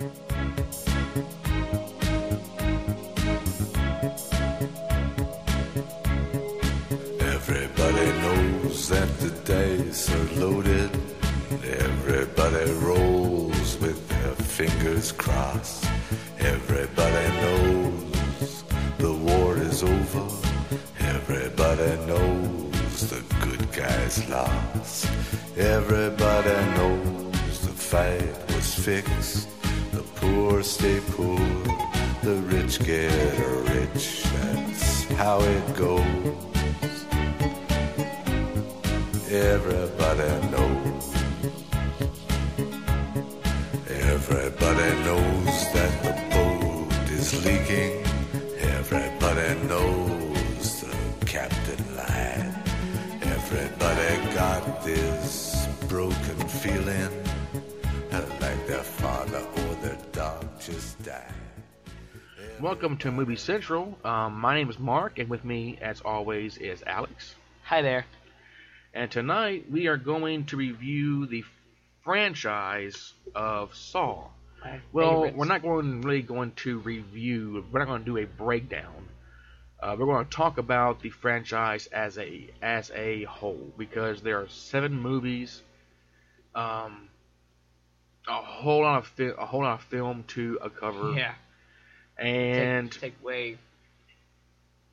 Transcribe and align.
Everybody 0.00 0.16
knows 8.22 8.88
that 8.88 9.18
the 9.18 9.28
dice 9.44 10.08
are 10.10 10.40
loaded. 10.40 10.90
Everybody 11.62 12.72
rolls 12.80 13.76
with 13.76 14.08
their 14.08 14.34
fingers 14.36 15.12
crossed. 15.12 15.84
Everybody 16.38 17.28
knows 17.42 18.64
the 18.96 19.12
war 19.12 19.58
is 19.58 19.82
over. 19.82 20.30
Everybody 21.00 21.96
knows 22.06 23.10
the 23.10 23.22
good 23.44 23.70
guys 23.70 24.26
lost. 24.30 25.10
Everybody 25.58 26.56
knows 26.78 27.60
the 27.60 27.74
fight 27.74 28.34
was 28.54 28.74
fixed. 28.74 29.59
Poor 30.20 30.62
stay 30.62 31.00
poor. 31.12 31.38
The 32.22 32.36
rich 32.44 32.78
get 32.84 33.10
rich. 33.74 34.22
That's 34.24 35.04
how 35.14 35.40
it 35.40 35.76
goes. 35.76 36.04
Everybody 39.30 40.28
knows. 40.50 40.79
Died. 61.10 61.32
Welcome 62.60 62.96
to 62.98 63.10
Movie 63.10 63.34
Central. 63.34 63.98
Um, 64.04 64.34
my 64.40 64.54
name 64.54 64.70
is 64.70 64.78
Mark, 64.78 65.18
and 65.18 65.28
with 65.28 65.44
me, 65.44 65.76
as 65.82 66.00
always, 66.02 66.56
is 66.56 66.84
Alex. 66.86 67.34
Hi 67.64 67.82
there. 67.82 68.06
And 68.94 69.10
tonight 69.10 69.64
we 69.68 69.88
are 69.88 69.96
going 69.96 70.44
to 70.46 70.56
review 70.56 71.26
the 71.26 71.42
franchise 72.04 73.12
of 73.34 73.74
Saw. 73.74 74.28
My 74.62 74.78
Well, 74.92 75.10
favorites. 75.22 75.36
we're 75.36 75.44
not 75.46 75.62
going 75.62 76.00
really 76.02 76.22
going 76.22 76.52
to 76.62 76.78
review. 76.78 77.64
We're 77.72 77.80
not 77.80 77.88
going 77.88 78.04
to 78.04 78.06
do 78.06 78.18
a 78.18 78.26
breakdown. 78.26 79.08
Uh, 79.82 79.96
we're 79.98 80.06
going 80.06 80.24
to 80.24 80.30
talk 80.30 80.58
about 80.58 81.00
the 81.02 81.10
franchise 81.10 81.88
as 81.88 82.18
a 82.18 82.50
as 82.62 82.92
a 82.94 83.24
whole 83.24 83.72
because 83.76 84.22
there 84.22 84.38
are 84.42 84.48
seven 84.48 84.92
movies, 85.00 85.60
um, 86.54 87.08
a 88.28 88.42
whole 88.42 88.82
lot 88.82 88.98
of 88.98 89.06
fi- 89.06 89.34
a 89.38 89.46
whole 89.46 89.62
lot 89.62 89.80
of 89.80 89.82
film 89.86 90.24
to 90.28 90.58
uh, 90.60 90.68
cover, 90.68 91.12
Yeah. 91.12 91.34
and 92.18 92.90
take, 92.90 93.00
take 93.00 93.24
way 93.24 93.58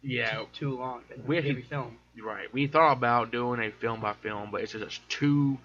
yeah, 0.02 0.44
too 0.53 0.78
long. 0.78 1.02
We 1.25 1.38
actually- 1.38 1.61
film. 1.64 1.98
Right. 2.23 2.52
We 2.52 2.66
thought 2.66 2.94
about 2.94 3.31
doing 3.31 3.59
a 3.61 3.70
film 3.72 4.02
by 4.02 4.14
film, 4.14 4.50
but 4.52 4.61
it's 4.61 4.72
just 4.72 5.08
too 5.09 5.59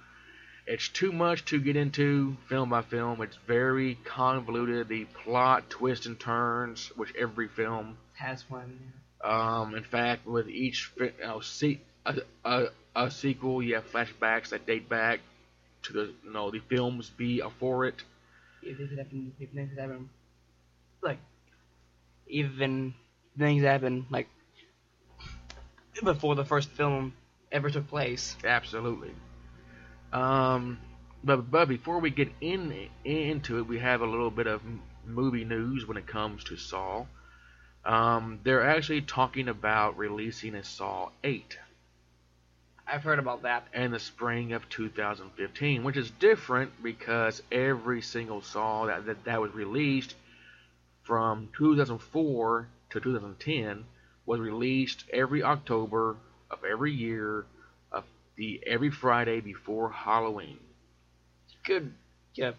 it's 0.67 0.89
too 0.89 1.11
much 1.11 1.45
to 1.47 1.59
get 1.61 1.77
into 1.77 2.37
film 2.49 2.69
by 2.71 2.83
film. 2.83 3.21
It's 3.23 3.37
very 3.47 3.97
convoluted. 4.05 4.89
The 4.89 5.07
plot 5.25 5.71
twists 5.71 6.07
and 6.07 6.19
turns, 6.21 6.89
which 6.97 7.13
every 7.19 7.49
film. 7.49 7.97
Has 8.15 8.49
one. 8.51 8.79
Um, 9.25 9.75
in 9.75 9.83
fact, 9.83 10.27
with 10.27 10.49
each 10.49 10.87
fi- 10.97 11.13
uh, 11.25 11.41
se- 11.41 11.81
a, 12.07 12.17
a, 12.45 12.67
a 12.95 13.11
sequel, 13.11 13.63
you 13.63 13.75
have 13.77 13.91
flashbacks 13.91 14.51
that 14.51 14.67
date 14.67 14.89
back 14.89 15.21
to 15.85 15.93
the 15.93 16.13
you 16.25 16.33
know 16.33 16.51
the 16.51 16.61
films 16.61 17.11
before 17.11 17.87
it. 17.87 18.03
If 18.63 18.77
things 18.77 18.97
happen, 18.97 19.33
if 19.41 19.51
things 19.51 19.79
happen, 19.79 20.09
like 21.03 21.19
even 22.29 22.95
things 23.39 23.63
happen 23.63 24.07
like 24.11 24.29
before 26.03 26.35
the 26.35 26.45
first 26.45 26.69
film 26.71 27.13
ever 27.51 27.71
took 27.71 27.89
place. 27.89 28.37
Absolutely. 28.45 29.11
Um, 30.13 30.79
but 31.25 31.51
but 31.51 31.69
before 31.69 31.99
we 31.99 32.11
get 32.11 32.29
in 32.41 32.89
into 33.05 33.59
it, 33.59 33.67
we 33.67 33.79
have 33.79 34.01
a 34.01 34.07
little 34.07 34.31
bit 34.31 34.47
of 34.47 34.63
movie 35.05 35.45
news 35.45 35.87
when 35.87 35.97
it 35.97 36.07
comes 36.07 36.45
to 36.45 36.57
Saw. 36.57 37.07
Um, 37.85 38.41
they're 38.45 38.65
actually 38.65 39.03
talking 39.03 39.49
about 39.49 39.99
releasing 39.99 40.55
a 40.55 40.63
Saw 40.63 41.11
8 41.25 41.59
I've 42.87 43.03
heard 43.03 43.19
about 43.19 43.43
that. 43.43 43.67
in 43.75 43.91
the 43.91 43.99
spring 43.99 44.53
of 44.53 44.69
2015, 44.69 45.85
which 45.85 45.97
is 45.97 46.11
different 46.11 46.83
because 46.83 47.43
every 47.51 48.03
single 48.03 48.43
Saw 48.43 48.87
that 48.87 49.07
that, 49.07 49.25
that 49.25 49.41
was 49.41 49.53
released 49.55 50.15
from 51.03 51.49
2004 51.57 52.69
to 52.91 53.01
2010 53.01 53.85
was 54.27 54.41
released 54.41 55.05
every 55.13 55.43
October 55.43 56.17
of 56.51 56.59
every 56.71 56.93
year 56.93 57.45
of 57.91 58.05
the 58.37 58.61
every 58.67 58.91
Friday 58.91 59.41
before 59.41 59.91
Halloween. 59.91 60.59
Good. 61.65 61.93
Yeah. 62.35 62.53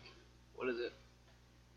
What 0.56 0.70
is 0.70 0.80
it? 0.80 0.94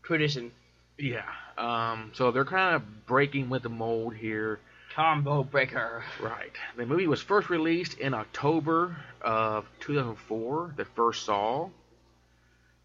Tradition. 0.03 0.51
Yeah. 0.97 1.25
Um, 1.57 2.11
so 2.13 2.31
they're 2.31 2.45
kind 2.45 2.75
of 2.75 3.05
breaking 3.05 3.49
with 3.49 3.63
the 3.63 3.69
mold 3.69 4.15
here. 4.15 4.59
Combo 4.97 5.43
breaker. 5.43 6.03
Right. 6.19 6.51
The 6.75 6.87
movie 6.87 7.05
was 7.05 7.21
first 7.21 7.51
released 7.51 7.99
in 7.99 8.15
October 8.15 8.97
of 9.21 9.69
2004, 9.81 10.73
the 10.75 10.85
first 10.85 11.23
Saw. 11.23 11.69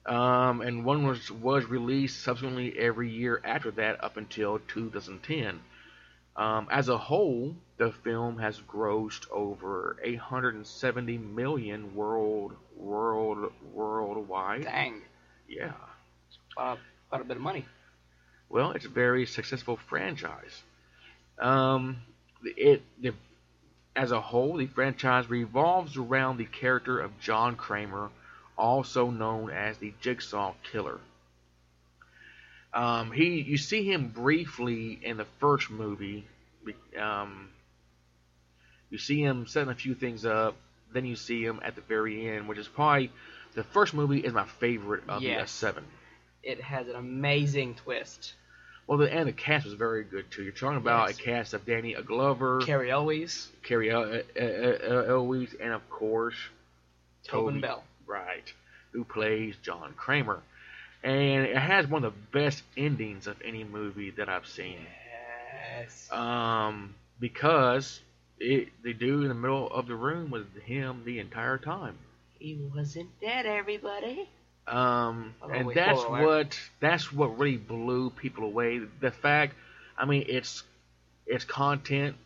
Um, 0.05 0.61
and 0.61 0.85
one 0.85 1.07
was 1.07 1.31
was 1.31 1.65
released 1.65 2.23
subsequently 2.23 2.79
every 2.79 3.09
year 3.09 3.41
after 3.43 3.71
that 3.71 4.05
up 4.05 4.19
until 4.19 4.59
2010. 4.69 5.61
Um, 6.37 6.69
as 6.71 6.91
a 6.91 6.99
whole, 6.99 7.57
the 7.79 7.93
film 8.05 8.39
has 8.41 8.61
grossed 8.61 9.25
over 9.31 9.97
870 10.05 11.17
million 11.17 11.95
world 11.95 12.53
world 12.77 13.51
worldwide. 13.73 14.65
Dang. 14.65 15.01
Yeah. 15.49 15.73
Uh, 16.59 16.77
quite 17.09 17.23
a 17.23 17.25
bit 17.25 17.39
of 17.39 17.43
money. 17.43 17.65
Well, 18.51 18.73
it's 18.73 18.85
a 18.85 18.91
very 18.91 19.25
successful 19.25 19.79
franchise. 19.89 20.63
Um, 21.43 21.97
it 22.45 22.83
the, 23.01 23.13
as 23.95 24.13
a 24.13 24.21
whole, 24.21 24.57
the 24.57 24.67
franchise 24.67 25.29
revolves 25.29 25.97
around 25.97 26.39
the 26.39 26.47
character 26.47 27.01
of 27.01 27.19
John 27.21 27.57
Kramer, 27.57 28.11
also 28.57 29.11
known 29.11 29.51
as 29.51 29.77
the 29.79 29.93
Jigsaw 30.01 30.55
Killer. 30.71 30.99
Um, 32.73 33.13
he, 33.13 33.41
you 33.43 33.59
see 33.59 33.85
him 33.85 34.09
briefly 34.09 34.99
in 35.03 35.19
the 35.19 35.27
first 35.41 35.71
movie. 35.71 36.25
Um, 36.99 37.51
you 38.89 38.99
see 38.99 39.21
him 39.23 39.47
setting 39.47 39.71
a 39.71 39.75
few 39.75 39.95
things 39.95 40.25
up. 40.25 40.57
Then 40.93 41.05
you 41.05 41.17
see 41.17 41.45
him 41.45 41.61
at 41.63 41.75
the 41.75 41.83
very 41.83 42.29
end, 42.29 42.49
which 42.49 42.59
is 42.59 42.69
probably 42.69 43.11
the 43.55 43.65
first 43.65 43.95
movie 43.95 44.21
is 44.21 44.33
my 44.33 44.45
favorite 44.45 45.05
of 45.09 45.23
the 45.23 45.29
S7. 45.29 45.83
It 46.43 46.61
has 46.61 46.89
an 46.89 46.97
amazing 46.97 47.75
twist. 47.75 48.35
Well, 48.87 48.99
the, 48.99 49.13
and 49.13 49.29
the 49.29 49.33
cast 49.33 49.65
was 49.65 49.75
very 49.75 50.05
good 50.05 50.31
too. 50.31 50.43
You're 50.43 50.53
talking 50.53 50.77
about 50.79 51.09
Yes. 51.11 51.19
a 51.19 51.23
cast 51.23 51.55
of 51.55 51.65
Danny 51.65 51.95
Glover, 51.95 52.61
Cary 52.63 52.91
Elwes, 52.91 53.49
Cary 53.63 53.91
El- 53.91 54.05
El- 54.13 54.23
El- 54.37 55.11
Elwes, 55.11 55.55
and 55.61 55.73
of 55.73 55.89
course 55.89 56.35
Tobin 57.25 57.55
Toby 57.55 57.61
Bell. 57.61 57.85
right, 58.07 58.53
who 58.91 59.05
plays 59.05 59.55
John 59.63 59.95
Kramer. 59.97 60.41
And 61.05 61.47
it 61.47 61.57
has 61.57 61.87
one 61.87 62.05
of 62.05 62.13
the 62.13 62.39
best 62.39 62.63
endings 62.77 63.27
of 63.27 63.37
any 63.45 63.65
movie 63.65 64.11
that 64.11 64.29
I've 64.29 64.47
seen. 64.47 64.79
Yes. 65.79 66.09
Um, 66.13 66.95
because 67.19 68.01
it, 68.39 68.69
the 68.83 68.93
dude 68.93 69.23
in 69.23 69.29
the 69.29 69.35
middle 69.35 69.69
of 69.73 69.87
the 69.87 69.95
room 69.97 70.31
was 70.31 70.45
him 70.65 71.03
the 71.05 71.19
entire 71.19 71.59
time. 71.59 71.97
he 72.39 72.57
wasn't 72.75 73.09
dead, 73.21 73.47
everybody. 73.47 74.29
Um, 74.67 75.35
and 75.53 75.71
that's 75.75 76.03
what 76.03 76.59
that's 76.81 77.13
what 77.13 77.39
really 77.39 77.57
blew 77.57 78.11
people 78.11 78.45
away. 78.45 78.81
The 79.01 79.11
fact, 79.11 79.55
I 79.99 80.05
mean, 80.05 80.25
it's 80.29 80.63
it's 81.27 81.45
content, 81.45 82.17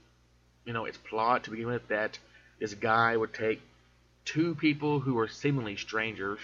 you 0.64 0.72
know, 0.72 0.84
it's 0.84 0.98
plot 0.98 1.44
to 1.44 1.50
begin 1.50 1.66
with. 1.66 1.88
That 1.88 2.18
this 2.60 2.74
guy 2.74 3.16
would 3.16 3.32
take 3.32 3.60
two 4.24 4.54
people 4.54 5.00
who 5.00 5.18
are 5.18 5.28
seemingly 5.28 5.76
strangers, 5.76 6.40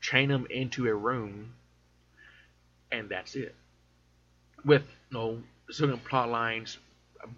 chain 0.00 0.28
them 0.28 0.46
into 0.50 0.86
a 0.86 0.94
room, 0.94 1.52
and 2.90 3.08
that's 3.08 3.34
it. 3.34 3.54
With 4.64 4.82
no 5.10 5.42
certain 5.70 5.98
plot 5.98 6.30
lines 6.30 6.78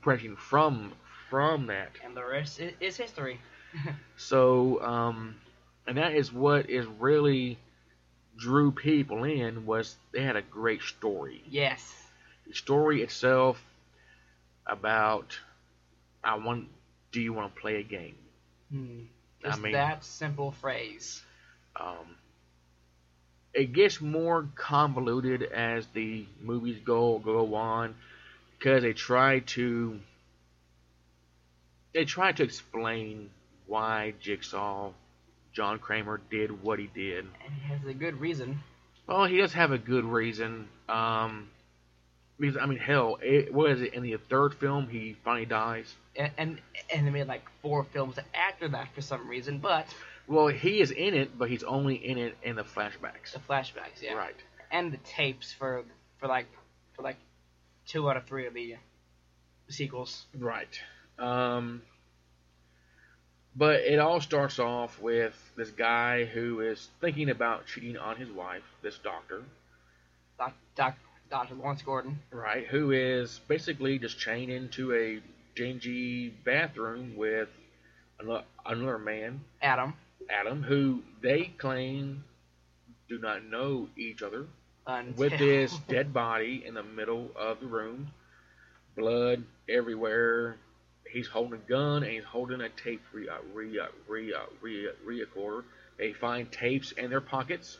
branching 0.02 0.36
from 0.36 0.92
from 1.28 1.66
that. 1.66 1.90
And 2.04 2.16
the 2.16 2.24
rest 2.24 2.60
is, 2.60 2.72
is 2.80 2.96
history. 2.96 3.40
So, 4.16 4.82
um, 4.82 5.36
and 5.86 5.96
that 5.96 6.12
is 6.12 6.32
what 6.32 6.68
is 6.68 6.86
really 6.98 7.56
drew 8.40 8.72
people 8.72 9.24
in 9.24 9.66
was 9.66 9.94
they 10.12 10.22
had 10.22 10.36
a 10.36 10.42
great 10.42 10.82
story. 10.82 11.42
yes. 11.48 11.94
The 12.46 12.54
story 12.54 13.02
itself 13.02 13.62
about 14.66 15.38
I 16.24 16.34
want 16.36 16.68
do 17.12 17.20
you 17.20 17.32
want 17.32 17.54
to 17.54 17.60
play 17.60 17.76
a 17.76 17.82
game? 17.82 18.16
Hmm. 18.72 19.00
I 19.44 19.48
Just 19.50 19.62
mean- 19.62 19.72
that 19.72 20.04
simple 20.04 20.50
phrase. 20.52 21.22
Um, 21.76 22.16
it 23.54 23.72
gets 23.72 24.00
more 24.00 24.48
convoluted 24.54 25.42
as 25.42 25.86
the 25.94 26.26
movies 26.40 26.78
go 26.84 27.18
go 27.18 27.54
on 27.54 27.94
because 28.58 28.82
they 28.82 28.92
try 28.92 29.40
to 29.56 30.00
they 31.92 32.04
try 32.04 32.32
to 32.32 32.42
explain 32.42 33.30
why 33.66 34.14
Jigsaw 34.20 34.92
John 35.52 35.78
Kramer 35.78 36.20
did 36.30 36.62
what 36.62 36.78
he 36.78 36.86
did. 36.94 37.24
And 37.44 37.54
he 37.54 37.68
has 37.72 37.84
a 37.86 37.94
good 37.94 38.20
reason. 38.20 38.60
Well, 39.06 39.24
he 39.26 39.38
does 39.38 39.52
have 39.54 39.72
a 39.72 39.78
good 39.78 40.04
reason. 40.04 40.68
Um, 40.88 41.48
because 42.38 42.56
I 42.56 42.66
mean, 42.66 42.78
hell, 42.78 43.18
it, 43.22 43.52
what 43.52 43.70
is 43.72 43.82
it? 43.82 43.94
In 43.94 44.02
the 44.02 44.16
third 44.16 44.54
film, 44.54 44.88
he 44.88 45.16
finally 45.24 45.46
dies. 45.46 45.92
And, 46.16 46.30
and 46.38 46.58
and 46.94 47.06
they 47.06 47.10
made 47.10 47.26
like 47.26 47.42
four 47.62 47.84
films 47.92 48.16
after 48.34 48.68
that 48.68 48.88
for 48.94 49.00
some 49.02 49.28
reason, 49.28 49.58
but 49.58 49.86
Well, 50.26 50.48
he 50.48 50.80
is 50.80 50.90
in 50.90 51.14
it, 51.14 51.36
but 51.38 51.50
he's 51.50 51.62
only 51.64 51.94
in 51.96 52.16
it 52.18 52.36
in 52.42 52.56
the 52.56 52.62
flashbacks. 52.64 53.32
the 53.32 53.40
flashbacks, 53.40 54.00
yeah, 54.02 54.14
Right. 54.14 54.34
and 54.70 54.92
the 54.92 54.96
tapes 54.98 55.52
for 55.52 55.84
for 56.18 56.28
like 56.28 56.46
for 56.94 57.02
like 57.02 57.16
two 57.86 58.08
out 58.08 58.16
of 58.16 58.24
three 58.26 58.46
of 58.46 58.54
the 58.54 58.76
sequels. 59.68 60.26
Right. 60.36 60.80
Um, 61.18 61.82
but 63.56 63.80
it 63.80 63.98
all 63.98 64.20
starts 64.20 64.58
off 64.58 65.00
with 65.00 65.34
this 65.56 65.70
guy 65.70 66.24
who 66.24 66.60
is 66.60 66.88
thinking 67.00 67.30
about 67.30 67.66
cheating 67.66 67.96
on 67.96 68.16
his 68.16 68.30
wife, 68.30 68.62
this 68.82 68.98
doctor, 68.98 69.42
Doc, 70.38 70.54
Doc, 70.76 70.96
Dr. 71.30 71.54
Lawrence 71.54 71.82
Gordon. 71.82 72.18
right? 72.30 72.66
Who 72.66 72.92
is 72.92 73.40
basically 73.48 73.98
just 73.98 74.18
chained 74.18 74.50
into 74.50 74.94
a 74.94 75.20
dingy 75.54 76.30
bathroom 76.44 77.16
with 77.16 77.48
ano- 78.20 78.44
another 78.64 78.98
man, 78.98 79.40
Adam. 79.60 79.94
Adam, 80.28 80.62
who 80.62 81.02
they 81.22 81.52
claim 81.58 82.24
do 83.08 83.18
not 83.18 83.44
know 83.44 83.88
each 83.96 84.22
other, 84.22 84.46
Until, 84.86 85.14
with 85.16 85.38
this 85.38 85.76
dead 85.88 86.14
body 86.14 86.62
in 86.64 86.74
the 86.74 86.82
middle 86.84 87.30
of 87.36 87.58
the 87.60 87.66
room, 87.66 88.08
blood 88.96 89.42
everywhere. 89.68 90.56
He's 91.12 91.26
holding 91.26 91.54
a 91.54 91.68
gun 91.68 92.02
and 92.02 92.12
he's 92.12 92.24
holding 92.24 92.60
a 92.60 92.68
tape 92.68 93.02
re, 93.12 93.28
uh, 93.28 93.38
re, 93.52 93.78
uh, 93.78 93.86
re, 94.08 94.34
uh, 94.34 94.38
re, 94.60 94.88
recorder. 95.04 95.64
They 95.98 96.12
find 96.12 96.50
tapes 96.50 96.92
in 96.92 97.10
their 97.10 97.20
pockets, 97.20 97.78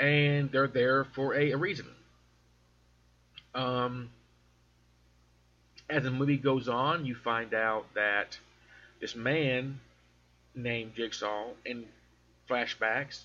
and 0.00 0.50
they're 0.50 0.68
there 0.68 1.04
for 1.04 1.34
a, 1.34 1.50
a 1.50 1.56
reason. 1.56 1.86
Um, 3.54 4.10
as 5.90 6.04
the 6.04 6.10
movie 6.10 6.36
goes 6.36 6.68
on, 6.68 7.04
you 7.04 7.14
find 7.14 7.52
out 7.52 7.86
that 7.94 8.38
this 9.00 9.16
man 9.16 9.80
named 10.54 10.94
Jigsaw 10.94 11.48
in 11.64 11.84
flashbacks 12.48 13.24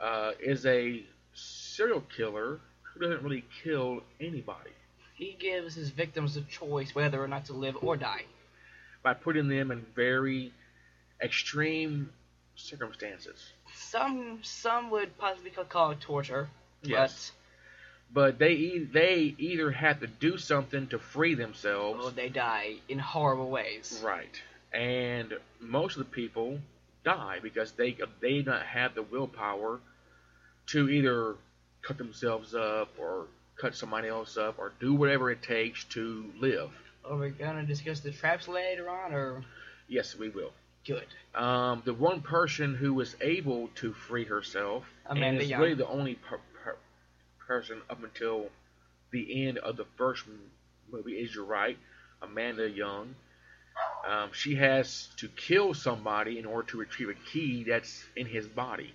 uh, 0.00 0.32
is 0.40 0.66
a 0.66 1.02
serial 1.34 2.02
killer 2.16 2.60
who 2.82 3.00
doesn't 3.00 3.22
really 3.22 3.44
kill 3.62 4.02
anybody 4.20 4.70
he 5.14 5.36
gives 5.38 5.74
his 5.74 5.90
victims 5.90 6.36
a 6.36 6.42
choice 6.42 6.94
whether 6.94 7.22
or 7.22 7.28
not 7.28 7.46
to 7.46 7.52
live 7.52 7.76
or 7.82 7.96
die. 7.96 8.24
by 9.02 9.14
putting 9.14 9.48
them 9.48 9.70
in 9.70 9.84
very 9.94 10.52
extreme 11.20 12.10
circumstances. 12.56 13.52
Some 13.74 14.40
some 14.42 14.90
would 14.90 15.16
possibly 15.18 15.50
call 15.50 15.90
it 15.92 16.00
torture. 16.00 16.48
Yes. 16.82 17.32
But 18.12 18.38
they 18.38 18.52
e- 18.52 18.84
they 18.84 19.34
either 19.38 19.70
have 19.72 20.00
to 20.00 20.06
do 20.06 20.38
something 20.38 20.86
to 20.88 20.98
free 20.98 21.34
themselves, 21.34 22.04
or 22.04 22.10
they 22.10 22.28
die 22.28 22.76
in 22.88 22.98
horrible 22.98 23.50
ways. 23.50 24.00
right? 24.04 24.40
And 24.72 25.34
most 25.60 25.96
of 25.96 26.04
the 26.04 26.10
people 26.10 26.60
die 27.04 27.38
because 27.42 27.72
they 27.72 27.96
they 28.20 28.34
do 28.42 28.44
not 28.44 28.62
have 28.66 28.94
the 28.94 29.02
willpower 29.02 29.80
to 30.68 30.88
either 30.88 31.34
cut 31.82 31.98
themselves 31.98 32.54
up 32.54 32.88
or 32.98 33.26
cut 33.60 33.74
somebody 33.76 34.08
else 34.08 34.36
up 34.36 34.58
or 34.58 34.72
do 34.80 34.94
whatever 34.94 35.30
it 35.30 35.42
takes 35.42 35.84
to 35.84 36.30
live. 36.40 36.70
Are 37.08 37.16
we 37.16 37.30
gonna 37.30 37.64
discuss 37.64 38.00
the 38.00 38.10
traps 38.10 38.48
later 38.48 38.88
on, 38.88 39.12
or 39.12 39.44
Yes, 39.88 40.16
we 40.16 40.28
will. 40.30 40.52
good? 40.86 41.06
Um, 41.34 41.82
the 41.84 41.94
one 41.94 42.20
person 42.22 42.74
who 42.74 42.94
was 42.94 43.16
able 43.20 43.68
to 43.76 43.92
free 43.92 44.24
herself, 44.24 44.84
Amanda 45.06 45.28
and 45.28 45.42
is 45.42 45.50
Young. 45.50 45.60
really 45.60 45.74
the 45.74 45.86
only 45.88 46.14
per- 46.14 46.40
per- 46.62 46.78
person 47.46 47.80
up 47.90 48.02
until 48.02 48.50
the 49.10 49.46
end 49.46 49.58
of 49.58 49.76
the 49.76 49.84
first 49.96 50.24
movie, 50.90 51.12
is 51.18 51.34
you're 51.34 51.44
right, 51.44 51.78
Amanda 52.22 52.68
Young. 52.68 53.14
Um, 54.06 54.30
she 54.32 54.54
has 54.56 55.08
to 55.18 55.28
kill 55.28 55.74
somebody 55.74 56.38
in 56.38 56.46
order 56.46 56.68
to 56.70 56.78
retrieve 56.78 57.08
a 57.10 57.14
key 57.14 57.64
that's 57.64 58.04
in 58.16 58.26
his 58.26 58.46
body. 58.46 58.94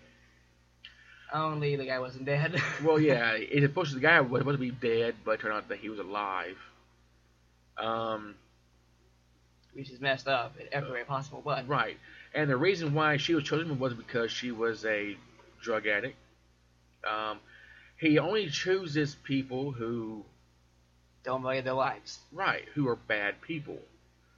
Only 1.33 1.75
the 1.75 1.85
guy 1.85 1.99
wasn't 1.99 2.25
dead. 2.25 2.59
Well, 2.83 2.99
yeah, 2.99 3.33
it's 3.33 3.61
supposed 3.63 3.89
to 3.91 3.95
the 3.95 4.01
guy 4.01 4.19
was 4.21 4.41
supposed 4.41 4.57
to 4.57 4.61
be 4.61 4.71
dead, 4.71 5.15
but 5.23 5.31
it 5.33 5.39
turned 5.41 5.53
out 5.53 5.69
that 5.69 5.79
he 5.79 5.89
was 5.89 5.99
alive. 5.99 6.57
Um, 7.77 8.35
which 9.73 9.89
is 9.89 9.99
messed 10.01 10.27
up 10.27 10.57
in 10.59 10.67
every 10.71 10.91
way 10.91 11.03
possible. 11.03 11.41
But 11.43 11.67
Right. 11.67 11.97
And 12.33 12.49
the 12.49 12.57
reason 12.57 12.93
why 12.93 13.17
she 13.17 13.33
was 13.33 13.43
chosen 13.43 13.79
was 13.79 13.93
because 13.93 14.31
she 14.31 14.51
was 14.51 14.85
a 14.85 15.17
drug 15.61 15.87
addict. 15.87 16.17
Um, 17.07 17.39
he 17.97 18.19
only 18.19 18.49
chooses 18.49 19.15
people 19.23 19.71
who, 19.71 20.25
don't 21.23 21.41
value 21.43 21.61
their 21.61 21.73
lives, 21.73 22.19
right, 22.31 22.65
who 22.75 22.87
are 22.87 22.95
bad 22.95 23.41
people. 23.41 23.77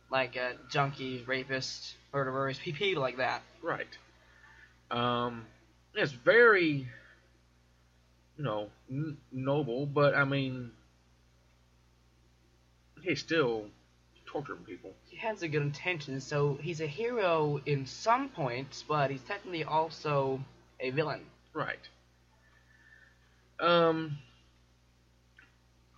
like 0.09 0.37
uh, 0.37 0.53
junkies, 0.71 1.25
rapists, 1.25 1.93
murderers, 2.13 2.59
people 2.59 3.01
like 3.01 3.17
that. 3.17 3.41
Right. 3.61 3.87
Um, 4.91 5.45
it's 5.95 6.11
very, 6.11 6.87
you 8.37 8.43
know, 8.43 8.69
n- 8.89 9.17
noble, 9.31 9.85
but 9.85 10.15
I 10.15 10.25
mean, 10.25 10.71
he's 13.01 13.19
still 13.19 13.65
torturing 14.25 14.59
people. 14.59 14.93
He 15.09 15.17
has 15.17 15.43
a 15.43 15.47
good 15.47 15.61
intention, 15.61 16.21
so 16.21 16.57
he's 16.61 16.81
a 16.81 16.87
hero 16.87 17.61
in 17.65 17.85
some 17.85 18.29
points, 18.29 18.83
but 18.87 19.11
he's 19.11 19.21
technically 19.21 19.63
also 19.63 20.39
a 20.79 20.91
villain. 20.91 21.25
Right. 21.53 21.89
Um, 23.59 24.17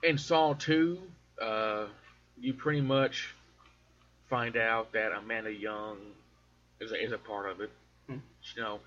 in 0.01 0.18
Saw 0.18 0.54
2, 0.54 1.00
uh, 1.42 1.86
you 2.40 2.54
pretty 2.54 2.81
much 2.81 3.34
find 4.30 4.57
out 4.57 4.94
that 4.94 5.12
Amanda 5.12 5.54
Young 5.54 5.98
is 6.81 6.92
a, 6.92 7.01
is 7.01 7.12
a 7.12 7.18
part 7.18 7.50
of 7.50 7.62
it. 7.62 7.72
Hmm. 8.07 8.18
You 8.56 8.62
know, 8.62 8.80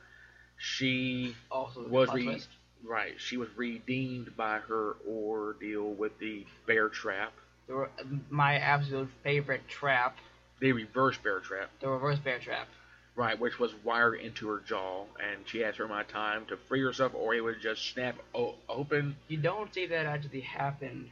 she 0.58 1.34
Also, 1.50 1.86
was 1.88 2.12
re- 2.12 2.40
right. 2.84 3.14
She 3.18 3.36
was 3.36 3.48
redeemed 3.56 4.36
by 4.36 4.58
her 4.60 4.96
ordeal 5.08 5.90
with 5.94 6.18
the 6.18 6.46
bear 6.66 6.88
trap, 6.88 7.32
The 7.66 7.88
my 8.30 8.56
absolute 8.58 9.10
favorite 9.22 9.66
trap, 9.68 10.16
the 10.60 10.72
reverse 10.72 11.18
bear 11.18 11.40
trap. 11.40 11.70
the 11.80 11.88
reverse 11.88 12.18
bear 12.18 12.38
trap. 12.38 12.68
Right, 13.14 13.38
which 13.40 13.58
was 13.58 13.72
wired 13.82 14.20
into 14.20 14.46
her 14.48 14.60
jaw, 14.60 15.04
and 15.18 15.48
she 15.48 15.60
had 15.60 15.74
certain 15.74 15.90
amount 15.90 16.08
of 16.08 16.12
time 16.12 16.44
to 16.46 16.56
free 16.58 16.82
herself, 16.82 17.12
or 17.14 17.34
it 17.34 17.40
would 17.40 17.60
just 17.62 17.82
snap 17.90 18.14
o- 18.34 18.56
open. 18.68 19.16
You 19.28 19.38
don't 19.38 19.72
see 19.72 19.86
that 19.86 20.04
actually 20.04 20.42
happen 20.42 21.10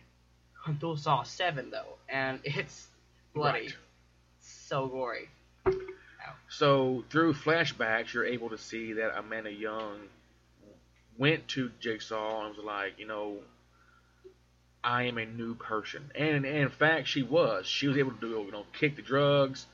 until 0.66 0.98
Saw 0.98 1.22
7, 1.22 1.70
though, 1.70 1.96
and 2.10 2.40
it's 2.44 2.88
bloody. 3.34 3.60
Right. 3.68 3.76
So 4.42 4.86
gory. 4.86 5.28
So 6.48 7.04
through 7.10 7.34
flashbacks, 7.34 8.12
you're 8.12 8.24
able 8.26 8.50
to 8.50 8.58
see 8.58 8.94
that 8.94 9.16
Amanda 9.18 9.52
Young 9.52 9.98
went 11.18 11.46
to 11.48 11.70
Jigsaw 11.80 12.46
and 12.46 12.56
was 12.56 12.64
like, 12.64 12.98
you 12.98 13.06
know, 13.06 13.38
I 14.82 15.04
am 15.04 15.16
a 15.18 15.24
new 15.24 15.54
person, 15.54 16.10
and, 16.14 16.44
and 16.44 16.46
in 16.46 16.68
fact, 16.68 17.08
she 17.08 17.22
was. 17.22 17.66
She 17.66 17.88
was 17.88 17.96
able 17.96 18.10
to 18.12 18.20
do, 18.20 18.28
you 18.44 18.52
know, 18.52 18.64
kick 18.78 18.96
the 18.96 19.02
drugs, 19.02 19.64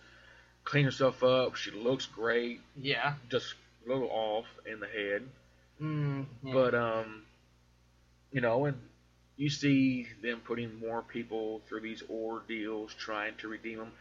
clean 0.64 0.84
herself 0.84 1.24
up. 1.24 1.56
She 1.56 1.72
looks 1.72 2.06
great, 2.06 2.60
Yeah. 2.80 3.14
just 3.28 3.54
a 3.84 3.88
little 3.88 4.08
off 4.10 4.46
in 4.70 4.78
the 4.78 4.86
head, 4.86 5.22
Mm, 5.82 6.26
yeah. 6.44 6.52
but 6.52 6.74
um, 6.76 7.22
you 8.30 8.40
know, 8.40 8.66
and 8.66 8.78
you 9.36 9.50
see 9.50 10.06
them 10.22 10.40
putting 10.44 10.78
more 10.78 11.02
people 11.02 11.60
through 11.68 11.80
these 11.80 12.02
ordeals, 12.08 12.94
trying 12.94 13.34
to 13.38 13.48
redeem 13.48 13.78
them. 13.78 13.92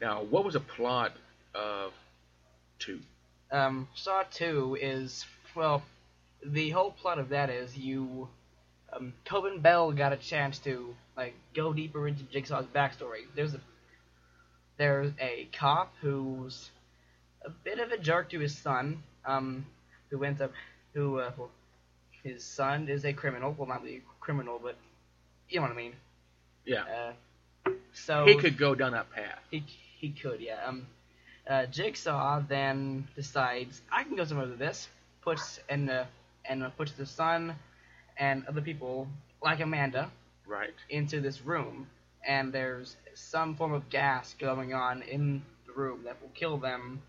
Now, 0.00 0.22
what 0.22 0.44
was 0.44 0.54
the 0.54 0.60
plot 0.60 1.12
of 1.54 1.92
two? 2.78 3.00
um, 3.50 3.88
Saw 3.94 4.24
2 4.24 4.78
is, 4.80 5.24
well, 5.54 5.82
the 6.44 6.70
whole 6.70 6.90
plot 6.90 7.18
of 7.18 7.28
that 7.30 7.50
is 7.50 7.76
you, 7.76 8.28
um, 8.92 9.12
Tobin 9.24 9.60
Bell 9.60 9.92
got 9.92 10.12
a 10.12 10.16
chance 10.16 10.58
to, 10.60 10.94
like, 11.16 11.34
go 11.54 11.72
deeper 11.72 12.08
into 12.08 12.24
Jigsaw's 12.24 12.66
backstory. 12.66 13.26
There's 13.34 13.54
a, 13.54 13.60
there's 14.76 15.12
a 15.20 15.48
cop 15.56 15.94
who's 16.00 16.70
a 17.44 17.50
bit 17.50 17.78
of 17.78 17.92
a 17.92 17.98
jerk 17.98 18.30
to 18.30 18.40
his 18.40 18.56
son, 18.56 19.02
um, 19.24 19.64
who 20.10 20.24
ends 20.24 20.40
up, 20.40 20.52
who, 20.92 21.20
uh, 21.20 21.30
well, 21.36 21.50
his 22.24 22.44
son 22.44 22.88
is 22.88 23.04
a 23.04 23.12
criminal, 23.12 23.54
well, 23.56 23.68
not 23.68 23.82
really 23.82 23.98
a 23.98 24.00
criminal, 24.20 24.58
but, 24.62 24.76
you 25.48 25.56
know 25.56 25.62
what 25.62 25.72
I 25.72 25.76
mean. 25.76 25.92
Yeah. 26.64 26.84
Uh, 27.66 27.70
so 27.92 28.26
he 28.26 28.36
could 28.36 28.58
go 28.58 28.74
down 28.74 28.92
that 28.92 29.10
path. 29.12 29.38
He 29.50 29.62
he 29.98 30.10
could, 30.10 30.40
yeah. 30.40 30.58
Um, 30.66 30.86
uh, 31.48 31.66
Jigsaw 31.66 32.40
then 32.48 33.06
decides 33.16 33.80
I 33.92 34.04
can 34.04 34.16
go 34.16 34.24
somewhere 34.24 34.46
with 34.48 34.58
this. 34.58 34.88
puts 35.22 35.60
and 35.68 35.90
uh, 35.90 36.04
and 36.44 36.62
uh, 36.62 36.70
puts 36.70 36.92
the 36.92 37.06
son 37.06 37.54
and 38.18 38.46
other 38.46 38.60
people 38.60 39.08
like 39.42 39.60
Amanda 39.60 40.10
Right. 40.46 40.74
into 40.90 41.20
this 41.20 41.42
room, 41.42 41.86
and 42.26 42.52
there's 42.52 42.96
some 43.14 43.56
form 43.56 43.72
of 43.72 43.88
gas 43.90 44.34
going 44.38 44.74
on 44.74 45.02
in 45.02 45.42
the 45.66 45.72
room 45.72 46.02
that 46.04 46.20
will 46.20 46.30
kill 46.34 46.58
them 46.58 47.00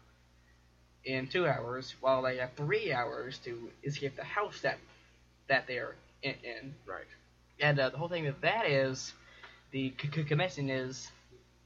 in 1.03 1.27
two 1.27 1.47
hours, 1.47 1.93
while 2.01 2.21
they 2.23 2.37
have 2.37 2.53
three 2.55 2.91
hours 2.93 3.37
to 3.39 3.69
escape 3.83 4.15
the 4.15 4.23
house 4.23 4.61
that 4.61 4.77
that 5.47 5.67
they're 5.67 5.95
in. 6.23 6.35
in. 6.43 6.73
Right. 6.85 7.05
And 7.59 7.79
uh, 7.79 7.89
the 7.89 7.97
whole 7.97 8.09
thing 8.09 8.25
with 8.25 8.41
that 8.41 8.67
is 8.67 9.13
the 9.71 9.91
commission 9.91 10.69
is 10.69 11.11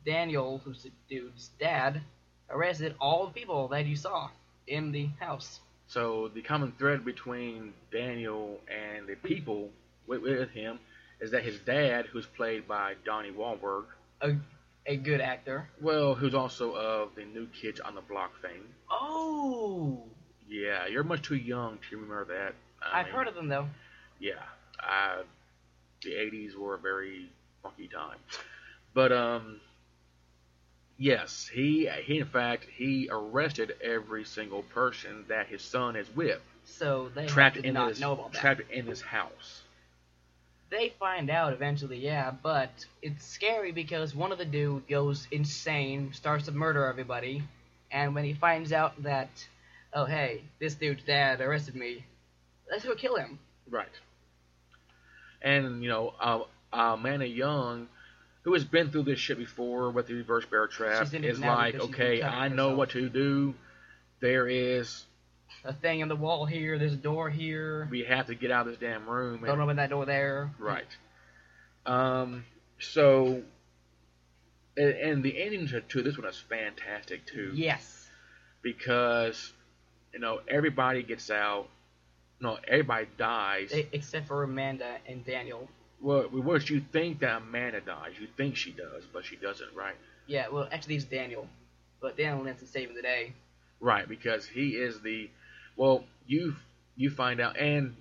Daniel, 0.06 0.60
who's 0.64 0.84
the 0.84 0.92
dude's 1.10 1.50
dad, 1.60 2.02
arrested 2.50 2.96
all 3.00 3.26
the 3.28 3.34
people 3.34 3.68
that 3.70 3.86
you 3.86 3.96
saw 3.96 4.30
in 4.68 4.92
the 4.92 5.08
house. 5.20 5.60
So 5.88 6.28
the 6.34 6.42
common 6.42 6.74
thread 6.78 7.04
between 7.04 7.74
Daniel 7.92 8.60
and 8.68 9.08
the 9.08 9.16
people 9.16 9.70
with, 10.08 10.22
with 10.22 10.50
him 10.52 10.80
is 11.20 11.32
that 11.32 11.44
his 11.44 11.60
dad, 11.60 12.06
who's 12.12 12.26
played 12.26 12.68
by 12.68 12.94
Donnie 13.06 13.32
Wahlberg, 13.32 13.86
A 14.86 14.96
good 14.96 15.22
actor. 15.22 15.68
well, 15.82 16.14
who's 16.16 16.34
also 16.34 16.74
of 16.76 17.16
the 17.16 17.26
New 17.26 17.48
Kids 17.48 17.80
on 17.80 17.96
the 17.96 18.02
Block 18.02 18.32
fame. 18.42 18.66
Oh, 18.90 20.02
Yeah, 20.48 20.88
you're 20.88 21.04
much 21.04 21.22
too 21.24 21.36
young 21.36 21.78
to 21.90 21.96
remember 21.98 22.26
that. 22.26 22.54
I 22.82 23.00
I've 23.02 23.06
mean, 23.08 23.16
heard 23.16 23.28
of 23.28 23.36
them 23.36 23.48
though. 23.50 23.68
Yeah, 24.20 24.34
uh, 24.80 25.24
the 26.04 26.12
'80s 26.12 26.56
were 26.56 26.76
a 26.76 26.78
very 26.80 27.30
funky 27.62 27.88
time, 27.88 28.18
but 28.94 29.12
um, 29.12 29.60
yes, 31.00 31.48
he 31.48 31.90
he 32.04 32.20
in 32.20 32.28
fact 32.28 32.66
he 32.66 33.10
arrested 33.12 33.76
every 33.82 34.24
single 34.24 34.64
person 34.64 35.26
that 35.28 35.48
his 35.48 35.64
son 35.64 35.96
is 35.96 36.10
with, 36.16 36.42
So 36.66 37.10
they 37.10 37.28
trapped 37.28 37.64
did 37.64 37.66
in 37.66 37.74
not 37.74 37.90
his 37.90 38.00
know 38.00 38.14
about 38.14 38.34
that. 38.34 38.40
trapped 38.40 38.62
in 38.72 38.86
his 38.88 39.02
house. 39.02 39.64
They 40.70 40.90
find 40.90 41.30
out 41.30 41.54
eventually, 41.54 41.98
yeah, 41.98 42.32
but 42.32 42.86
it's 43.02 43.26
scary 43.26 43.72
because 43.72 44.16
one 44.16 44.32
of 44.32 44.38
the 44.38 44.46
dude 44.46 44.88
goes 44.88 45.28
insane, 45.32 46.14
starts 46.14 46.46
to 46.46 46.52
murder 46.52 46.86
everybody, 46.86 47.44
and 47.92 48.16
when 48.16 48.26
he 48.26 48.34
finds 48.34 48.72
out 48.72 49.02
that, 49.04 49.48
oh 49.94 50.06
hey, 50.06 50.44
this 50.60 50.76
dude's 50.76 51.04
dad 51.04 51.42
arrested 51.42 51.76
me, 51.76 52.06
let's 52.70 52.86
go 52.86 52.96
kill 52.96 53.16
him. 53.18 53.40
Right. 53.70 54.00
And 55.42 55.84
you 55.84 55.90
know, 55.90 56.14
uh, 56.20 56.44
Amanda 56.72 57.28
Young, 57.28 57.88
who 58.50 58.56
has 58.56 58.66
been 58.66 58.90
through 58.90 59.04
this 59.04 59.20
shit 59.20 59.38
before 59.38 59.92
with 59.92 60.08
the 60.08 60.14
reverse 60.16 60.44
bear 60.46 60.66
trap, 60.66 61.04
She's 61.04 61.14
in 61.14 61.24
it 61.24 61.30
is 61.30 61.40
like, 61.40 61.74
because 61.74 61.88
she's 61.88 61.96
been 61.96 62.06
okay, 62.08 62.24
I 62.24 62.48
know 62.48 62.64
herself. 62.70 62.78
what 62.80 62.90
to 62.92 63.08
do. 63.10 63.54
There 64.22 64.48
is, 64.48 65.06
A 65.64 65.72
thing 65.72 66.00
in 66.00 66.08
the 66.08 66.16
wall 66.16 66.48
here, 66.48 66.80
there's 66.80 66.94
a 66.94 66.98
door 66.98 67.30
here. 67.30 67.88
we 67.92 68.06
have 68.06 68.26
to 68.26 68.34
get 68.34 68.50
out 68.50 68.66
of 68.66 68.74
this 68.74 68.80
damn 68.80 69.08
room. 69.08 69.44
Don't 69.46 69.62
open 69.62 69.76
that 69.76 69.92
door 69.92 70.06
there. 70.08 70.50
Right. 70.58 70.88
Um. 71.86 72.44
So, 72.80 73.44
and, 74.76 74.90
and 74.96 75.24
the 75.24 75.40
ending 75.42 75.68
to, 75.68 75.82
to 75.82 76.02
this 76.02 76.18
one 76.18 76.28
is 76.28 76.38
fantastic 76.50 77.28
too, 77.28 77.52
Yes. 77.54 78.08
because 78.64 79.54
you 80.14 80.20
know 80.20 80.40
everybody 80.48 81.04
gets 81.04 81.30
out. 81.30 81.68
No, 82.42 82.58
everybody 82.68 83.06
dies. 83.18 83.72
Except 83.92 84.28
for 84.28 84.44
Amanda 84.44 84.96
and 85.08 85.24
Daniel. 85.24 85.70
Well, 86.02 86.60
you 86.60 86.82
think 86.92 87.20
that 87.20 87.42
Amanda 87.42 87.82
dies, 87.82 88.14
you 88.20 88.28
think 88.38 88.56
she 88.56 88.72
does, 88.72 89.04
but 89.12 89.26
she 89.26 89.36
doesn't, 89.36 89.76
right? 89.76 89.96
Yeah, 90.28 90.48
well, 90.50 90.68
actually, 90.72 90.96
it's 90.96 91.06
Daniel. 91.06 91.48
But 92.02 92.18
Daniel 92.18 92.48
ends 92.48 92.62
up 92.62 92.70
saving 92.70 92.96
the 92.96 93.02
day. 93.02 93.34
Right, 93.80 94.08
because 94.08 94.46
he 94.46 94.70
is 94.70 95.02
the. 95.02 95.30
Well, 95.76 96.04
you 96.28 96.56
you 96.96 97.10
find 97.10 97.40
out, 97.40 97.58
and 97.58 97.96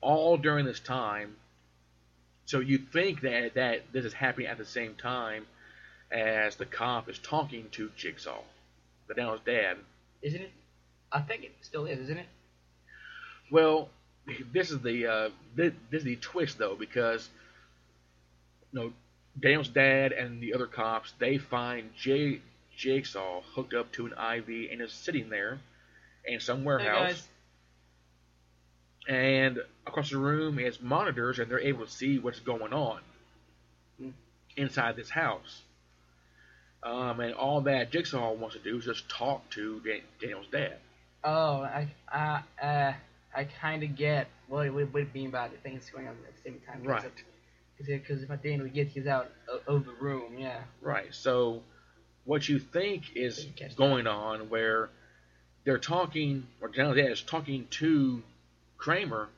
all 0.00 0.36
during 0.36 0.64
this 0.64 0.80
time. 0.80 1.36
So 2.46 2.60
you 2.60 2.78
think 2.78 3.22
that 3.22 3.54
that 3.54 3.92
this 3.92 4.04
is 4.04 4.12
happening 4.12 4.46
at 4.46 4.58
the 4.58 4.64
same 4.64 4.94
time 4.94 5.46
as 6.10 6.56
the 6.56 6.66
cop 6.66 7.08
is 7.08 7.18
talking 7.18 7.68
to 7.72 7.90
Jigsaw, 7.96 8.40
the 9.08 9.14
Daniel's 9.14 9.40
dad. 9.44 9.78
Isn't 10.22 10.42
it? 10.42 10.52
I 11.10 11.20
think 11.20 11.44
it 11.44 11.54
still 11.62 11.86
is, 11.86 11.98
isn't 11.98 12.18
it? 12.18 12.26
Well, 13.50 13.88
this 14.52 14.70
is 14.70 14.80
the 14.80 15.06
uh, 15.06 15.28
this, 15.54 15.72
this 15.90 15.98
is 16.00 16.04
the 16.04 16.16
twist 16.16 16.58
though 16.58 16.74
because 16.76 17.28
you 18.72 18.80
know 18.80 18.92
Daniel's 19.38 19.68
dad 19.68 20.12
and 20.12 20.40
the 20.40 20.54
other 20.54 20.66
cops 20.66 21.12
they 21.18 21.38
find 21.38 21.90
J 21.96 22.40
Jigsaw 22.76 23.42
hooked 23.54 23.74
up 23.74 23.90
to 23.92 24.06
an 24.06 24.12
IV 24.12 24.70
and 24.72 24.80
is 24.80 24.92
sitting 24.92 25.28
there 25.30 25.58
in 26.26 26.40
some 26.40 26.58
Hey, 26.60 26.64
warehouse. 26.64 27.12
guys. 27.12 27.28
and 29.08 29.58
across 29.86 30.10
the 30.10 30.18
room 30.18 30.58
is 30.58 30.80
monitors, 30.80 31.38
and 31.38 31.50
they're 31.50 31.60
able 31.60 31.86
to 31.86 31.90
see 31.90 32.18
what's 32.18 32.40
going 32.40 32.72
on 32.72 33.00
Hmm. 33.98 34.10
inside 34.56 34.96
this 34.96 35.10
house. 35.10 35.62
Um, 36.82 37.20
and 37.20 37.34
all 37.34 37.62
that 37.62 37.90
Jigsaw 37.90 38.32
wants 38.34 38.56
to 38.56 38.62
do 38.62 38.76
is 38.78 38.84
just 38.84 39.08
talk 39.08 39.48
to 39.50 39.80
Dan- 39.80 40.02
Daniel's 40.20 40.46
dad. 40.48 40.76
Oh, 41.24 41.62
I, 41.62 41.88
I, 42.12 42.42
uh, 42.64 42.92
I 43.36 43.44
kind 43.44 43.82
of 43.82 43.94
get 43.94 44.28
what, 44.48 44.66
it 44.66 45.14
mean 45.14 45.30
by 45.30 45.48
the 45.48 45.58
things 45.58 45.90
going 45.90 46.08
on 46.08 46.14
at 46.26 46.36
the 46.36 46.50
same 46.50 46.60
time. 46.66 46.82
Right. 46.82 47.04
Because 47.78 48.22
if 48.22 48.30
at 48.30 48.42
the 48.42 48.52
end 48.52 48.60
Daniel 48.62 48.74
gets 48.74 48.94
he's 48.94 49.06
out 49.06 49.30
of, 49.48 49.60
of 49.66 49.84
the 49.84 49.92
room, 50.00 50.38
yeah. 50.38 50.60
Right. 50.80 51.14
So, 51.14 51.62
what 52.24 52.48
you 52.48 52.58
think 52.58 53.14
is 53.14 53.46
that. 53.58 53.76
going 53.76 54.06
on, 54.06 54.48
where 54.48 54.88
they're 55.64 55.78
talking, 55.78 56.46
or 56.62 56.68
Daniel's 56.68 56.96
dad 56.96 57.12
is 57.12 57.20
talking 57.20 57.66
to 57.72 58.22
Kramer, 58.78 59.28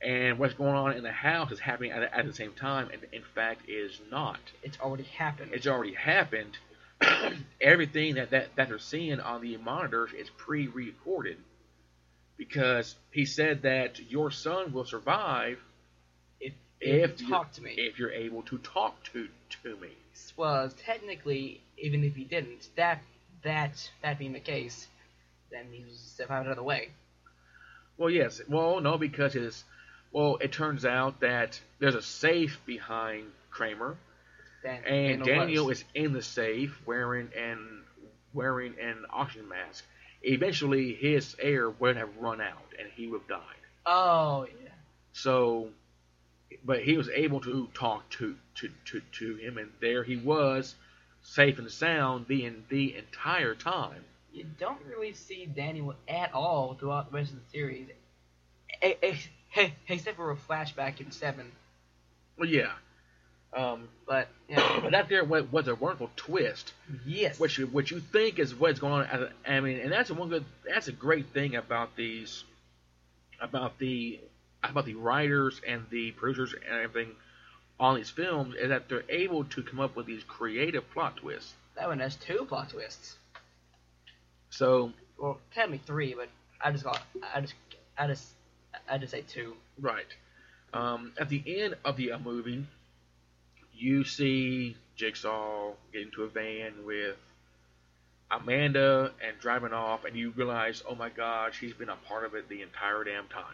and 0.00 0.38
what's 0.38 0.54
going 0.54 0.76
on 0.76 0.92
in 0.92 1.02
the 1.02 1.10
house 1.10 1.50
is 1.50 1.58
happening 1.58 1.90
at, 1.90 2.02
at 2.02 2.26
the 2.26 2.32
same 2.32 2.52
time, 2.52 2.90
and 2.92 3.02
in 3.12 3.22
fact 3.34 3.68
is 3.68 4.00
not. 4.10 4.38
It's 4.62 4.78
already 4.78 5.04
happened. 5.04 5.50
it's 5.52 5.66
already 5.66 5.94
happened. 5.94 6.56
Everything 7.60 8.14
that, 8.14 8.30
that, 8.30 8.54
that 8.54 8.68
they're 8.68 8.78
seeing 8.78 9.18
on 9.20 9.42
the 9.42 9.56
monitors 9.56 10.12
is 10.16 10.30
pre 10.36 10.68
recorded. 10.68 11.38
Because 12.36 12.94
he 13.10 13.24
said 13.24 13.62
that 13.62 14.10
your 14.10 14.30
son 14.30 14.72
will 14.72 14.84
survive 14.84 15.58
if, 16.40 16.52
if 16.80 17.20
you 17.20 17.28
talk 17.28 17.52
to 17.52 17.62
me. 17.62 17.74
if 17.76 17.98
you're 17.98 18.12
able 18.12 18.42
to 18.42 18.58
talk 18.58 19.02
to 19.12 19.28
to 19.62 19.76
me. 19.76 19.88
well, 20.36 20.68
technically, 20.84 21.62
even 21.78 22.04
if 22.04 22.14
he 22.14 22.24
didn't, 22.24 22.68
that 22.76 23.02
that 23.42 23.90
that 24.02 24.18
being 24.18 24.32
the 24.32 24.40
case, 24.40 24.86
then 25.50 25.66
he's 25.70 25.98
step 25.98 26.30
out 26.30 26.46
of 26.46 26.56
the 26.56 26.62
way. 26.62 26.90
Well, 27.96 28.10
yes. 28.10 28.40
Well, 28.48 28.80
no, 28.80 28.98
because 28.98 29.32
his. 29.32 29.64
Well, 30.12 30.38
it 30.40 30.52
turns 30.52 30.84
out 30.84 31.20
that 31.20 31.60
there's 31.78 31.94
a 31.94 32.02
safe 32.02 32.58
behind 32.64 33.26
Kramer, 33.50 33.96
and 34.64 34.84
Daniel 34.84 35.26
Daniel 35.26 35.66
was. 35.66 35.78
is 35.80 35.84
in 35.94 36.12
the 36.12 36.22
safe 36.22 36.78
wearing 36.86 37.30
an 37.36 37.82
wearing 38.32 38.74
an 38.80 39.04
oxygen 39.10 39.48
mask. 39.48 39.84
Eventually, 40.22 40.94
his 40.94 41.36
air 41.38 41.70
would 41.70 41.96
have 41.96 42.16
run 42.18 42.40
out, 42.40 42.72
and 42.78 42.88
he 42.94 43.06
would 43.06 43.22
have 43.22 43.28
died. 43.28 43.62
Oh 43.84 44.46
yeah. 44.62 44.70
So, 45.12 45.68
but 46.64 46.82
he 46.82 46.96
was 46.96 47.08
able 47.08 47.40
to 47.42 47.68
talk 47.74 48.08
to 48.10 48.36
to, 48.56 48.70
to, 48.86 49.00
to 49.18 49.36
him, 49.36 49.58
and 49.58 49.70
there 49.80 50.02
he 50.02 50.16
was, 50.16 50.74
safe 51.22 51.58
and 51.58 51.70
sound 51.70 52.26
the 52.28 52.50
the 52.68 52.96
entire 52.96 53.54
time. 53.54 54.04
You 54.32 54.44
don't 54.58 54.80
really 54.86 55.14
see 55.14 55.46
Daniel 55.46 55.94
at 56.08 56.34
all 56.34 56.74
throughout 56.74 57.10
the 57.10 57.16
rest 57.16 57.32
of 57.32 57.38
the 57.38 57.50
series, 57.50 57.88
except 59.88 60.16
for 60.16 60.30
a 60.30 60.36
flashback 60.36 61.00
in 61.00 61.10
seven. 61.10 61.50
Well, 62.36 62.48
yeah. 62.48 62.72
Um, 63.54 63.88
But 64.06 64.28
yeah, 64.48 64.80
but 64.82 64.92
that 64.92 65.08
there 65.08 65.24
was, 65.24 65.50
was 65.50 65.66
a 65.68 65.74
wonderful 65.74 66.10
twist, 66.16 66.72
yes. 67.06 67.38
which 67.40 67.58
you, 67.58 67.66
which 67.66 67.90
you 67.90 68.00
think 68.00 68.38
is 68.38 68.54
what's 68.54 68.78
going 68.78 69.06
on. 69.06 69.28
I 69.46 69.60
mean, 69.60 69.78
and 69.80 69.90
that's 69.90 70.10
a 70.10 70.14
one 70.14 70.28
good. 70.28 70.44
That's 70.66 70.88
a 70.88 70.92
great 70.92 71.26
thing 71.28 71.56
about 71.56 71.96
these, 71.96 72.44
about 73.40 73.78
the, 73.78 74.20
about 74.62 74.84
the 74.84 74.94
writers 74.94 75.60
and 75.66 75.84
the 75.90 76.10
producers 76.12 76.54
and 76.54 76.80
everything 76.80 77.14
on 77.78 77.96
these 77.96 78.10
films 78.10 78.54
is 78.54 78.68
that 78.70 78.88
they're 78.88 79.04
able 79.08 79.44
to 79.44 79.62
come 79.62 79.80
up 79.80 79.96
with 79.96 80.06
these 80.06 80.22
creative 80.24 80.88
plot 80.92 81.16
twists. 81.18 81.52
that 81.76 81.86
one 81.88 81.98
has 82.00 82.16
two 82.16 82.46
plot 82.48 82.70
twists. 82.70 83.16
So 84.50 84.92
Well, 85.18 85.38
technically 85.54 85.82
three, 85.86 86.14
but 86.14 86.28
I 86.60 86.72
just 86.72 86.84
got 86.84 87.00
I 87.34 87.40
just 87.40 87.54
I 87.98 88.06
just 88.06 88.26
I 88.88 88.98
just 88.98 89.12
say 89.12 89.22
two. 89.22 89.54
Right. 89.80 90.06
Um, 90.72 91.12
at 91.18 91.28
the 91.28 91.42
end 91.46 91.74
of 91.84 91.96
the 91.96 92.12
uh, 92.12 92.18
movie, 92.18 92.64
you 93.76 94.04
see 94.04 94.76
Jigsaw 94.96 95.72
get 95.92 96.02
into 96.02 96.22
a 96.22 96.28
van 96.28 96.72
with 96.84 97.16
Amanda 98.30 99.12
and 99.26 99.38
driving 99.38 99.72
off, 99.72 100.04
and 100.04 100.16
you 100.16 100.32
realize, 100.36 100.82
oh 100.88 100.94
my 100.94 101.08
God, 101.08 101.52
she's 101.54 101.74
been 101.74 101.88
a 101.88 101.96
part 102.08 102.24
of 102.24 102.34
it 102.34 102.48
the 102.48 102.62
entire 102.62 103.04
damn 103.04 103.28
time. 103.28 103.44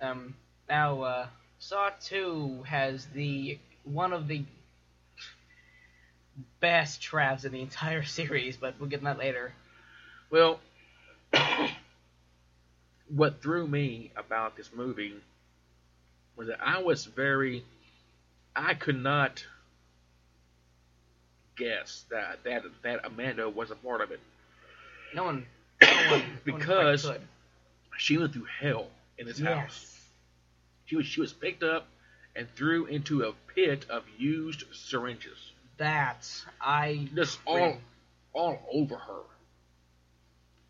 Um, 0.00 0.34
now 0.68 1.02
uh, 1.02 1.26
Saw 1.58 1.90
Two 2.00 2.62
has 2.66 3.06
the 3.14 3.58
one 3.84 4.12
of 4.12 4.28
the 4.28 4.44
best 6.60 7.00
traps 7.00 7.44
in 7.44 7.52
the 7.52 7.60
entire 7.60 8.02
series, 8.04 8.56
but 8.56 8.74
we'll 8.78 8.88
get 8.88 9.02
that 9.04 9.18
later. 9.18 9.52
Well, 10.30 10.60
what 13.08 13.40
threw 13.40 13.66
me 13.66 14.10
about 14.16 14.56
this 14.56 14.70
movie 14.74 15.14
was 16.36 16.48
that 16.48 16.58
I 16.60 16.82
was 16.82 17.04
very, 17.04 17.64
I 18.56 18.74
could 18.74 19.00
not 19.02 19.44
guess 21.56 22.04
that 22.10 22.38
that 22.44 22.64
that 22.82 23.00
Amanda 23.04 23.48
was 23.48 23.70
a 23.70 23.74
part 23.76 24.00
of 24.00 24.10
it. 24.10 24.20
No 25.14 25.24
one. 25.24 25.46
No 25.82 25.88
one 26.10 26.22
no 26.46 26.52
one 26.52 26.60
Because- 26.60 27.10
She 27.98 28.18
went 28.18 28.32
through 28.32 28.46
hell 28.60 28.88
in 29.18 29.26
this 29.26 29.38
house. 29.40 29.70
Yes. 29.70 30.00
She 30.86 30.96
was 30.96 31.06
she 31.06 31.20
was 31.20 31.32
picked 31.32 31.62
up 31.62 31.86
and 32.34 32.46
threw 32.54 32.86
into 32.86 33.22
a 33.24 33.32
pit 33.54 33.86
of 33.88 34.04
used 34.18 34.64
syringes, 34.72 35.38
That 35.78 36.28
I. 36.60 37.08
just 37.14 37.38
all 37.46 37.78
all 38.34 38.58
over 38.72 38.96
her. 38.96 39.22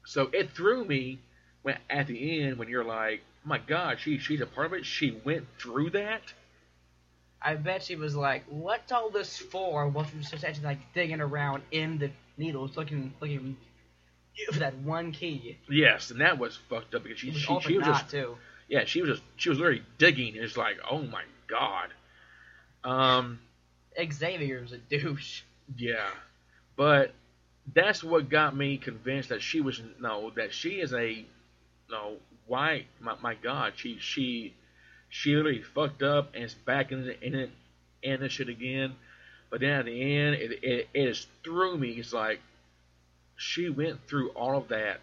So 0.05 0.31
it 0.33 0.51
threw 0.53 0.85
me 0.85 1.19
when 1.63 1.79
at 1.91 2.07
the 2.07 2.41
end 2.43 2.59
when 2.59 2.69
you're 2.69 2.85
like, 2.85 3.23
oh 3.45 3.49
my 3.49 3.59
God, 3.59 3.99
she 3.99 4.19
she's 4.19 4.41
a 4.41 4.47
part 4.47 4.67
of 4.69 4.73
it. 4.75 4.87
She 4.87 5.11
went 5.25 5.47
through 5.59 5.91
that. 5.91 6.23
I 7.47 7.55
bet 7.55 7.85
she 7.85 7.95
was 7.95 8.17
like, 8.17 8.45
"What's 8.49 8.91
all 8.91 9.09
this 9.09 9.39
for?" 9.39 9.89
While 9.89 10.05
she 10.05 10.17
was 10.17 10.29
just 10.29 10.45
actually 10.45 10.65
like 10.65 10.93
digging 10.95 11.21
around 11.21 11.63
in 11.71 11.97
the 11.97 12.11
needles, 12.37 12.77
looking, 12.77 13.15
looking 13.21 13.57
for 14.53 14.59
that 14.59 14.77
one 14.79 15.13
key. 15.13 15.57
Yes, 15.71 16.11
and 16.11 16.21
that 16.21 16.39
was 16.39 16.57
fucked 16.69 16.97
up 16.97 17.05
because 17.05 17.21
she 17.21 17.31
was 17.31 17.39
she, 17.39 17.61
she 17.61 17.79
was 17.79 17.87
just 17.87 18.11
too. 18.11 18.37
yeah 18.69 18.85
she 18.85 19.01
was 19.01 19.11
just 19.11 19.23
she 19.37 19.49
was 19.49 19.59
literally 19.59 19.85
digging 19.97 20.35
and 20.35 20.45
it's 20.45 20.57
like 20.57 20.79
oh 20.91 21.03
my 21.03 21.23
God. 21.47 21.89
Um. 22.83 23.39
Xavier 24.13 24.61
was 24.61 24.73
a 24.73 24.79
douche. 24.79 25.43
Yeah, 25.77 26.11
but 26.77 27.13
that's 27.73 28.03
what 28.03 28.29
got 28.29 28.57
me 28.57 28.77
convinced 28.77 29.29
that 29.29 29.41
she 29.41 29.61
was 29.61 29.81
no, 30.01 30.31
that 30.37 30.53
she 30.53 30.81
is 30.81 30.93
a 30.93 31.25
no. 31.89 32.17
Why, 32.49 32.87
my, 33.01 33.15
my 33.23 33.35
God, 33.35 33.73
she 33.77 33.99
she 34.01 34.55
she 35.09 35.35
literally 35.35 35.63
fucked 35.63 36.03
up 36.03 36.35
and 36.35 36.45
is 36.45 36.55
back 36.55 36.93
in 36.93 37.07
the, 37.07 37.27
in 37.27 37.35
it 37.35 37.51
in 38.03 38.21
the 38.21 38.29
shit 38.29 38.49
again. 38.49 38.95
But 39.51 39.61
then 39.61 39.71
at 39.71 39.85
the 39.87 40.17
end, 40.17 40.35
it 40.37 40.59
it, 40.63 40.89
it 40.93 41.09
just 41.09 41.29
threw 41.45 41.77
me. 41.79 41.91
It's 41.91 42.13
like 42.13 42.41
she 43.37 43.69
went 43.69 44.07
through 44.09 44.31
all 44.31 44.57
of 44.57 44.69
that, 44.69 45.01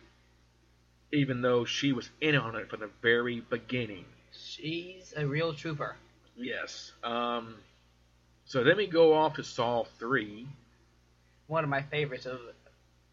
even 1.11 1.41
though 1.41 1.65
she 1.65 1.93
was 1.93 2.09
in 2.21 2.35
on 2.35 2.55
it 2.55 2.69
from 2.69 2.81
the 2.81 2.89
very 3.01 3.39
beginning. 3.39 4.05
She's 4.31 5.13
a 5.15 5.25
real 5.25 5.53
trooper. 5.53 5.95
Yes. 6.35 6.91
Um. 7.03 7.55
So 8.45 8.61
let 8.61 8.75
me 8.77 8.87
go 8.87 9.13
off 9.13 9.35
to 9.35 9.43
Saw 9.43 9.85
three. 9.99 10.47
One 11.47 11.63
of 11.63 11.69
my 11.69 11.81
favorites 11.83 12.25
of 12.25 12.39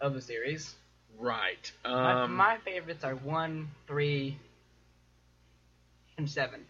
of 0.00 0.14
the 0.14 0.20
series. 0.20 0.75
Right. 1.18 1.70
My, 1.85 2.23
Um, 2.25 2.35
my 2.35 2.56
favorites 2.64 3.04
are 3.04 3.14
one, 3.14 3.68
three, 3.87 4.38
and 6.16 6.28
seven. 6.28 6.64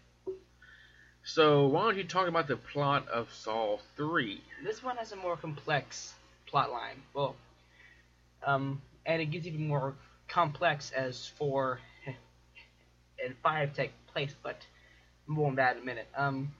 So 1.23 1.67
why 1.67 1.83
don't 1.83 1.97
you 1.97 2.03
talk 2.03 2.27
about 2.27 2.47
the 2.47 2.57
plot 2.57 3.07
of 3.09 3.31
Saw 3.31 3.77
3? 3.95 4.41
This 4.63 4.83
one 4.83 4.97
has 4.97 5.11
a 5.11 5.15
more 5.15 5.37
complex 5.37 6.13
plot 6.47 6.71
line. 6.71 7.01
Well, 7.13 7.35
um, 8.45 8.81
and 9.05 9.21
it 9.21 9.25
gets 9.25 9.45
even 9.45 9.67
more 9.67 9.95
complex 10.27 10.91
as 10.91 11.27
four 11.37 11.79
and 13.23 13.35
five 13.43 13.73
take 13.73 13.91
place, 14.13 14.33
but 14.41 14.57
more 15.27 15.49
on 15.49 15.55
that 15.55 15.77
in 15.77 15.83
a 15.83 15.85
minute. 15.85 16.07
Um, 16.15 16.53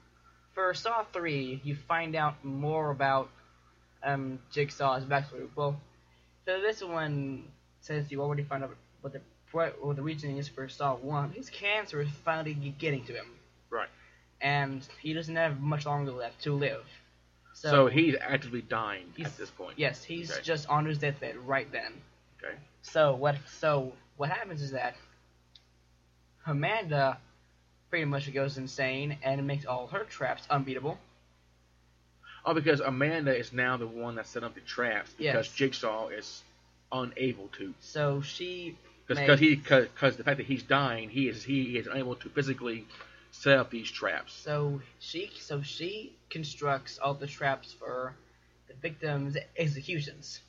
for 0.54 0.74
Saw 0.74 1.04
three, 1.12 1.62
you 1.64 1.76
find 1.88 2.16
out 2.16 2.44
more 2.44 2.92
about 2.92 3.30
um 4.04 4.40
Jigsaw's 4.54 5.06
backstory. 5.06 5.48
Well, 5.56 5.80
so 6.46 6.60
this 6.62 6.84
one 6.84 7.46
says 7.82 8.12
you 8.12 8.22
already 8.22 8.44
found 8.44 8.64
out 8.64 8.76
what 9.02 9.14
the 9.14 9.22
what, 9.52 9.84
what 9.84 9.96
the 9.96 10.02
reasoning 10.02 10.38
is 10.38 10.48
for 10.48 10.68
Saw 10.70 10.96
one. 10.96 11.32
His 11.32 11.50
cancer 11.50 12.02
is 12.02 12.10
finally 12.24 12.54
getting 12.54 13.04
to 13.06 13.14
him. 13.14 13.26
And 14.42 14.88
he 15.00 15.14
doesn't 15.14 15.36
have 15.36 15.60
much 15.60 15.86
longer 15.86 16.12
left 16.12 16.42
to 16.44 16.54
live. 16.54 16.84
So, 17.54 17.88
he's 17.88 18.16
actively 18.20 18.62
dying 18.64 19.14
He's- 19.16 19.30
at 19.30 19.38
this 19.38 19.52
point. 19.52 19.78
Yes, 19.78 20.04
he's 20.04 20.32
Okay. 20.32 20.42
just 20.42 20.68
on 20.68 20.86
his 20.86 20.98
deathbed 20.98 21.36
right 21.38 21.72
then. 21.72 22.02
Okay. 22.44 22.56
So 22.82 23.14
what? 23.14 23.36
So 23.48 23.94
what 24.18 24.30
happens 24.30 24.62
is 24.64 24.72
that 24.72 24.96
Amanda 26.48 27.20
pretty 27.90 28.06
much 28.06 28.34
goes 28.34 28.58
insane 28.58 29.18
and 29.22 29.46
makes 29.46 29.66
all 29.66 29.88
her 29.88 30.06
traps 30.06 30.48
unbeatable. 30.50 31.00
Oh, 32.46 32.56
because 32.56 32.80
Amanda 32.80 33.36
is 33.36 33.54
now 33.54 33.78
the 33.78 33.86
one 33.86 34.16
that 34.16 34.26
set 34.26 34.44
up 34.44 34.56
the 34.56 34.62
traps 34.62 35.12
because 35.14 35.48
Yes. 35.48 35.54
Jigsaw 35.54 36.08
is 36.08 36.42
unable 36.92 37.48
to. 37.50 37.74
So 37.80 38.22
she 38.22 38.76
Because 39.08 39.40
he 39.40 39.56
because 39.56 40.16
the 40.18 40.24
fact 40.24 40.38
that 40.38 40.46
he's 40.48 40.64
dying, 40.64 41.10
he 41.10 41.28
is 41.28 41.44
he 41.44 41.78
is 41.78 41.86
unable 41.86 42.16
to 42.16 42.30
physically 42.30 42.88
set 43.32 43.58
up 43.58 43.70
these 43.72 43.90
traps. 43.90 44.34
so 44.34 44.82
she 45.00 45.30
so 45.40 45.62
she 45.62 46.14
constructs 46.30 46.98
all 47.00 47.14
the 47.14 47.28
traps 47.28 47.74
for 47.74 48.16
the 48.68 48.74
victims' 48.82 49.36
executions, 49.58 50.42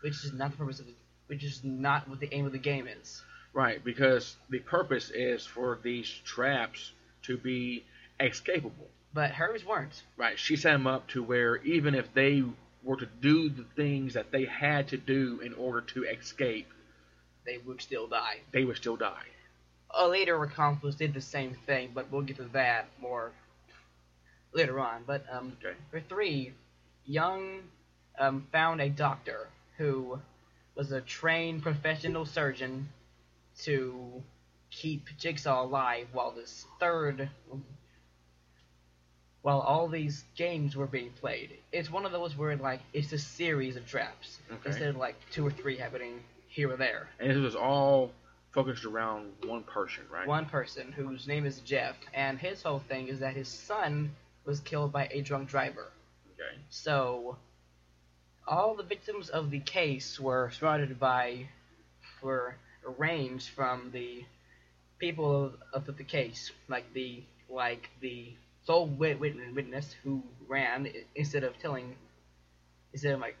which 0.00 0.24
is 0.24 0.32
not 0.32 0.50
the 0.50 0.56
purpose 0.56 0.80
of 0.80 0.86
the, 0.86 0.94
which 1.28 1.44
is 1.44 1.62
not 1.64 2.08
what 2.08 2.20
the 2.20 2.32
aim 2.34 2.46
of 2.46 2.52
the 2.52 2.58
game 2.58 2.86
is. 2.88 3.22
Right, 3.52 3.82
because 3.82 4.36
the 4.48 4.60
purpose 4.60 5.10
is 5.10 5.44
for 5.46 5.78
these 5.82 6.08
traps 6.24 6.92
to 7.22 7.36
be 7.36 7.84
escapable. 8.20 8.88
But 9.12 9.32
hers 9.32 9.64
weren't. 9.64 10.02
Right, 10.16 10.38
she 10.38 10.56
set 10.56 10.72
them 10.72 10.86
up 10.86 11.08
to 11.08 11.22
where 11.22 11.56
even 11.62 11.94
if 11.94 12.12
they 12.14 12.44
were 12.84 12.96
to 12.96 13.06
do 13.20 13.48
the 13.48 13.64
things 13.76 14.14
that 14.14 14.30
they 14.30 14.44
had 14.44 14.88
to 14.88 14.96
do 14.96 15.40
in 15.40 15.52
order 15.54 15.80
to 15.82 16.04
escape, 16.04 16.68
They 17.44 17.58
would 17.58 17.80
still 17.82 18.06
die. 18.06 18.40
they 18.52 18.64
would 18.64 18.76
still 18.76 18.96
die. 18.96 19.26
A 19.94 20.06
later 20.06 20.42
accomplice 20.42 20.94
did 20.94 21.14
the 21.14 21.20
same 21.20 21.56
thing, 21.66 21.90
but 21.94 22.10
we'll 22.10 22.22
get 22.22 22.36
to 22.36 22.44
that 22.44 22.88
more 23.00 23.32
later 24.52 24.78
on. 24.80 25.02
But 25.06 25.24
um, 25.30 25.56
Okay. 25.64 25.76
for 25.90 26.00
three, 26.00 26.52
Young 27.06 27.62
um, 28.18 28.46
found 28.52 28.80
a 28.80 28.88
doctor 28.88 29.48
who 29.78 30.20
was 30.74 30.92
a 30.92 31.00
trained 31.00 31.62
professional 31.62 32.24
surgeon 32.24 32.88
to 33.62 34.22
keep 34.70 35.06
Jigsaw 35.18 35.64
alive 35.64 36.08
while 36.12 36.30
this 36.30 36.66
third, 36.78 37.28
while 39.42 39.60
all 39.60 39.88
these 39.88 40.24
games 40.36 40.76
were 40.76 40.86
being 40.86 41.10
played. 41.20 41.58
It's 41.72 41.90
one 41.90 42.06
of 42.06 42.12
those 42.12 42.36
where 42.36 42.56
like 42.56 42.80
it's 42.92 43.12
a 43.12 43.18
series 43.18 43.76
of 43.76 43.86
traps 43.86 44.38
Okay. 44.50 44.60
instead 44.66 44.88
of 44.90 44.96
like 44.96 45.16
two 45.30 45.46
or 45.46 45.50
three 45.50 45.76
happening 45.76 46.22
here 46.48 46.70
or 46.70 46.76
there. 46.76 47.08
And 47.18 47.30
this 47.30 47.38
was 47.38 47.56
all 47.56 48.12
focused 48.52 48.84
around 48.84 49.32
one 49.44 49.62
person, 49.62 50.02
right? 50.12 50.26
one 50.26 50.46
person 50.46 50.92
whose 50.92 51.26
name 51.26 51.46
is 51.46 51.60
Jeff, 51.60 51.96
and 52.12 52.38
his 52.38 52.62
whole 52.62 52.80
thing 52.80 53.08
is 53.08 53.20
that 53.20 53.34
his 53.34 53.48
son 53.48 54.14
was 54.44 54.60
killed 54.60 54.92
by 54.92 55.08
a 55.12 55.20
drunk 55.20 55.48
driver. 55.48 55.86
Okay. 56.34 56.58
So, 56.70 57.36
all 58.46 58.74
the 58.74 58.82
victims 58.82 59.28
of 59.28 59.50
the 59.50 59.60
case 59.60 60.18
were 60.18 60.50
surrounded 60.50 60.98
by, 60.98 61.46
were 62.22 62.56
arranged 62.84 63.50
from 63.50 63.90
the 63.92 64.24
people 64.98 65.52
of, 65.72 65.88
of 65.88 65.96
the 65.96 66.04
case, 66.04 66.50
like 66.68 66.92
the 66.92 67.22
like 67.48 67.88
the 68.00 68.32
sole 68.64 68.86
wit- 68.86 69.18
wit- 69.18 69.54
witness 69.54 69.94
who 70.04 70.22
ran 70.48 70.88
instead 71.14 71.44
of 71.44 71.58
telling, 71.58 71.96
instead 72.92 73.14
of 73.14 73.20
like 73.20 73.36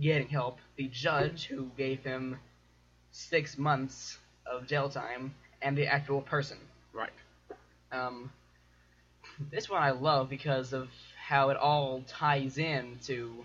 getting 0.00 0.28
help, 0.28 0.58
the 0.76 0.88
judge 0.88 1.44
who 1.44 1.70
gave 1.76 2.02
him 2.02 2.38
six 3.14 3.56
months 3.56 4.18
of 4.44 4.66
jail 4.66 4.88
time, 4.88 5.32
and 5.62 5.78
the 5.78 5.86
actual 5.86 6.20
person. 6.20 6.58
Right. 6.92 7.12
Um, 7.92 8.30
this 9.50 9.70
one 9.70 9.82
I 9.82 9.92
love 9.92 10.28
because 10.28 10.72
of 10.72 10.88
how 11.16 11.50
it 11.50 11.56
all 11.56 12.02
ties 12.08 12.58
in 12.58 12.98
to, 13.04 13.44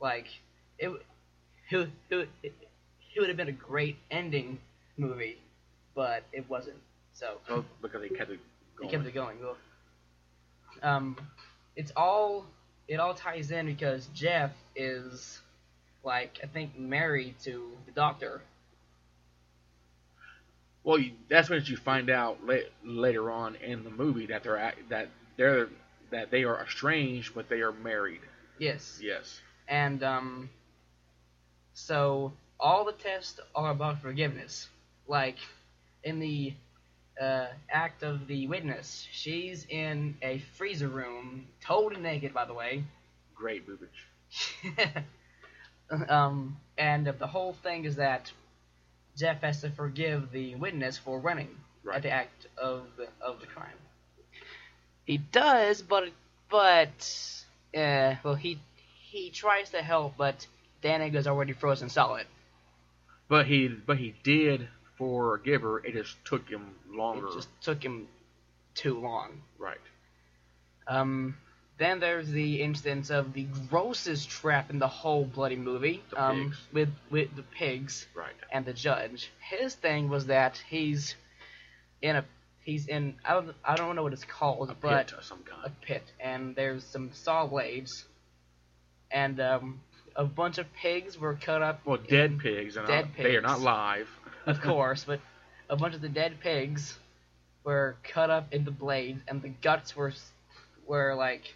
like, 0.00 0.26
it. 0.78 0.88
It, 1.70 1.76
would- 1.76 1.92
it, 2.10 2.16
would- 2.16 2.28
it, 2.42 2.52
would 3.18 3.28
have 3.28 3.36
been 3.36 3.48
a 3.48 3.52
great 3.52 3.96
ending 4.10 4.58
movie, 4.96 5.38
but 5.94 6.24
it 6.32 6.48
wasn't. 6.50 6.76
So 7.12 7.38
So 7.46 7.64
because 7.80 8.00
they 8.00 8.08
kept 8.08 8.30
it 8.32 8.40
they 8.76 8.82
going. 8.86 8.90
kept 8.90 9.06
it 9.06 9.14
going. 9.14 9.36
Well, 9.40 9.56
Um, 10.82 11.16
it's 11.76 11.92
all 11.96 12.44
it 12.88 12.98
all 12.98 13.14
ties 13.14 13.50
in 13.52 13.66
because 13.66 14.06
Jeff 14.14 14.50
is 14.76 15.40
like 16.02 16.40
I 16.42 16.46
think 16.46 16.76
married 16.78 17.36
to 17.44 17.70
the 17.86 17.92
doctor. 17.92 18.42
Well, 20.84 20.98
you, 20.98 21.12
that's 21.28 21.50
when 21.50 21.62
you 21.64 21.76
find 21.76 22.10
out 22.10 22.44
la- 22.46 22.68
later 22.84 23.30
on 23.30 23.56
in 23.56 23.84
the 23.84 23.90
movie 23.90 24.26
that 24.26 24.44
they're 24.44 24.58
act- 24.58 24.88
that 24.90 25.08
they're 25.36 25.68
that 26.10 26.30
they 26.30 26.44
are 26.44 26.62
estranged, 26.62 27.34
but 27.34 27.48
they 27.48 27.60
are 27.62 27.72
married. 27.72 28.20
Yes. 28.58 29.00
Yes. 29.02 29.40
And 29.68 30.02
um, 30.02 30.50
so 31.74 32.32
all 32.60 32.84
the 32.84 32.92
tests 32.92 33.40
are 33.54 33.70
about 33.70 34.00
forgiveness. 34.00 34.68
Like 35.06 35.38
in 36.02 36.18
the 36.20 36.54
uh, 37.20 37.46
act 37.70 38.02
of 38.02 38.26
the 38.26 38.46
witness, 38.46 39.06
she's 39.12 39.66
in 39.68 40.16
a 40.22 40.38
freezer 40.56 40.88
room, 40.88 41.46
totally 41.60 42.00
naked, 42.00 42.32
by 42.34 42.44
the 42.44 42.54
way. 42.54 42.84
Great 43.34 43.66
boobage. 43.68 45.04
um, 46.08 46.56
and 46.78 47.06
the 47.06 47.26
whole 47.26 47.52
thing 47.52 47.84
is 47.84 47.96
that 47.96 48.32
Jeff 49.16 49.40
has 49.42 49.60
to 49.60 49.70
forgive 49.70 50.30
the 50.32 50.54
witness 50.56 50.98
for 50.98 51.18
running 51.20 51.48
Right. 51.82 51.96
at 51.96 52.02
the 52.02 52.10
act 52.10 52.46
of 52.56 52.86
the 52.96 53.08
of 53.20 53.40
the 53.40 53.46
crime. 53.46 53.76
He 55.04 55.18
does, 55.18 55.82
but 55.82 56.08
but 56.50 57.44
uh, 57.76 58.14
well 58.24 58.34
he 58.34 58.58
he 59.10 59.30
tries 59.30 59.70
to 59.70 59.82
help, 59.82 60.16
but 60.16 60.46
Danica's 60.82 61.26
already 61.26 61.52
frozen 61.52 61.88
solid. 61.90 62.26
But 63.28 63.46
he 63.46 63.68
but 63.68 63.98
he 63.98 64.14
did 64.22 64.68
forgive 64.96 65.62
her. 65.62 65.78
It 65.78 65.92
just 65.92 66.16
took 66.24 66.48
him 66.48 66.74
longer. 66.90 67.28
It 67.28 67.34
just 67.34 67.48
took 67.60 67.82
him 67.84 68.08
too 68.74 68.98
long. 69.00 69.42
Right. 69.58 69.78
Um, 70.86 71.36
then 71.78 71.98
there's 72.00 72.28
the 72.28 72.62
instance 72.62 73.10
of 73.10 73.32
the 73.32 73.46
grossest 73.68 74.30
trap 74.30 74.70
in 74.70 74.78
the 74.78 74.88
whole 74.88 75.24
bloody 75.24 75.56
movie. 75.56 76.02
The 76.10 76.22
um, 76.24 76.44
pigs. 76.50 76.60
with 76.72 76.88
with 77.10 77.36
the 77.36 77.42
pigs 77.42 78.06
Right. 78.14 78.32
and 78.52 78.64
the 78.64 78.72
judge. 78.72 79.30
His 79.40 79.74
thing 79.74 80.08
was 80.08 80.26
that 80.26 80.62
he's 80.68 81.14
in 82.00 82.16
a 82.16 82.24
he's 82.60 82.86
in 82.86 83.16
I 83.24 83.34
don't 83.34 83.54
I 83.64 83.74
don't 83.76 83.96
know 83.96 84.02
what 84.04 84.12
it's 84.12 84.24
called, 84.24 84.70
A 84.70 84.74
but 84.74 85.08
pit 85.08 85.20
a 85.64 85.70
pit, 85.84 86.02
and 86.20 86.54
there's 86.54 86.84
some 86.84 87.10
saw 87.12 87.46
blades, 87.46 88.04
and 89.10 89.40
um, 89.40 89.80
a 90.16 90.24
bunch 90.24 90.58
of 90.58 90.72
pigs 90.74 91.18
were 91.18 91.34
cut 91.34 91.60
up. 91.62 91.80
Well, 91.84 91.98
dead 91.98 92.38
pigs, 92.38 92.76
and 92.76 92.86
Dead 92.86 93.06
not, 93.06 93.16
they 93.16 93.36
are 93.36 93.40
not 93.42 93.60
live. 93.60 94.08
of 94.46 94.60
course, 94.62 95.04
but 95.04 95.20
a 95.68 95.76
bunch 95.76 95.94
of 95.94 96.00
the 96.00 96.08
dead 96.08 96.38
pigs 96.40 96.98
were 97.64 97.96
cut 98.04 98.30
up 98.30 98.52
in 98.52 98.64
the 98.64 98.70
blades, 98.70 99.20
and 99.26 99.42
the 99.42 99.48
guts 99.48 99.96
were 99.96 100.12
were 100.86 101.14
like, 101.14 101.54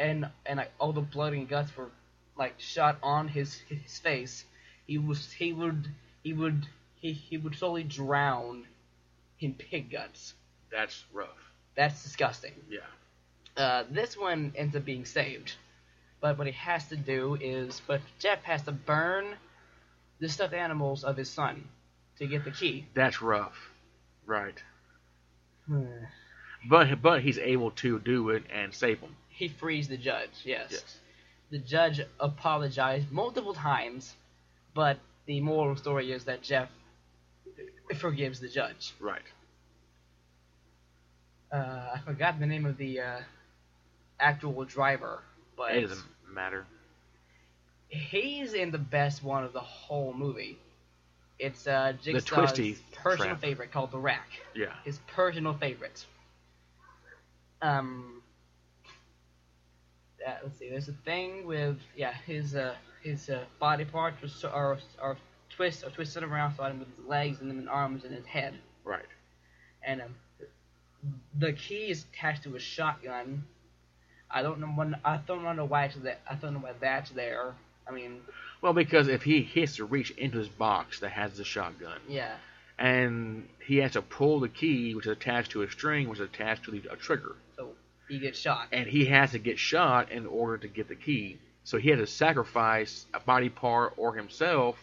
and 0.00 0.28
and 0.46 0.56
like 0.56 0.72
all 0.80 0.92
the 0.92 1.00
blood 1.00 1.34
and 1.34 1.48
guts 1.48 1.76
were 1.76 1.90
like 2.36 2.54
shot 2.58 2.98
on 3.02 3.28
his 3.28 3.60
his 3.68 3.98
face. 3.98 4.44
He 4.86 4.98
was 4.98 5.30
he 5.30 5.52
would 5.52 5.86
he 6.24 6.32
would 6.32 6.66
he 6.96 7.12
he 7.12 7.36
would 7.36 7.54
slowly 7.54 7.84
drown 7.84 8.66
in 9.38 9.54
pig 9.54 9.90
guts. 9.90 10.34
That's 10.72 11.04
rough. 11.12 11.52
That's 11.76 12.02
disgusting. 12.02 12.54
Yeah. 12.68 12.80
Uh, 13.56 13.84
this 13.90 14.16
one 14.16 14.52
ends 14.56 14.74
up 14.74 14.84
being 14.84 15.04
saved, 15.04 15.54
but 16.20 16.38
what 16.38 16.46
he 16.46 16.52
has 16.54 16.88
to 16.88 16.96
do 16.96 17.36
is, 17.40 17.82
but 17.86 18.00
Jeff 18.18 18.42
has 18.44 18.62
to 18.62 18.72
burn 18.72 19.26
the 20.18 20.28
stuffed 20.28 20.54
animals 20.54 21.04
of 21.04 21.16
his 21.16 21.28
son 21.28 21.64
to 22.18 22.26
get 22.26 22.44
the 22.44 22.50
key. 22.50 22.86
That's 22.94 23.20
rough. 23.20 23.70
Right. 24.24 24.62
But 26.68 27.02
but 27.02 27.22
he's 27.22 27.38
able 27.38 27.70
to 27.72 27.98
do 27.98 28.30
it 28.30 28.44
and 28.50 28.72
save 28.72 29.00
them. 29.00 29.16
He 29.40 29.48
frees 29.48 29.88
the 29.88 29.96
judge, 29.96 30.28
yes. 30.44 30.68
Yes. 30.70 30.98
The 31.50 31.56
judge 31.58 32.02
apologized 32.20 33.10
multiple 33.10 33.54
times, 33.54 34.14
but 34.74 34.98
the 35.24 35.40
moral 35.40 35.76
story 35.76 36.12
is 36.12 36.24
that 36.26 36.42
Jeff 36.42 36.68
forgives 37.96 38.38
the 38.38 38.48
judge. 38.48 38.92
Right. 39.00 39.22
Uh, 41.50 41.56
I 41.94 42.00
forgot 42.04 42.38
the 42.38 42.44
name 42.44 42.66
of 42.66 42.76
the 42.76 43.00
uh, 43.00 43.20
actual 44.20 44.62
driver, 44.66 45.22
but 45.56 45.74
It 45.74 45.88
doesn't 45.88 46.04
matter. 46.30 46.66
he's 47.88 48.52
in 48.52 48.70
the 48.70 48.78
best 48.78 49.24
one 49.24 49.42
of 49.42 49.54
the 49.54 49.60
whole 49.60 50.12
movie. 50.12 50.58
It's 51.38 51.66
uh, 51.66 51.94
Jigsaw's 52.02 52.24
twisty 52.26 52.76
personal 52.92 53.28
trap. 53.28 53.40
favorite 53.40 53.72
called 53.72 53.90
the 53.90 53.98
Rack. 53.98 54.28
Yeah. 54.54 54.74
His 54.84 54.98
personal 55.06 55.54
favorite. 55.54 56.04
Um. 57.62 58.19
Uh, 60.26 60.32
let's 60.42 60.58
see. 60.58 60.68
There's 60.68 60.88
a 60.88 60.94
thing 61.04 61.46
with 61.46 61.78
yeah 61.96 62.12
his 62.26 62.54
uh 62.54 62.74
his 63.02 63.30
uh, 63.30 63.44
body 63.58 63.84
parts 63.84 64.44
are, 64.44 64.50
are 64.50 64.78
are 65.00 65.16
twist 65.48 65.84
are 65.84 65.90
twisted 65.90 66.22
around 66.22 66.54
so 66.56 66.64
with 66.64 66.88
his 66.96 67.06
legs 67.06 67.40
and 67.40 67.50
then 67.50 67.58
his 67.58 67.66
arms 67.66 68.04
and 68.04 68.14
his 68.14 68.26
head 68.26 68.54
Right. 68.84 69.06
and 69.82 70.02
um, 70.02 70.14
the 71.38 71.52
key 71.52 71.90
is 71.90 72.04
attached 72.12 72.42
to 72.44 72.56
a 72.56 72.60
shotgun. 72.60 73.44
I 74.30 74.42
don't 74.42 74.60
know 74.60 74.66
when 74.68 74.96
I 75.04 75.18
don't 75.26 75.42
know 75.56 75.64
why 75.64 75.86
it's 75.86 75.96
that 75.96 76.20
I 76.30 76.34
don't 76.34 76.54
know 76.54 76.60
why 76.60 76.72
that's 76.80 77.10
there. 77.10 77.54
I 77.88 77.92
mean, 77.92 78.20
Well, 78.62 78.72
because 78.74 79.08
if 79.08 79.22
he, 79.22 79.42
has 79.56 79.76
to 79.76 79.84
reach 79.84 80.10
into 80.12 80.38
his 80.38 80.48
box 80.48 81.00
that 81.00 81.10
has 81.12 81.36
the 81.36 81.44
shotgun, 81.44 81.98
yeah, 82.08 82.36
and 82.78 83.48
he 83.66 83.78
has 83.78 83.92
to 83.92 84.02
pull 84.02 84.38
the 84.40 84.48
key, 84.48 84.94
which 84.94 85.06
is 85.06 85.12
attached 85.12 85.50
to 85.52 85.62
a 85.62 85.70
string, 85.70 86.08
which 86.08 86.20
is 86.20 86.28
attached 86.32 86.64
to 86.64 86.70
the, 86.70 86.82
a 86.92 86.96
trigger, 86.96 87.34
he 88.10 88.18
gets 88.18 88.38
shot. 88.38 88.68
and 88.72 88.86
he 88.86 89.06
has 89.06 89.30
to 89.30 89.38
get 89.38 89.58
shot 89.58 90.10
in 90.10 90.26
order 90.26 90.58
to 90.58 90.68
get 90.68 90.88
the 90.88 90.96
key. 90.96 91.38
So 91.64 91.78
he 91.78 91.88
had 91.88 91.98
to 92.00 92.06
sacrifice 92.06 93.06
a 93.14 93.20
body 93.20 93.48
part 93.48 93.94
or 93.96 94.14
himself 94.14 94.76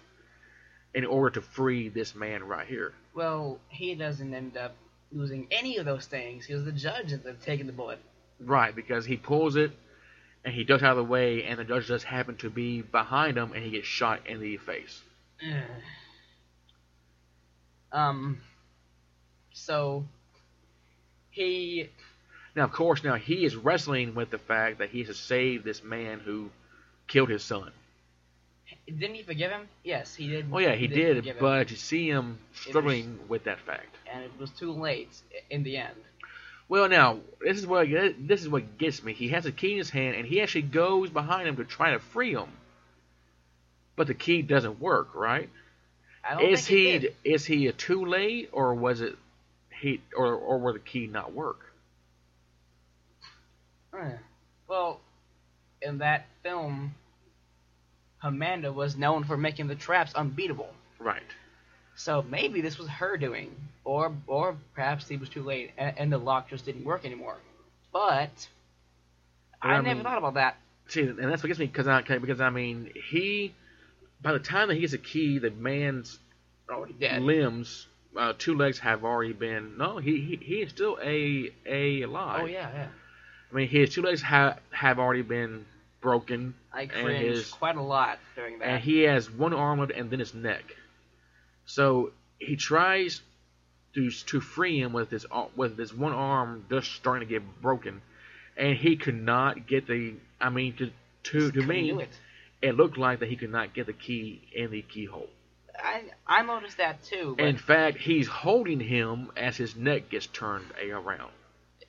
in 0.94 1.06
order 1.06 1.32
to 1.32 1.42
free 1.42 1.90
this 1.90 2.16
man 2.16 2.44
right 2.44 2.66
here. 2.66 2.94
Well, 3.14 3.60
he 3.68 3.96
doesn't 3.96 4.34
end 4.34 4.56
up 4.58 4.76
losing 5.12 5.48
any 5.52 5.78
of 5.78 5.86
those 5.86 6.06
things 6.06 6.48
because 6.48 6.64
the 6.64 6.72
judge 6.72 7.12
ends 7.12 7.26
up 7.26 7.42
taking 7.44 7.68
the 7.68 7.74
bullet. 7.74 8.00
Right, 8.40 8.76
because 8.76 9.06
he 9.06 9.18
pulls 9.18 9.56
it 9.56 9.72
and 10.46 10.54
he 10.54 10.64
ducks 10.64 10.84
out 10.84 10.92
of 10.92 10.98
the 10.98 11.04
way, 11.04 11.44
and 11.44 11.60
the 11.60 11.66
judge 11.66 11.88
just 11.88 12.06
happen 12.06 12.38
to 12.38 12.50
be 12.50 12.82
behind 12.82 13.38
him, 13.38 13.52
and 13.54 13.64
he 13.64 13.72
gets 13.72 13.88
shot 13.88 14.28
in 14.28 14.40
the 14.40 14.58
face. 14.58 15.02
um. 17.92 18.40
So 19.52 20.06
he 21.32 21.90
Now, 22.58 22.64
of 22.64 22.72
course, 22.72 23.04
now 23.04 23.14
he 23.14 23.46
is 23.46 23.56
wrestling 23.56 24.16
with 24.16 24.32
the 24.32 24.40
fact 24.40 24.80
that 24.80 24.90
he 24.90 25.04
has 25.04 25.08
to 25.10 25.14
save 25.14 25.64
this 25.64 25.84
man 25.84 26.20
who 26.20 26.50
killed 27.08 27.30
his 27.30 27.44
son. 27.44 27.72
didn't 28.88 29.14
he 29.14 29.22
forgive 29.22 29.52
him? 29.52 29.70
Yes, 29.84 30.16
he 30.16 30.28
did. 30.28 30.50
Well, 30.50 30.64
yeah, 30.64 30.74
he 30.74 30.88
did, 30.88 31.18
forgive 31.18 31.36
him, 31.36 31.42
but 31.42 31.70
you 31.70 31.78
see 31.78 32.10
him 32.10 32.40
struggling 32.56 33.20
with 33.28 33.44
that 33.44 33.60
fact. 33.60 33.96
and 34.12 34.24
it 34.24 34.32
was 34.40 34.50
too 34.50 34.72
late 34.72 35.10
in 35.52 35.62
the 35.62 35.78
end. 35.78 35.94
Well, 36.68 36.90
now 36.90 37.20
this 37.40 37.60
is 37.60 37.68
what 37.68 37.88
this 37.90 38.42
is 38.42 38.50
what 38.50 38.80
gets 38.80 39.04
me. 39.04 39.14
He 39.14 39.30
has 39.30 39.46
a 39.46 39.52
key 39.52 39.74
in 39.74 39.78
his 39.78 39.92
hand, 39.92 40.16
and 40.16 40.26
he 40.26 40.42
actually 40.42 40.64
goes 40.64 41.12
behind 41.12 41.48
him 41.48 41.58
to 41.58 41.64
try 41.64 41.92
to 41.92 42.00
free 42.00 42.34
him, 42.34 42.50
but 43.96 44.08
the 44.08 44.16
key 44.16 44.42
doesn't 44.42 44.80
work. 44.80 45.14
Right? 45.14 45.50
I 46.28 46.34
don't 46.34 46.52
Is 46.52 46.66
he 46.66 46.92
he 46.94 47.00
did. 47.00 47.16
is 47.24 47.46
he 47.46 47.68
a 47.68 47.72
too 47.72 48.04
late, 48.06 48.50
or 48.52 48.74
was 48.74 49.00
it 49.02 49.16
he 49.80 50.02
or 50.16 50.34
or 50.34 50.58
will 50.58 50.74
the 50.74 50.80
key 50.80 51.06
not 51.06 51.34
work? 51.34 51.67
Well, 54.68 55.00
in 55.82 56.00
that 56.00 56.26
film, 56.44 56.94
Amanda 58.22 58.72
was 58.74 58.96
known 58.96 59.24
for 59.24 59.38
making 59.38 59.68
the 59.68 59.76
traps 59.76 60.14
unbeatable. 60.16 60.70
Right. 61.00 61.22
So 61.96 62.24
maybe 62.30 62.62
this 62.62 62.78
was 62.78 62.88
her 62.90 63.18
doing, 63.18 63.56
or 63.84 64.14
or 64.28 64.58
perhaps 64.76 65.08
he 65.08 65.18
was 65.18 65.30
too 65.30 65.44
late 65.44 65.72
and, 65.78 65.94
and 65.98 66.12
the 66.14 66.18
lock 66.18 66.50
just 66.50 66.66
didn't 66.66 66.84
work 66.86 67.06
anymore. 67.06 67.38
But 67.92 68.48
But 69.62 69.68
I, 69.70 69.74
I 69.76 69.82
never 69.82 69.96
mean- 69.96 70.04
thought 70.04 70.18
about 70.18 70.36
that. 70.36 70.58
See, 70.90 71.02
and 71.02 71.18
that's 71.20 71.44
what 71.44 71.48
gets 71.48 71.60
me 71.60 71.66
because 71.66 71.88
I 71.88 72.02
because 72.02 72.40
I 72.40 72.50
mean 72.50 72.92
he 73.10 73.54
by 74.22 74.32
the 74.34 74.40
time 74.40 74.68
that 74.70 74.76
he 74.76 74.82
gets 74.82 74.94
a 74.94 74.98
key, 74.98 75.38
the 75.40 75.52
man's 75.52 76.18
Already 76.70 76.94
dead. 76.94 77.22
limbs, 77.22 77.88
uh, 78.16 78.34
two 78.38 78.56
legs 78.56 78.80
have 78.80 79.04
already 79.04 79.34
been. 79.34 79.78
No, 79.78 79.98
he 79.98 80.22
he, 80.22 80.36
he 80.38 80.56
is 80.62 80.70
still 80.70 80.98
a 81.04 81.52
a 81.66 82.02
alive. 82.04 82.42
Oh 82.44 82.46
yeah, 82.46 82.70
yeah. 82.74 82.88
I 83.52 83.56
mean, 83.56 83.68
his 83.70 83.94
two 83.94 84.02
legs 84.02 84.22
have 84.22 84.60
have 84.72 85.00
already 85.00 85.22
been 85.22 85.66
broken, 86.02 86.54
I 86.74 86.82
And 86.84 86.92
cringed 86.92 87.22
his- 87.22 87.50
quite 87.52 87.76
a 87.76 87.82
lot 87.82 88.20
during 88.36 88.60
that. 88.60 88.66
and 88.68 88.84
he 88.84 89.02
has 89.02 89.30
one 89.32 89.54
arm 89.54 89.80
left 89.80 89.92
and 89.94 90.10
then 90.10 90.20
his 90.20 90.34
neck. 90.34 90.76
So 91.66 92.12
he 92.40 92.56
tries 92.56 93.22
to 93.94 94.10
to 94.12 94.40
free 94.42 94.80
him 94.80 94.94
with 94.94 95.10
his 95.10 95.26
with 95.56 95.78
his 95.78 95.94
one 95.94 96.14
arm 96.14 96.66
just 96.70 96.92
starting 96.94 97.28
to 97.28 97.34
get 97.34 97.62
broken, 97.62 98.02
and 98.56 98.76
he 98.78 98.96
could 98.98 99.16
not 99.22 99.68
get 99.68 99.88
the. 99.88 100.16
I 100.40 100.50
mean, 100.50 100.74
to 100.78 100.92
to 101.24 101.52
to 101.52 101.62
me, 101.64 101.92
it. 101.92 102.10
it 102.62 102.76
looked 102.76 102.98
like 102.98 103.20
that 103.20 103.30
he 103.30 103.36
could 103.36 103.52
not 103.52 103.74
get 103.74 103.86
the 103.88 103.94
key 103.94 104.42
in 104.54 104.72
the 104.72 104.82
keyhole. 104.82 105.30
I 105.84 106.04
I 106.28 106.42
noticed 106.44 106.78
that 106.78 107.04
too. 107.04 107.36
But 107.38 107.46
In 107.48 107.58
fact, 107.58 107.98
he's 107.98 108.28
holding 108.28 108.80
him 108.80 109.32
as 109.36 109.58
his 109.58 109.76
neck 109.76 110.10
gets 110.10 110.28
turned 110.28 110.66
around. 110.80 111.32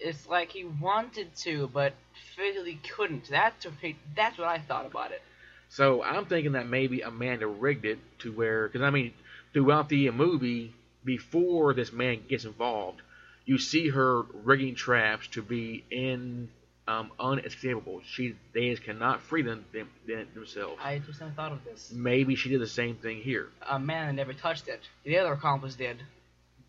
It's 0.00 0.26
like 0.28 0.50
he 0.52 0.64
wanted 0.64 1.34
to, 1.36 1.68
but 1.72 1.94
physically 2.36 2.78
couldn't. 2.96 3.28
That's 3.28 3.64
what 3.64 3.74
he- 3.80 3.96
that's 4.14 4.38
what 4.38 4.48
I 4.48 4.58
thought 4.58 4.86
about 4.86 5.12
it. 5.12 5.22
So 5.70 6.02
I'm 6.02 6.24
thinking 6.26 6.52
that 6.52 6.66
maybe 6.66 7.02
Amanda 7.02 7.46
rigged 7.46 7.84
it 7.84 7.98
to 8.20 8.32
where, 8.32 8.68
because 8.68 8.82
I 8.82 8.90
mean, 8.90 9.12
throughout 9.52 9.88
the 9.88 10.10
movie, 10.10 10.72
before 11.04 11.74
this 11.74 11.92
man 11.92 12.22
gets 12.28 12.44
involved, 12.44 13.02
you 13.44 13.58
see 13.58 13.88
her 13.90 14.22
rigging 14.44 14.74
traps 14.74 15.26
to 15.28 15.42
be 15.42 15.84
in 15.90 16.48
um, 16.86 17.10
unescapable. 17.20 18.00
She 18.06 18.34
they 18.54 18.74
cannot 18.76 19.20
free 19.22 19.42
them, 19.42 19.64
them, 19.72 19.90
them 20.06 20.26
themselves. 20.34 20.80
I 20.82 20.98
just 21.00 21.20
never 21.20 21.32
thought 21.32 21.52
of 21.52 21.64
this. 21.64 21.92
Maybe 21.92 22.34
she 22.34 22.48
did 22.48 22.60
the 22.62 22.66
same 22.66 22.96
thing 22.96 23.20
here, 23.20 23.48
A 23.68 23.78
man 23.78 24.16
never 24.16 24.32
touched 24.32 24.68
it. 24.68 24.80
The 25.04 25.18
other 25.18 25.32
accomplice 25.32 25.74
did. 25.74 26.02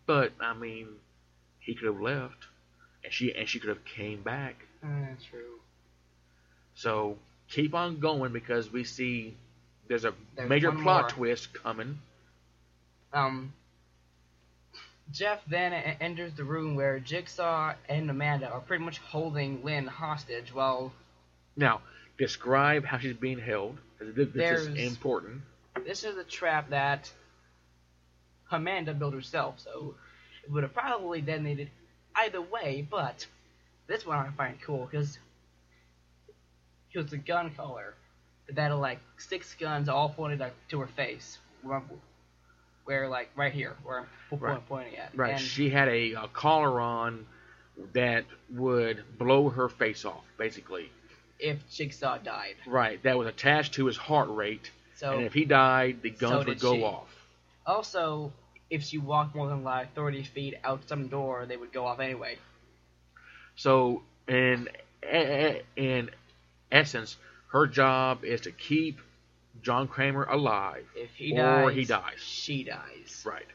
but 0.06 0.32
I 0.40 0.52
mean, 0.54 0.88
he 1.60 1.74
could 1.74 1.86
have 1.86 2.00
left, 2.00 2.46
and 3.04 3.12
she 3.12 3.34
and 3.34 3.48
she 3.48 3.58
could 3.58 3.68
have 3.70 3.84
came 3.84 4.22
back. 4.22 4.56
Uh, 4.84 4.88
true. 5.30 5.58
So 6.74 7.16
keep 7.48 7.74
on 7.74 7.98
going 8.00 8.32
because 8.32 8.72
we 8.72 8.84
see 8.84 9.36
there's 9.88 10.04
a 10.04 10.12
There's 10.36 10.48
major 10.48 10.72
plot 10.72 11.02
more. 11.02 11.08
twist 11.10 11.52
coming. 11.52 11.98
Um, 13.12 13.52
Jeff 15.12 15.40
then 15.48 15.72
enters 15.72 16.32
the 16.34 16.44
room 16.44 16.76
where 16.76 17.00
Jigsaw 17.00 17.74
and 17.88 18.08
Amanda 18.08 18.48
are 18.48 18.60
pretty 18.60 18.84
much 18.84 18.98
holding 18.98 19.64
Lynn 19.64 19.86
hostage 19.86 20.54
while 20.54 20.92
Now, 21.56 21.80
describe 22.18 22.84
how 22.84 22.98
she's 22.98 23.16
being 23.16 23.40
held. 23.40 23.78
this 24.00 24.28
is 24.36 24.92
important. 24.92 25.42
this 25.84 26.04
is 26.04 26.16
a 26.16 26.22
trap 26.24 26.70
that 26.70 27.10
Amanda 28.52 28.94
built 28.94 29.14
herself, 29.14 29.58
so 29.58 29.94
it 30.44 30.50
would 30.52 30.62
have 30.62 30.72
probably 30.72 31.20
detonated 31.20 31.70
either 32.20 32.40
way, 32.40 32.86
but 32.88 33.26
this 33.86 34.04
one 34.06 34.18
I 34.18 34.30
find 34.36 34.56
cool 34.62 34.86
because 34.90 35.18
he 36.88 36.98
was 36.98 37.12
a 37.12 37.16
gun 37.18 37.50
caller 37.56 37.94
that 38.48 38.60
had 38.70 38.72
like 38.74 38.98
six 39.18 39.54
guns 39.54 39.88
all 39.88 40.08
pointed 40.08 40.40
like, 40.40 40.54
to 40.68 40.80
her 40.80 40.86
face. 40.88 41.38
Where, 41.62 41.82
where, 42.84 43.08
like 43.08 43.30
right 43.36 43.52
here, 43.52 43.76
where 43.84 44.06
I'm 44.32 44.38
Right. 44.38 44.68
pointing 44.68 44.96
at. 44.96 45.16
Right. 45.16 45.32
And 45.34 45.40
she 45.40 45.70
had 45.70 45.88
a, 45.88 46.12
a 46.14 46.28
collar 46.28 46.80
on 46.80 47.26
that 47.92 48.24
would 48.50 49.04
blow 49.18 49.48
her 49.50 49.68
face 49.68 50.04
off, 50.04 50.24
basically. 50.38 50.90
if 51.38 51.58
Jigsaw 51.70 52.18
died. 52.18 52.56
Right. 52.66 53.02
That 53.02 53.16
was 53.18 53.26
attached 53.28 53.74
to 53.74 53.86
his 53.86 53.96
heart 53.96 54.28
rate, 54.30 54.70
So 54.96 55.12
and 55.14 55.22
if 55.24 55.32
he 55.32 55.44
died, 55.44 56.02
the 56.02 56.10
guns 56.10 56.44
so 56.44 56.48
would 56.48 56.60
go 56.60 56.74
she. 56.74 56.82
off. 56.82 57.08
also, 57.66 58.32
if 58.70 58.82
she 58.84 58.98
walked 58.98 59.34
more 59.34 59.48
than 59.48 59.64
like 59.64 59.94
30 59.94 60.22
feet 60.24 60.54
out 60.64 60.88
some 60.88 61.08
door, 61.08 61.46
they 61.46 61.56
would 61.56 61.72
go 61.72 61.86
off 61.86 62.00
anyway. 62.00 62.38
So, 63.56 64.02
in 64.28 64.68
in 65.76 66.10
essence, 66.70 67.16
her 67.52 67.66
job 67.66 68.24
is 68.24 68.42
to 68.42 68.52
keep 68.52 69.00
John 69.62 69.88
Kramer 69.88 70.24
alive. 70.24 70.86
If 70.94 71.10
he 71.16 71.32
Or 71.32 71.70
dies, 71.70 71.74
he 71.76 71.84
dies. 71.84 72.20
she 72.20 72.64
dies. 72.64 73.24
Right. 73.24 73.46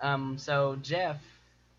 Um, 0.00 0.38
so 0.38 0.76
Jeff 0.82 1.18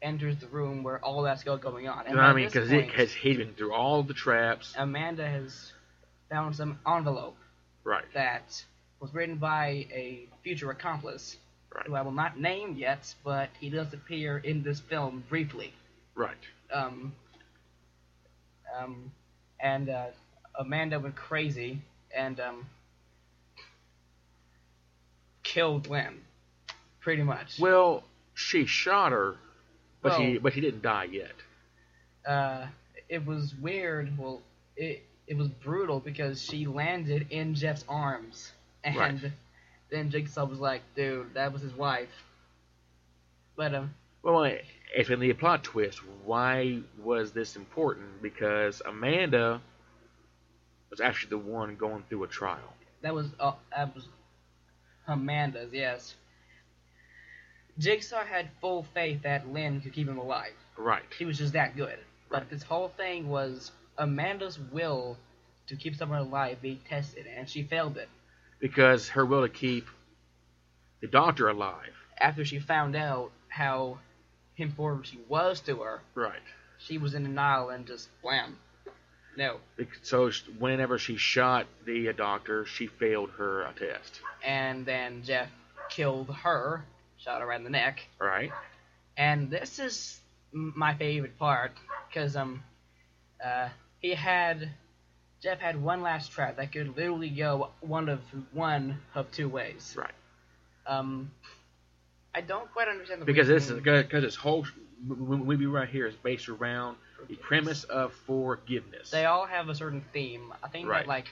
enters 0.02 0.38
the 0.38 0.48
room 0.48 0.84
where 0.84 1.04
all 1.04 1.22
that's 1.24 1.44
going 1.44 1.88
on. 1.88 2.06
You 2.08 2.12
And 2.12 2.16
know 2.16 2.22
what 2.22 2.30
I 2.30 2.34
mean? 2.34 2.48
Because 2.48 2.70
has 2.96 3.14
he's 3.14 3.38
been 3.38 3.54
through 3.54 3.74
all 3.74 4.04
the 4.04 4.14
traps. 4.14 4.76
Amanda 4.76 5.28
has 5.28 5.74
found 6.30 6.56
some 6.56 6.80
envelope 6.88 7.38
Right. 7.84 8.06
that 8.14 8.64
was 9.00 9.14
written 9.14 9.38
by 9.38 9.88
a 9.92 10.28
future 10.44 10.70
accomplice, 10.72 11.38
Right. 11.74 11.86
who 11.86 11.96
I 11.96 12.02
will 12.02 12.12
not 12.12 12.40
name 12.40 12.76
yet, 12.78 13.14
but 13.24 13.50
he 13.60 13.70
does 13.70 13.94
appear 13.94 14.38
in 14.40 14.64
this 14.64 14.80
film 14.80 15.24
briefly. 15.30 15.74
Right. 16.16 16.36
Um, 16.74 17.14
um, 18.78 19.12
and 19.60 19.90
uh, 19.90 20.08
Amanda 20.60 21.00
went 21.00 21.16
crazy 21.16 21.82
and 22.16 22.40
um, 22.40 22.66
killed 25.44 25.88
Glenn, 25.88 26.20
pretty 27.02 27.24
much. 27.24 27.60
Well, 27.60 28.04
she 28.34 28.66
shot 28.66 29.12
her, 29.12 29.36
but 30.02 30.18
she 30.18 30.32
Well- 30.34 30.40
but 30.42 30.54
she 30.54 30.62
didn't 30.62 30.82
die 30.82 31.06
yet. 31.06 31.34
uh, 32.26 32.68
it 33.08 33.26
was 33.26 33.56
weird. 33.56 34.18
Well, 34.18 34.42
it 34.76 35.04
it 35.28 35.38
was 35.38 35.48
brutal 35.48 36.00
because 36.00 36.42
she 36.42 36.66
landed 36.68 37.28
in 37.32 37.54
Jeff's 37.56 37.86
arms, 37.88 38.52
and 38.84 38.96
Right. 39.24 39.32
Then 39.92 40.10
Jigsaw 40.10 40.46
was 40.46 40.60
like, 40.60 40.82
"Dude, 40.96 41.34
that 41.34 41.52
was 41.54 41.62
his 41.62 41.74
wife." 41.74 42.10
But 43.56 43.74
um, 43.76 43.94
Well, 44.24 44.44
if 44.96 45.10
in 45.10 45.20
the 45.20 45.34
plot 45.34 45.64
twist, 45.64 46.00
why 46.26 46.80
was 47.04 47.32
this 47.32 47.56
important? 47.56 48.22
Because 48.22 48.82
Amanda 48.86 49.62
was 50.90 51.00
actually 51.02 51.30
the 51.32 51.38
one 51.38 51.76
going 51.76 52.04
through 52.10 52.24
a 52.24 52.28
trial. 52.28 52.74
that 53.02 53.14
was 53.14 53.28
uh, 53.40 53.54
that 53.76 53.94
was 53.96 54.08
Amanda's. 55.08 55.72
Yes. 55.74 56.16
Jigsaw 57.78 58.24
had 58.26 58.50
full 58.60 58.84
faith 58.94 59.22
that 59.24 59.48
Lynn 59.52 59.80
could 59.82 59.94
keep 59.94 60.08
him 60.08 60.18
alive. 60.18 60.52
Right. 60.78 61.04
He 61.18 61.26
was 61.26 61.38
just 61.38 61.54
that 61.54 61.76
good. 61.78 61.98
But 62.30 62.42
Right. 62.42 62.50
this 62.50 62.64
whole 62.64 62.90
thing 62.90 63.30
was 63.30 63.72
Amanda's 63.98 64.60
will 64.60 65.18
to 65.68 65.76
keep 65.76 65.96
someone 65.96 66.20
alive 66.20 66.62
being 66.62 66.80
tested, 66.90 67.26
and 67.28 67.48
she 67.50 67.64
failed 67.64 67.98
it. 67.98 68.10
Because 68.60 69.10
her 69.10 69.26
will 69.26 69.42
to 69.44 69.50
keep 69.50 69.88
the 71.02 71.08
doctor 71.08 71.48
alive. 71.50 71.94
after 72.20 72.44
she 72.44 72.60
found 72.60 72.96
out 72.96 73.32
how 73.48 73.98
important 74.58 75.08
she 75.08 75.18
was 75.30 75.62
to 75.62 75.78
her, 75.78 76.02
Right. 76.16 76.42
she 76.78 76.98
was 76.98 77.14
in 77.14 77.24
denial 77.24 77.70
and 77.70 77.88
just 77.88 78.10
blam. 78.22 78.58
No. 79.38 79.58
So 80.02 80.32
whenever 80.58 80.98
she 80.98 81.16
shot 81.16 81.68
the 81.86 82.10
uh, 82.10 82.12
doctor, 82.12 82.66
she 82.66 82.88
failed 82.88 83.30
her 83.38 83.66
uh, 83.66 83.72
test. 83.74 84.20
And 84.46 84.86
then 84.86 85.24
Jeff 85.24 85.48
killed 85.90 86.30
her, 86.44 86.84
shot 87.18 87.40
her 87.40 87.48
right 87.48 87.58
in 87.58 87.64
the 87.64 87.70
neck. 87.70 88.02
Right. 88.20 88.52
And 89.16 89.50
this 89.50 89.80
is 89.80 90.20
my 90.52 90.94
favorite 90.96 91.38
part, 91.40 91.72
because 92.10 92.36
um, 92.36 92.62
uh, 93.46 93.70
he 94.02 94.14
had 94.14 94.70
Jeff 95.42 95.60
had 95.60 95.82
one 95.82 96.02
last 96.02 96.32
trap 96.32 96.58
that 96.58 96.72
could 96.72 96.96
literally 96.98 97.30
go 97.30 97.70
one 97.82 98.10
of 98.10 98.20
one 98.52 99.00
of 99.16 99.32
two 99.32 99.48
ways. 99.48 99.96
Right. 99.98 100.12
Um, 100.86 101.32
I 102.36 102.42
don't 102.42 102.72
quite 102.72 102.88
understand 102.88 103.22
the 103.22 103.26
Because 103.26 103.48
this 103.48 103.70
is 103.70 103.80
because 103.82 104.24
this 104.24 104.36
whole 104.36 104.66
m- 105.10 105.18
movie 105.46 105.66
right 105.66 105.88
here 105.88 106.08
is 106.08 106.16
based 106.16 106.50
around 106.50 106.98
the 107.28 107.36
premise 107.36 107.84
of 107.86 108.14
forgiveness. 108.26 109.12
they 109.12 109.26
all 109.26 109.46
have 109.46 109.70
a 109.70 109.76
certain 109.76 110.04
theme. 110.14 110.54
I 110.64 110.68
think 110.68 110.88
Right. 110.88 111.00
that 111.04 111.08
like 111.08 111.28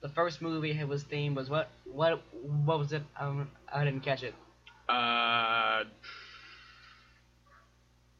the 0.00 0.08
first 0.10 0.42
movie 0.42 0.82
was 0.84 1.02
theme 1.04 1.34
was 1.34 1.48
what 1.48 1.70
what 1.84 2.22
what 2.42 2.78
was 2.78 2.92
it? 2.92 3.02
Um, 3.18 3.50
I 3.72 3.84
didn't 3.84 4.02
catch 4.02 4.22
it. 4.22 4.34
Uh, 4.88 4.92
I 4.92 5.84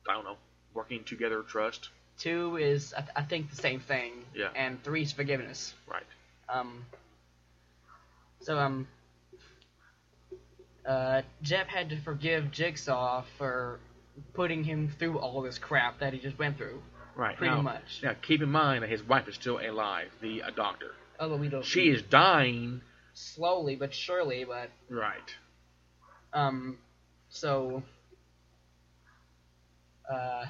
don't 0.08 0.24
know. 0.24 0.36
Working 0.74 1.04
together, 1.04 1.42
trust. 1.42 1.90
Two 2.18 2.56
is 2.56 2.94
I, 2.94 3.00
th- 3.00 3.12
I 3.16 3.22
think 3.22 3.50
the 3.50 3.56
same 3.56 3.80
thing. 3.80 4.12
Yeah. 4.34 4.48
And 4.54 4.82
three 4.82 5.02
is 5.02 5.12
forgiveness. 5.12 5.74
Right. 5.88 6.02
Um. 6.48 6.84
So 8.40 8.58
um. 8.58 8.88
Uh, 10.86 11.22
Jeff 11.42 11.66
had 11.66 11.90
to 11.90 12.00
forgive 12.02 12.52
Jigsaw 12.52 13.24
for 13.38 13.80
putting 14.34 14.62
him 14.62 14.88
through 14.98 15.18
all 15.18 15.42
this 15.42 15.58
crap 15.58 15.98
that 15.98 16.12
he 16.12 16.20
just 16.20 16.38
went 16.38 16.56
through. 16.56 16.80
Right. 17.16 17.36
Pretty 17.36 17.54
now, 17.54 17.62
much. 17.62 18.02
Now, 18.02 18.12
keep 18.22 18.40
in 18.40 18.50
mind 18.50 18.82
that 18.82 18.90
his 18.90 19.02
wife 19.02 19.26
is 19.26 19.34
still 19.34 19.58
alive, 19.58 20.08
the 20.20 20.42
uh, 20.42 20.50
doctor. 20.54 20.92
Although 21.18 21.36
we 21.36 21.48
don't. 21.48 21.64
She 21.64 21.88
is 21.88 22.02
dying. 22.02 22.82
slowly 23.14 23.74
but 23.76 23.94
surely, 23.94 24.44
but 24.44 24.70
Right. 24.88 25.34
Um, 26.32 26.78
so, 27.30 27.82
uh, 30.12 30.44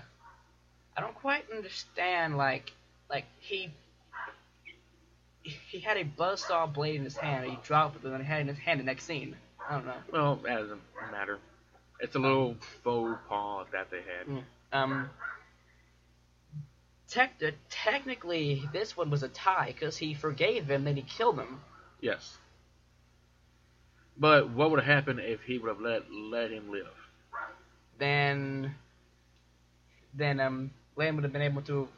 I 0.97 1.01
don't 1.03 1.15
quite 1.15 1.45
understand, 1.55 2.37
like, 2.39 2.73
like, 3.11 3.27
he, 3.41 3.71
he 5.43 5.81
had 5.81 5.99
a 5.99 6.05
buzzsaw 6.05 6.73
blade 6.73 6.97
in 6.97 7.05
his 7.05 7.17
hand, 7.17 7.45
and 7.45 7.53
he 7.53 7.59
dropped 7.63 7.97
it, 7.97 8.05
and 8.05 8.15
then 8.15 8.21
he 8.21 8.27
had 8.27 8.39
it 8.39 8.41
in 8.43 8.49
his 8.49 8.59
hand 8.59 8.81
the 8.81 8.85
next 8.85 9.05
scene. 9.05 9.37
I 9.69 9.75
don't 9.75 9.87
know. 9.87 9.97
Well, 10.11 10.37
that 10.45 10.59
doesn't 10.59 10.81
matter. 11.13 11.39
It's 12.01 12.15
a 12.15 12.19
little 12.19 12.57
faux 12.83 13.19
pas 13.29 13.67
that 13.73 13.91
they 13.91 13.99
had. 13.99 14.27
Mm. 14.27 14.43
Um, 14.73 15.11
tech, 17.09 17.41
technically, 17.69 18.63
this 18.73 18.97
one 18.97 19.11
was 19.11 19.23
a 19.23 19.29
tie, 19.29 19.73
because 19.75 19.99
he 19.99 20.15
forgave 20.15 20.67
him, 20.67 20.85
then 20.85 20.97
he 20.97 21.03
killed 21.03 21.39
him. 21.39 21.61
Yes. 22.01 22.39
But 24.19 24.49
what 24.51 24.71
would 24.71 24.81
have 24.83 24.97
happened 24.97 25.21
if 25.21 25.43
he 25.43 25.59
would 25.59 25.69
have 25.69 25.81
let 25.81 26.11
let 26.11 26.51
him 26.51 26.71
live? 26.71 26.87
Then, 27.99 28.75
then, 30.15 30.41
um, 30.41 30.71
Lamb 30.97 31.17
would 31.17 31.25
have 31.25 31.33
been 31.33 31.43
able 31.43 31.63
to 31.63 31.89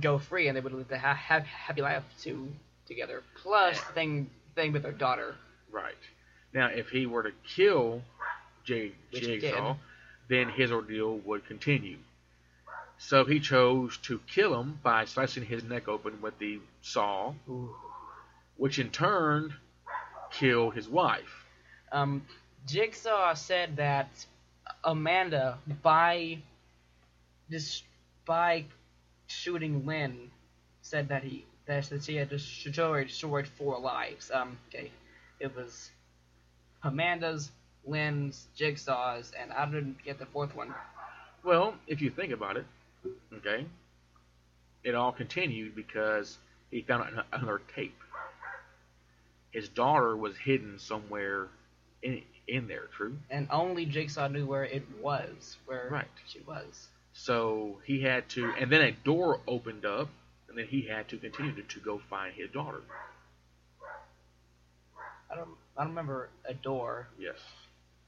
go 0.00 0.18
free, 0.18 0.48
and 0.48 0.56
they 0.56 0.60
would 0.60 0.72
have 0.72 0.78
lived 0.78 0.92
a 0.92 0.98
ha- 0.98 1.14
ha- 1.14 1.40
happy 1.40 1.82
life 1.82 2.04
to, 2.22 2.48
together. 2.86 3.22
Plus, 3.42 3.78
the 3.80 3.92
thing, 3.92 4.30
thing 4.54 4.72
with 4.72 4.82
their 4.82 4.92
daughter. 4.92 5.34
Right. 5.70 5.94
Now, 6.52 6.68
if 6.68 6.88
he 6.88 7.06
were 7.06 7.24
to 7.24 7.32
kill 7.56 8.02
J- 8.64 8.92
Which 9.10 9.26
he 9.26 9.38
Jigsaw, 9.38 9.74
did. 9.74 9.76
then 10.28 10.48
his 10.54 10.70
ordeal 10.72 11.18
would 11.18 11.46
continue. 11.46 11.98
So 12.98 13.24
he 13.24 13.40
chose 13.40 13.96
to 14.04 14.20
kill 14.32 14.58
him 14.60 14.78
by 14.82 15.04
slicing 15.04 15.44
his 15.44 15.64
neck 15.64 15.88
open 15.88 16.20
with 16.22 16.38
the 16.38 16.60
saw, 16.80 17.34
which 18.56 18.78
in 18.78 18.90
turn 18.90 19.54
killed 20.32 20.74
his 20.74 20.88
wife. 20.88 21.44
Um, 21.92 22.24
Jigsaw 22.66 23.34
said 23.34 23.76
that 23.76 24.08
Amanda, 24.84 25.58
by 25.82 26.38
this, 27.50 27.82
by 28.26 28.64
shooting 29.26 29.86
Lynn, 29.86 30.30
said 30.82 31.08
that 31.08 31.22
he 31.24 31.44
that 31.66 31.88
she 32.04 32.16
had 32.16 32.28
destroyed 32.28 33.08
destroyed 33.08 33.48
four 33.48 33.78
lives. 33.80 34.30
Um, 34.32 34.58
okay, 34.68 34.90
it 35.40 35.54
was 35.56 35.90
Amanda's, 36.82 37.50
Lynn's, 37.86 38.46
Jigsaw's, 38.54 39.32
and 39.40 39.52
I 39.52 39.64
didn't 39.66 40.02
get 40.04 40.18
the 40.18 40.26
fourth 40.26 40.54
one. 40.54 40.74
Well, 41.42 41.74
if 41.86 42.00
you 42.02 42.10
think 42.10 42.32
about 42.32 42.56
it, 42.56 42.66
okay, 43.34 43.66
it 44.82 44.94
all 44.94 45.12
continued 45.12 45.74
because 45.74 46.36
he 46.70 46.82
found 46.82 47.22
another 47.32 47.62
tape. 47.74 47.96
His 49.52 49.68
daughter 49.68 50.16
was 50.16 50.36
hidden 50.36 50.78
somewhere 50.78 51.48
in 52.02 52.22
in 52.46 52.68
there. 52.68 52.88
True. 52.94 53.16
and 53.30 53.48
only 53.50 53.86
Jigsaw 53.86 54.28
knew 54.28 54.44
where 54.44 54.64
it 54.64 54.84
was, 55.00 55.56
where 55.64 55.88
Right. 55.90 56.08
she 56.26 56.40
was. 56.40 56.88
So 57.14 57.78
he 57.84 58.02
had 58.02 58.28
to, 58.30 58.52
and 58.60 58.70
then 58.70 58.82
a 58.82 58.90
door 58.90 59.40
opened 59.46 59.86
up, 59.86 60.08
and 60.48 60.58
then 60.58 60.66
he 60.66 60.82
had 60.82 61.08
to 61.08 61.16
continue 61.16 61.54
to, 61.54 61.62
to 61.62 61.80
go 61.80 61.98
find 62.10 62.34
his 62.34 62.50
daughter. 62.50 62.82
I 65.30 65.36
don't, 65.36 65.48
I 65.76 65.82
don't 65.82 65.90
remember 65.90 66.28
a 66.44 66.54
door. 66.54 67.08
Yes. 67.18 67.36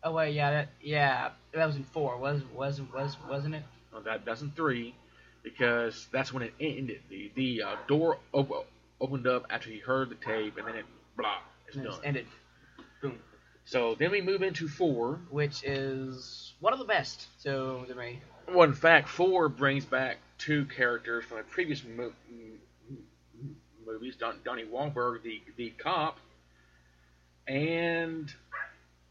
Oh 0.03 0.13
wait, 0.13 0.35
yeah, 0.35 0.51
that, 0.51 0.69
yeah, 0.83 1.31
that 1.55 1.67
was 1.67 1.77
in 1.77 1.85
four. 1.85 2.19
Was 2.19 2.43
was 2.55 2.81
was 2.93 3.17
wasn't 3.29 3.55
it? 3.55 3.63
No, 3.93 4.01
that 4.03 4.25
that's 4.25 4.43
in 4.43 4.51
three, 4.51 4.95
because 5.43 6.07
that's 6.13 6.33
when 6.33 6.43
it 6.43 6.55
ended. 6.61 7.01
The 7.09 7.31
the 7.35 7.63
uh, 7.63 7.77
door 7.89 8.19
op- 8.33 8.67
opened 9.01 9.27
up 9.27 9.47
after 9.51 9.71
he 9.71 9.79
heard 9.79 10.11
the 10.11 10.15
tape, 10.17 10.59
and 10.59 10.67
then 10.67 10.77
it 10.77 10.85
blah, 11.17 11.39
it's 11.67 11.77
And 11.77 11.85
it 11.85 11.89
done. 11.89 11.95
just 11.97 12.07
ended. 12.07 12.27
Boom. 13.01 13.19
So 13.65 13.95
then 13.97 14.11
we 14.11 14.21
move 14.21 14.43
into 14.43 14.69
four. 14.69 15.21
Which 15.31 15.65
is 15.65 16.53
one 16.61 16.73
of 16.73 16.79
the 16.79 16.85
best. 16.85 17.27
So 17.39 17.85
to 17.89 17.95
me, 17.95 18.21
Well, 18.49 18.63
in 18.63 18.75
fact, 18.75 19.09
four 19.09 19.49
brings 19.49 19.85
back 19.85 20.19
two 20.39 20.67
characters 20.67 21.25
from 21.25 21.39
the 21.39 21.43
previous 21.45 21.83
mo- 21.85 22.13
movies: 23.87 24.17
Don- 24.17 24.41
Donnie 24.45 24.65
Wahlberg, 24.65 25.23
the 25.23 25.43
the 25.57 25.71
cop, 25.71 26.19
and 27.47 28.33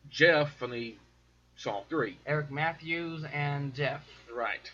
Jeff 0.09 0.55
from 0.57 0.71
the 0.71 0.95
Saw 1.57 1.83
Three. 1.89 2.17
Eric 2.25 2.51
Matthews 2.51 3.23
and 3.33 3.73
Jeff. 3.73 4.01
Right. 4.33 4.71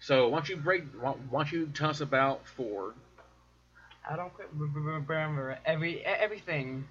So 0.00 0.28
why 0.28 0.38
don't 0.38 0.48
you 0.48 0.56
break? 0.56 0.84
Why 1.00 1.12
why 1.30 1.44
don't 1.44 1.52
you 1.52 1.66
tell 1.66 1.90
us 1.90 2.00
about 2.00 2.46
four? 2.46 2.94
I 4.08 4.16
don't 4.16 4.32
quite 4.32 4.48
re- 4.54 4.68
re- 4.72 5.00
remember 5.00 5.58
every 5.64 6.04
everything 6.04 6.86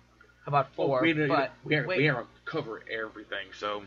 about 0.47 0.73
four, 0.75 1.01
we, 1.01 1.13
but 1.13 1.51
we, 1.63 1.79
we, 1.81 1.97
we 1.97 2.07
don't 2.07 2.27
cover 2.45 2.81
everything. 2.91 3.47
So 3.57 3.83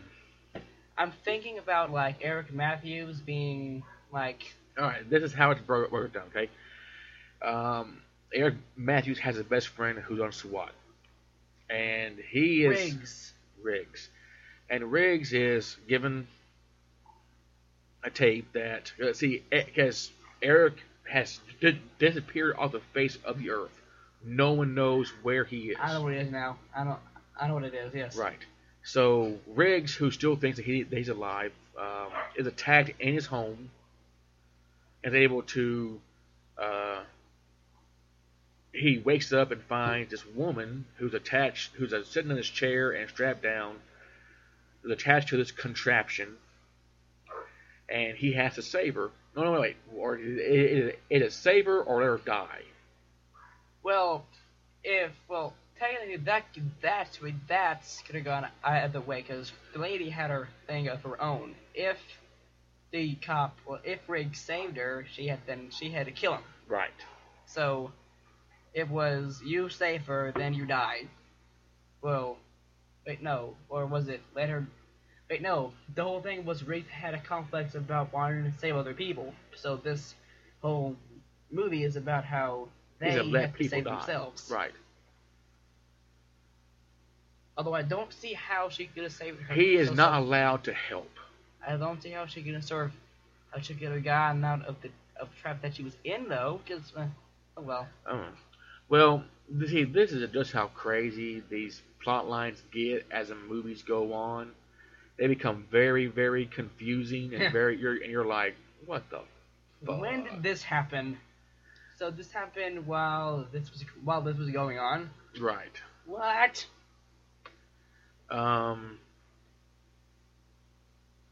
I'm 0.99 1.11
thinking 1.23 1.57
about 1.57 1.91
like 1.91 2.17
Eric 2.21 2.53
Matthews 2.53 3.19
being 3.19 3.83
like 4.11 4.53
all 4.77 4.85
right, 4.85 5.09
this 5.09 5.23
is 5.23 5.33
how 5.33 5.51
it's 5.51 5.61
broke 5.61 5.89
broken 5.89 6.11
down. 6.11 6.27
Okay. 6.35 6.49
Um, 7.41 8.01
Eric 8.33 8.55
Matthews 8.75 9.19
has 9.19 9.37
a 9.37 9.43
best 9.43 9.69
friend 9.69 9.97
who's 9.97 10.19
on 10.19 10.31
SWAT, 10.31 10.71
and 11.69 12.17
he 12.17 12.63
is 12.65 12.93
Riggs. 12.93 13.33
Riggs. 13.61 14.09
And 14.69 14.91
Riggs 14.91 15.33
is 15.33 15.77
given 15.87 16.27
a 18.03 18.09
tape 18.09 18.51
that, 18.53 18.93
uh, 19.03 19.13
see, 19.13 19.43
because 19.49 20.11
Eric 20.41 20.75
has 21.09 21.39
di- 21.59 21.81
disappeared 21.97 22.55
off 22.57 22.71
the 22.71 22.79
face 22.93 23.17
of 23.25 23.39
the 23.39 23.49
earth. 23.49 23.81
No 24.23 24.51
one 24.51 24.75
knows 24.75 25.11
where 25.23 25.43
he 25.43 25.69
is. 25.69 25.77
I 25.81 25.93
know 25.93 26.03
what 26.03 26.13
it 26.13 26.21
is 26.21 26.31
now. 26.31 26.57
I 26.75 26.83
don't. 26.83 26.99
I 27.39 27.47
know 27.47 27.55
what 27.55 27.63
it 27.63 27.73
is. 27.73 27.93
Yes. 27.95 28.15
Right. 28.15 28.39
So 28.83 29.37
Riggs, 29.47 29.93
who 29.95 30.11
still 30.11 30.35
thinks 30.35 30.57
that, 30.57 30.65
he, 30.65 30.83
that 30.83 30.97
he's 30.97 31.09
alive, 31.09 31.51
um, 31.77 32.07
is 32.35 32.47
attacked 32.47 32.91
in 32.99 33.13
his 33.13 33.25
home 33.25 33.69
and 35.03 35.15
is 35.15 35.19
able 35.19 35.43
to. 35.43 35.99
Uh, 36.57 36.99
he 38.73 38.99
wakes 38.99 39.33
up 39.33 39.51
and 39.51 39.61
finds 39.63 40.11
this 40.11 40.25
woman 40.25 40.85
who's 40.97 41.13
attached, 41.13 41.73
who's 41.73 41.93
uh, 41.93 42.03
sitting 42.03 42.29
in 42.29 42.37
this 42.37 42.49
chair 42.49 42.91
and 42.91 43.09
strapped 43.09 43.41
down, 43.41 43.75
is 44.83 44.91
attached 44.91 45.29
to 45.29 45.37
this 45.37 45.51
contraption, 45.51 46.35
and 47.89 48.15
he 48.15 48.33
has 48.33 48.55
to 48.55 48.61
save 48.61 48.95
her. 48.95 49.09
No, 49.35 49.43
no, 49.43 49.59
wait, 49.59 49.77
or 49.95 50.17
it 50.17 50.97
is 51.09 51.33
save 51.33 51.65
her 51.65 51.81
or 51.81 52.01
let 52.01 52.07
her 52.07 52.17
die. 52.25 52.61
Well, 53.83 54.25
if 54.83 55.11
well, 55.27 55.53
technically 55.79 56.17
that 56.17 56.45
that's 56.81 57.19
that's 57.47 58.01
could 58.01 58.15
have 58.15 58.25
gone 58.25 58.47
either 58.63 59.01
way 59.01 59.21
because 59.21 59.51
the 59.73 59.79
lady 59.79 60.09
had 60.09 60.29
her 60.29 60.49
thing 60.67 60.87
of 60.87 61.01
her 61.03 61.21
own. 61.21 61.55
If 61.73 61.97
the 62.91 63.15
cop, 63.15 63.57
well, 63.67 63.79
if 63.83 63.99
Riggs 64.07 64.39
saved 64.39 64.77
her, 64.77 65.05
she 65.13 65.27
had 65.27 65.39
then 65.47 65.69
she 65.71 65.89
had 65.89 66.05
to 66.07 66.11
kill 66.11 66.33
him. 66.33 66.43
Right. 66.67 66.89
So 67.45 67.91
it 68.73 68.89
was 68.89 69.41
you 69.45 69.69
save 69.69 70.05
her, 70.05 70.33
then 70.35 70.53
you 70.53 70.65
die. 70.65 71.07
Well, 72.01 72.37
wait, 73.05 73.21
no, 73.21 73.55
or 73.69 73.85
was 73.85 74.07
it 74.07 74.21
let 74.35 74.49
her? 74.49 74.65
Wait, 75.29 75.41
no. 75.41 75.73
The 75.95 76.03
whole 76.03 76.21
thing 76.21 76.45
was 76.45 76.63
Riggs 76.63 76.89
had 76.89 77.13
a 77.13 77.19
complex 77.19 77.75
about 77.75 78.11
wanting 78.13 78.51
to 78.51 78.57
save 78.59 78.75
other 78.75 78.93
people. 78.93 79.33
So 79.55 79.75
this 79.77 80.15
whole 80.61 80.95
movie 81.51 81.83
is 81.83 81.95
about 81.95 82.25
how 82.25 82.69
they 82.99 83.11
He's 83.11 83.19
a 83.19 83.23
let 83.23 83.41
have 83.49 83.57
to 83.57 83.69
save 83.69 83.83
die. 83.85 83.95
themselves. 83.95 84.49
Right. 84.51 84.71
Although 87.59 87.75
I 87.75 87.81
don't 87.81 88.13
see 88.13 88.31
how 88.31 88.69
she 88.69 88.85
could 88.85 89.03
have 89.03 89.11
saved 89.11 89.41
her. 89.41 89.53
He 89.53 89.75
is 89.75 89.91
not 89.91 90.21
allowed 90.21 90.63
to 90.63 90.73
help. 90.73 91.11
I 91.67 91.75
don't 91.75 92.01
see 92.01 92.09
how 92.09 92.25
she 92.25 92.41
could 92.41 92.53
have 92.53 92.63
sort 92.63 92.85
of 92.85 92.91
how 93.51 93.59
she 93.59 93.73
could 93.73 93.91
have 93.91 94.01
gotten 94.01 94.45
out 94.45 94.65
of 94.65 94.81
the 94.81 94.89
of 95.19 95.27
the 95.29 95.35
trap 95.41 95.61
that 95.61 95.75
she 95.75 95.83
was 95.83 95.97
in 96.05 96.29
though, 96.29 96.61
because 96.65 96.93
uh, 96.95 97.07
oh 97.57 97.61
well. 97.61 97.87
Oh. 98.07 98.23
Well, 98.87 99.25
see, 99.67 99.83
this 99.83 100.13
is 100.13 100.31
just 100.31 100.53
how 100.53 100.67
crazy 100.67 101.43
these 101.49 101.81
plot 102.01 102.29
lines 102.29 102.63
get 102.71 103.05
as 103.11 103.27
the 103.27 103.35
movies 103.35 103.83
go 103.83 104.13
on. 104.13 104.51
They 105.17 105.27
become 105.27 105.65
very, 105.69 106.05
very 106.05 106.45
confusing 106.45 107.33
and 107.33 107.51
very. 107.51 107.77
You're 107.77 108.01
and 108.01 108.09
you're 108.09 108.25
like, 108.25 108.55
what 108.85 109.03
the? 109.09 109.19
Fuck? 109.85 109.99
When 109.99 110.23
did 110.23 110.41
this 110.41 110.63
happen? 110.63 111.17
So 111.97 112.09
this 112.09 112.31
happened 112.31 112.87
while 112.87 113.45
this 113.51 113.69
was 113.69 113.83
while 114.05 114.21
this 114.21 114.37
was 114.37 114.49
going 114.49 114.79
on. 114.79 115.09
Right. 115.37 115.75
What? 116.05 116.65
Um. 118.31 118.99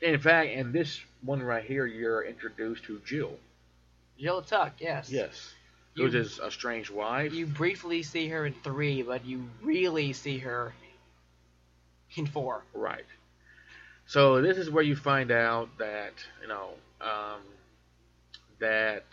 In 0.01 0.19
fact, 0.19 0.51
in 0.51 0.71
this 0.71 0.99
one 1.21 1.41
right 1.41 1.63
here, 1.63 1.85
you're 1.85 2.23
introduced 2.23 2.83
to 2.85 3.01
Jill. 3.05 3.33
Jill 4.19 4.41
Tuck, 4.43 4.73
yes. 4.79 5.09
Yes. 5.09 5.53
You- 5.95 6.03
Who's 6.03 6.13
his 6.13 6.39
estranged 6.39 6.91
wife. 6.91 7.33
You 7.33 7.47
briefly 7.47 8.03
see 8.03 8.27
her 8.29 8.45
in 8.45 8.53
three, 8.63 9.01
but 9.01 9.25
you 9.25 9.49
really 9.63 10.13
see 10.13 10.37
her 10.39 10.73
in 12.15 12.27
four. 12.27 12.61
Right. 12.75 13.05
So 14.05 14.41
this 14.41 14.57
is 14.57 14.69
where 14.69 14.83
you 14.83 14.95
find 14.95 15.31
out 15.31 15.69
that 15.79 16.13
you 16.41 16.47
know 16.47 16.69
um, 17.01 17.41
that 18.59 19.03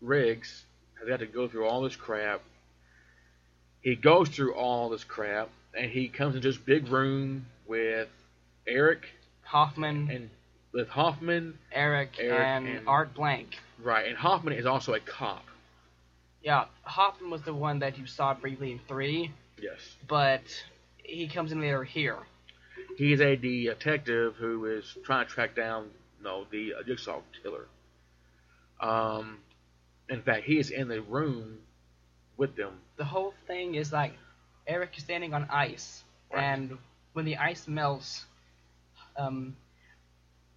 Riggs 0.00 0.64
has 1.00 1.08
got 1.08 1.18
to 1.18 1.26
go 1.26 1.48
through 1.48 1.66
all 1.66 1.82
this 1.82 1.96
crap. 1.96 2.40
He 3.82 3.96
goes 3.96 4.28
through 4.28 4.54
all 4.54 4.88
this 4.88 5.02
crap, 5.02 5.48
and 5.76 5.90
he 5.90 6.08
comes 6.08 6.34
into 6.34 6.48
this 6.48 6.56
big 6.58 6.88
room 6.88 7.46
with 7.66 8.08
Eric 8.66 9.06
Hoffman, 9.42 10.08
and 10.10 10.30
with 10.72 10.88
Hoffman. 10.88 11.58
Eric, 11.72 12.16
Eric 12.18 12.40
and, 12.40 12.68
and- 12.68 12.88
Art 12.88 13.14
Blank. 13.14 13.56
Right, 13.82 14.06
and 14.06 14.16
Hoffman 14.16 14.54
is 14.54 14.66
also 14.66 14.94
a 14.94 15.00
cop. 15.00 15.44
Yeah, 16.42 16.64
Hoffman 16.82 17.30
was 17.30 17.42
the 17.42 17.54
one 17.54 17.80
that 17.80 17.98
you 17.98 18.06
saw 18.06 18.34
briefly 18.34 18.72
in 18.72 18.80
three, 18.88 19.30
Yes. 19.60 19.78
but 20.08 20.42
he 20.98 21.28
comes 21.28 21.52
in 21.52 21.60
later 21.60 21.82
here. 21.84 22.18
He's 22.96 23.20
a 23.20 23.36
detective 23.36 24.34
who 24.36 24.66
is 24.66 24.96
trying 25.04 25.26
to 25.26 25.32
track 25.32 25.54
down, 25.56 25.88
no, 26.22 26.46
the 26.50 26.74
uh, 26.74 26.82
jigsaw 26.84 27.20
killer. 27.42 27.66
Um, 28.80 29.38
in 30.08 30.22
fact, 30.22 30.44
he 30.44 30.58
is 30.58 30.70
in 30.70 30.88
the 30.88 31.00
room 31.00 31.58
with 32.36 32.56
them. 32.56 32.74
The 32.96 33.04
whole 33.04 33.34
thing 33.46 33.74
is 33.76 33.92
like 33.92 34.12
Eric 34.66 34.96
is 34.96 35.02
standing 35.04 35.34
on 35.34 35.46
ice, 35.50 36.02
Right. 36.32 36.42
and 36.42 36.78
when 37.12 37.24
the 37.24 37.36
ice 37.36 37.66
melts, 37.68 38.24
um, 39.16 39.56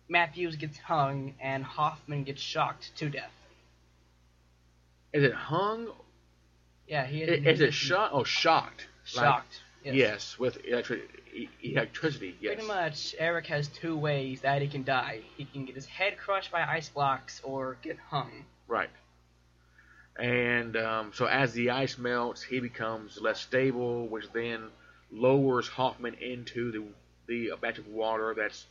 Matthews 0.08 0.56
gets 0.56 0.78
hung 0.78 1.34
and 1.40 1.64
Hoffman 1.64 2.24
gets 2.24 2.42
shocked 2.42 2.96
to 2.98 3.10
death. 3.10 3.32
Is 5.14 5.24
it 5.24 5.34
hung? 5.34 5.88
Yeah, 6.88 7.06
he 7.06 7.24
Is, 7.24 7.46
is. 7.60 7.62
it 7.62 7.74
shot? 7.74 8.12
Oh, 8.14 8.24
shocked. 8.24 8.88
Like- 9.16 9.24
Shocked. 9.26 9.62
yes. 9.84 10.38
with 10.40 10.64
electric, 10.66 11.02
e- 11.34 11.48
electricity. 11.64 12.36
Yes. 12.40 12.56
Pretty 12.56 12.68
much, 12.68 13.16
Eric 13.20 13.48
has 13.48 13.68
two 13.68 13.96
ways 13.98 14.42
that 14.42 14.62
he 14.62 14.68
can 14.68 14.84
die. 14.84 15.22
He 15.38 15.46
can 15.46 15.66
get 15.66 15.76
his 15.76 15.86
head 15.86 16.18
crushed 16.18 16.52
by 16.52 16.62
ice 16.64 16.90
blocks 16.90 17.40
or 17.44 17.78
get 17.82 17.98
hung. 18.00 18.46
Right. 18.68 18.90
And 20.18 20.78
um, 20.78 21.12
so 21.14 21.26
as 21.26 21.54
the 21.54 21.72
ice 21.72 21.98
melts, 21.98 22.42
he 22.42 22.60
becomes 22.60 23.20
less 23.20 23.40
stable, 23.42 24.08
which 24.08 24.26
then 24.34 24.64
lowers 25.12 25.68
Hoffman 25.68 26.16
into 26.16 26.72
the 26.72 26.84
the 27.28 27.52
batch 27.60 27.80
of 27.80 27.88
water 27.88 28.34
that's 28.38 28.66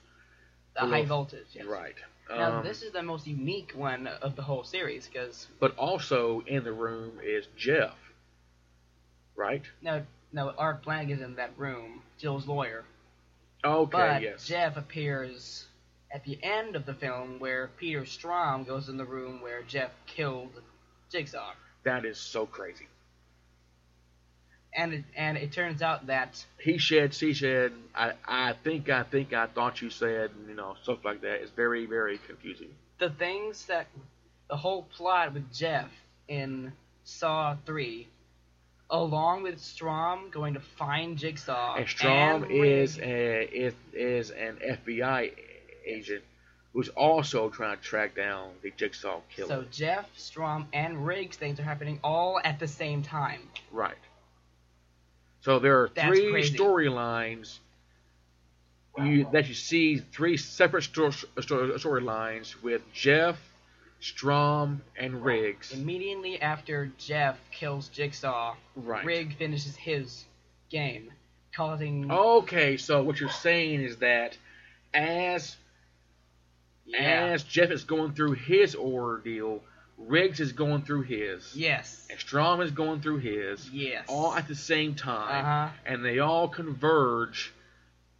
The 0.74 0.80
Below- 0.82 0.90
high 0.92 1.04
voltage. 1.04 1.46
Yes. 1.52 1.66
right. 1.66 1.96
Now, 2.30 2.58
Um, 2.58 2.64
this 2.64 2.82
is 2.82 2.92
the 2.92 3.02
most 3.02 3.26
unique 3.26 3.72
one 3.74 4.06
of 4.06 4.34
the 4.36 4.42
whole 4.42 4.64
series 4.64 5.06
because 5.06 5.46
But 5.60 5.76
also 5.76 6.40
in 6.46 6.64
the 6.64 6.72
room 6.72 7.18
is 7.22 7.46
Jeff. 7.56 7.94
Right? 9.36 9.62
No, 9.82 10.06
now 10.32 10.50
Art 10.56 10.82
Blank 10.82 11.10
is 11.10 11.20
in 11.20 11.34
that 11.34 11.50
room, 11.58 12.02
Jill's 12.18 12.46
lawyer. 12.46 12.84
Okay, 13.64 13.90
But 13.90 14.22
yes. 14.22 14.46
Jeff 14.46 14.76
appears 14.76 15.66
at 16.12 16.24
the 16.24 16.38
end 16.42 16.76
of 16.76 16.86
the 16.86 16.94
film 16.94 17.40
where 17.40 17.68
Peter 17.76 18.02
Strahm 18.02 18.64
goes 18.66 18.88
in 18.88 18.96
the 18.96 19.04
room 19.04 19.40
where 19.42 19.62
Jeff 19.62 19.90
killed 20.06 20.62
Jigsaw. 21.14 21.52
That 21.84 22.04
is 22.04 22.18
so 22.18 22.44
crazy. 22.46 22.88
and 24.76 24.92
it, 24.94 25.04
and 25.16 25.36
it 25.38 25.52
turns 25.52 25.80
out 25.82 26.08
that 26.08 26.44
he 26.58 26.78
said, 26.78 27.14
she 27.14 27.32
said, 27.34 27.72
I, 27.94 28.12
I 28.26 28.54
think, 28.64 28.88
I 28.90 29.04
think, 29.04 29.32
I 29.32 29.46
thought 29.46 29.80
you 29.80 29.90
said, 29.90 30.30
you 30.48 30.54
know, 30.54 30.74
stuff 30.82 31.04
like 31.04 31.20
that. 31.20 31.42
It's 31.42 31.52
very, 31.52 31.86
very 31.86 32.18
confusing. 32.18 32.70
the 32.98 33.10
things 33.10 33.66
that 33.66 33.86
the 34.50 34.56
whole 34.56 34.82
plot 34.96 35.32
with 35.34 35.52
Jeff 35.52 35.90
in 36.26 36.72
Saw 37.04 37.56
three, 37.66 38.08
along 38.90 39.42
with 39.44 39.56
Strahm 39.58 40.30
going 40.32 40.54
to 40.54 40.60
find 40.60 41.16
Jigsaw, 41.16 41.76
And 41.76 41.86
Strahm 41.86 42.42
and 42.42 42.50
is 42.50 42.98
a, 42.98 43.42
is 43.44 43.74
is 43.92 44.30
an 44.30 44.56
FBI 44.56 45.32
agent 45.86 46.24
who's 46.74 46.88
also 46.90 47.48
trying 47.48 47.76
to 47.76 47.82
track 47.82 48.14
down 48.14 48.50
the 48.62 48.72
Jigsaw 48.76 49.20
killer. 49.34 49.48
so 49.48 49.64
Jeff, 49.70 50.06
Strahm, 50.18 50.66
and 50.72 51.06
Riggs 51.06 51.36
things 51.36 51.58
are 51.60 51.62
happening 51.62 52.00
all 52.04 52.40
at 52.44 52.58
the 52.58 52.68
same 52.68 53.02
time. 53.02 53.40
right. 53.72 53.96
So 55.40 55.58
there 55.58 55.82
are 55.82 55.90
That's 55.94 56.08
three 56.08 56.50
storylines 56.50 57.58
you 58.98 59.26
that 59.32 59.48
you 59.48 59.54
see 59.54 59.98
three 59.98 60.36
separate 60.36 60.84
sto- 60.84 61.10
sto- 61.10 61.76
storylines 61.76 62.60
with 62.62 62.80
Jeff, 62.92 63.36
Strahm, 64.00 64.80
and 64.96 65.24
Riggs. 65.24 65.72
Immediately 65.72 66.40
after 66.40 66.90
Jeff 66.98 67.38
kills 67.50 67.88
Jigsaw, 67.88 68.54
Right. 68.76 69.04
Rig 69.04 69.36
finishes 69.36 69.76
his 69.76 70.24
game, 70.70 71.10
causing 71.54 72.10
Okay, 72.10 72.76
so 72.76 73.02
what 73.02 73.20
you're 73.20 73.28
saying 73.30 73.82
is 73.82 73.96
that 73.98 74.36
as 74.94 75.56
yeah, 76.86 77.26
as 77.32 77.42
Jeff 77.42 77.70
is 77.70 77.84
going 77.84 78.14
through 78.14 78.32
his 78.32 78.74
ordeal, 78.74 79.62
Riggs 79.96 80.40
is 80.40 80.52
going 80.52 80.82
through 80.82 81.02
his, 81.02 81.54
yes, 81.54 82.06
and 82.10 82.18
Strahm 82.18 82.62
is 82.62 82.70
going 82.72 83.00
through 83.00 83.18
his, 83.18 83.68
yes, 83.70 84.06
all 84.08 84.34
at 84.34 84.48
the 84.48 84.54
same 84.54 84.94
time, 84.94 85.44
uh 85.44 85.68
huh, 85.68 85.76
and 85.86 86.04
they 86.04 86.18
all 86.18 86.48
converge 86.48 87.52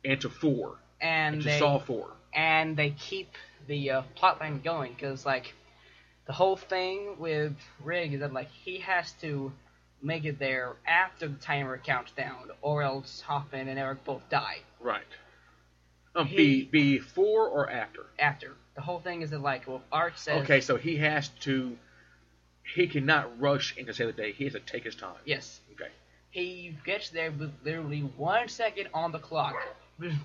into 0.02 0.28
four, 0.28 0.76
and 1.00 1.36
into 1.36 1.48
they 1.48 1.58
Saw 1.58 1.78
four. 1.78 2.12
and 2.32 2.76
they 2.76 2.90
keep 2.90 3.32
the 3.66 3.90
uh, 3.90 4.02
plotline 4.16 4.62
going 4.62 4.92
because 4.92 5.24
like 5.26 5.54
the 6.26 6.32
whole 6.32 6.56
thing 6.56 7.16
with 7.18 7.54
Riggs 7.82 8.14
is 8.14 8.20
that 8.20 8.32
like 8.32 8.50
he 8.50 8.78
has 8.78 9.12
to 9.20 9.52
make 10.02 10.24
it 10.26 10.38
there 10.38 10.76
after 10.86 11.26
the 11.28 11.38
timer 11.38 11.78
counts 11.78 12.12
down, 12.12 12.50
or 12.62 12.82
else 12.82 13.22
Hoffman 13.22 13.68
and 13.68 13.78
Eric 13.78 14.04
both 14.04 14.28
die. 14.28 14.58
Right. 14.80 15.02
Um, 16.16 16.26
He- 16.26 16.64
be 16.64 16.64
before 16.98 17.48
or 17.48 17.68
after. 17.70 18.06
After 18.18 18.52
the 18.74 18.80
whole 18.82 19.00
thing 19.00 19.22
is 19.22 19.30
that 19.30 19.40
like 19.40 19.66
well 19.66 19.82
Art 19.92 20.18
says 20.18 20.42
Okay, 20.42 20.60
so 20.60 20.76
he 20.76 20.96
has 20.98 21.28
to. 21.40 21.76
He 22.74 22.86
cannot 22.86 23.40
rush 23.40 23.76
into 23.76 23.92
save 23.92 24.06
the 24.08 24.12
day. 24.12 24.32
He 24.32 24.44
has 24.44 24.52
to 24.54 24.60
take 24.60 24.84
his 24.84 24.94
time. 24.94 25.16
yes 25.24 25.60
Okay. 25.72 25.90
he 26.30 26.76
gets 26.84 27.10
there 27.10 27.30
with 27.30 27.52
literally 27.64 28.00
one 28.00 28.48
second 28.48 28.88
on 28.94 29.12
the 29.12 29.18
clock, 29.18 29.54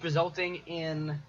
resulting 0.02 0.58
in 0.68 1.20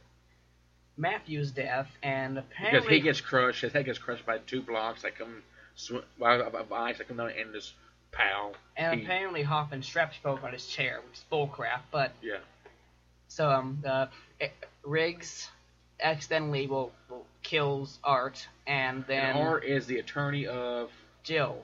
Matthew's 0.96 1.50
death 1.50 1.90
and 2.02 2.38
apparently 2.38 2.80
Because 2.80 2.90
he 2.90 3.00
gets 3.00 3.20
crushed. 3.20 3.62
His 3.62 3.72
head 3.72 3.86
gets 3.86 3.98
crushed 3.98 4.26
by 4.26 4.38
two 4.38 4.62
blocks 4.62 5.02
that 5.02 5.16
come 5.16 5.42
sw- 5.74 6.04
by- 6.18 6.36
of 6.36 6.54
of 6.54 6.72
ice 6.72 6.98
that 6.98 7.08
come 7.08 7.16
down 7.16 7.30
and 7.30 7.52
just 7.54 7.72
pow. 8.12 8.52
and 8.76 9.00
he- 9.00 9.04
apparently 9.06 9.42
Hoffman 9.42 9.82
straps 9.82 10.16
spoke 10.16 10.42
on 10.44 10.52
his 10.52 10.66
chair, 10.66 11.00
which 11.06 11.18
is 11.18 11.24
bullcrap, 11.32 11.80
but 11.90 12.12
Yeah. 12.20 12.38
So 13.28 13.50
um, 13.50 13.82
eh, 13.84 14.06
Riggs 14.82 15.48
accidentally 16.00 16.66
will, 16.66 16.92
will 17.08 17.26
kills 17.42 17.98
Art, 18.02 18.46
and 18.66 19.04
then 19.06 19.36
And 19.36 19.38
Art 19.38 19.64
is 19.64 19.86
the 19.86 19.98
attorney 19.98 20.46
of 20.46 20.90
Jill, 21.22 21.58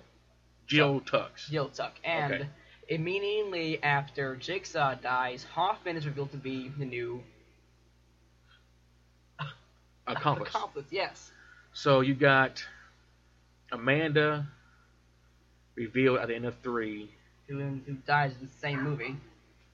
Jill 0.67 1.01
Tux. 1.01 1.49
Jill 1.51 1.69
Tuck, 1.71 1.95
and 2.05 2.35
Okay. 2.35 2.49
immediately 2.89 3.83
after 3.83 4.37
Jigsaw 4.37 4.95
dies, 4.97 5.45
Hoffman 5.45 5.97
is 5.97 6.07
revealed 6.07 6.31
to 6.33 6.37
be 6.37 6.69
the 6.69 6.85
new 6.85 7.23
Accomplice. 10.07 10.51
accomplice. 10.51 10.87
Yes, 10.91 11.31
So 11.73 12.01
you 12.01 12.15
got 12.15 12.63
Amanda 13.73 14.47
revealed 15.75 16.19
at 16.19 16.29
the 16.29 16.35
end 16.35 16.45
of 16.47 16.55
three. 16.63 17.11
who 17.49 17.59
who 17.61 17.95
dies 18.07 18.33
in 18.41 18.47
the 18.47 18.53
same 18.61 18.83
movie 18.83 19.17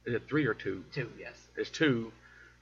Is 0.07 0.15
it 0.15 0.23
three 0.29 0.47
or 0.47 0.55
two? 0.55 0.85
Two, 0.95 1.11
Yes, 1.19 1.35
There's 1.55 1.71
two. 1.71 2.13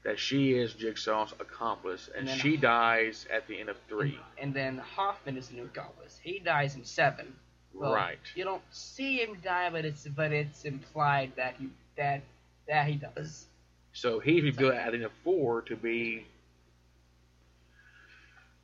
That 0.03 0.17
she 0.17 0.53
is 0.53 0.73
Jigsaw's 0.73 1.31
accomplice, 1.39 2.09
and, 2.17 2.27
And 2.27 2.41
she 2.41 2.57
dies 2.57 3.27
at 3.31 3.47
the 3.47 3.59
end 3.59 3.69
of 3.69 3.77
three. 3.87 4.17
and 4.39 4.51
then 4.53 4.79
Hoffman 4.79 5.37
is 5.37 5.49
the 5.49 5.55
new 5.57 5.65
accomplice. 5.65 6.19
He 6.23 6.39
dies 6.39 6.75
in 6.75 6.83
seven. 6.83 7.35
Well, 7.73 7.93
right. 7.93 8.17
You 8.35 8.43
don't 8.43 8.63
see 8.71 9.17
him 9.21 9.37
die, 9.43 9.69
but 9.69 9.85
it's 9.85 10.07
but 10.07 10.31
it's 10.31 10.65
implied 10.65 11.33
that 11.35 11.55
he 11.59 11.69
that 11.97 12.21
that 12.67 12.87
he 12.87 12.95
does. 12.95 13.45
So 13.93 14.19
he's 14.19 14.43
revealed 14.43 14.73
at 14.73 14.91
the 14.91 14.97
end 14.97 15.03
of 15.05 15.11
four 15.23 15.61
to 15.63 15.75
be 15.75 16.25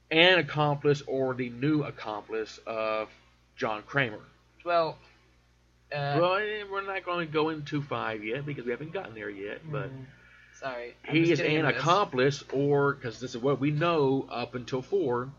an 0.09 0.39
accomplice 0.39 1.01
or 1.05 1.33
the 1.33 1.49
new 1.49 1.83
accomplice 1.83 2.59
of 2.65 3.09
John 3.57 3.83
Kramer. 3.83 4.19
Well, 4.63 4.97
uh, 5.91 6.17
well, 6.19 6.35
eh, 6.35 6.63
we're 6.69 6.81
not 6.81 7.05
going 7.05 7.27
to 7.27 7.31
go 7.31 7.49
into 7.49 7.81
five 7.81 8.23
yet 8.23 8.45
because 8.45 8.65
we 8.65 8.71
haven't 8.71 8.93
gotten 8.93 9.15
there 9.15 9.29
yet. 9.29 9.59
But 9.69 9.89
mm, 9.89 10.05
sorry, 10.59 10.95
I'm 11.07 11.15
he 11.15 11.31
is 11.31 11.39
an 11.39 11.65
accomplice, 11.65 12.43
or 12.51 12.93
because 12.93 13.19
this 13.19 13.35
is 13.35 13.41
what 13.41 13.59
we 13.59 13.71
know 13.71 14.27
up 14.29 14.55
until 14.55 14.81
four, 14.81 15.29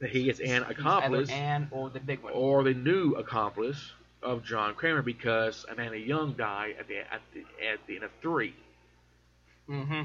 that 0.00 0.10
he 0.10 0.28
is 0.28 0.40
an 0.40 0.62
accomplice 0.64 1.30
and 1.30 1.68
or 1.70 1.90
the 1.90 2.00
big 2.00 2.22
one. 2.22 2.32
or 2.34 2.62
the 2.62 2.74
new 2.74 3.12
accomplice 3.12 3.92
of 4.22 4.44
John 4.44 4.74
Kramer 4.74 5.02
because 5.02 5.64
Amanda 5.70 5.98
Young 5.98 6.32
died 6.32 6.76
at 6.78 6.88
the 6.88 6.98
at 6.98 7.20
the 7.32 7.40
at 7.66 7.86
the 7.86 7.96
end 7.96 8.04
of 8.04 8.10
three. 8.22 8.54
Mm-hmm. 9.68 10.02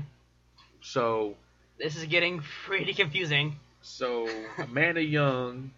So 0.81 1.35
This 1.77 1.95
is 1.97 2.05
getting 2.05 2.41
pretty 2.65 2.93
confusing. 2.93 3.57
so 3.81 4.29
Amanda 4.57 5.03
Young 5.03 5.71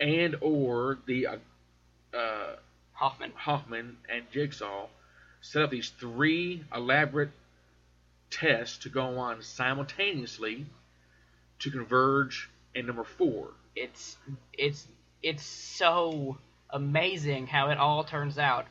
and 0.00 0.36
or 0.40 0.98
the 1.06 1.26
uh, 1.26 1.36
uh, 2.16 2.56
Hoffman. 2.92 3.32
Hoffman 3.34 3.96
and 4.08 4.24
Jigsaw 4.32 4.86
set 5.40 5.62
up 5.62 5.70
these 5.70 5.90
three 5.90 6.64
elaborate 6.74 7.30
tests 8.34 8.78
to 8.78 8.88
go 8.88 9.18
on 9.18 9.42
simultaneously 9.42 10.66
to 11.60 11.70
converge 11.70 12.50
in 12.74 12.86
number 12.86 13.04
four. 13.04 13.50
It's 13.76 14.16
it's 14.52 14.86
it's 15.22 15.44
so 15.44 16.38
amazing 16.70 17.46
how 17.46 17.70
it 17.70 17.78
all 17.78 18.04
turns 18.04 18.38
out. 18.38 18.66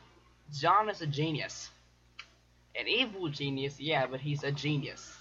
John 0.52 0.88
is 0.88 1.00
a 1.00 1.06
genius. 1.06 1.70
An 2.78 2.88
evil 2.88 3.28
genius, 3.28 3.80
yeah, 3.80 4.06
but 4.06 4.20
he's 4.20 4.42
a 4.42 4.52
genius. 4.52 5.16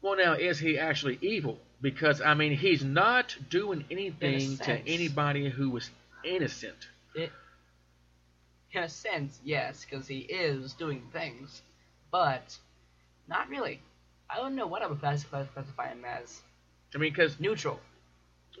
Well, 0.00 0.16
now 0.16 0.34
is 0.34 0.58
he 0.58 0.78
actually 0.78 1.18
evil? 1.20 1.58
Because 1.80 2.20
I 2.20 2.34
mean, 2.34 2.56
he's 2.56 2.84
not 2.84 3.36
doing 3.50 3.84
anything 3.90 4.56
to 4.58 4.78
anybody 4.86 5.48
who 5.50 5.70
was 5.70 5.90
innocent. 6.24 6.88
In 7.14 8.82
a 8.82 8.88
sense, 8.88 9.38
yes, 9.44 9.86
because 9.88 10.08
he 10.08 10.18
is 10.18 10.72
doing 10.72 11.02
things, 11.12 11.62
but 12.10 12.58
not 13.28 13.48
really. 13.48 13.80
I 14.28 14.36
don't 14.36 14.54
know 14.56 14.66
what 14.66 14.82
I 14.82 14.86
would 14.86 15.00
class- 15.00 15.24
class- 15.24 15.48
classify 15.52 15.88
him 15.88 16.04
as. 16.04 16.40
I 16.94 16.98
mean, 16.98 17.12
because 17.12 17.38
Neutral. 17.40 17.80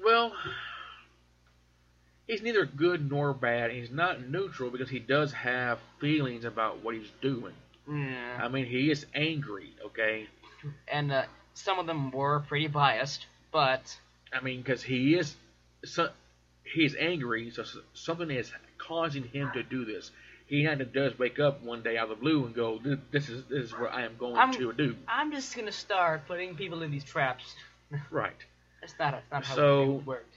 well, 0.04 0.32
he's 2.26 2.42
neither 2.42 2.64
good 2.66 3.10
nor 3.10 3.32
bad. 3.32 3.70
He's 3.70 3.90
not 3.90 4.26
neutral 4.28 4.70
because 4.70 4.88
he 4.90 4.98
does 4.98 5.32
have 5.32 5.78
feelings 6.00 6.44
about 6.44 6.82
what 6.82 6.94
he's 6.94 7.10
doing. 7.20 7.54
Yeah. 7.88 8.40
I 8.42 8.48
mean, 8.48 8.66
he 8.66 8.90
is 8.90 9.06
angry. 9.14 9.74
Okay, 9.86 10.26
and 10.88 11.12
uh, 11.12 11.24
some 11.54 11.78
of 11.78 11.86
them 11.86 12.10
were 12.10 12.40
pretty 12.40 12.66
biased, 12.68 13.26
but 13.52 13.96
I 14.32 14.40
mean, 14.42 14.62
because 14.62 14.82
he 14.82 15.14
is, 15.14 15.36
so, 15.84 16.08
he's 16.64 16.96
angry, 16.96 17.50
so 17.50 17.62
something 17.92 18.30
is 18.30 18.50
causing 18.78 19.24
him 19.24 19.50
to 19.54 19.62
do 19.62 19.84
this. 19.84 20.10
He 20.54 20.64
kind 20.64 20.80
of 20.80 20.92
does 20.92 21.18
wake 21.18 21.40
up 21.40 21.62
one 21.64 21.82
day 21.82 21.96
out 21.98 22.04
of 22.04 22.16
the 22.16 22.22
blue 22.22 22.46
and 22.46 22.54
go, 22.54 22.78
"This, 22.78 22.98
this 23.10 23.28
is 23.28 23.44
this 23.46 23.64
is 23.64 23.72
what 23.72 23.92
I 23.92 24.02
am 24.02 24.16
going 24.16 24.36
I'm- 24.36 24.52
to 24.52 24.72
do." 24.72 24.96
I'm 25.08 25.32
just 25.32 25.56
gonna 25.56 25.72
start 25.72 26.28
putting 26.28 26.54
people 26.54 26.82
in 26.82 26.90
these 26.92 27.02
traps. 27.04 27.44
Right. 28.10 28.36
That's 28.80 28.94
not 28.98 29.12
that's 29.12 29.30
not 29.30 29.44
how 29.44 29.54
So- 29.56 29.96
it 29.98 30.06
worked. 30.06 30.36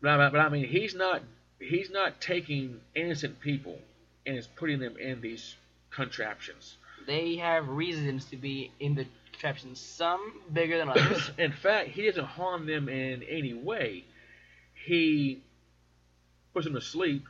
But, 0.00 0.20
I- 0.20 0.30
but 0.30 0.40
I 0.40 0.48
mean, 0.48 0.64
he's 0.66 0.94
not 0.94 1.22
he's 1.60 1.88
not 1.90 2.20
taking 2.20 2.80
innocent 2.96 3.38
people 3.40 3.78
and 4.26 4.36
is 4.36 4.48
putting 4.48 4.80
them 4.80 4.96
in 4.96 5.20
these 5.20 5.54
contraptions. 5.90 6.76
They 7.06 7.36
have 7.36 7.68
reasons 7.68 8.24
to 8.26 8.36
be 8.36 8.72
in 8.80 8.96
the 8.96 9.06
contraptions, 9.30 9.78
some 9.80 10.40
bigger 10.52 10.78
than 10.78 10.88
others. 10.88 11.30
in 11.38 11.52
fact, 11.52 11.90
he 11.90 12.06
doesn't 12.06 12.24
harm 12.24 12.66
them 12.66 12.88
in 12.88 13.22
any 13.22 13.54
way. 13.54 14.04
He 14.84 15.42
puts 16.52 16.64
them 16.66 16.74
to 16.74 16.80
sleep, 16.80 17.24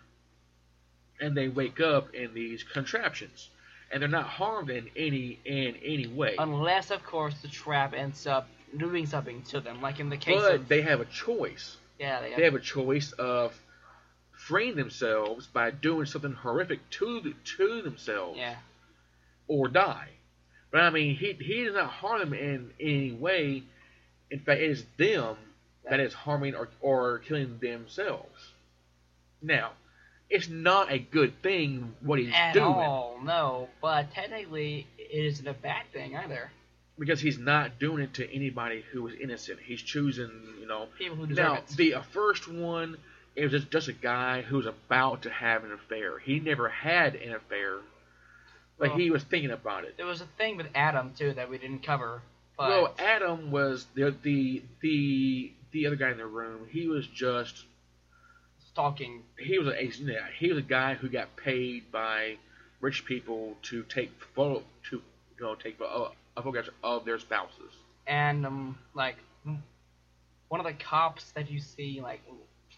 and 1.23 1.37
they 1.37 1.49
wake 1.49 1.81
up 1.81 2.14
in 2.14 2.35
these 2.35 2.62
contraptions, 2.64 3.49
and 3.91 4.03
they're 4.03 4.09
not 4.09 4.27
harmed 4.27 4.68
in 4.70 4.91
any 4.97 5.39
in 5.45 5.77
any 5.83 6.07
way. 6.09 6.35
Unless, 6.39 6.91
of 6.91 7.03
course, 7.05 7.35
the 7.41 7.49
trap 7.49 7.95
ends 7.95 8.27
up 8.27 8.49
doing 8.77 9.07
something 9.07 9.43
to 9.45 9.61
them, 9.61 9.81
like 9.81 10.01
in 10.01 10.11
the 10.11 10.16
case 10.16 10.41
But 10.41 10.55
of 10.57 10.68
they 10.68 10.83
have 10.83 11.01
a 11.01 11.05
choice. 11.07 11.77
yeah, 11.99 12.20
they, 12.20 12.35
They 12.35 12.45
have 12.45 12.55
a 12.55 12.61
choice 12.61 13.12
of 13.12 13.55
freeing 14.47 14.75
themselves 14.77 15.47
by 15.47 15.70
doing 15.70 16.07
something 16.07 16.33
horrific 16.33 16.81
to 16.91 17.20
the, 17.20 17.35
to 17.57 17.83
themselves 17.83 18.39
Yeah. 18.39 18.57
or 19.47 19.68
die. 19.68 20.09
But 20.73 20.81
I 20.81 20.91
mean, 20.91 21.14
he 21.16 21.35
he 21.35 21.64
does 21.64 21.75
not 21.75 21.91
harm 21.91 22.18
them 22.20 22.33
in, 22.35 22.70
in 22.79 22.89
any 22.97 23.12
way. 23.12 23.62
In 24.31 24.41
fact, 24.41 24.61
it 24.62 24.70
is 24.70 24.85
them 24.97 25.37
that 25.89 26.01
is 26.01 26.14
harming 26.14 26.55
or, 26.55 26.68
or 26.81 27.18
killing 27.18 27.59
themselves. 27.61 28.53
Now, 29.43 29.73
it's 30.33 30.49
not 30.49 30.91
a 30.91 30.99
good 30.99 31.41
thing 31.43 31.95
what 32.01 32.18
he's 32.18 32.33
At 32.35 32.55
doing 32.55 32.64
all, 32.66 33.20
no. 33.22 33.68
But 33.80 34.12
technically, 34.12 34.87
it 34.99 35.24
isn't 35.26 35.47
a 35.47 35.53
bad 35.55 35.85
thing 35.93 36.16
either. 36.16 36.51
because 36.99 37.20
he's 37.20 37.39
not 37.39 37.78
doing 37.78 38.03
it 38.03 38.14
to 38.14 38.35
anybody 38.35 38.85
who 38.93 39.07
is 39.09 39.14
innocent. 39.20 39.59
He's 39.64 39.80
choosing, 39.83 40.30
you 40.61 40.66
know. 40.66 40.89
People 40.99 41.16
who 41.16 41.26
deserve 41.26 41.45
Now, 41.45 41.55
it. 41.55 41.68
the 41.76 41.95
uh, 41.95 42.03
first 42.12 42.47
one, 42.49 42.97
it 43.37 43.43
was 43.45 43.53
just, 43.53 43.70
just 43.70 43.89
a 43.89 43.93
guy 43.93 44.43
who 44.43 44.57
was 44.57 44.66
about 44.66 45.22
to 45.22 45.30
have 45.30 45.64
an 45.64 45.72
affair. 45.72 46.18
He 46.18 46.39
never 46.41 46.68
had 46.68 47.14
an 47.14 47.35
affair, 47.35 47.78
but 48.78 48.91
Well- 48.91 48.99
he 48.99 49.11
was 49.11 49.22
thinking 49.24 49.51
about 49.51 49.85
it. 49.85 49.97
There 49.97 50.07
was 50.07 50.20
a 50.20 50.26
thing 50.39 50.57
with 50.57 50.66
Adam 50.74 51.12
too 51.18 51.33
that 51.35 51.49
we 51.51 51.59
didn't 51.59 51.83
cover. 51.85 52.22
But 52.57 52.68
Well, 52.68 52.95
Adam 52.99 53.51
was 53.51 53.87
the 53.95 54.14
the 54.22 54.62
the 54.80 55.53
the 55.72 55.87
other 55.87 55.97
guy 55.97 56.11
in 56.11 56.18
the 56.18 56.26
room. 56.26 56.66
He 56.70 56.87
was 56.87 57.07
just 57.07 57.64
stalking. 58.73 59.23
he 59.39 59.59
was 59.59 59.68
a 59.68 59.91
he 60.39 60.49
was 60.49 60.59
a 60.59 60.66
guy 60.66 60.95
who 60.95 61.09
got 61.09 61.35
paid 61.37 61.91
by 61.93 62.37
rich 62.81 63.05
people 63.05 63.57
to 63.62 63.83
take 63.85 64.11
photo 64.35 64.62
to 64.91 64.97
you 65.39 65.45
know 65.45 65.55
take 65.55 65.79
uh, 65.81 66.09
photographs 66.37 66.70
of 66.83 67.05
their 67.05 67.18
spouses. 67.18 67.73
and 68.07 68.47
um 68.47 68.79
like 68.95 69.16
one 70.49 70.61
of 70.61 70.66
the 70.66 70.73
cops 70.85 71.33
that 71.33 71.51
you 71.51 71.61
see 71.61 72.01
like 72.01 72.20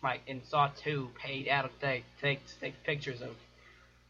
like 0.03 0.21
in 0.27 0.43
Saw 0.45 0.71
Two 0.77 1.11
paid 1.19 1.47
to 1.47 1.71
take 1.81 2.05
take 2.21 2.47
to 2.47 2.61
take 2.61 2.85
pictures 2.85 3.23
of 3.23 3.31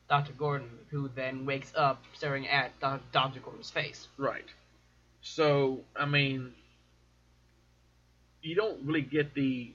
Dr. 0.09 0.32
Gordon, 0.32 0.68
who 0.91 1.09
then 1.14 1.47
wakes 1.47 1.72
up 1.74 2.03
staring 2.12 2.47
at 2.49 2.78
Dr. 2.80 3.41
Gordon's 3.41 3.70
face. 3.70 4.09
Right. 4.18 4.45
So 5.22 5.80
I 5.97 6.05
mean, 6.05 6.53
you 8.43 8.55
don't 8.55 8.85
really 8.85 9.03
get 9.03 9.35
the 9.35 9.72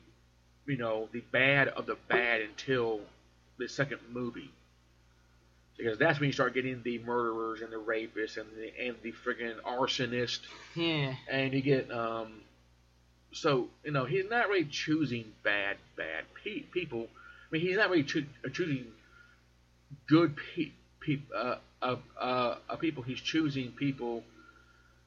you 0.69 0.77
know 0.77 1.09
the 1.11 1.21
bad 1.31 1.67
of 1.69 1.85
the 1.87 1.97
bad 2.07 2.41
until 2.41 3.01
the 3.57 3.67
second 3.67 3.99
movie. 4.11 4.51
Because 5.77 5.97
that's 5.97 6.19
when 6.19 6.27
you 6.27 6.33
start 6.33 6.53
getting 6.53 6.83
the 6.83 6.99
murderers 6.99 7.61
and 7.61 7.71
the 7.71 7.77
rapists 7.77 8.37
and 8.37 8.47
the 8.57 8.71
and 8.87 8.95
the 9.01 9.13
friggin' 9.13 9.61
arsonist. 9.61 10.39
Yeah, 10.75 11.15
and 11.29 11.53
you 11.53 11.61
get 11.61 11.91
um 11.91 12.41
so 13.33 13.69
you 13.83 13.91
know 13.91 14.05
he's 14.05 14.29
not 14.29 14.49
really 14.49 14.65
choosing 14.65 15.25
bad 15.43 15.77
bad 15.97 16.25
pe- 16.43 16.61
people. 16.61 17.07
I 17.11 17.53
mean 17.53 17.61
he's 17.61 17.77
not 17.77 17.89
really 17.89 18.03
choo- 18.03 18.25
uh, 18.45 18.49
choosing 18.49 18.87
good 20.07 20.35
pe- 20.37 20.71
pe- 20.99 21.19
uh, 21.35 21.55
uh, 21.81 21.95
uh, 22.19 22.55
uh, 22.69 22.75
people. 22.75 23.03
He's 23.03 23.19
choosing 23.21 23.71
people 23.71 24.23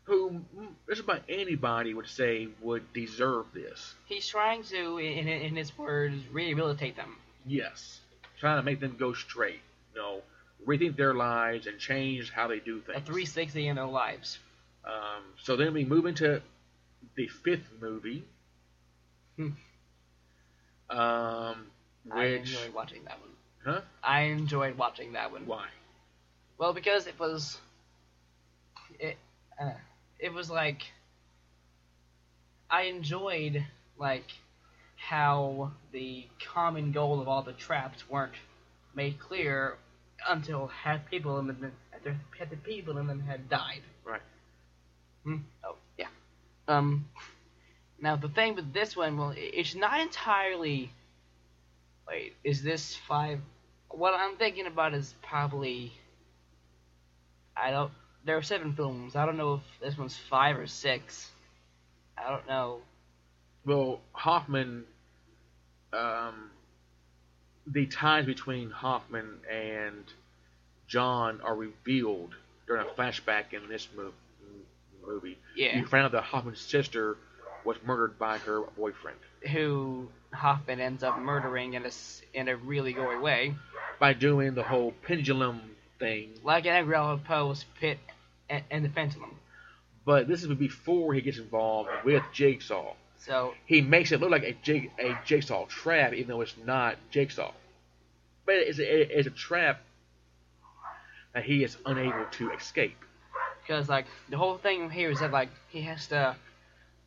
who 0.04 0.40
just 0.88 1.00
about 1.00 1.22
anybody 1.28 1.94
would 1.94 2.08
say 2.08 2.48
would 2.60 2.92
deserve 2.92 3.46
this 3.54 3.94
he's 4.06 4.26
trying 4.28 4.62
to, 4.64 4.98
in 4.98 5.28
in 5.28 5.54
his 5.56 5.76
words, 5.78 6.16
rehabilitate 6.32 6.96
them. 6.96 7.16
yes 7.46 8.00
trying 8.40 8.58
to 8.58 8.62
make 8.64 8.80
them 8.80 8.96
go 8.98 9.12
straight 9.14 9.60
you 9.94 10.00
know 10.00 10.20
rethink 10.66 10.96
their 10.96 11.14
lives 11.14 11.66
and 11.66 11.78
change 11.78 12.30
how 12.30 12.46
they 12.48 12.58
do 12.60 12.80
things 12.80 12.98
A 12.98 13.00
360 13.00 13.66
in 13.68 13.76
their 13.76 13.86
lives. 13.86 14.38
Um, 14.84 15.22
so 15.42 15.56
then 15.56 15.72
we 15.74 15.84
move 15.84 16.06
into 16.06 16.40
the 17.16 17.28
fifth 17.28 17.68
movie, 17.80 18.24
Hmm. 19.36 19.50
um, 20.90 21.66
I 22.10 22.24
which 22.26 22.40
enjoyed 22.40 22.74
watching 22.74 23.04
that 23.04 23.18
one. 23.20 23.30
huh? 23.74 23.80
I 24.02 24.20
enjoyed 24.22 24.76
watching 24.76 25.12
that 25.12 25.30
one. 25.32 25.46
Why? 25.46 25.66
Well, 26.58 26.72
because 26.72 27.06
it 27.06 27.18
was, 27.18 27.58
it, 28.98 29.16
uh, 29.60 29.70
it 30.22 30.32
was 30.32 30.48
like, 30.48 30.82
I 32.70 32.82
enjoyed 32.82 33.62
like 33.98 34.30
how 34.96 35.72
the 35.92 36.24
common 36.54 36.92
goal 36.92 37.20
of 37.20 37.28
all 37.28 37.42
the 37.42 37.52
traps 37.52 38.08
weren't 38.08 38.32
made 38.94 39.18
clear 39.18 39.76
until 40.28 40.68
half 40.68 41.00
people 41.10 41.38
in 41.40 41.48
them, 41.48 41.72
half 42.38 42.48
the 42.48 42.56
people 42.56 42.96
in 42.98 43.08
them 43.08 43.20
had 43.20 43.50
died. 43.50 43.82
Right. 44.04 44.22
Hmm? 45.24 45.38
Oh, 45.64 45.74
yeah. 45.98 46.06
Um. 46.68 47.06
Now 48.00 48.16
the 48.16 48.28
thing 48.28 48.56
with 48.56 48.72
this 48.72 48.96
one, 48.96 49.16
well, 49.16 49.32
it's 49.36 49.76
not 49.76 50.00
entirely. 50.00 50.90
Wait, 52.08 52.34
is 52.42 52.62
this 52.62 52.96
five? 53.08 53.38
What 53.90 54.14
I'm 54.14 54.36
thinking 54.36 54.66
about 54.66 54.94
is 54.94 55.14
probably. 55.22 55.92
I 57.56 57.70
don't. 57.70 57.92
There 58.24 58.36
are 58.36 58.42
seven 58.42 58.74
films. 58.74 59.16
I 59.16 59.26
don't 59.26 59.36
know 59.36 59.54
if 59.54 59.60
this 59.80 59.98
one's 59.98 60.16
five 60.16 60.56
or 60.58 60.66
six. 60.66 61.30
I 62.16 62.30
don't 62.30 62.46
know. 62.46 62.80
Well, 63.64 64.00
Hoffman, 64.12 64.84
um, 65.92 66.50
the 67.66 67.86
ties 67.86 68.26
between 68.26 68.70
Hoffman 68.70 69.38
and 69.50 70.04
John 70.86 71.40
are 71.42 71.54
revealed 71.54 72.34
during 72.66 72.86
a 72.86 72.90
flashback 72.90 73.52
in 73.52 73.68
this 73.68 73.88
mo- 73.96 74.12
movie. 75.06 75.38
Yeah. 75.56 75.78
You 75.78 75.86
find 75.86 76.04
out 76.04 76.12
that 76.12 76.24
Hoffman's 76.24 76.60
sister 76.60 77.16
was 77.64 77.76
murdered 77.84 78.18
by 78.18 78.38
her 78.38 78.62
boyfriend 78.76 79.16
Who 79.52 80.08
Hoffman 80.32 80.80
ends 80.80 81.02
up 81.04 81.18
murdering 81.18 81.74
in 81.74 81.86
a 81.86 81.90
in 82.34 82.48
a 82.48 82.56
really 82.56 82.92
gory 82.92 83.18
way, 83.20 83.54
by 84.00 84.12
doing 84.14 84.54
the 84.54 84.62
whole 84.64 84.92
pendulum 85.06 85.60
thing. 86.02 86.30
like 86.44 86.66
in 86.66 86.72
Allan 86.92 87.20
Poe's 87.20 87.64
Pit 87.80 87.98
and, 88.50 88.62
and 88.70 88.84
the 88.84 88.88
Pendulum. 88.88 89.36
But 90.04 90.26
this 90.26 90.42
is 90.42 90.48
before 90.54 91.14
he 91.14 91.20
gets 91.20 91.38
involved 91.38 91.90
with 92.04 92.22
Jigsaw. 92.32 92.94
So 93.18 93.54
he 93.66 93.80
makes 93.80 94.10
it 94.10 94.20
look 94.20 94.30
like 94.30 94.42
a 94.42 94.52
jig, 94.64 94.90
a 94.98 95.16
jigsaw 95.24 95.66
trap, 95.66 96.12
even 96.12 96.28
though 96.28 96.40
it's 96.40 96.56
not 96.66 96.96
jigsaw. 97.10 97.52
But 98.44 98.56
it's 98.56 98.80
a, 98.80 99.18
it's 99.18 99.28
a 99.28 99.30
trap 99.30 99.80
that 101.34 101.44
he 101.44 101.62
is 101.62 101.76
unable 101.86 102.24
to 102.32 102.50
escape. 102.50 102.98
because 103.62 103.88
like 103.88 104.06
the 104.28 104.36
whole 104.36 104.58
thing 104.58 104.90
here 104.90 105.10
is 105.10 105.20
that 105.20 105.30
like 105.30 105.50
he 105.68 105.82
has 105.82 106.08
to 106.08 106.34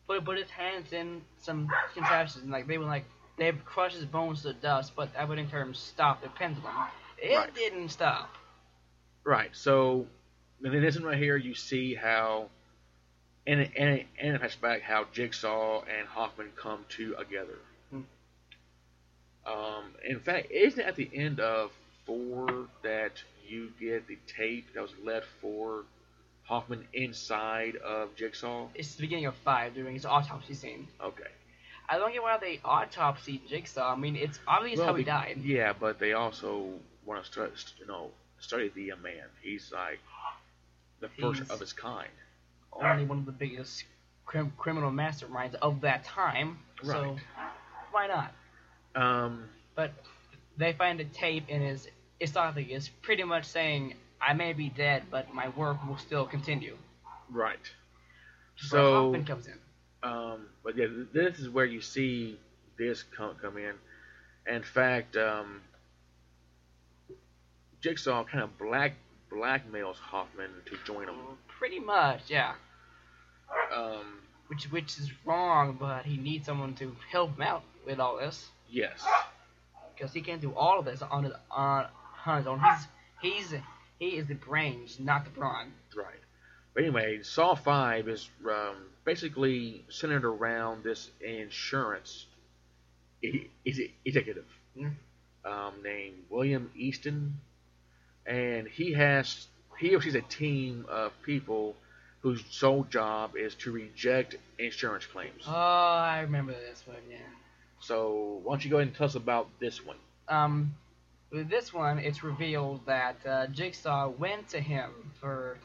put 0.06 0.24
put 0.24 0.38
his 0.38 0.50
hands 0.50 0.92
in 0.92 1.20
some 1.38 1.68
contraptions 1.94 2.42
and 2.44 2.50
like 2.50 2.66
they 2.66 2.78
would 2.78 2.86
like 2.88 3.04
they 3.36 3.50
would 3.50 3.64
crush 3.66 3.92
his 3.92 4.06
bones 4.06 4.42
to 4.42 4.54
dust, 4.54 4.92
but 4.96 5.12
that 5.12 5.28
would 5.28 5.38
in 5.38 5.48
turn 5.50 5.74
stop 5.74 6.22
the 6.22 6.30
pendulum. 6.30 6.72
It 7.18 7.36
Right. 7.36 7.54
didn't 7.54 7.90
stop. 7.90 8.30
Right. 9.26 9.50
So, 9.52 10.06
and 10.62 10.72
this 10.72 10.94
one 10.94 11.04
right 11.04 11.18
here, 11.18 11.36
you 11.36 11.54
see 11.56 11.96
how, 11.96 12.46
in 13.44 13.60
a, 13.60 13.70
in 13.74 13.88
a, 13.88 14.06
in 14.20 14.34
a 14.36 14.38
flashback, 14.38 14.82
how 14.82 15.06
Jigsaw 15.12 15.82
and 15.82 16.06
Hoffman 16.06 16.52
come 16.54 16.84
to 16.90 17.16
together. 17.16 17.58
Hmm. 17.90 18.00
Um, 19.44 19.84
in 20.08 20.20
fact, 20.20 20.52
isn't 20.52 20.78
it 20.78 20.86
at 20.86 20.94
the 20.94 21.10
end 21.12 21.40
of 21.40 21.72
four 22.06 22.68
that 22.84 23.20
you 23.48 23.72
get 23.80 24.06
the 24.06 24.16
tape 24.28 24.72
that 24.74 24.82
was 24.82 24.92
left 25.04 25.26
for 25.40 25.82
Hoffman 26.44 26.86
inside 26.94 27.74
of 27.76 28.14
Jigsaw? 28.14 28.68
It's 28.76 28.94
the 28.94 29.02
beginning 29.02 29.26
of 29.26 29.34
five 29.44 29.74
during 29.74 29.94
his 29.94 30.06
autopsy 30.06 30.54
scene. 30.54 30.86
Okay. 31.02 31.24
I 31.88 31.98
don't 31.98 32.12
get 32.12 32.22
why 32.22 32.38
they 32.38 32.60
autopsy 32.64 33.42
Jigsaw. 33.48 33.92
I 33.92 33.96
mean, 33.96 34.14
it's 34.14 34.38
obvious 34.46 34.80
how 34.80 34.94
he 34.94 35.02
died. 35.02 35.40
Yeah, 35.42 35.72
but 35.72 35.98
they 35.98 36.12
also 36.12 36.68
want 37.04 37.24
to 37.32 37.50
you 37.80 37.86
know, 37.86 38.10
study 38.40 38.70
the 38.74 38.92
uh, 38.92 38.96
man. 38.96 39.24
He's 39.42 39.72
like 39.72 40.00
the 41.00 41.08
first 41.08 41.40
He's- 41.40 41.50
of 41.50 41.60
his 41.60 41.72
kind. 41.72 42.10
Only 42.72 43.04
one 43.06 43.18
of 43.18 43.24
the 43.26 43.32
biggest 43.32 43.84
crim- 44.26 44.52
criminal 44.58 44.90
masterminds 44.90 45.54
of 45.54 45.80
that 45.80 46.04
time. 46.04 46.58
So 46.82 47.02
Right. 47.02 47.18
why 47.90 48.06
not? 48.06 48.32
Um, 48.94 49.48
But 49.74 49.92
they 50.58 50.72
find 50.74 51.00
a 51.00 51.04
tape 51.04 51.48
in 51.48 51.62
his 51.62 51.88
esophagus, 52.20 52.88
pretty 53.02 53.24
much 53.24 53.44
saying, 53.46 53.94
"I 54.20 54.34
may 54.34 54.52
be 54.52 54.68
dead, 54.68 55.04
but 55.10 55.32
my 55.32 55.48
work 55.50 55.82
will 55.86 55.96
still 55.98 56.26
continue." 56.26 56.76
right. 57.30 57.60
So, 58.58 59.04
Hoffman 59.04 59.24
comes 59.26 59.46
in. 59.48 59.58
um, 60.02 60.48
but 60.62 60.76
yeah, 60.76 60.86
this 61.12 61.38
is 61.38 61.48
where 61.50 61.66
you 61.66 61.80
see 61.82 62.38
this 62.78 63.02
come 63.02 63.34
come 63.36 63.58
in. 63.58 63.74
In 64.46 64.62
fact, 64.62 65.16
um, 65.16 65.62
Jigsaw 67.82 68.24
kind 68.24 68.42
of 68.44 68.56
black 68.58 68.92
blackmails 69.30 69.96
Hoffman 69.96 70.50
to 70.66 70.76
join 70.84 71.08
him. 71.08 71.16
Pretty 71.48 71.80
much, 71.80 72.22
yeah. 72.28 72.54
Um, 73.74 74.20
Which 74.48 74.64
which 74.70 74.98
is 74.98 75.10
wrong, 75.24 75.76
but 75.78 76.04
he 76.04 76.16
needs 76.16 76.46
someone 76.46 76.74
to 76.76 76.96
help 77.10 77.36
him 77.36 77.42
out 77.42 77.62
with 77.86 77.98
all 78.00 78.16
this 78.18 78.48
yes. 78.68 79.04
because 79.94 80.12
he 80.12 80.20
can't 80.20 80.40
do 80.40 80.52
all 80.54 80.78
of 80.78 80.84
this 80.84 81.02
on 81.02 81.24
his 81.24 81.32
on, 81.50 81.86
on 82.24 82.38
his 82.38 82.46
own. 82.46 82.60
He's 83.22 83.50
he's 83.50 83.60
he 83.98 84.06
is 84.16 84.26
the 84.26 84.34
brains, 84.34 84.98
not 85.00 85.24
the 85.24 85.30
brawn. 85.30 85.72
Right. 85.96 86.20
But 86.74 86.84
anyway, 86.84 87.22
Saw 87.22 87.54
5 87.54 88.06
is 88.08 88.28
um, 88.46 88.76
basically 89.06 89.82
centered 89.88 90.26
around 90.26 90.84
this 90.84 91.10
insurance 91.22 92.26
executive. 93.22 94.44
Mm. 94.76 94.92
um, 95.46 95.72
named 95.82 96.16
William 96.28 96.70
Easton, 96.76 97.40
and 98.26 98.66
he 98.66 98.92
has 98.92 99.46
he 99.78 99.94
or 99.94 100.00
she's 100.00 100.14
a 100.14 100.22
team 100.22 100.86
of 100.88 101.12
people 101.22 101.76
whose 102.20 102.42
sole 102.50 102.84
job 102.84 103.36
is 103.36 103.54
to 103.54 103.70
reject 103.70 104.36
insurance 104.58 105.06
claims. 105.06 105.44
Oh, 105.46 105.52
I 105.52 106.20
remember 106.20 106.52
this 106.52 106.82
one. 106.86 106.96
Yeah. 107.10 107.18
So 107.80 108.40
why 108.42 108.54
don't 108.54 108.64
you 108.64 108.70
go 108.70 108.78
ahead 108.78 108.88
and 108.88 108.96
tell 108.96 109.06
us 109.06 109.14
about 109.14 109.48
this 109.60 109.84
one? 109.84 109.96
Um, 110.28 110.74
with 111.30 111.48
this 111.48 111.72
one, 111.72 111.98
it's 111.98 112.24
revealed 112.24 112.80
that 112.86 113.16
uh, 113.26 113.46
Jigsaw 113.48 114.08
went 114.08 114.48
to 114.48 114.60
him 114.60 114.90
for 115.20 115.58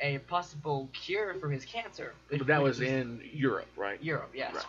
a 0.00 0.18
possible 0.18 0.88
cure 0.92 1.34
for 1.34 1.50
his 1.50 1.64
cancer. 1.64 2.14
But 2.30 2.46
that 2.46 2.62
was 2.62 2.80
in 2.80 3.20
Europe, 3.32 3.68
right? 3.76 4.02
Europe, 4.02 4.30
yes. 4.34 4.54
Right. 4.54 4.64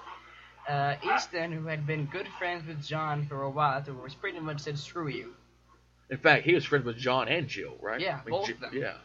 Uh, 0.68 1.16
Easton, 1.16 1.52
who 1.52 1.66
had 1.66 1.88
been 1.88 2.06
good 2.06 2.28
friends 2.38 2.68
with 2.68 2.86
John 2.86 3.26
for 3.26 3.44
a 3.44 3.50
while, 3.50 3.84
was 4.04 4.14
pretty 4.14 4.40
much 4.40 4.60
said, 4.60 4.78
"Screw 4.78 5.08
you." 5.08 5.34
In 6.10 6.18
fact, 6.18 6.46
he 6.46 6.56
was 6.56 6.66
friends 6.66 6.86
with 6.86 6.98
John 6.98 7.28
and 7.28 7.48
Jill, 7.48 7.76
right? 7.82 8.00
Yeah, 8.00 8.20
I 8.22 8.26
mean, 8.26 8.32
both 8.32 8.48
Ji- 8.48 8.54
of 8.54 8.60
them. 8.60 8.72
Yeah. 8.74 8.96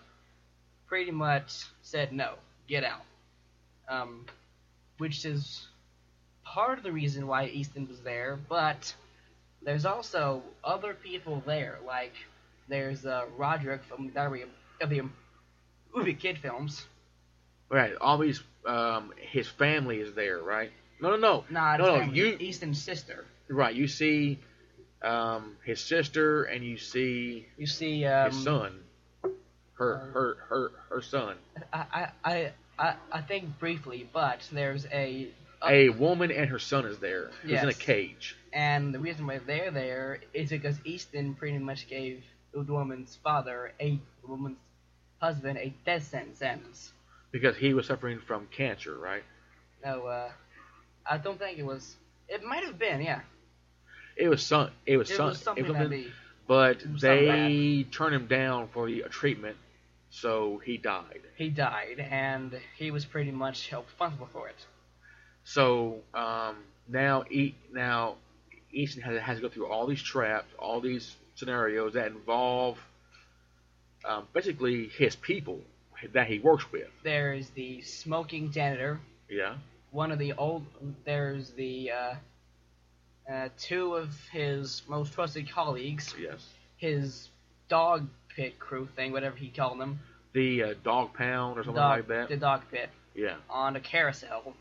Pretty 0.86 1.10
much 1.10 1.64
said, 1.82 2.12
"No, 2.12 2.34
get 2.68 2.84
out." 2.84 3.02
Um, 3.88 4.26
which 4.98 5.24
is 5.24 5.66
part 6.44 6.78
of 6.78 6.84
the 6.84 6.92
reason 6.92 7.26
why 7.26 7.46
Easton 7.46 7.88
was 7.88 8.00
there, 8.00 8.38
but 8.48 8.94
there's 9.62 9.84
also 9.84 10.42
other 10.62 10.94
people 10.94 11.42
there, 11.46 11.78
like 11.86 12.12
there's 12.68 13.04
uh, 13.04 13.24
Roderick 13.36 13.82
from 13.84 14.08
Diary 14.10 14.44
of, 14.80 14.88
the 14.88 15.02
Movie 15.94 16.14
Kid 16.14 16.38
films. 16.38 16.86
Right. 17.68 17.94
All 18.00 18.18
these, 18.18 18.42
um, 18.66 19.12
his 19.16 19.48
family 19.48 20.00
is 20.00 20.14
there, 20.14 20.38
right? 20.38 20.70
No, 21.00 21.10
no, 21.10 21.16
no. 21.16 21.44
Nah, 21.50 21.76
No, 21.76 21.96
no, 21.96 22.12
you- 22.12 22.36
Easton's 22.40 22.82
sister. 22.82 23.24
Right. 23.48 23.74
You 23.74 23.88
see, 23.88 24.38
um, 25.04 25.56
his 25.64 25.80
sister, 25.80 26.44
and 26.44 26.64
you 26.64 26.78
see 26.78 27.46
You 27.56 27.66
see, 27.66 28.04
um, 28.06 28.30
his 28.30 28.42
son. 28.42 28.80
Her, 29.74 29.94
uh, 29.96 30.12
her, 30.12 30.36
her, 30.48 30.70
her 30.90 31.02
son. 31.02 31.36
I, 31.72 32.08
I, 32.24 32.52
I, 32.78 32.94
I 33.12 33.20
think 33.22 33.58
briefly, 33.58 34.08
but 34.12 34.48
there's 34.52 34.86
a, 34.92 35.28
A 35.66 35.88
woman 35.90 36.30
and 36.30 36.48
her 36.50 36.58
son 36.58 36.86
is 36.86 36.98
there. 36.98 37.30
Who's 37.42 37.62
in 37.62 37.68
a 37.68 37.74
cage. 37.74 38.36
and 38.52 38.94
the 38.94 38.98
reason 39.00 39.26
why 39.26 39.38
they're 39.44 39.70
there 39.70 40.20
is 40.32 40.50
because 40.50 40.76
Easton 40.84 41.34
pretty 41.34 41.58
much 41.58 41.88
gave 41.88 42.22
the 42.52 42.62
woman's 42.72 43.18
father, 43.24 43.72
a 43.80 43.98
woman's 44.26 44.58
husband, 45.20 45.58
a 45.58 45.74
death 45.84 46.04
sentence. 46.04 46.92
Because 47.32 47.56
he 47.56 47.74
was 47.74 47.86
suffering 47.86 48.20
from 48.20 48.46
cancer, 48.56 48.96
right? 48.96 49.24
No, 49.84 50.06
uh, 50.06 50.30
I 51.04 51.18
don't 51.18 51.38
think 51.38 51.58
it 51.58 51.64
was. 51.66 51.96
It 52.28 52.44
might 52.44 52.62
have 52.64 52.78
been, 52.78 53.00
yeah. 53.02 53.22
It 54.16 54.28
was 54.28 54.42
son. 54.42 54.70
It 54.86 54.96
was 54.96 55.10
It 55.10 55.16
son. 55.16 55.28
was 55.28 55.38
something 55.40 55.64
it 55.64 55.68
was 55.68 55.78
something- 55.78 56.12
but 56.46 56.80
they 57.00 57.86
turned 57.90 58.14
him 58.14 58.26
down 58.26 58.68
for 58.68 58.86
the 58.86 59.02
treatment, 59.08 59.56
so 60.10 60.58
he 60.58 60.76
died. 60.76 61.22
he 61.36 61.48
died, 61.48 61.98
and 61.98 62.60
he 62.76 62.90
was 62.90 63.04
pretty 63.06 63.30
much 63.32 63.68
held 63.70 63.86
responsible 63.86 64.26
for 64.26 64.48
it. 64.48 64.66
So 65.44 66.00
um, 66.12 66.56
now, 66.88 67.24
e- 67.30 67.54
now 67.72 68.16
Easton 68.72 69.02
has, 69.02 69.20
has 69.20 69.36
to 69.38 69.42
go 69.42 69.48
through 69.48 69.66
all 69.68 69.86
these 69.86 70.02
traps, 70.02 70.52
all 70.58 70.80
these 70.80 71.16
scenarios 71.34 71.94
that 71.94 72.08
involve 72.08 72.78
um, 74.04 74.26
basically 74.32 74.88
his 74.88 75.16
people 75.16 75.60
that 76.12 76.26
he 76.26 76.38
works 76.38 76.70
with. 76.70 76.88
There's 77.02 77.48
the 77.50 77.80
smoking 77.80 78.52
janitor, 78.52 79.00
Yeah, 79.30 79.56
one 79.90 80.12
of 80.12 80.18
the 80.18 80.34
old. 80.34 80.66
There's 81.04 81.50
the 81.52 81.90
uh, 81.90 82.14
uh, 83.30 83.48
two 83.58 83.94
of 83.94 84.08
his 84.32 84.82
most 84.88 85.12
trusted 85.14 85.50
colleagues, 85.50 86.14
yes. 86.20 86.44
his 86.76 87.28
dog 87.68 88.06
pit 88.34 88.58
crew 88.58 88.88
thing, 88.96 89.12
whatever 89.12 89.36
he 89.36 89.48
called 89.48 89.78
them, 89.80 89.98
The 90.32 90.62
uh, 90.62 90.74
dog 90.82 91.14
pound 91.14 91.58
or 91.58 91.64
something 91.64 91.74
dog, 91.80 91.98
like 91.98 92.08
that. 92.08 92.28
the 92.28 92.36
dog 92.36 92.62
pit 92.70 92.90
yeah. 93.14 93.36
on 93.48 93.76
a 93.76 93.80
carousel. 93.80 94.54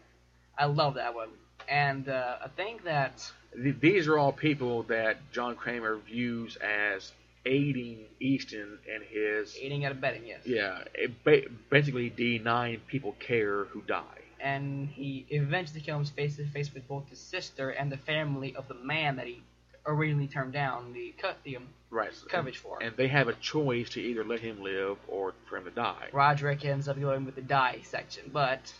I 0.58 0.66
love 0.66 0.96
that 0.96 1.16
one, 1.16 1.30
and 1.68 2.08
uh, 2.08 2.36
I 2.44 2.48
think 2.50 2.84
that 2.86 3.32
Th- 3.56 3.76
These 3.80 4.08
are 4.08 4.18
all 4.18 4.32
people 4.32 4.84
that 4.84 5.18
John 5.32 5.56
Kramer 5.56 5.98
views 5.98 6.58
as 6.58 7.12
aiding 7.46 8.00
Easton 8.20 8.80
and 8.92 9.04
his 9.04 9.56
aiding 9.60 9.84
and 9.86 9.92
abetting. 9.98 10.26
yes. 10.26 10.40
yeah, 10.46 10.84
ba- 11.26 11.50
basically 11.70 12.10
denying 12.10 12.80
people 12.88 13.16
care 13.20 13.66
who 13.66 13.82
die. 13.82 14.02
And 14.44 14.90
he 14.90 15.26
eventually 15.30 15.82
comes 15.82 16.10
face 16.12 16.36
to 16.36 16.46
face 16.46 16.72
with 16.74 16.88
both 16.88 17.08
his 17.10 17.20
sister 17.20 17.70
and 17.70 17.92
the 17.92 17.98
family 17.98 18.56
of 18.56 18.68
the 18.68 18.74
man 18.76 19.16
that 19.16 19.26
he 19.26 19.42
originally 19.86 20.28
turned 20.28 20.54
down 20.54 20.94
the 20.94 21.14
cut 21.18 21.38
the 21.44 21.58
um, 21.58 21.68
Right. 21.90 22.12
coverage 22.30 22.58
for. 22.58 22.82
And 22.82 22.96
they 22.98 23.08
have 23.08 23.28
a 23.28 23.34
choice 23.34 23.90
to 23.92 24.02
either 24.02 24.24
let 24.24 24.40
him 24.40 24.62
live 24.64 24.98
or 25.08 25.34
for 25.48 25.58
him 25.58 25.66
to 25.66 25.72
die. 25.72 26.10
Roderick 26.12 26.66
ends 26.66 26.88
up 26.88 27.00
going 27.00 27.26
with 27.26 27.36
the 27.36 27.42
die 27.42 27.80
section, 27.84 28.30
but 28.34 28.74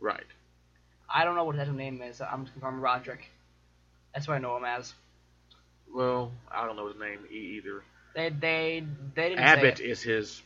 Right. 0.00 0.24
I 1.12 1.24
don't 1.24 1.36
know 1.36 1.44
what 1.44 1.54
his 1.56 1.62
actual 1.62 1.76
name 1.76 2.00
is. 2.02 2.20
I'm 2.20 2.42
just 2.44 2.52
confirming 2.54 2.80
Roderick. 2.80 3.28
That's 4.14 4.26
what 4.28 4.34
I 4.34 4.38
know 4.38 4.56
him 4.56 4.64
as. 4.64 4.94
Well, 5.92 6.32
I 6.50 6.66
don't 6.66 6.76
know 6.76 6.88
his 6.88 6.98
name 6.98 7.20
either. 7.30 7.82
They 8.14 8.28
they 8.30 8.84
they 9.14 9.28
didn't 9.30 9.40
Abbott 9.44 9.80
is 9.80 10.02
his 10.02 10.40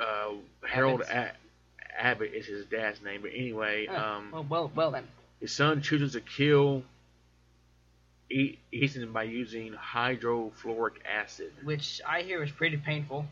uh, 0.00 0.32
Harold 0.66 1.02
Abbott's- 1.02 1.10
A- 1.10 1.47
Abbott 1.98 2.32
is 2.34 2.46
his 2.46 2.64
dad's 2.66 3.02
name. 3.02 3.22
But 3.22 3.32
anyway, 3.34 3.86
Huh. 3.86 3.96
um, 4.16 4.30
well, 4.32 4.46
well, 4.48 4.72
well 4.74 4.90
then. 4.92 5.06
his 5.40 5.52
son 5.52 5.82
chooses 5.82 6.12
to 6.12 6.20
kill 6.20 6.84
E- 8.30 8.58
Easton 8.72 9.12
by 9.12 9.22
using 9.24 9.72
hydrofluoric 9.72 10.96
acid. 11.10 11.52
Which 11.64 12.00
I 12.06 12.22
hear 12.22 12.42
is 12.42 12.50
pretty 12.50 12.76
painful. 12.76 13.26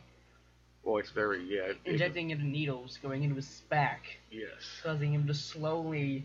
Well, 0.82 0.98
it's 0.98 1.10
very 1.10 1.42
yeah. 1.44 1.72
Injecting 1.84 2.30
into 2.30 2.44
needles 2.44 2.98
going 3.02 3.22
into 3.24 3.36
his 3.36 3.62
back, 3.68 4.02
yes. 4.30 4.48
causing 4.82 5.12
him 5.12 5.26
to 5.26 5.34
slowly, 5.34 6.24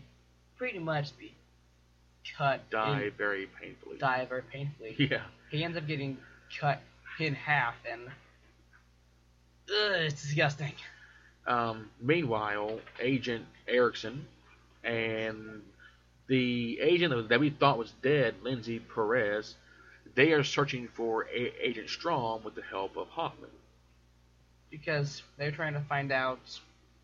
pretty 0.56 0.78
much 0.78 1.16
be 1.18 1.34
cut, 2.38 2.70
Die 2.70 3.02
in- 3.02 3.10
very 3.12 3.46
painfully. 3.60 3.98
die 3.98 4.24
very 4.24 4.42
painfully. 4.42 4.94
Yeah. 5.10 5.22
He 5.50 5.64
ends 5.64 5.76
up 5.76 5.86
getting 5.86 6.16
cut 6.58 6.80
in 7.18 7.34
half, 7.34 7.74
and 7.90 8.06
ugh, 8.08 8.12
it's 9.68 10.22
disgusting. 10.22 10.72
Um, 11.46 11.90
meanwhile, 12.00 12.80
Agent 13.00 13.46
Erickson 13.66 14.26
and 14.84 15.62
the 16.28 16.78
agent 16.80 17.28
that 17.28 17.40
we 17.40 17.50
thought 17.50 17.78
was 17.78 17.92
dead, 18.02 18.36
Lindsay 18.42 18.78
Perez, 18.78 19.54
they 20.14 20.32
are 20.32 20.44
searching 20.44 20.88
for 20.94 21.24
A- 21.24 21.66
Agent 21.66 21.88
Strahm 21.88 22.44
with 22.44 22.54
the 22.54 22.62
help 22.62 22.96
of 22.96 23.08
Hoffman. 23.08 23.50
because 24.70 25.22
they're 25.36 25.50
trying 25.50 25.74
to 25.74 25.80
find 25.80 26.10
out, 26.12 26.40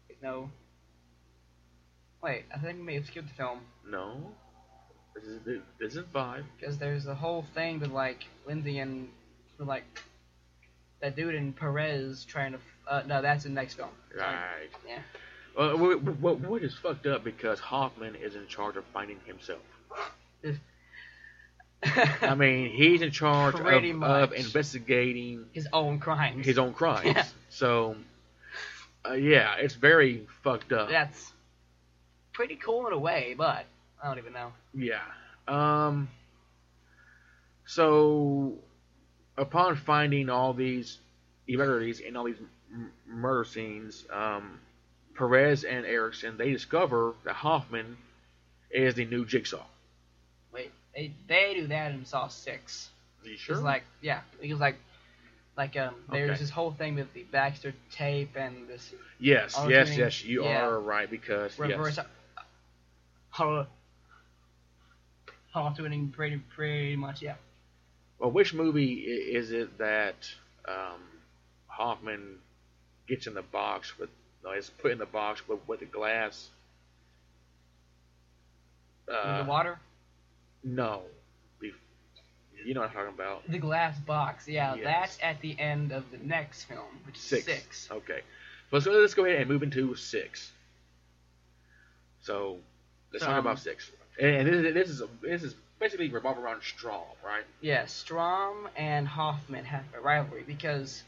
you 0.09 0.17
know. 0.23 0.51
Wait, 2.23 2.45
I 2.55 2.59
think 2.59 2.79
we 2.79 2.85
may 2.85 2.95
have 2.95 3.07
skipped 3.07 3.29
the 3.29 3.35
film 3.35 3.61
No, 3.89 4.33
this 5.15 5.25
is 5.25 5.41
this 5.45 5.61
isn't 5.93 6.11
five. 6.13 6.45
because 6.59 6.79
there's 6.79 7.07
a 7.07 7.15
whole 7.15 7.45
thing 7.55 7.79
with 7.81 7.91
like 7.91 8.25
Lindsay 8.47 8.79
and 8.79 9.09
with, 9.59 9.69
like 9.69 9.85
that 11.01 11.17
dude 11.17 11.35
and 11.35 11.55
Perez 11.55 12.25
trying 12.25 12.53
to. 12.53 12.59
Uh, 12.87 13.03
no, 13.07 13.23
that's 13.23 13.45
the 13.45 13.51
next 13.51 13.75
film. 13.75 13.91
Right. 14.17 14.69
Yeah. 14.87 14.99
Well, 15.57 15.77
what, 15.77 16.03
what, 16.21 16.41
what 16.41 16.63
is 16.63 16.75
fucked 16.75 17.07
up 17.07 17.25
because 17.25 17.59
Hoffman 17.59 18.15
is 18.15 18.35
in 18.37 18.47
charge 18.47 18.77
of 18.77 18.85
finding 18.93 19.19
himself. 19.27 19.61
I 22.23 22.35
mean, 22.35 22.71
he's 22.71 23.03
in 23.03 23.11
charge 23.11 23.55
of, 23.57 23.67
of 24.03 24.33
investigating 24.33 25.47
his 25.53 25.69
own 25.73 25.99
crimes. 25.99 26.45
his 26.47 26.59
own 26.59 26.75
crimes. 26.75 27.07
Yeah. 27.07 27.25
So, 27.51 27.97
uh, 29.09 29.15
yeah, 29.15 29.57
it's 29.57 29.75
very 29.75 30.27
fucked 30.43 30.73
up. 30.73 30.91
That's 30.91 31.33
pretty 32.33 32.57
cool 32.57 32.87
in 32.87 32.93
a 32.93 32.99
way, 32.99 33.35
but 33.37 33.65
I 34.03 34.09
don't 34.09 34.19
even 34.19 34.33
know. 34.33 34.53
Yeah. 34.75 35.01
Um. 35.47 36.09
So, 37.67 38.55
upon 39.39 39.77
finding 39.77 40.29
all 40.29 40.53
these 40.53 40.99
irregularities 41.47 42.01
in 42.01 42.17
all 42.17 42.25
these 42.25 42.41
m- 42.73 42.93
murder 43.07 43.45
scenes, 43.45 44.05
um, 44.13 44.59
Perez 45.15 45.65
and 45.65 45.85
Erickson 45.87 46.37
they 46.37 46.53
discover 46.53 47.15
that 47.25 47.35
Hoffman 47.35 47.97
is 48.71 48.95
the 48.95 49.05
new 49.05 49.25
Jigsaw. 49.25 49.65
Wait, 50.53 50.71
they 50.95 51.13
they 51.27 51.55
do 51.55 51.67
that 51.69 51.93
in 51.93 52.05
Saw 52.05 52.29
Six. 52.29 52.91
Are 53.25 53.29
you 53.29 53.37
It's 53.49 53.61
like 53.61 53.85
yeah, 54.01 54.21
was 54.41 54.61
like 54.61 54.77
like 55.57 55.77
um 55.77 55.95
there's 56.11 56.31
Okay. 56.31 56.41
this 56.41 56.51
whole 56.51 56.71
thing 56.71 56.95
with 56.95 57.13
the 57.15 57.25
Baxter 57.25 57.75
tape 57.91 58.37
and 58.37 58.69
this 58.69 58.95
yes, 59.19 59.59
yes, 59.69 59.97
yes. 59.97 60.25
You 60.25 60.45
yeah. 60.45 60.65
are 60.67 60.79
right 60.81 61.11
because 61.11 61.59
reverse 61.59 61.97
yes. 61.97 62.07
hollow 63.31 63.67
hollow 65.51 65.75
tuning 65.77 66.11
pretty 66.11 66.37
pretty 66.55 66.95
much 66.95 67.23
yeah. 67.23 67.35
Well, 68.19 68.31
which 68.31 68.53
movie 68.55 68.95
is 68.95 69.53
it 69.53 69.79
that 69.79 70.17
um, 70.67 71.01
Hoffman 71.69 72.39
gets 73.07 73.27
in 73.27 73.35
the 73.35 73.43
box 73.43 73.99
with? 73.99 74.11
No, 74.45 74.53
is 74.53 74.71
put 74.71 74.93
in 74.93 74.99
the 74.99 75.07
box 75.07 75.47
with 75.49 75.61
with 75.67 75.81
the 75.81 75.87
glass. 75.87 76.49
in 79.09 79.15
Uh, 79.15 79.43
the 79.45 79.49
water. 79.49 79.79
No. 80.65 81.03
You 82.65 82.75
know 82.75 82.81
what 82.81 82.91
I'm 82.91 82.95
talking 82.97 83.15
about. 83.15 83.49
The 83.51 83.59
glass 83.59 83.97
box. 84.01 84.49
Yeah, 84.49 84.75
Yes. 84.75 84.85
that's 84.85 85.19
at 85.23 85.41
the 85.41 85.59
end 85.61 85.93
of 85.93 86.11
the 86.11 86.19
next 86.19 86.65
film, 86.65 87.01
which 87.07 87.15
is 87.17 87.23
Six. 87.23 87.45
six. 87.45 87.89
Okay. 87.91 88.21
So 88.71 88.77
let's 88.77 88.85
go, 88.87 88.93
let's 88.93 89.15
go 89.15 89.25
ahead 89.25 89.41
and 89.43 89.49
move 89.49 89.63
into 89.63 89.95
six. 89.95 90.51
So 92.21 92.59
let's 93.13 93.25
talk 93.25 93.35
Um, 93.35 93.39
about 93.47 93.61
six. 93.61 93.91
And 94.21 94.49
this, 94.49 94.75
this 94.75 94.89
is 94.91 95.03
this 95.23 95.43
is 95.45 95.55
basically 95.79 96.09
revolving 96.09 96.43
around 96.43 96.61
Strahm, 96.61 97.05
right? 97.25 97.45
Yeah, 97.61 97.85
Strahm 97.85 98.69
and 98.77 99.07
Hoffman 99.07 99.65
have 99.65 99.85
a 99.97 100.01
rivalry 100.01 100.45
because 100.47 101.03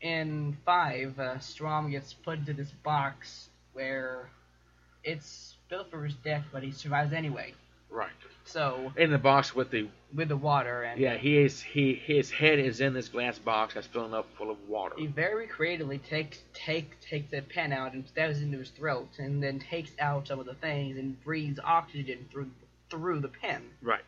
in 0.00 0.56
five, 0.64 1.18
uh, 1.18 1.36
Strahm 1.36 1.90
gets 1.90 2.12
put 2.12 2.38
into 2.38 2.52
this 2.52 2.70
box 2.82 3.48
where 3.72 4.28
it's 5.04 5.56
built 5.68 5.90
for 5.90 6.04
his 6.04 6.14
death, 6.14 6.44
but 6.52 6.62
he 6.62 6.72
survives 6.72 7.12
anyway. 7.12 7.54
Right. 7.90 8.10
So 8.44 8.92
In 8.96 9.10
the 9.10 9.18
box 9.18 9.54
with 9.54 9.70
the 9.70 9.88
with 10.14 10.28
the 10.28 10.36
water 10.36 10.82
and 10.82 11.00
yeah, 11.00 11.16
he 11.16 11.38
is 11.38 11.62
he 11.62 11.94
his 11.94 12.30
head 12.30 12.58
is 12.58 12.80
in 12.80 12.92
this 12.92 13.08
glass 13.08 13.38
box 13.38 13.74
that's 13.74 13.86
filling 13.86 14.14
up 14.14 14.26
full 14.36 14.50
of 14.50 14.56
water. 14.68 14.94
he 14.98 15.06
very 15.06 15.46
creatively 15.46 15.98
takes 15.98 16.38
take 16.52 16.98
takes 17.00 17.30
the 17.30 17.42
pen 17.42 17.72
out 17.72 17.92
and 17.92 18.06
stabs 18.08 18.38
it 18.38 18.42
into 18.44 18.58
his 18.58 18.70
throat, 18.70 19.08
and 19.18 19.42
then 19.42 19.58
takes 19.60 19.92
out 20.00 20.26
some 20.26 20.40
of 20.40 20.46
the 20.46 20.54
things 20.54 20.96
and 20.98 21.22
breathes 21.22 21.60
oxygen 21.62 22.26
through 22.32 22.50
through 22.92 23.20
the 23.20 23.28
pen. 23.28 23.62
Right. 23.80 24.04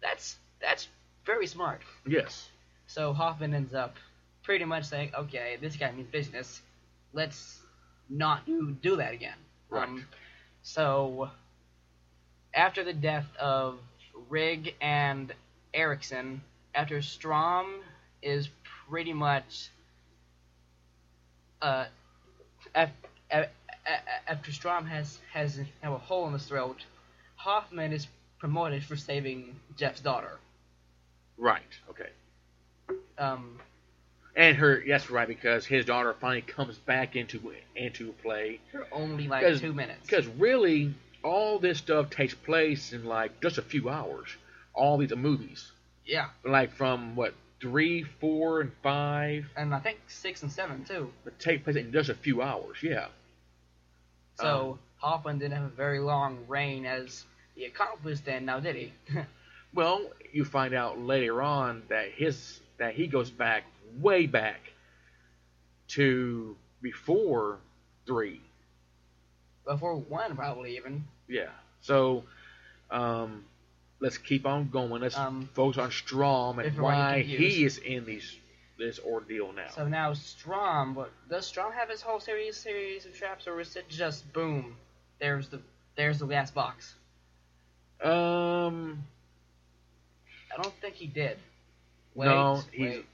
That's 0.00 0.36
that's 0.62 0.88
very 1.26 1.46
smart. 1.46 1.82
Yes. 2.06 2.48
So 2.86 3.12
Hoffman 3.12 3.52
ends 3.52 3.74
up 3.74 3.96
pretty 4.42 4.64
much 4.64 4.84
saying, 4.84 5.12
"Okay, 5.14 5.58
this 5.60 5.76
guy 5.76 5.92
means 5.92 6.08
business. 6.08 6.62
Let's 7.12 7.60
not 8.08 8.46
do, 8.46 8.70
do 8.82 8.96
that 8.96 9.12
again." 9.12 9.36
Right. 9.68 9.86
Um, 9.86 10.06
so 10.62 11.30
after 12.54 12.82
the 12.82 12.94
death 12.94 13.26
of 13.38 13.78
Rigg 14.30 14.74
and 14.80 15.30
Erickson, 15.74 16.40
after 16.74 16.98
Strahm 17.00 17.80
is 18.22 18.48
pretty 18.88 19.12
much 19.12 19.68
uh, 21.60 21.84
af- 22.74 22.90
a- 23.30 23.48
a- 23.86 24.30
after 24.30 24.50
Strahm 24.50 24.86
has 24.88 25.18
has 25.32 25.60
have 25.82 25.92
a 25.92 25.98
hole 25.98 26.26
in 26.26 26.32
his 26.32 26.46
throat, 26.46 26.84
Hoffman 27.48 27.92
is 27.92 28.06
promoted 28.38 28.82
for 28.84 28.96
saving 28.96 29.54
Jeff's 29.76 30.00
daughter. 30.00 30.38
Right. 31.36 31.60
Okay. 31.90 32.08
Um, 33.18 33.58
And 34.34 34.56
her 34.56 34.82
yes, 34.82 35.10
right, 35.10 35.28
because 35.28 35.66
his 35.66 35.84
daughter 35.84 36.14
finally 36.18 36.40
comes 36.40 36.78
back 36.78 37.16
into 37.16 37.52
into 37.76 38.12
play. 38.22 38.60
for 38.72 38.86
only 38.90 39.28
like 39.28 39.58
two 39.60 39.74
minutes. 39.74 40.00
Because 40.06 40.26
really, 40.26 40.94
all 41.22 41.58
this 41.58 41.76
stuff 41.78 42.08
takes 42.08 42.34
place 42.34 42.94
in 42.94 43.04
like 43.04 43.42
just 43.42 43.58
a 43.58 43.62
few 43.62 43.90
hours. 43.90 44.28
All 44.72 44.96
these 44.96 45.14
movies, 45.14 45.70
Yeah, 46.06 46.30
like 46.46 46.72
from 46.72 47.14
what 47.14 47.34
three, 47.60 48.04
four, 48.20 48.62
and 48.62 48.72
five, 48.82 49.44
and 49.54 49.74
I 49.74 49.80
think 49.80 49.98
six 50.08 50.42
and 50.42 50.50
seven 50.50 50.84
too. 50.86 51.12
that 51.24 51.38
take 51.38 51.62
place 51.64 51.76
in 51.76 51.92
just 51.92 52.08
a 52.08 52.14
few 52.14 52.40
hours. 52.40 52.78
Yeah. 52.82 53.08
So 54.40 54.70
Um, 54.72 54.78
Hoffman 54.96 55.38
didn't 55.38 55.52
have 55.56 55.66
a 55.66 55.76
very 55.76 56.00
long 56.00 56.38
reign 56.48 56.86
as 56.86 57.24
the 57.56 57.64
accomplice 57.64 58.20
then, 58.20 58.44
now 58.44 58.60
did 58.60 58.76
he? 58.76 58.92
Well, 59.74 60.08
you 60.32 60.44
find 60.44 60.72
out 60.72 61.00
later 61.00 61.42
on 61.42 61.82
that 61.88 62.12
his 62.12 62.60
that 62.78 62.94
he 62.94 63.08
goes 63.08 63.28
back 63.28 63.64
way 64.00 64.26
back 64.26 64.60
to 65.88 66.56
before 66.80 67.58
three. 68.06 68.40
Before 69.66 69.96
one, 69.96 70.36
probably 70.36 70.76
even. 70.76 71.04
Yeah. 71.28 71.48
So, 71.80 72.22
um, 72.90 73.44
let's 73.98 74.16
keep 74.18 74.46
on 74.46 74.68
going. 74.70 75.02
Let's 75.02 75.16
Um, 75.16 75.48
focus 75.54 75.78
on 75.78 75.90
Strahm 75.90 76.58
and 76.58 76.66
if 76.66 76.76
we're 76.76 76.82
getting 76.82 76.82
why 76.82 77.22
he 77.22 77.64
is 77.64 77.78
in 77.78 78.04
these 78.04 78.36
this 78.78 78.98
ordeal 79.00 79.52
now. 79.52 79.68
So 79.74 79.86
now 79.88 80.12
Strahm, 80.12 80.94
but 80.94 81.10
does 81.28 81.50
Strahm 81.50 81.72
have 81.74 81.88
his 81.88 82.02
whole 82.02 82.20
series 82.20 82.56
series 82.56 83.06
of 83.06 83.16
traps, 83.16 83.46
or 83.48 83.60
is 83.60 83.74
it 83.74 83.88
just 83.88 84.32
boom? 84.32 84.76
There's 85.18 85.48
the 85.48 85.60
there's 85.96 86.18
the 86.18 86.26
last 86.26 86.54
box. 86.54 86.94
Um, 88.04 89.02
I 90.56 90.62
don't 90.62 90.74
think 90.80 90.94
he 90.94 91.06
did. 91.06 91.38
Wait, 92.14 92.26
no, 92.26 92.62
he's 92.70 92.96
wait. 92.96 93.06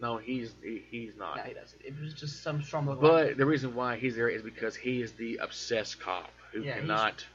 no, 0.00 0.16
he's 0.18 0.54
he, 0.62 0.82
he's 0.90 1.16
not. 1.16 1.36
No, 1.36 1.42
he 1.42 1.54
doesn't. 1.54 1.82
It 1.84 1.94
was 2.00 2.14
just 2.14 2.42
some 2.42 2.62
look 2.86 3.00
But 3.00 3.36
the 3.36 3.46
reason 3.46 3.74
why 3.74 3.96
he's 3.96 4.16
there 4.16 4.28
is 4.28 4.42
because 4.42 4.76
he 4.76 5.02
is 5.02 5.12
the 5.12 5.38
obsessed 5.42 6.00
cop 6.00 6.30
who 6.52 6.62
Yeah, 6.62 6.78
cannot 6.78 7.26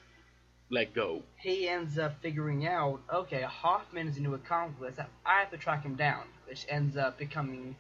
let 0.70 0.93
go. 0.93 1.22
he 1.38 1.68
ends 1.68 1.99
up 1.99 2.22
figuring 2.22 2.66
out, 2.66 3.01
okay, 3.14 3.41
Hoffman 3.41 4.07
is 4.07 4.18
into 4.18 4.32
a 4.32 4.36
accomplice. 4.36 4.95
I 5.26 5.39
have 5.41 5.51
to 5.51 5.57
track 5.57 5.84
him 5.84 5.95
down, 5.95 6.24
which 6.47 6.66
ends 6.70 6.95
up 6.95 7.20
becoming 7.20 7.76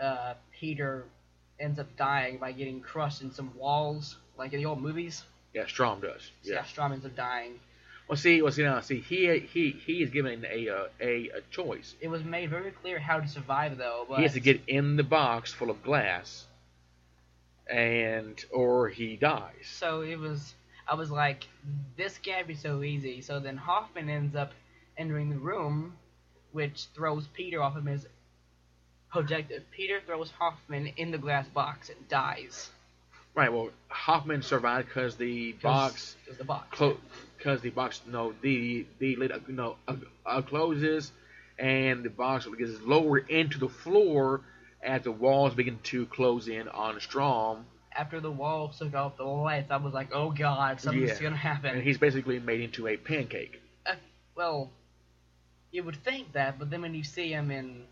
uh, 0.00 0.34
Peter 0.58 1.04
ends 1.58 1.78
up 1.78 1.86
dying 1.96 2.38
by 2.38 2.52
getting 2.52 2.80
crushed 2.80 3.22
in 3.22 3.32
some 3.32 3.50
walls, 3.56 4.16
like 4.36 4.52
in 4.52 4.58
the 4.58 4.66
old 4.66 4.82
movies. 4.82 5.24
Yeah, 5.54 5.64
Strahm 5.64 6.02
does. 6.02 6.20
So 6.42 6.50
yeah, 6.52 6.54
Yeah. 6.56 6.62
Strahm 6.64 6.92
ends 6.92 7.06
up 7.06 7.16
dying. 7.16 7.60
Well, 8.08 8.16
see, 8.16 8.40
well, 8.40 8.52
see 8.52 8.62
now, 8.62 8.80
see, 8.80 9.00
he 9.00 9.40
he 9.40 9.70
he 9.70 10.02
is 10.02 10.10
given 10.10 10.44
a 10.48 10.68
uh, 10.68 10.84
a 11.00 11.28
a 11.30 11.40
choice. 11.50 11.94
It 12.00 12.08
was 12.08 12.22
made 12.22 12.50
very 12.50 12.70
clear 12.70 13.00
how 13.00 13.18
to 13.18 13.26
survive, 13.26 13.78
though. 13.78 14.06
But 14.08 14.18
He 14.18 14.22
has 14.22 14.34
to 14.34 14.40
get 14.40 14.60
in 14.68 14.96
the 14.96 15.02
box 15.02 15.52
full 15.52 15.70
of 15.70 15.82
glass, 15.82 16.46
and 17.68 18.42
or 18.52 18.88
he 18.88 19.16
dies. 19.16 19.64
So 19.64 20.02
it 20.02 20.18
was. 20.18 20.54
I 20.88 20.94
was 20.94 21.10
like, 21.10 21.48
this 21.96 22.16
can't 22.18 22.46
be 22.46 22.54
so 22.54 22.84
easy. 22.84 23.20
So 23.20 23.40
then 23.40 23.56
Hoffman 23.56 24.08
ends 24.08 24.36
up 24.36 24.52
entering 24.96 25.30
the 25.30 25.36
room, 25.38 25.94
which 26.52 26.86
throws 26.94 27.26
Peter 27.34 27.60
off 27.60 27.74
of 27.74 27.84
his 27.86 28.06
objective. 29.12 29.64
Peter 29.72 30.00
throws 30.06 30.30
Hoffman 30.30 30.86
in 30.96 31.10
the 31.10 31.18
glass 31.18 31.48
box 31.48 31.88
and 31.88 32.08
dies. 32.08 32.70
Right. 33.34 33.52
Well, 33.52 33.70
Hoffman 33.88 34.42
survived 34.42 34.86
because 34.86 35.16
the 35.16 35.52
box 35.54 36.14
the 36.38 36.44
box. 36.44 36.78
Because 37.36 37.60
the 37.60 37.70
box 37.70 38.00
no 38.06 38.34
the 38.42 38.86
the 38.98 39.16
lid 39.16 39.32
uh, 39.32 39.38
no 39.48 39.76
uh, 39.86 39.94
uh, 40.24 40.42
closes 40.42 41.12
and 41.58 42.04
the 42.04 42.10
box 42.10 42.46
gets 42.58 42.80
lowered 42.82 43.28
into 43.30 43.58
the 43.58 43.68
floor 43.68 44.42
as 44.82 45.02
the 45.02 45.12
walls 45.12 45.54
begin 45.54 45.78
to 45.84 46.06
close 46.06 46.48
in 46.48 46.68
on 46.68 46.96
Strahm 46.96 47.64
After 47.96 48.20
the 48.20 48.30
walls 48.30 48.78
took 48.78 48.94
off 48.94 49.16
the 49.16 49.24
lights, 49.24 49.70
I 49.70 49.76
was 49.78 49.94
like, 49.94 50.08
oh 50.12 50.30
god, 50.30 50.80
something's 50.80 51.10
Yeah. 51.20 51.22
gonna 51.22 51.36
happen. 51.36 51.74
and 51.76 51.82
he's 51.82 51.98
basically 51.98 52.38
made 52.40 52.60
into 52.60 52.86
a 52.86 52.96
pancake. 52.96 53.60
well, 54.34 54.70
you 55.72 55.82
would 55.82 55.96
think 56.04 56.32
that, 56.32 56.58
but 56.58 56.70
then 56.70 56.82
when 56.82 56.94
you 56.94 57.04
see 57.04 57.28
him 57.32 57.50
in. 57.50 57.84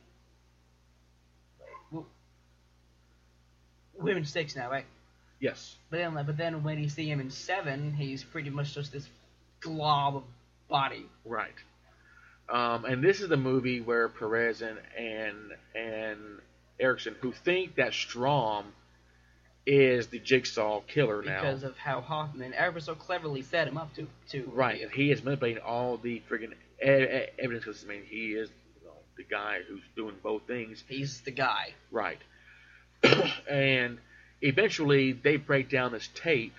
We're 3.96 4.16
in 4.16 4.24
six 4.24 4.56
now, 4.56 4.70
right? 4.70 4.86
Yes. 5.40 5.76
But 5.90 5.98
then, 5.98 6.14
but 6.26 6.36
then 6.36 6.62
when 6.64 6.82
you 6.82 6.88
see 6.88 7.08
him 7.08 7.20
in 7.20 7.30
seven, 7.30 7.92
he's 7.94 8.24
pretty 8.24 8.50
much 8.50 8.74
just 8.74 8.92
this 8.92 9.08
glob 9.64 10.16
of 10.16 10.22
body. 10.68 11.06
Right. 11.24 11.54
Um, 12.48 12.84
and 12.84 13.02
this 13.02 13.20
is 13.20 13.28
the 13.28 13.36
movie 13.36 13.80
where 13.80 14.08
Perez 14.08 14.62
and 14.62 14.78
and 14.98 15.36
and 15.74 16.18
Erickson, 16.78 17.16
who 17.20 17.32
think 17.32 17.76
that 17.76 17.92
Strahm 17.92 18.64
is 19.66 20.08
the 20.08 20.18
jigsaw 20.18 20.80
killer 20.82 21.22
now, 21.22 21.40
because 21.40 21.62
of 21.62 21.76
how 21.78 22.02
Hoffman 22.02 22.52
ever 22.52 22.80
so 22.80 22.94
cleverly 22.94 23.40
set 23.42 23.66
him 23.66 23.78
up 23.78 23.94
to 23.94 24.06
to 24.30 24.50
right? 24.52 24.82
And 24.82 24.90
he 24.90 25.10
is 25.10 25.22
manipulating 25.24 25.62
all 25.62 25.96
the 25.96 26.22
friggin' 26.30 26.52
evidence 26.82 27.64
because 27.64 27.82
I 27.84 27.88
mean 27.88 28.02
he 28.04 28.32
is 28.32 28.50
you 28.80 28.86
know, 28.88 28.92
the 29.16 29.24
guy 29.24 29.60
who's 29.66 29.80
doing 29.96 30.16
both 30.22 30.42
things, 30.46 30.84
He's 30.86 31.22
the 31.22 31.30
guy. 31.30 31.72
right? 31.90 32.18
and 33.50 33.98
eventually 34.42 35.12
they 35.12 35.36
break 35.36 35.70
down 35.70 35.92
this 35.92 36.08
tape. 36.14 36.54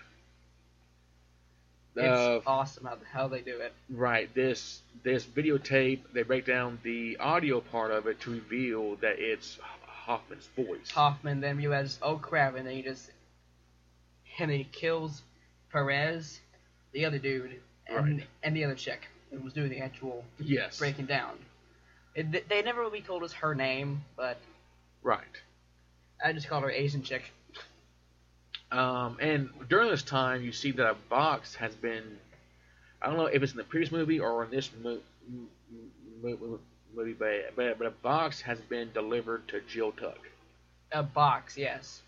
It's 1.98 2.44
awesome 2.48 2.86
how 2.86 2.98
how 3.12 3.28
they 3.28 3.42
do 3.42 3.58
it. 3.60 3.74
Right. 3.90 4.34
This 4.34 4.82
this 5.04 5.26
videotape, 5.26 6.02
they 6.14 6.24
break 6.24 6.46
down 6.46 6.80
the 6.84 7.18
audio 7.18 7.62
part 7.62 7.92
of 7.92 8.08
it 8.08 8.20
to 8.22 8.32
reveal 8.32 8.96
that 8.98 9.20
it's 9.20 9.58
Hoffman's 9.82 10.48
voice. 10.56 10.92
Hoffman 10.92 11.42
then 11.42 11.58
realizes, 11.58 11.98
oh 12.02 12.18
crap, 12.18 12.56
and 12.56 12.68
then 12.68 12.76
he 12.76 12.82
just 12.82 13.10
and 14.40 14.52
he 14.52 14.66
kills 14.66 15.22
Perez, 15.72 16.40
the 16.92 17.06
other 17.06 17.18
dude, 17.18 17.62
and 17.88 18.18
Right. 18.18 18.28
and 18.44 18.56
the 18.56 18.66
other 18.66 18.76
chick 18.76 19.08
who 19.32 19.40
was 19.40 19.54
doing 19.54 19.70
the 19.70 19.80
actual 19.80 20.24
yes. 20.40 20.78
breaking 20.78 21.06
down. 21.06 21.38
It, 22.14 22.48
they 22.48 22.62
never 22.62 22.82
really 22.82 23.02
told 23.02 23.24
us 23.24 23.34
her 23.34 23.54
name, 23.56 24.04
but 24.16 24.38
Right. 25.04 25.24
I 26.24 26.34
just 26.34 26.48
called 26.48 26.64
her 26.64 26.72
Asian 26.72 27.04
chick. 27.04 27.24
Um, 28.72 29.18
and 29.20 29.50
during 29.70 29.90
this 29.90 30.04
time, 30.04 30.44
you 30.44 30.52
see 30.52 30.72
that 30.72 30.90
a 30.90 30.96
box 31.10 31.56
has 31.56 31.74
been. 31.76 32.04
I 33.02 33.08
don't 33.08 33.18
know 33.18 33.28
if 33.28 33.42
it's 33.44 33.52
in 33.52 33.58
the 33.58 33.64
previous 33.64 33.92
movie 33.92 34.20
or 34.20 34.44
in 34.46 34.52
this 34.52 34.70
mo- 34.84 35.00
m- 35.28 35.48
m- 36.24 36.60
movie, 36.96 37.14
but, 37.14 37.56
but 37.56 37.78
but 37.78 37.88
a 37.88 37.92
box 37.92 38.42
has 38.42 38.60
been 38.62 38.92
delivered 38.94 39.48
to 39.50 39.62
Jill 39.62 39.92
Tuck 39.92 40.18
A 40.92 41.04
box, 41.04 41.56
yes, 41.58 42.02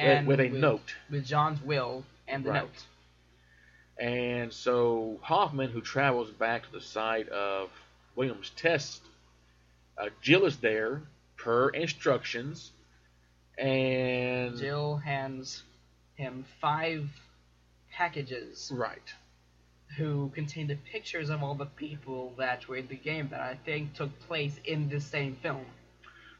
with, 0.00 0.26
with 0.26 0.40
a 0.40 0.50
with, 0.50 0.60
note. 0.60 0.94
with 1.10 1.24
John's 1.24 1.62
will 1.62 2.04
and 2.28 2.44
the 2.44 2.50
Right. 2.50 2.62
note. 2.62 2.84
And 3.96 4.52
so 4.52 5.18
Hoffman, 5.22 5.70
who 5.70 5.80
travels 5.80 6.30
back 6.30 6.64
to 6.66 6.72
the 6.72 6.80
site 6.80 7.28
of 7.28 7.70
William's 8.16 8.50
test 8.50 9.02
uh, 9.96 10.08
Jill 10.20 10.44
is 10.46 10.56
there 10.58 11.00
per 11.36 11.68
instructions, 11.70 12.72
and 13.56 14.56
Jill 14.58 14.96
hands 14.96 15.62
him 16.16 16.44
five 16.60 17.08
packages 17.92 18.70
right, 18.74 19.12
who 19.96 20.30
contained 20.34 20.70
the 20.70 20.76
pictures 20.92 21.30
of 21.30 21.42
all 21.42 21.54
the 21.54 21.66
people 21.66 22.32
that 22.38 22.66
were 22.68 22.76
in 22.76 22.88
the 22.88 22.96
game 22.96 23.28
that 23.30 23.40
I 23.40 23.58
think 23.64 23.94
took 23.94 24.18
place 24.26 24.58
in 24.64 24.88
this 24.88 25.04
same 25.04 25.36
film. 25.42 25.64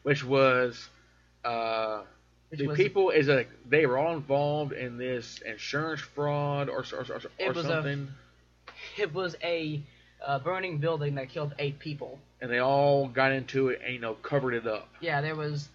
which 0.03 0.25
was 0.25 0.89
uh, 1.45 2.03
Which 2.51 2.61
the 2.61 2.67
was 2.69 2.77
people 2.77 3.11
is 3.11 3.29
a 3.29 3.47
they 3.69 3.87
were 3.87 3.99
all 3.99 4.15
involved 4.15 4.73
in 4.73 4.97
this 4.99 5.41
insurance 5.47 6.01
fraud 6.01 6.69
or 6.69 6.85
or, 6.93 7.05
or, 7.09 7.21
or 7.39 7.53
was 7.53 7.65
a- 7.65 7.69
something, 7.69 8.09
it 8.97 9.13
was 9.15 9.37
a 9.43 9.83
uh, 10.25 10.39
burning 10.39 10.79
building 10.79 11.15
that 11.17 11.29
killed 11.29 11.55
eight 11.59 11.79
people. 11.79 12.19
and 12.41 12.51
they 12.51 12.59
all 12.59 13.09
got 13.09 13.31
into 13.33 13.69
it 13.69 13.81
and 13.85 13.93
you 13.95 14.01
know 14.01 14.15
covered 14.15 14.55
it 14.55 14.67
up. 14.67 14.89
Yeah, 15.01 15.21
there 15.21 15.37
was 15.37 15.69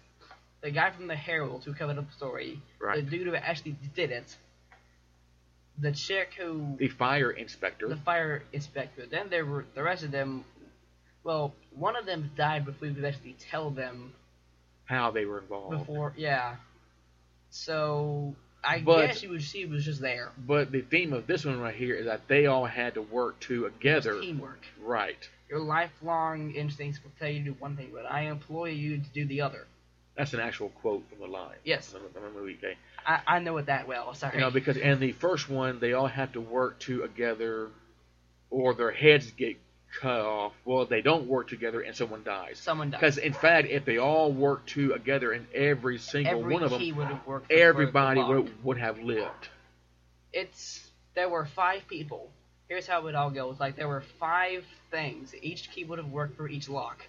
the 0.62 0.70
guy 0.70 0.90
from 0.90 1.06
the 1.06 1.16
Herald 1.16 1.64
who 1.64 1.72
covered 1.74 1.98
up 1.98 2.06
the 2.06 2.14
story, 2.14 2.60
Right. 2.78 3.04
the 3.04 3.10
dude 3.10 3.26
who 3.26 3.34
actually 3.34 3.76
did 3.94 4.10
it, 4.10 4.36
the 5.78 5.92
chick 5.92 6.34
who 6.38 6.76
The 6.78 6.88
fire 6.88 7.30
inspector. 7.30 7.88
the 7.88 7.96
fire 7.96 8.42
inspector. 8.52 9.06
Then 9.06 9.30
there 9.30 9.46
were 9.46 9.64
the 9.74 9.82
rest 9.82 10.04
of 10.04 10.10
them. 10.10 10.44
Well, 11.24 11.54
one 11.74 11.96
of 11.96 12.06
them 12.06 12.30
died 12.36 12.64
before 12.66 12.88
we 12.88 12.94
could 12.94 13.04
actually 13.04 13.34
tell 13.50 13.70
them 13.70 14.12
how 14.84 15.10
they 15.10 15.24
were 15.24 15.38
involved. 15.40 15.78
before. 15.78 16.12
Yeah. 16.16 16.56
So 17.50 18.34
I 18.62 18.80
But- 18.80 19.06
guess 19.06 19.18
she 19.20 19.26
was 19.28 19.42
she 19.42 19.64
was 19.64 19.84
just 19.84 20.00
there. 20.00 20.30
But 20.38 20.70
the 20.70 20.82
theme 20.82 21.12
of 21.12 21.26
this 21.26 21.44
one 21.44 21.58
right 21.60 21.74
here 21.74 21.94
is 21.94 22.04
that 22.06 22.28
they 22.28 22.46
all 22.46 22.66
had 22.66 22.94
to 22.94 23.02
work 23.02 23.40
together. 23.40 24.20
Teamwork. 24.20 24.60
Right. 24.80 25.28
Your 25.48 25.60
lifelong 25.60 26.52
instincts 26.52 27.02
will 27.02 27.10
tell 27.18 27.28
you 27.28 27.38
to 27.40 27.44
do 27.46 27.52
one 27.54 27.76
thing, 27.76 27.90
but 27.92 28.04
I 28.06 28.22
employ 28.22 28.70
you 28.70 28.98
to 28.98 29.08
do 29.10 29.24
the 29.24 29.40
other. 29.40 29.66
That's 30.16 30.34
an 30.34 30.40
actual 30.40 30.68
quote 30.68 31.04
from 31.08 31.18
the 31.18 31.26
line. 31.26 31.56
Yes. 31.64 31.90
From 31.92 32.02
from 32.12 32.34
movie. 32.34 32.58
Okay. 32.58 32.76
I, 33.06 33.20
I 33.26 33.38
know 33.38 33.56
it 33.58 33.66
that 33.66 33.86
well. 33.88 34.14
Sorry. 34.14 34.36
You 34.36 34.40
know, 34.40 34.50
because 34.50 34.76
in 34.76 35.00
the 35.00 35.12
first 35.12 35.48
one, 35.48 35.80
they 35.80 35.92
all 35.92 36.06
have 36.08 36.32
to 36.32 36.40
work 36.40 36.78
together, 36.80 37.68
or 38.50 38.74
their 38.74 38.90
heads 38.90 39.30
get 39.30 39.56
cut 40.00 40.20
off. 40.20 40.52
Well, 40.64 40.84
they 40.86 41.00
don't 41.00 41.26
work 41.26 41.48
together, 41.48 41.80
and 41.80 41.96
someone 41.96 42.22
dies. 42.22 42.58
Someone 42.58 42.90
died. 42.90 43.00
Because 43.00 43.18
in 43.18 43.32
fact, 43.32 43.68
if 43.68 43.84
they 43.84 43.98
all 43.98 44.32
worked 44.32 44.68
together, 44.70 45.32
and 45.32 45.46
every 45.54 45.98
single 45.98 46.40
Every 46.40 46.54
one 46.54 46.62
of 46.62 46.70
them, 46.70 46.96
would 47.26 47.42
everybody 47.50 48.20
for 48.20 48.26
the 48.26 48.32
law. 48.32 48.40
would 48.42 48.64
would 48.64 48.78
have 48.78 48.98
lived. 49.00 49.48
It's 50.32 50.90
there 51.14 51.28
were 51.28 51.46
five 51.46 51.86
people. 51.88 52.30
Here's 52.68 52.86
how 52.86 53.06
it 53.08 53.14
all 53.14 53.30
goes. 53.30 53.58
Like 53.58 53.76
there 53.76 53.88
were 53.88 54.04
five 54.20 54.64
things. 54.90 55.34
Each 55.42 55.70
key 55.70 55.84
would 55.84 55.98
have 55.98 56.10
worked 56.10 56.36
for 56.36 56.48
each 56.48 56.68
lock. 56.68 57.04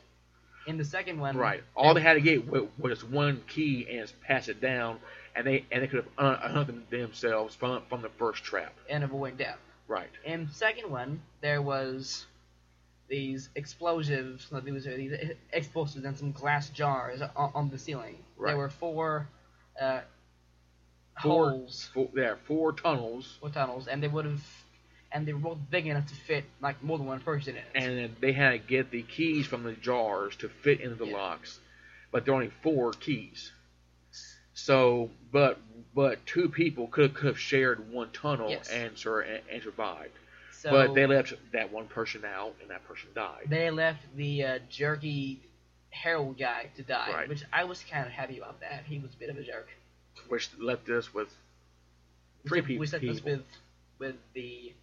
In 0.68 0.78
the 0.78 0.86
second 0.86 1.20
one, 1.20 1.36
Right. 1.38 1.64
All 1.76 1.94
they 1.94 2.02
had 2.02 2.14
to 2.14 2.22
get 2.22 2.48
wa- 2.48 2.68
was 2.78 3.04
one 3.04 3.42
key 3.48 3.88
and 3.90 4.12
pass 4.22 4.48
it 4.48 4.62
down, 4.62 5.00
and 5.36 5.46
they 5.48 5.66
and 5.72 5.82
they 5.82 5.88
could 5.88 6.04
have 6.04 6.14
un- 6.18 6.40
unhung 6.42 6.84
themselves 6.90 7.56
from 7.56 7.84
from 7.90 8.02
the 8.02 8.10
first 8.10 8.44
trap. 8.44 8.74
and 8.90 9.04
avoid 9.04 9.38
death. 9.38 9.58
Right. 9.88 10.10
In 10.24 10.46
the 10.48 10.54
second 10.54 10.90
one, 10.92 11.22
there 11.42 11.62
was 11.62 12.26
these 13.10 13.50
explosives. 13.56 14.50
no, 14.52 14.60
was 14.72 14.88
uh, 14.88 14.92
these 14.92 15.12
explosives 15.52 16.06
and 16.06 16.18
some 16.18 16.32
glass 16.32 16.70
jars 16.70 17.22
on, 17.22 17.52
on 17.56 17.70
the 17.70 17.78
ceiling. 17.78 18.18
Right. 18.38 18.52
There 18.52 18.58
were 18.58 18.70
four 18.70 19.28
uh, 19.80 20.02
Four- 21.22 21.52
holes 21.52 21.90
Four, 21.94 22.10
there 22.14 22.34
are 22.34 22.40
four 22.48 22.72
tunnels, 22.74 23.38
or 23.42 23.50
tunnels, 23.50 23.88
and 23.88 24.02
they 24.02 24.08
would 24.08 24.26
have, 24.26 24.44
and 25.14 25.28
they 25.28 25.34
were 25.34 25.40
both 25.40 25.58
big 25.70 25.88
enough 25.88 26.08
to 26.08 26.16
fit 26.16 26.46
like 26.62 26.82
more 26.84 26.98
than 26.98 27.08
one 27.08 27.20
person 27.20 27.56
in 27.56 27.62
it. 27.64 27.66
and 28.08 28.16
they 28.22 28.32
had 28.32 28.52
to 28.52 28.58
get 28.58 28.92
the 28.92 29.02
keys 29.04 29.46
from 29.46 29.64
the 29.64 29.74
jars 29.74 30.36
to 30.38 30.50
fit 30.50 30.80
into 30.82 30.96
the 30.96 31.06
Yeah. 31.08 31.18
locks. 31.18 31.60
But 32.12 32.26
there 32.26 32.34
are 32.34 32.36
only 32.36 32.52
four 32.62 32.92
keys. 32.94 33.52
So, 34.54 35.10
but 35.32 35.60
but 35.94 36.26
two 36.26 36.50
people 36.50 36.88
could 36.88 37.14
could 37.14 37.28
have 37.28 37.40
shared 37.40 37.92
one 37.92 38.12
tunnel 38.12 38.50
Yes. 38.50 38.70
and, 38.70 38.98
sur- 38.98 39.22
and 39.22 39.42
and 39.50 39.64
survived. 39.64 40.12
so 40.52 40.72
but 40.72 40.94
they 40.94 41.06
left 41.08 41.34
that 41.54 41.72
one 41.72 41.88
person 41.88 42.24
out, 42.26 42.56
and 42.62 42.70
that 42.70 42.84
person 42.86 43.10
died. 43.16 43.46
they 43.48 43.70
left 43.72 44.04
the 44.16 44.44
uh, 44.44 44.60
jerky 44.70 45.40
Harold 45.90 46.38
guy 46.38 46.68
to 46.78 46.84
die, 46.84 47.12
Right. 47.14 47.28
which 47.30 47.44
I 47.52 47.64
was 47.66 47.84
kind 47.90 48.06
of 48.06 48.12
happy 48.14 48.38
about 48.38 48.60
that. 48.62 48.84
He 48.86 49.00
was 49.00 49.14
a 49.14 49.18
bit 49.18 49.30
of 49.30 49.38
a 49.38 49.44
jerk. 49.44 49.68
which 50.30 50.50
left 50.60 50.88
us 50.90 51.14
with 51.14 51.34
three 52.48 52.62
we 52.62 52.68
people. 52.68 52.86
set 52.88 53.02
this 53.02 53.24
with 53.24 53.44
with 54.00 54.16
the 54.34 54.74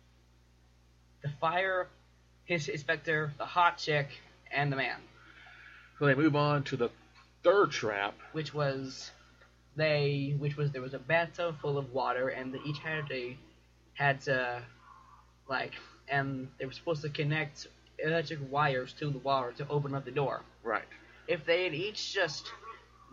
the 1.23 1.29
fire, 1.41 1.89
his 2.45 2.69
inspector, 2.69 3.33
the 3.39 3.45
hot 3.47 3.79
chick, 3.79 4.09
and 4.53 4.73
the 4.73 4.77
man, 4.77 4.97
So 5.99 6.07
they 6.07 6.15
move 6.15 6.37
on 6.37 6.63
to 6.65 6.77
the 6.77 6.91
third 7.43 7.71
trap. 7.71 8.15
which 8.33 8.55
was 8.55 9.11
they, 9.77 10.35
which 10.39 10.57
was 10.57 10.73
there 10.73 10.83
was 10.83 10.95
a 10.95 10.99
bathtub 10.99 11.61
full 11.61 11.79
of 11.79 11.93
water, 11.93 12.29
and 12.29 12.53
they 12.53 12.59
each 12.67 12.79
had 12.79 13.11
a 13.11 13.37
had 13.95 14.21
to 14.23 14.63
like, 15.49 15.75
and 16.09 16.49
they 16.59 16.67
were 16.67 16.73
supposed 16.73 17.03
to 17.03 17.09
connect 17.09 17.67
electric 17.99 18.39
wires 18.51 18.93
to 18.95 19.11
the 19.11 19.19
water 19.19 19.53
to 19.53 19.69
open 19.69 19.95
up 19.95 20.05
the 20.05 20.11
door. 20.11 20.43
Right. 20.63 20.85
If 21.27 21.45
they 21.45 21.65
had 21.65 21.75
each 21.75 22.15
just 22.15 22.47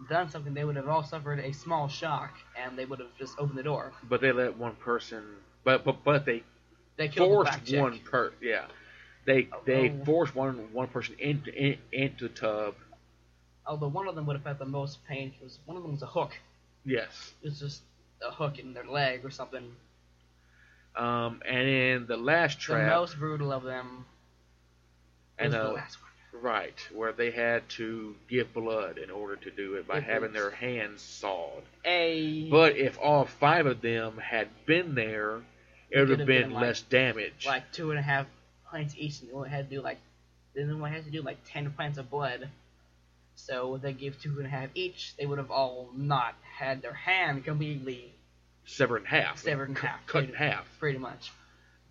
done 0.10 0.30
something, 0.30 0.54
they 0.54 0.64
would 0.64 0.76
have 0.76 0.88
all 0.88 1.04
suffered 1.04 1.40
a 1.40 1.54
small 1.54 1.88
shock, 1.88 2.34
and 2.56 2.78
they 2.78 2.86
would 2.86 3.00
have 3.00 3.16
just 3.18 3.38
opened 3.40 3.58
the 3.58 3.64
door. 3.64 3.92
But 4.08 4.22
they 4.22 4.32
let 4.32 4.58
one 4.58 4.76
person. 4.76 5.24
But 5.64 5.84
but 5.84 6.04
but 6.04 6.26
they 6.26 6.44
They 6.98 7.08
killed 7.10 7.48
forced 7.48 7.74
one 7.76 8.00
per. 8.00 8.32
Yeah. 8.42 8.66
They 9.26 9.50
they 9.66 9.90
Oh. 9.92 10.06
forced 10.06 10.36
one 10.36 10.72
one 10.74 10.88
person 10.88 11.16
into 11.20 11.54
in, 11.54 11.78
into 11.92 12.28
the 12.28 12.34
tub. 12.34 12.76
Although 13.68 13.88
one 13.88 14.08
of 14.08 14.16
them 14.16 14.26
would 14.28 14.36
have 14.36 14.46
had 14.46 14.60
the 14.60 14.66
most 14.66 15.04
pain 15.08 15.32
because 15.38 15.58
one 15.66 15.76
of 15.78 15.84
them 15.84 15.92
was 15.94 16.04
a 16.04 16.08
hook. 16.08 16.34
Yes. 16.86 17.34
It 17.42 17.50
was 17.50 17.60
just 17.60 17.82
a 18.22 18.32
hook 18.32 18.60
in 18.60 18.74
their 18.74 18.86
leg 18.86 19.26
or 19.26 19.32
something. 19.32 19.76
Um, 20.96 21.42
and 21.48 21.68
in 21.68 22.06
the 22.08 22.16
last 22.18 22.60
trap. 22.60 22.90
The 22.90 22.96
most 22.96 23.18
brutal 23.20 23.52
of 23.52 23.64
them 23.64 24.06
was 25.38 25.46
and 25.46 25.54
the 25.54 25.70
uh, 25.70 25.74
last 25.74 25.98
one. 26.32 26.42
right 26.44 26.88
where 26.94 27.12
they 27.12 27.32
had 27.32 27.68
to 27.70 28.16
give 28.30 28.54
blood 28.54 28.98
in 28.98 29.10
order 29.10 29.36
to 29.36 29.52
do 29.52 29.74
it 29.76 29.88
by 29.88 29.98
It 29.98 30.04
having 30.04 30.32
was- 30.32 30.34
their 30.34 30.52
hands 30.52 31.02
sawed. 31.02 31.64
A 31.84 32.48
But 32.50 32.78
if 32.78 32.98
all 33.02 33.26
five 33.26 33.66
of 33.66 33.82
them 33.82 34.18
had 34.20 34.48
been 34.66 34.96
there, 34.96 35.42
it 35.92 36.00
would 36.00 36.10
have 36.20 36.28
been, 36.28 36.44
been, 36.44 36.52
like- 36.54 36.62
less 36.64 36.82
damage. 36.82 37.46
like 37.46 37.72
two 37.72 37.92
and 37.92 38.00
a 38.00 38.04
half 38.04 38.26
pints 38.70 38.96
each, 38.98 39.22
and 39.22 39.30
they 39.30 39.34
only 39.34 39.50
had 39.50 39.70
to 39.70 39.76
do 39.76 39.82
like 39.82 40.00
they 40.54 40.64
only 40.64 40.90
had 40.92 41.04
to 41.06 41.12
do 41.12 41.22
like 41.22 41.38
ten 41.46 41.72
pints 41.72 41.98
of 41.98 42.10
blood. 42.10 42.50
So 43.36 43.78
they 43.82 43.92
give 43.94 44.20
two 44.22 44.38
and 44.38 44.46
a 44.46 44.50
half 44.50 44.70
each, 44.76 45.14
they 45.18 45.26
would 45.26 45.38
have 45.40 45.52
all 45.52 45.90
not 45.96 46.36
had 46.58 46.82
their 46.82 46.94
hand 46.94 47.44
completely 47.44 48.14
severed 48.66 49.00
in 49.00 49.06
half. 49.06 49.40
severed 49.40 49.70
in 49.70 49.76
half. 49.76 50.06
Cut 50.08 50.24
in 50.24 50.34
half. 50.34 50.66
pretty 50.80 50.98
much. 50.98 51.32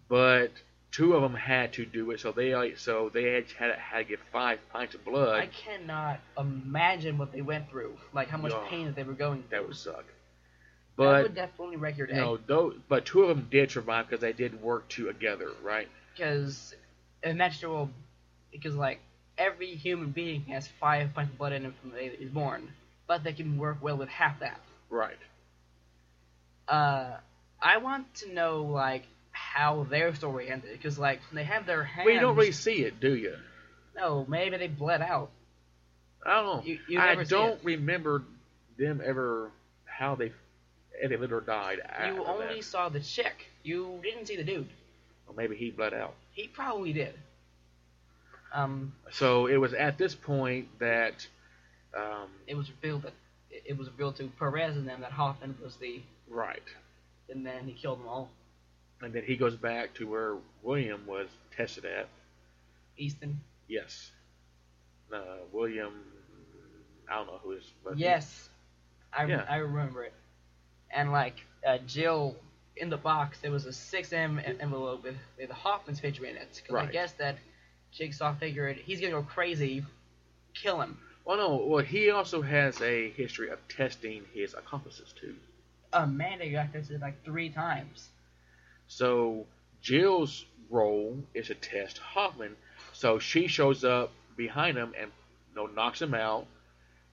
But 0.09 0.53
two 0.91 1.13
of 1.15 1.23
them 1.23 1.35
had 1.35 1.75
to 1.75 1.85
do 1.85 2.11
it, 2.13 2.21
so 2.21 2.33
they 2.33 2.55
like, 2.57 2.79
so 2.79 3.11
they 3.13 3.35
had 3.35 3.45
had, 3.59 3.75
had 3.77 3.99
to 3.99 4.05
get 4.05 4.21
five 4.33 4.59
pints 4.73 4.95
of 4.95 5.05
blood. 5.05 5.39
I 5.39 5.47
cannot 5.49 6.21
imagine 6.39 7.19
what 7.19 7.31
they 7.33 7.43
went 7.43 7.69
through, 7.69 7.97
like 8.15 8.29
how 8.29 8.39
much 8.39 8.53
Yeah. 8.53 8.65
pain 8.69 8.87
that 8.87 8.97
they 8.97 9.03
were 9.03 9.13
going 9.13 9.43
through. 9.43 9.59
that 9.59 9.67
would 9.67 9.77
suck. 9.77 10.05
That 10.97 11.05
But 11.05 11.23
would 11.25 11.35
definitely 11.35 11.77
wreck 11.77 11.97
your 11.99 12.07
day. 12.07 12.39
those, 12.47 12.77
but 12.89 13.05
two 13.05 13.23
of 13.23 13.29
them 13.29 13.49
did 13.51 13.71
survive 13.71 14.07
because 14.09 14.21
they 14.21 14.33
did 14.33 14.61
work 14.63 14.89
together, 14.89 15.51
right? 15.63 15.89
because 16.15 16.75
natural 17.25 17.91
because 18.53 18.75
like 18.77 19.01
every 19.37 19.75
human 19.75 20.11
being 20.11 20.43
has 20.43 20.69
five 20.81 21.13
pints 21.15 21.33
of 21.33 21.39
blood 21.39 21.53
in 21.53 21.65
them 21.65 21.75
from 21.81 21.91
the 21.91 21.97
day 21.97 22.09
that 22.11 22.19
he's 22.21 22.31
born, 22.31 22.71
but 23.09 23.25
they 23.25 23.33
can 23.33 23.59
work 23.59 23.79
well 23.83 23.97
with 23.97 24.09
half 24.09 24.39
that. 24.41 24.61
Right. 24.91 25.17
Uh, 26.69 27.17
I 27.61 27.79
want 27.79 28.13
to 28.17 28.33
know 28.33 28.63
like 28.63 29.05
how 29.33 29.85
their 29.91 30.15
story 30.15 30.49
ended 30.51 30.71
because 30.73 30.99
like 30.99 31.21
they 31.33 31.45
have 31.45 31.67
their 31.67 31.83
hands. 31.85 32.07
Well, 32.07 32.15
you 32.15 32.21
don't 32.21 32.37
really 32.37 32.53
see 32.53 32.85
it, 32.85 33.01
do 33.01 33.15
you? 33.15 33.37
No, 33.97 34.25
maybe 34.29 34.57
they 34.57 34.69
bled 34.69 35.03
out. 35.03 35.31
I 36.25 36.35
don't 36.35 36.45
know. 36.57 36.63
You- 36.65 36.81
you 36.89 37.01
I 37.01 37.15
don't 37.25 37.63
remember 37.65 38.23
them 38.79 39.01
ever 39.05 39.51
how 39.85 40.15
they 40.15 40.33
they 41.09 41.17
lived 41.17 41.33
or 41.33 41.41
died. 41.41 41.79
You 42.07 42.25
only 42.25 42.47
that. 42.57 42.65
saw 42.65 42.89
the 42.89 43.01
chick. 43.01 43.47
You 43.63 44.01
didn't 44.03 44.27
see 44.27 44.37
the 44.37 44.45
dude. 44.45 44.69
Or 45.27 45.35
maybe 45.35 45.57
he 45.57 45.71
bled 45.71 45.95
out. 45.95 46.15
He 46.33 46.49
probably 46.49 46.93
did. 46.93 47.15
Um, 48.53 48.93
So 49.11 49.47
it 49.47 49.57
was 49.57 49.75
at 49.75 49.99
this 49.99 50.15
point 50.15 50.69
that 50.79 51.27
um, 51.97 52.29
it 52.47 52.55
was 52.57 52.71
revealed 52.71 53.03
that 53.03 53.13
it 53.51 53.77
was 53.77 53.89
revealed 53.89 54.17
to 54.17 54.29
Perez 54.39 54.77
and 54.77 54.87
them 54.87 55.01
that 55.01 55.13
Hoffman 55.13 55.57
was 55.63 55.77
the, 55.77 56.03
right, 56.29 56.63
and 57.31 57.47
then 57.47 57.67
he 57.67 57.73
killed 57.73 58.01
them 58.01 58.09
all. 58.09 58.29
and 59.01 59.13
then 59.13 59.23
he 59.25 59.37
goes 59.37 59.55
back 59.57 59.95
to 59.95 60.07
where 60.09 60.37
William 60.63 61.07
was 61.07 61.29
tested 61.57 61.85
at. 61.85 62.09
Easton. 62.97 63.41
Yes, 63.69 64.11
uh, 65.13 65.19
William. 65.53 65.93
I 67.09 67.15
don't 67.17 67.27
know 67.27 67.41
who 67.43 67.53
is. 67.53 67.65
But 67.85 67.97
Yes, 67.99 68.49
I, 69.13 69.25
Yeah. 69.27 69.45
I 69.49 69.57
remember 69.57 70.05
it. 70.05 70.13
And 70.95 71.13
like 71.13 71.45
uh, 71.67 71.79
Jill 71.87 72.37
in 72.77 72.89
the 72.89 72.97
box, 72.97 73.39
there 73.41 73.51
was 73.51 73.67
a 73.67 73.73
six 73.73 74.13
M 74.13 74.41
envelope 74.61 75.05
with, 75.05 75.17
with 75.39 75.51
Hoffman's 75.51 76.01
picture 76.01 76.25
in 76.25 76.37
it. 76.37 76.63
Because 76.67 76.89
I 76.89 76.91
guess 76.91 77.13
that 77.13 77.37
Jigsaw 77.93 78.35
figured 78.35 78.77
he's 78.77 79.01
gonna 79.01 79.13
go 79.13 79.23
crazy 79.23 79.85
kill 80.55 80.81
him. 80.81 80.99
Well, 81.25 81.37
no. 81.37 81.57
Well, 81.57 81.85
he 81.85 82.11
also 82.11 82.43
has 82.43 82.81
a 82.81 83.11
history 83.11 83.51
of 83.51 83.59
testing 83.69 84.23
his 84.33 84.55
accomplices 84.55 85.13
too. 85.19 85.35
Amanda 85.93 86.49
got 86.51 86.73
tested 86.73 87.01
like 87.01 87.25
three 87.25 87.51
times. 87.51 88.09
So 88.89 89.47
Jill's 89.81 90.45
role 90.71 91.17
is 91.35 91.47
to 91.49 91.55
test 91.55 91.99
Hoffman. 91.99 92.57
So 92.93 93.19
she 93.19 93.47
shows 93.47 93.85
up 93.85 94.13
behind 94.37 94.77
him 94.77 94.93
and 94.99 95.11
you 95.51 95.57
know, 95.57 95.67
knocks 95.67 96.03
him 96.03 96.15
out, 96.15 96.47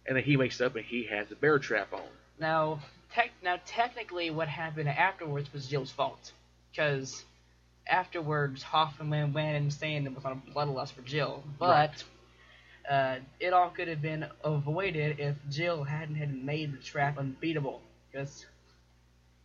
and 0.05 0.17
then 0.17 0.23
he 0.23 0.35
wakes 0.37 0.59
up 0.61 0.75
and 0.75 0.85
he 0.85 1.05
has 1.05 1.27
the 1.29 1.35
bear 1.35 1.59
trap 1.59 1.93
on. 1.93 2.01
Now, 2.39 2.79
tech, 3.13 3.31
now 3.43 3.59
technically, 3.65 4.29
what 4.29 4.47
happened 4.47 4.89
afterwards 4.89 5.51
was 5.53 5.67
Jill's 5.67 5.91
fault, 5.91 6.31
because 6.71 7.23
afterwards 7.87 8.63
Hoffman 8.63 9.09
went, 9.09 9.33
went 9.33 9.55
insane 9.57 10.05
and 10.05 10.15
was 10.15 10.25
on 10.25 10.41
a 10.47 10.51
bloodlust 10.51 10.93
for 10.93 11.01
Jill. 11.01 11.43
But 11.59 12.03
uh, 12.89 13.17
it 13.39 13.53
all 13.53 13.69
could 13.69 13.87
have 13.87 14.01
been 14.01 14.25
avoided 14.43 15.19
if 15.19 15.35
Jill 15.49 15.83
hadn't 15.83 16.15
had 16.15 16.33
made 16.33 16.73
the 16.73 16.77
trap 16.77 17.17
unbeatable, 17.17 17.81
because 18.11 18.45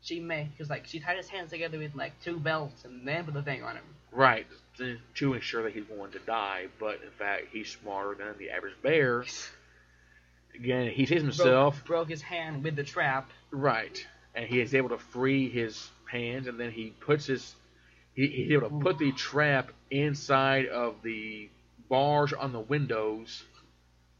she 0.02 0.20
made 0.20 0.50
because 0.52 0.70
like 0.70 0.86
she 0.86 1.00
tied 1.00 1.16
his 1.16 1.28
hands 1.28 1.50
together 1.50 1.78
with 1.78 1.94
like 1.94 2.12
two 2.22 2.38
belts 2.38 2.84
and 2.84 3.06
then 3.06 3.24
put 3.24 3.34
the 3.34 3.42
thing 3.42 3.62
on 3.62 3.76
him. 3.76 3.84
Right, 4.12 4.46
to, 4.78 4.98
to 5.16 5.34
ensure 5.34 5.62
that 5.64 5.72
he's 5.72 5.84
going 5.84 6.12
to 6.12 6.18
die, 6.20 6.66
but 6.78 7.00
in 7.02 7.10
fact 7.18 7.46
he's 7.52 7.70
smarter 7.70 8.14
than 8.14 8.38
the 8.38 8.50
average 8.50 8.74
bear. 8.82 9.24
Again, 10.54 10.90
he 10.90 11.04
sees 11.04 11.20
himself. 11.20 11.74
Broke, 11.74 11.86
broke 11.86 12.08
his 12.08 12.22
hand 12.22 12.64
with 12.64 12.76
the 12.76 12.84
trap. 12.84 13.30
Right, 13.56 14.06
and 14.34 14.44
he 14.46 14.60
is 14.60 14.74
able 14.74 14.90
to 14.90 14.98
free 14.98 15.48
his 15.48 15.88
hands, 16.10 16.46
and 16.46 16.60
then 16.60 16.70
he 16.70 16.90
puts 17.00 17.24
his. 17.26 17.54
He, 18.12 18.26
he's 18.28 18.52
able 18.52 18.68
to 18.68 18.78
put 18.80 18.98
the 18.98 19.12
trap 19.12 19.70
inside 19.90 20.66
of 20.66 20.96
the 21.02 21.48
bars 21.88 22.32
on 22.34 22.52
the 22.52 22.60
windows. 22.60 23.44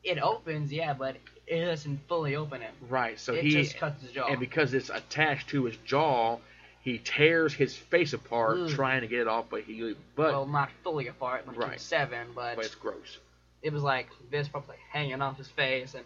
It 0.03 0.19
opens, 0.19 0.73
yeah, 0.73 0.95
but 0.95 1.17
it 1.47 1.65
doesn't 1.65 2.01
fully 2.09 2.35
open 2.37 2.63
it. 2.63 2.71
Right, 2.89 3.19
so 3.21 3.35
it 3.35 3.45
he 3.45 3.51
just 3.51 3.77
cuts 3.77 4.03
his 4.03 4.13
jaw. 4.13 4.27
and 4.29 4.41
because 4.41 4.73
it's 4.73 4.89
attached 4.89 5.49
to 5.51 5.65
his 5.65 5.77
jaw, 5.85 6.39
he 6.81 6.99
tears 6.99 7.53
his 7.53 7.77
face 7.77 8.15
apart 8.15 8.59
Ugh. 8.59 8.71
trying 8.71 9.03
to 9.03 9.07
get 9.07 9.21
it 9.21 9.29
off, 9.29 9.47
but 9.51 9.65
he 9.65 9.95
but 10.15 10.33
well, 10.33 10.47
not 10.47 10.71
fully 10.83 11.09
apart, 11.09 11.47
like 11.47 11.59
Right. 11.59 11.81
seven, 11.81 12.29
but, 12.35 12.57
but 12.57 12.65
it's 12.65 12.75
gross. 12.75 13.19
it 13.63 13.73
was 13.73 13.83
like 13.83 14.09
this, 14.31 14.49
probably 14.49 14.77
hanging 14.93 15.21
off 15.21 15.37
his 15.37 15.49
face, 15.49 15.95
and 15.95 16.05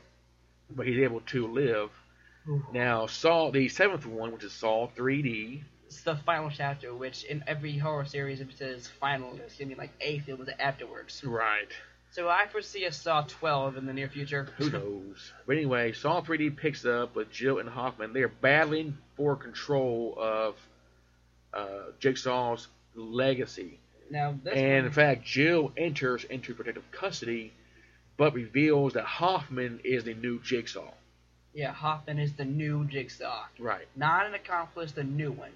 But 0.75 0.87
he's 0.89 0.99
able 0.99 1.21
to 1.21 1.47
live. 1.47 1.91
Now, 2.73 3.07
Saw 3.07 3.51
the 3.51 3.69
seventh 3.69 4.07
one, 4.07 4.33
which 4.33 4.45
is 4.45 4.53
Saw 4.53 4.89
3D. 4.97 5.61
it's 5.87 6.03
the 6.03 6.17
final 6.17 6.51
chapter, 6.51 6.95
which 6.95 7.25
in 7.25 7.45
every 7.47 7.77
horror 7.79 8.05
series, 8.05 8.41
if 8.41 8.51
it 8.51 8.59
says 8.59 8.89
final, 9.01 9.35
it's 9.37 9.57
gonna 9.57 9.69
be 9.71 9.75
like 9.75 9.93
eighth, 10.01 10.29
it 10.29 10.39
was 10.39 10.49
afterwards. 10.59 11.23
Right. 11.25 11.69
So 12.13 12.29
I 12.29 12.47
foresee 12.49 12.85
a 12.87 12.93
Saw 12.93 13.23
12 13.23 13.77
in 13.77 13.87
the 13.87 13.93
near 13.93 14.09
future. 14.09 14.49
Who 14.59 14.71
knows? 14.71 15.33
But 15.47 15.57
anyway, 15.57 15.93
Saw 15.93 16.21
3D 16.23 16.57
picks 16.57 16.85
up 16.85 17.15
with 17.15 17.31
Jill 17.31 17.59
and 17.59 17.69
Hoffman. 17.69 18.13
They 18.13 18.23
are 18.23 18.29
battling 18.29 18.97
for 19.17 19.37
control 19.37 20.17
of 20.19 20.57
uh, 21.55 21.93
Jigsaw's 22.01 22.67
legacy. 22.97 23.79
Now 24.11 24.35
this 24.43 24.55
And 24.55 24.87
in 24.87 24.93
fact, 24.93 25.25
Jill 25.25 25.73
enters 25.77 26.25
into 26.25 26.53
protective 26.55 26.91
custody, 26.91 27.53
but 28.17 28.35
reveals 28.35 28.95
that 28.95 29.05
Hoffman 29.05 29.81
is 29.85 30.03
the 30.03 30.15
new 30.15 30.41
Jigsaw. 30.41 30.91
Yeah, 31.53 31.73
Hoffman 31.73 32.19
is 32.19 32.33
the 32.35 32.45
new 32.45 32.85
Jigsaw, 32.87 33.45
Right. 33.59 33.87
not 33.97 34.27
an 34.27 34.35
accomplice, 34.35 34.93
the 34.93 35.05
new 35.05 35.33
one. 35.33 35.51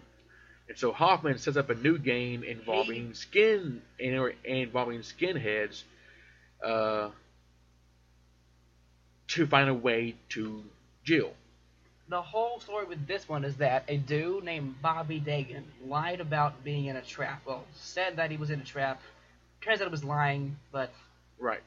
And 0.69 0.79
so 0.79 0.93
Hoffman 0.93 1.39
sets 1.39 1.57
up 1.57 1.71
a 1.71 1.75
new 1.75 1.99
game 1.99 2.43
involving 2.43 3.15
skin 3.15 3.83
and 4.01 4.33
involving 4.45 5.01
skinheads 5.01 5.83
uh, 6.65 7.11
to 9.29 9.47
find 9.47 9.69
a 9.69 9.75
way 9.75 10.17
to 10.31 10.65
Jill. 11.05 11.33
The 12.09 12.21
whole 12.21 12.61
story 12.61 12.85
with 12.87 13.07
this 13.07 13.29
one 13.29 13.45
is 13.45 13.57
that 13.57 13.85
a 13.89 13.97
dude 13.97 14.45
named 14.45 14.81
Bobby 14.83 15.19
Dagen 15.21 15.65
lied 15.87 16.21
about 16.21 16.63
being 16.65 16.87
in 16.87 16.97
a 16.97 17.03
trap. 17.03 17.43
Well, 17.47 17.65
said 17.75 18.17
that 18.17 18.31
he 18.31 18.37
was 18.37 18.51
in 18.51 18.61
a 18.61 18.65
trap. 18.65 19.01
Turns 19.63 19.81
out 19.81 19.87
it 19.87 19.91
was 19.91 20.05
lying, 20.05 20.57
but 20.73 20.93
Right. 21.39 21.63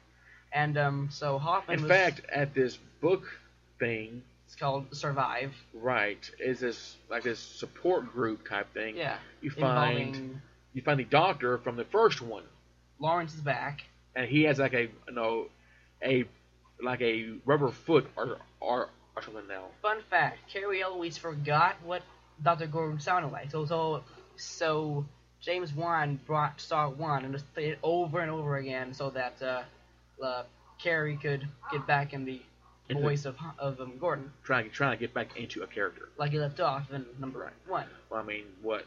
and 0.51 0.77
um, 0.77 1.09
so 1.11 1.37
Hoffman 1.39 1.77
In 1.77 1.83
was. 1.83 1.89
fact, 1.91 2.21
at 2.31 2.53
this 2.53 2.77
book 3.01 3.23
thing, 3.79 4.21
it's 4.45 4.55
called 4.55 4.85
Survive. 4.95 5.53
right, 5.73 6.29
is 6.39 6.59
this 6.59 6.95
like 7.09 7.23
this 7.23 7.39
support 7.39 8.11
group 8.11 8.47
type 8.47 8.73
thing. 8.73 8.95
Yeah, 8.97 9.17
You 9.41 9.51
find 9.51 9.99
involving 9.99 10.41
you 10.73 10.81
find 10.81 10.99
the 10.99 11.03
doctor 11.05 11.57
from 11.57 11.75
the 11.75 11.85
first 11.85 12.21
one, 12.21 12.43
Lawrence 12.99 13.33
is 13.33 13.41
back. 13.41 13.81
and 14.15 14.27
he 14.27 14.43
has 14.43 14.59
like 14.59 14.73
a 14.73 14.83
you 14.83 15.13
know 15.13 15.47
a 16.03 16.25
like 16.81 17.01
a 17.01 17.33
rubber 17.45 17.71
foot 17.71 18.07
or 18.15 18.37
or, 18.59 18.89
or 19.15 19.21
something 19.21 19.47
now. 19.47 19.65
Fun 19.81 19.97
fact: 20.09 20.39
Cary 20.51 20.83
always 20.83 21.17
forgot 21.17 21.75
what 21.83 22.01
Dr. 22.43 22.67
Gordon 22.67 22.99
sounded 22.99 23.31
like. 23.31 23.49
So 23.51 23.65
so 23.65 24.03
so 24.35 25.05
James 25.41 25.73
Wan 25.73 26.19
brought 26.25 26.61
Saw 26.61 26.89
One 26.89 27.25
and 27.25 27.33
just 27.33 27.51
played 27.53 27.69
it 27.73 27.79
over 27.83 28.19
and 28.19 28.29
over 28.31 28.57
again 28.57 28.93
so 28.93 29.09
that 29.11 29.41
uh, 29.41 29.63
uh, 30.23 30.43
Cary 30.79 31.17
could 31.17 31.47
get 31.71 31.85
back 31.87 32.13
in 32.13 32.25
the 32.25 32.41
Voice 32.93 33.25
of 33.25 33.35
of 33.59 33.79
um, 33.81 33.97
Gordon, 33.99 34.31
Trying 34.43 34.69
trying 34.71 34.97
to 34.97 34.99
get 34.99 35.13
back 35.13 35.37
into 35.37 35.63
a 35.63 35.67
character. 35.67 36.09
like 36.17 36.31
he 36.31 36.39
left 36.39 36.59
off 36.59 36.91
in 36.91 37.05
number 37.19 37.51
one. 37.67 37.85
Well, 38.09 38.21
I 38.21 38.23
mean, 38.23 38.45
what 38.61 38.85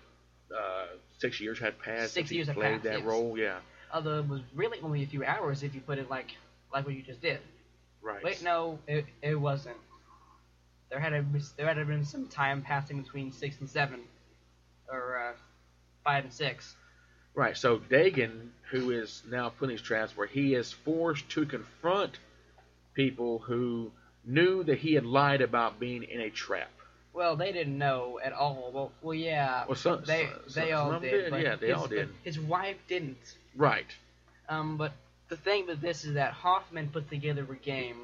uh, 0.57 0.87
six 1.19 1.41
years 1.41 1.59
had 1.59 1.79
passed 1.79 2.15
Six 2.15 2.31
he 2.31 2.37
years 2.37 2.47
had 2.49 2.57
played 2.57 2.73
passed, 2.73 2.85
that 2.85 2.99
yes. 3.01 3.07
role. 3.07 3.37
Yeah, 3.39 3.59
Although 3.93 4.21
it 4.21 4.29
was 4.29 4.41
really 4.55 4.79
only 4.83 5.03
a 5.03 5.07
few 5.07 5.25
hours 5.25 5.63
if 5.63 5.75
you 5.75 5.81
put 5.81 5.99
it 5.99 6.09
like 6.11 6.31
like 6.73 6.87
what 6.87 6.95
you 6.95 7.03
just 7.03 7.21
did. 7.21 7.41
right. 8.01 8.23
Wait, 8.23 8.43
no, 8.43 8.79
it, 8.87 9.05
it 9.23 9.35
wasn't. 9.35 9.77
There 10.89 10.99
had 10.99 11.33
be, 11.33 11.41
there 11.57 11.67
had 11.73 11.87
been 11.87 12.05
some 12.05 12.27
time 12.29 12.63
passing 12.63 13.03
between 13.03 13.33
six 13.33 13.61
and 13.61 13.69
seven, 13.69 14.01
or 14.89 15.19
uh, 15.19 15.33
five 16.05 16.25
and 16.25 16.33
six. 16.33 16.75
Right. 17.35 17.57
So 17.57 17.79
Dagen, 17.79 18.51
who 18.71 18.91
is 18.91 19.23
now 19.31 19.53
traps, 19.83 20.17
where 20.17 20.27
he 20.27 20.55
is 20.55 20.73
forced 20.73 21.29
to 21.31 21.47
confront 21.47 22.19
people 22.95 23.39
who 23.39 23.91
knew 24.25 24.63
that 24.65 24.79
he 24.79 24.95
had 24.95 25.05
lied 25.05 25.41
about 25.41 25.81
being 25.81 26.03
in 26.03 26.21
a 26.21 26.31
trap. 26.31 26.71
Well, 27.13 27.37
they 27.37 27.53
didn't 27.53 27.77
know 27.77 28.21
at 28.23 28.33
all. 28.33 28.71
Well, 28.73 28.93
well, 29.03 29.15
yeah, 29.15 29.65
Well, 29.67 29.75
some 29.75 30.03
they 30.07 30.29
some, 30.47 30.65
they 30.65 30.73
all 30.73 31.01
did. 31.01 31.31
but 31.31 31.41
Yeah, 31.43 31.57
they 31.57 31.69
his, 31.69 31.77
all 31.77 31.87
did. 31.89 32.09
His 32.23 32.39
wife 32.39 32.77
didn't. 32.89 33.19
Right. 33.57 33.87
Um, 34.49 34.77
but 34.77 34.93
the 35.29 35.37
thing 35.37 35.67
with 35.67 35.81
this 35.81 36.05
is 36.05 36.15
that 36.15 36.33
Hoffman 36.33 36.89
put 36.91 37.09
together 37.11 37.47
a 37.51 37.57
game. 37.57 37.97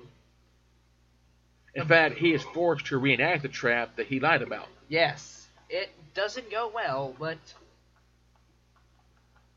In 1.75 1.87
fact, 1.87 2.17
he 2.17 2.33
is 2.33 2.43
forced 2.43 2.87
to 2.87 2.99
reenact 2.99 3.43
the 3.43 3.49
trap 3.49 3.97
that 3.97 4.07
he 4.07 4.19
lied 4.19 4.43
about. 4.43 4.67
Yes, 4.89 5.47
it 5.69 5.91
doesn't 6.15 6.51
go 6.51 6.71
well, 6.75 7.15
but 7.19 7.39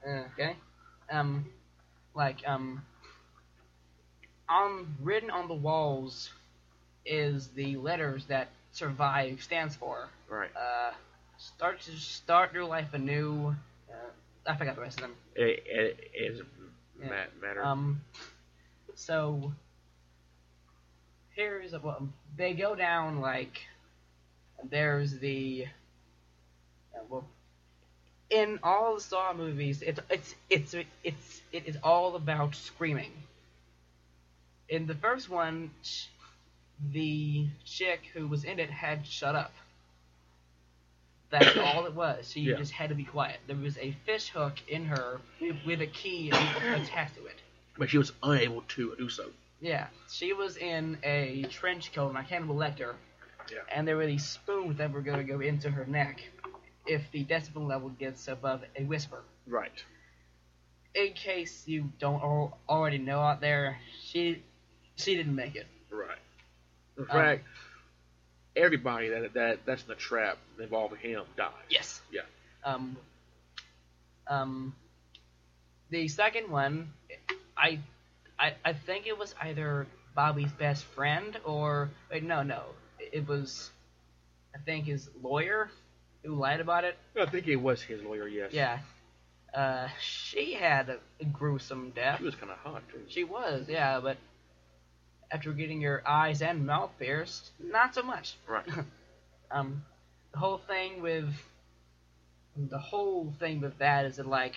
uh, 0.06 0.24
okay. 0.34 0.56
Um, 1.10 1.46
like 2.14 2.44
um, 2.46 2.84
on 4.50 4.88
written 5.02 5.30
on 5.30 5.48
the 5.48 5.54
walls 5.54 6.30
is 7.06 7.48
the 7.50 7.78
letters 7.78 8.26
that 8.26 8.50
survive 8.72 9.42
stands 9.42 9.76
for. 9.76 10.10
Right. 10.30 10.50
Uh, 10.56 10.92
start 11.38 11.82
to 11.82 11.92
start 11.98 12.54
your 12.54 12.66
life 12.66 12.94
anew. 12.94 13.56
Uh, 13.90 13.94
I 14.52 14.56
forgot 14.58 14.76
the 14.76 14.82
rest 14.82 14.98
of 15.00 15.04
them. 15.04 15.16
It, 15.36 15.64
it, 15.66 16.00
it 16.14 16.30
doesn't 16.32 16.48
Yeah. 17.02 17.26
matter. 17.42 17.64
Um, 17.64 18.02
so 18.96 19.54
here's 21.36 21.74
a, 21.74 21.80
well, 21.80 22.08
they 22.38 22.54
go 22.54 22.76
down 22.76 23.22
like 23.22 23.62
there's 24.70 25.18
the 25.20 25.66
uh, 26.94 27.00
well 27.10 27.26
in 28.30 28.60
all 28.62 28.96
the 28.96 29.02
Saw 29.02 29.34
movies 29.34 29.82
it's 29.82 30.00
it's 30.10 30.36
it's 30.50 30.76
it's 31.04 31.42
it 31.52 31.64
is 31.68 31.78
all 31.84 32.16
about 32.16 32.56
screaming. 32.56 33.12
In 34.70 34.86
the 34.88 34.96
first 34.96 35.30
one, 35.30 35.72
the 36.92 37.48
chick 37.66 38.02
who 38.14 38.28
was 38.28 38.44
in 38.44 38.60
it 38.60 38.70
had 38.70 39.06
shut 39.06 39.36
up. 39.36 39.52
That's 41.32 41.58
all 41.58 41.86
it 41.86 41.94
was. 41.94 42.32
She 42.32 42.42
Yeah. 42.42 42.56
just 42.56 42.72
had 42.72 42.90
to 42.90 42.96
be 42.96 43.04
quiet. 43.04 43.40
There 43.48 43.56
was 43.56 43.78
a 43.78 43.92
fish 44.06 44.30
hook 44.30 44.54
in 44.68 44.86
her 44.86 45.20
with 45.66 45.82
a 45.82 45.88
key 45.88 46.30
attached 46.32 47.16
to 47.16 47.26
it. 47.26 47.40
but 47.78 47.90
she 47.90 47.98
was 47.98 48.12
unable 48.24 48.62
to 48.64 48.96
do 48.98 49.10
so. 49.10 49.30
Yeah, 49.62 49.88
she 50.10 50.34
was 50.34 50.56
in 50.58 50.98
a 51.04 51.44
trench 51.50 51.92
coat 51.94 52.14
like 52.14 52.28
Hannibal 52.28 52.56
Lecter, 52.56 52.94
Yeah. 53.52 53.58
and 53.74 53.88
there 53.88 53.98
were 53.98 54.06
these 54.06 54.26
spoons 54.26 54.78
that 54.78 54.92
were 54.92 55.02
going 55.02 55.18
to 55.18 55.24
go 55.24 55.40
into 55.42 55.70
her 55.70 55.86
neck 55.86 56.22
if 56.86 57.02
the 57.12 57.26
decibel 57.26 57.68
level 57.68 57.90
gets 57.90 58.28
above 58.30 58.64
a 58.78 58.84
whisper. 58.84 59.22
Right. 59.48 59.84
In 60.96 61.14
case 61.14 61.64
you 61.68 61.92
don't 62.00 62.22
already 62.70 62.98
know 63.00 63.20
out 63.20 63.42
there, 63.42 63.78
she 64.02 64.44
she 65.00 65.16
didn't 65.16 65.36
make 65.36 65.56
it. 65.56 65.68
Right. 65.90 66.18
In 66.98 67.04
Um, 67.04 67.10
fact, 67.10 67.44
everybody 68.56 69.10
that 69.10 69.34
that 69.34 69.66
that's 69.66 69.82
in 69.84 69.88
the 69.88 69.96
trap 69.96 70.38
involving 70.60 71.00
him 71.00 71.24
dies. 71.38 71.52
Yes. 71.70 72.02
Yeah. 72.12 72.22
Um. 72.64 72.98
Um. 74.28 74.76
The 75.90 76.08
second 76.08 76.50
one, 76.52 76.92
I 77.58 77.80
I 78.38 78.54
I 78.64 78.74
think 78.74 79.08
it 79.08 79.18
was 79.18 79.34
either 79.42 79.88
Bobby's 80.16 80.52
best 80.52 80.84
friend 80.84 81.38
or 81.46 81.90
wait 82.12 82.24
no 82.24 82.44
no 82.44 82.64
it 83.00 83.28
was 83.28 83.72
I 84.54 84.60
think 84.60 84.86
his 84.86 85.10
lawyer 85.24 85.70
who 86.24 86.36
lied 86.36 86.60
about 86.60 86.84
it. 86.84 86.98
I 87.20 87.26
think 87.26 87.48
it 87.48 87.56
was 87.56 87.82
his 87.82 88.04
lawyer. 88.04 88.28
Yes. 88.28 88.52
Yeah. 88.54 88.80
Uh, 89.54 89.88
she 90.00 90.54
had 90.54 90.90
a 90.90 91.26
gruesome 91.26 91.90
death. 91.92 92.20
She 92.20 92.26
was 92.26 92.36
kind 92.36 92.52
of 92.52 92.58
hot 92.60 92.84
too. 92.92 93.02
She 93.08 93.24
was, 93.24 93.66
yeah, 93.68 94.00
but 94.00 94.18
after 95.32 95.54
getting 95.54 95.82
your 95.82 96.02
eyes 96.08 96.42
and 96.42 96.66
mouth 96.66 96.92
pierced, 97.00 97.52
not 97.60 97.94
so 97.96 98.04
much. 98.04 98.36
Right. 98.48 98.66
Um, 99.52 99.84
the 100.32 100.38
whole 100.38 100.60
thing 100.60 101.02
with 101.02 101.34
the 102.56 102.78
whole 102.78 103.34
thing 103.40 103.62
with 103.62 103.78
that 103.80 104.06
is 104.06 104.18
that 104.18 104.28
like, 104.28 104.56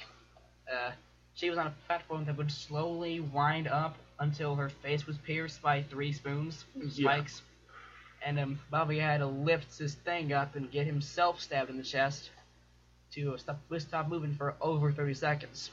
uh, 0.71 0.91
she 1.35 1.49
was 1.49 1.59
on 1.59 1.67
a 1.67 1.75
platform 1.87 2.27
that 2.27 2.37
would 2.37 2.53
slowly 2.53 3.19
wind 3.21 3.69
up 3.69 3.97
until 4.19 4.55
her 4.57 4.69
face 4.69 5.07
was 5.07 5.17
pierced 5.19 5.63
by 5.63 5.83
three 5.83 6.13
spoons, 6.13 6.65
Yeah. 6.77 6.91
spikes, 6.91 7.41
and 8.25 8.39
um, 8.39 8.61
Bobby 8.71 8.99
had 8.99 9.19
to 9.19 9.27
lift 9.27 9.79
his 9.79 9.95
thing 9.95 10.33
up 10.33 10.57
and 10.57 10.71
get 10.71 10.87
himself 10.87 11.41
stabbed 11.41 11.71
in 11.71 11.79
the 11.79 11.83
chest 11.83 12.31
to 13.13 13.37
stop 13.39 13.61
stop 13.79 14.09
moving 14.09 14.35
for 14.35 14.55
over 14.61 14.93
30 14.93 15.15
seconds. 15.15 15.71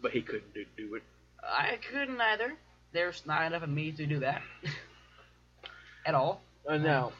But 0.00 0.10
he 0.10 0.22
couldn't 0.22 0.52
do, 0.52 0.64
do 0.76 0.96
it. 0.96 1.02
I 1.42 1.78
couldn't 1.90 2.20
either. 2.20 2.54
There's 2.92 3.22
not 3.26 3.44
enough 3.46 3.62
of 3.62 3.68
me 3.70 3.92
to 3.92 4.06
do 4.06 4.20
that 4.20 4.42
at 6.06 6.14
all. 6.14 6.40
Uh, 6.68 6.76
now, 6.76 7.12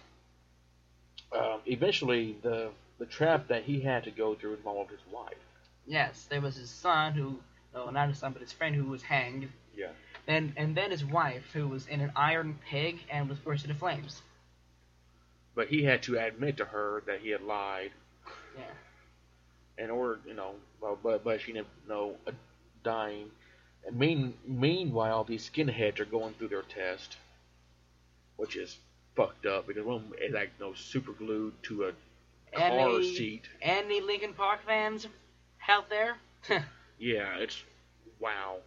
um, 1.37 1.61
eventually, 1.67 2.37
the 2.43 2.71
the 2.99 3.07
trap 3.07 3.49
that 3.49 3.65
he 3.65 3.81
had 3.81 4.05
to 4.05 4.11
go 4.11 4.35
through 4.35 4.55
involved 4.55 4.91
his 4.91 5.01
wife. 5.13 5.35
Yes, 5.87 6.27
there 6.31 6.41
was 6.41 6.55
his 6.57 6.71
son 6.71 7.15
who, 7.15 7.39
no, 7.75 7.91
not 7.91 8.09
his 8.09 8.19
son, 8.19 8.33
but 8.33 8.43
his 8.43 8.53
friend 8.53 8.75
who 8.77 8.85
was 8.85 9.03
hanged. 9.03 9.49
Yeah. 9.77 9.89
And 10.29 10.53
and 10.57 10.77
then 10.77 10.91
his 10.91 11.05
wife 11.05 11.43
who 11.53 11.67
was 11.69 11.87
in 11.89 12.01
an 12.01 12.13
iron 12.15 12.59
pig 12.69 13.01
and 13.11 13.29
was 13.29 13.39
burst 13.39 13.65
into 13.65 13.75
flames. 13.77 14.21
But 15.55 15.69
he 15.69 15.83
had 15.83 16.03
to 16.05 16.19
admit 16.19 16.59
to 16.59 16.65
her 16.67 17.03
that 17.07 17.21
he 17.21 17.31
had 17.31 17.43
lied 17.43 17.91
Yeah. 18.57 19.85
in 19.85 19.91
order, 19.91 20.21
you 20.27 20.35
know, 20.35 20.55
well, 20.81 20.99
but 21.03 21.25
but 21.25 21.41
she 21.41 21.53
didn't 21.53 21.67
know, 21.89 22.17
uh, 22.27 22.33
dying. 22.85 23.31
And 23.87 23.99
mean, 23.99 24.35
meanwhile, 24.47 25.25
these 25.25 25.49
skinheads 25.49 26.01
are 26.01 26.05
going 26.05 26.35
through 26.35 26.49
their 26.49 26.63
test, 26.63 27.17
which 28.37 28.57
is 28.57 28.79
fucked 29.17 29.47
up 29.47 29.67
because 29.67 29.85
one 29.85 29.97
of 29.97 30.03
them 30.03 30.13
is 30.21 30.33
like, 30.33 30.51
you 30.59 30.67
know, 30.67 30.75
super 30.75 31.13
glued 31.13 31.53
to 31.65 31.85
a 31.85 31.93
car 32.57 32.69
Any 32.69 33.15
seat. 33.17 33.43
any 33.61 34.01
Linkin 34.01 34.35
Park 34.35 34.61
fans 34.67 35.07
out 35.69 35.89
there? 35.91 36.17
Yeah, 36.99 37.39
it's 37.39 37.61
wow. 38.21 38.59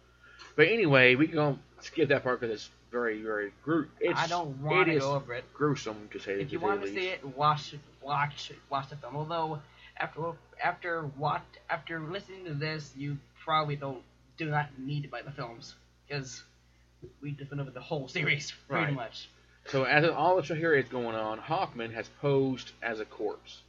But 0.56 0.68
anyway, 0.68 1.14
we 1.14 1.26
can 1.26 1.36
go 1.36 1.58
skip 1.80 2.10
that 2.10 2.22
part 2.22 2.38
because 2.38 2.54
it's 2.54 2.70
very, 2.90 3.22
very 3.22 3.50
gruesome. 3.64 3.92
It's, 3.98 4.18
I 4.20 4.26
don't 4.26 4.60
want 4.60 4.88
to 4.88 4.98
go 4.98 5.14
over 5.14 5.32
it. 5.34 5.44
gruesome 5.54 6.08
to 6.12 6.18
say 6.18 6.40
If 6.40 6.52
you 6.52 6.60
want 6.60 6.82
to 6.82 6.88
see 6.92 7.08
it, 7.08 7.24
watch 7.34 7.74
watch 8.02 8.52
watch 8.68 8.90
the 8.90 8.96
film. 8.96 9.16
Although 9.16 9.60
after 9.96 10.20
after 10.62 11.02
what 11.16 11.40
after 11.70 11.98
listening 11.98 12.44
to 12.44 12.52
this, 12.54 12.92
you 12.94 13.16
probably 13.42 13.76
don't 13.76 14.02
do 14.36 14.46
not 14.46 14.68
need 14.78 15.02
to 15.02 15.08
buy 15.08 15.22
the 15.22 15.30
films 15.30 15.74
because 16.06 16.42
we 17.20 17.32
just 17.32 17.50
went 17.50 17.60
over 17.60 17.70
the 17.70 17.80
whole 17.80 18.08
series 18.08 18.52
pretty 18.68 18.86
Right. 18.86 18.94
much. 18.94 19.28
So 19.68 19.82
as 19.84 20.04
all 20.08 20.36
this 20.36 20.50
is 20.50 20.88
going 20.88 21.16
on, 21.16 21.38
Hoffman 21.38 21.92
has 21.92 22.08
posed 22.20 22.72
as 22.82 23.00
a 23.00 23.04
corpse 23.04 23.62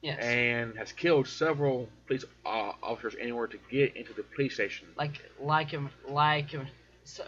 Yes. 0.00 0.22
and 0.22 0.76
has 0.76 0.92
killed 0.92 1.26
several 1.26 1.88
police 2.06 2.24
uh, 2.44 2.72
officers 2.82 3.14
in 3.14 3.32
order 3.32 3.56
to 3.56 3.62
get 3.70 3.96
into 3.96 4.12
the 4.12 4.22
police 4.22 4.54
station. 4.54 4.86
like 4.96 5.22
like 5.40 5.70
him 5.70 5.88
like 6.06 6.50
him 6.50 6.66
so, 7.04 7.24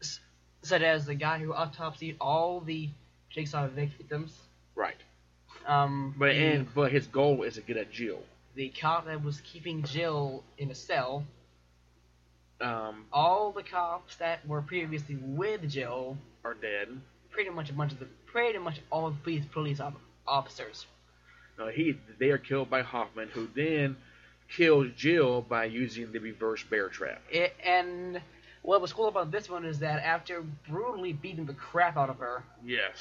s- 0.00 0.18
such 0.62 0.80
as 0.82 1.04
the 1.06 1.14
guy 1.14 1.38
who 1.38 1.52
autopsied 1.52 2.16
all 2.20 2.60
the 2.60 2.88
jigsaw 3.30 3.68
victims. 3.68 4.36
Right. 4.74 4.96
Um, 5.66 6.14
But 6.18 6.32
the, 6.32 6.44
and 6.44 6.74
but 6.74 6.90
his 6.90 7.06
goal 7.06 7.42
is 7.42 7.54
to 7.54 7.60
get 7.60 7.76
at 7.76 7.92
Jill. 7.92 8.22
the 8.54 8.70
cop 8.70 9.04
that 9.06 9.22
was 9.22 9.40
keeping 9.42 9.82
Jill 9.84 10.42
in 10.58 10.70
a 10.70 10.74
cell. 10.74 11.24
Um, 12.62 13.04
All 13.12 13.52
the 13.52 13.62
cops 13.62 14.16
that 14.16 14.46
were 14.46 14.62
previously 14.62 15.16
with 15.20 15.68
Jill, 15.68 16.16
are 16.44 16.54
dead. 16.54 16.88
pretty 17.30 17.50
much 17.50 17.70
a 17.70 17.72
bunch 17.72 17.92
of 17.92 17.98
the 17.98 18.06
pretty 18.26 18.58
much 18.58 18.80
all 18.90 19.10
the 19.10 19.16
police 19.16 19.44
police 19.52 19.80
officers. 20.26 20.86
No, 21.58 21.68
he 21.68 21.98
they 22.18 22.30
are 22.30 22.38
killed 22.38 22.70
by 22.70 22.82
Hoffman, 22.82 23.28
who 23.28 23.48
then 23.54 23.96
kills 24.48 24.88
Jill 24.96 25.42
by 25.42 25.64
using 25.66 26.12
the 26.12 26.18
reverse 26.20 26.62
bear 26.62 26.88
trap. 26.88 27.20
It, 27.30 27.54
and 27.64 28.20
what 28.62 28.80
was 28.80 28.92
cool 28.92 29.08
about 29.08 29.30
this 29.30 29.48
one 29.50 29.64
is 29.64 29.78
that 29.80 30.02
after 30.04 30.42
brutally 30.68 31.12
beating 31.12 31.46
the 31.46 31.54
crap 31.54 31.96
out 31.96 32.10
of 32.10 32.18
her, 32.18 32.42
Yes. 32.64 32.96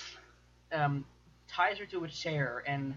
um, 0.72 1.05
ties 1.47 1.78
her 1.78 1.86
to 1.88 2.03
a 2.03 2.07
chair 2.07 2.64
and 2.66 2.95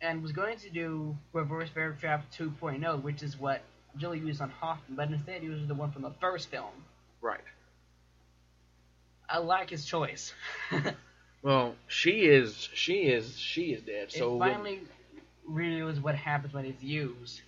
and 0.00 0.22
was 0.22 0.32
going 0.32 0.58
to 0.58 0.70
do 0.70 1.16
reverse 1.32 1.68
bear 1.70 1.92
trap 2.00 2.24
2.0, 2.36 3.02
which 3.02 3.22
is 3.22 3.38
what 3.38 3.60
Jill 3.96 4.14
used 4.14 4.40
on 4.40 4.50
Hoffman, 4.50 4.96
but 4.96 5.10
instead 5.10 5.42
he 5.42 5.46
uses 5.46 5.68
the 5.68 5.74
one 5.74 5.90
from 5.92 6.02
the 6.02 6.12
first 6.20 6.50
film. 6.50 6.72
Right. 7.20 7.40
I 9.28 9.38
like 9.38 9.70
his 9.70 9.84
choice. 9.84 10.32
Well, 11.42 11.74
she 11.88 12.26
is 12.26 12.68
she 12.72 13.02
is 13.02 13.36
she 13.36 13.72
is 13.72 13.82
dead. 13.82 14.12
So 14.12 14.36
it 14.36 14.38
finally 14.38 14.80
reveals 15.44 15.98
what 15.98 16.14
happens 16.14 16.54
when 16.54 16.64
it's 16.64 16.82
used. 16.82 17.40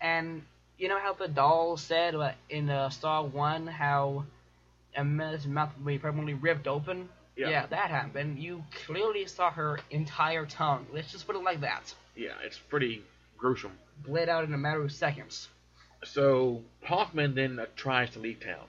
And 0.00 0.42
you 0.78 0.88
know 0.88 1.00
how 1.00 1.14
the 1.14 1.28
doll 1.28 1.76
said 1.76 2.14
in 2.48 2.70
uh, 2.70 2.90
Saw 2.90 3.22
1 3.22 3.66
how 3.66 4.24
Amanda's 4.96 5.46
mouth 5.46 5.72
would 5.76 5.86
be 5.86 5.98
permanently 5.98 6.34
ripped 6.34 6.68
open? 6.68 7.08
Yeah. 7.36 7.66
that 7.66 7.90
happened. 7.90 8.38
You 8.38 8.62
clearly 8.86 9.26
saw 9.26 9.50
her 9.50 9.80
entire 9.90 10.46
tongue. 10.46 10.86
Let's 10.92 11.10
just 11.10 11.26
put 11.26 11.34
it 11.34 11.42
like 11.42 11.60
that. 11.62 11.92
yeah, 12.14 12.34
it's 12.44 12.58
pretty 12.58 13.02
gruesome. 13.36 13.72
Bled 14.06 14.28
out 14.28 14.44
in 14.44 14.54
a 14.54 14.58
matter 14.58 14.82
of 14.82 14.92
seconds. 14.92 15.48
So 16.04 16.62
Hoffman 16.84 17.34
then 17.34 17.60
tries 17.76 18.10
to 18.10 18.18
leave 18.18 18.40
town, 18.40 18.66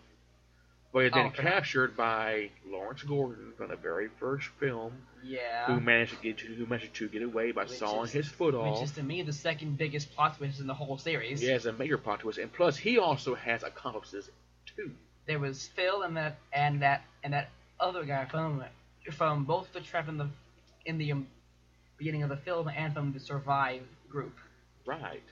but 0.93 1.05
is 1.05 1.11
then 1.13 1.27
Oh, 1.27 1.29
captured 1.29 1.95
by 1.97 2.49
Lawrence 2.65 3.03
Gordon 3.03 3.53
from 3.57 3.69
the 3.69 3.75
very 3.75 4.07
first 4.19 4.47
film, 4.59 4.93
Yeah. 5.23 5.65
who 5.65 5.79
managed 5.79 6.15
to 6.15 6.21
get 6.21 6.39
who 6.39 6.65
managed 6.65 6.95
to 6.95 7.09
get 7.09 7.21
away 7.21 7.51
by 7.51 7.63
Which 7.63 7.77
sawing 7.77 8.05
is- 8.05 8.11
his 8.13 8.27
foot 8.29 8.55
off. 8.55 8.79
Which 8.79 8.83
is 8.89 8.95
to 8.95 9.03
me 9.03 9.21
the 9.21 9.33
second 9.33 9.77
biggest 9.77 10.13
plot 10.15 10.37
twist 10.37 10.59
in 10.59 10.67
the 10.67 10.73
whole 10.73 10.97
series. 10.97 11.41
He 11.41 11.47
has 11.47 11.65
a 11.65 11.73
major 11.73 11.97
plot 11.97 12.21
twist, 12.21 12.39
and 12.39 12.51
plus 12.51 12.77
he 12.77 12.97
also 12.97 13.35
has 13.35 13.63
accomplices 13.63 14.29
too. 14.75 14.95
There 15.25 15.39
was 15.39 15.67
Phil 15.69 16.03
and 16.03 16.15
that 16.17 16.37
and 16.53 16.81
that 16.81 17.03
and 17.23 17.33
that 17.33 17.49
other 17.79 18.05
guy 18.05 18.25
from 18.25 18.63
from 19.11 19.43
both 19.45 19.71
the 19.73 19.81
trap 19.81 20.07
in 20.07 20.17
the 20.17 20.29
in 20.85 20.97
the 20.97 21.11
um, 21.11 21.27
beginning 21.97 22.23
of 22.23 22.29
the 22.29 22.37
film 22.37 22.67
and 22.69 22.93
from 22.93 23.11
the 23.11 23.19
Survive 23.19 23.81
group. 24.09 24.37
Right. 24.85 25.23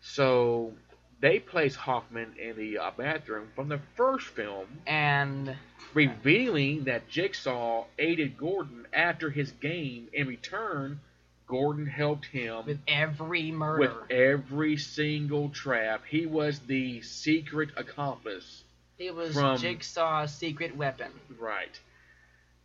So 0.00 0.74
they 1.22 1.38
place 1.38 1.76
Hoffman 1.76 2.34
in 2.36 2.56
the 2.56 2.78
uh, 2.78 2.90
bathroom 2.96 3.48
from 3.54 3.68
the 3.68 3.78
first 3.96 4.26
film, 4.26 4.66
And 4.86 5.56
revealing 5.94 6.84
that 6.84 7.08
Jigsaw 7.08 7.84
aided 7.98 8.36
Gordon 8.36 8.86
after 8.92 9.30
his 9.30 9.52
game. 9.52 10.08
In 10.12 10.26
return, 10.26 11.00
Gordon 11.46 11.86
helped 11.86 12.26
him 12.26 12.66
with 12.66 12.80
every 12.88 13.52
murder, 13.52 13.78
with 13.78 14.10
every 14.10 14.76
single 14.76 15.48
trap. 15.50 16.02
He 16.08 16.26
was 16.26 16.58
the 16.60 17.00
secret 17.02 17.70
accomplice. 17.76 18.64
he 18.98 19.10
was 19.10 19.32
from- 19.32 19.58
Jigsaw's 19.58 20.34
secret 20.34 20.76
weapon. 20.76 21.12
Right. 21.38 21.78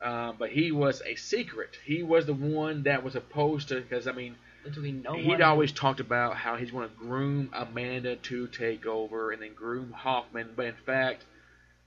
Um, 0.02 0.36
but 0.38 0.50
he 0.50 0.72
was 0.72 1.02
a 1.06 1.16
secret. 1.16 1.78
He 1.86 2.02
was 2.04 2.26
the 2.26 2.34
one 2.34 2.84
that 2.84 3.04
was 3.04 3.16
opposed 3.16 3.70
to, 3.70 3.82
because, 3.82 4.08
I 4.08 4.12
mean, 4.14 4.36
Literally 4.68 4.92
no 4.92 5.14
he'd 5.14 5.28
one. 5.28 5.42
always 5.42 5.72
talked 5.72 6.02
about 6.02 6.36
how 6.36 6.58
he's 6.58 6.72
going 6.72 6.90
to 6.90 6.96
groom 6.96 7.50
Amanda 7.54 8.18
to 8.18 8.48
take 8.48 8.86
over 8.86 9.32
and 9.32 9.42
then 9.42 9.54
groom 9.54 9.94
Hoffman. 9.94 10.50
But 10.56 10.66
in 10.66 10.76
fact, 10.86 11.24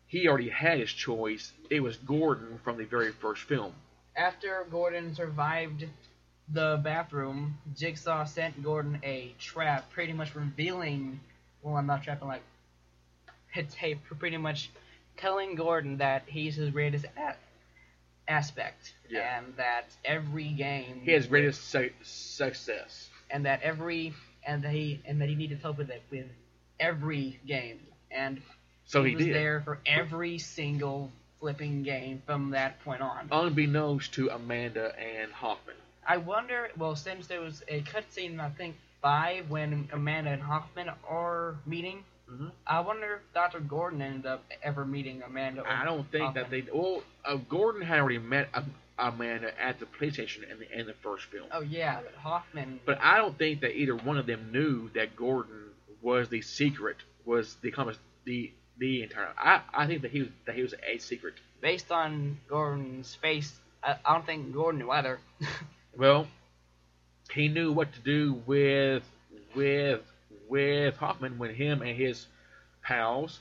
he 0.06 0.26
already 0.26 0.48
had 0.48 0.78
his 0.78 0.90
choice. 0.90 1.52
It 1.68 1.80
was 1.80 1.96
Gordon 1.98 2.58
from 2.64 2.78
the 2.78 2.84
very 2.84 3.12
first 3.12 3.42
film. 3.42 3.74
After 4.16 4.66
Gordon 4.70 5.14
survived 5.14 5.84
the 6.48 6.80
bathroom, 6.82 7.58
Jigsaw 7.76 8.24
sent 8.24 8.62
Gordon 8.62 8.98
a 9.04 9.34
trap, 9.38 9.90
pretty 9.90 10.14
much 10.14 10.34
revealing. 10.34 11.20
Well, 11.62 11.76
I'm 11.76 11.86
not 11.86 12.02
trapping 12.02 12.28
like. 12.28 12.42
It's 13.54 13.76
a 13.82 13.94
pretty 13.96 14.36
much 14.38 14.70
telling 15.18 15.54
Gordon 15.54 15.98
that 15.98 16.22
he's 16.26 16.56
his 16.56 16.70
greatest 16.70 17.04
a- 17.16 17.36
aspect, 18.30 18.94
Yeah. 19.10 19.38
and 19.38 19.56
that 19.56 19.86
every 20.04 20.48
game 20.48 21.00
He 21.04 21.12
has 21.12 21.26
greatest 21.26 21.62
su- 21.70 21.90
success. 22.02 23.08
and 23.30 23.44
that 23.46 23.62
every 23.62 24.14
and 24.46 24.62
that 24.64 24.72
he 24.72 25.00
and 25.04 25.20
that 25.20 25.28
he 25.28 25.34
needed 25.34 25.58
help 25.60 25.76
with 25.78 25.90
it 25.90 26.02
with 26.10 26.26
every 26.78 27.38
game, 27.46 27.80
and 28.10 28.40
So 28.86 29.04
he, 29.04 29.14
was 29.14 29.24
did. 29.26 29.34
there 29.34 29.60
for 29.60 29.78
every 29.86 30.38
single 30.38 31.10
flipping 31.38 31.82
game 31.82 32.22
from 32.26 32.50
that 32.50 32.82
point 32.84 33.02
on. 33.02 33.28
Unbeknownst 33.30 34.12
to 34.14 34.28
Amanda 34.30 34.94
and 34.98 35.32
Hoffman. 35.32 35.76
I 36.06 36.16
wonder. 36.16 36.70
Well, 36.76 36.96
since 36.96 37.26
there 37.26 37.40
was 37.40 37.62
a 37.68 37.82
cutscene, 37.82 38.40
I 38.40 38.50
think 38.50 38.76
five, 39.02 39.48
when 39.50 39.88
Amanda 39.92 40.30
and 40.30 40.42
Hoffman 40.42 40.90
are 41.08 41.56
meeting, 41.66 42.04
Mhm. 42.30 42.52
I 42.66 42.80
wonder 42.80 43.16
if 43.16 43.32
Dr. 43.34 43.60
Gordon 43.60 44.00
ended 44.02 44.26
up 44.26 44.44
ever 44.62 44.84
meeting 44.84 45.22
Amanda. 45.22 45.64
I 45.66 45.84
don't 45.84 46.10
think 46.10 46.34
that 46.34 46.50
they. 46.50 46.62
Well, 46.72 47.02
uh, 47.24 47.36
Gordon 47.36 47.82
had 47.82 47.98
already 47.98 48.18
met 48.18 48.48
uh, 48.54 48.62
Amanda 48.98 49.52
at 49.60 49.80
the 49.80 49.86
police 49.86 50.14
station 50.14 50.44
in 50.44 50.58
the 50.60 50.78
in 50.78 50.86
the 50.86 50.94
first 51.02 51.24
film. 51.26 51.48
Oh 51.52 51.60
yeah, 51.60 52.00
but 52.02 52.14
Hoffman. 52.14 52.80
But 52.84 52.98
I 53.00 53.16
don't 53.18 53.36
think 53.36 53.60
that 53.62 53.76
either 53.76 53.96
one 53.96 54.16
of 54.18 54.26
them 54.26 54.52
knew 54.52 54.90
that 54.90 55.16
Gordon 55.16 55.70
was 56.02 56.28
the 56.28 56.42
secret, 56.42 56.98
was 57.24 57.56
the 57.62 57.72
the 58.24 58.52
the 58.78 59.02
entire. 59.02 59.32
I, 59.36 59.62
I 59.74 59.86
think 59.86 60.02
that 60.02 60.10
he 60.12 60.20
was 60.20 60.28
that 60.46 60.54
he 60.54 60.62
was 60.62 60.74
a 60.86 60.98
secret. 60.98 61.34
based 61.60 61.90
on 61.90 62.38
Gordon's 62.48 63.14
face, 63.16 63.52
I, 63.82 63.96
I 64.04 64.12
don't 64.14 64.24
think 64.24 64.52
Gordon 64.52 64.80
knew 64.80 64.90
either. 64.90 65.18
Well, 65.98 66.28
he 67.32 67.48
knew 67.48 67.72
what 67.72 67.92
to 67.94 68.00
do 68.00 68.40
with 68.46 69.02
with 69.56 70.02
with 70.50 70.96
Hoffman 70.96 71.38
when 71.38 71.54
him 71.54 71.80
and 71.82 71.96
his 71.96 72.26
pals 72.82 73.38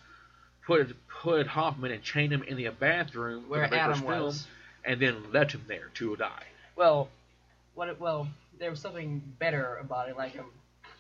put 0.66 0.96
put 1.08 1.48
Hoffman 1.48 1.92
and 1.92 2.04
chained 2.04 2.32
him 2.32 2.44
in 2.44 2.56
the 2.56 2.70
bathroom 2.70 3.46
Where 3.50 3.68
the 3.68 3.78
Adam 3.78 4.00
film, 4.00 4.24
was. 4.24 4.48
and 4.86 5.02
then 5.02 5.32
left 5.34 5.52
him 5.52 5.64
there 5.68 5.90
to 5.96 6.16
die. 6.16 6.44
Well, 6.76 7.10
what? 7.76 7.90
It, 7.90 8.00
well, 8.00 8.28
there 8.60 8.70
was 8.70 8.80
something 8.80 9.22
better 9.40 9.78
about 9.78 10.10
it. 10.10 10.16
Like 10.18 10.38
um, 10.38 10.46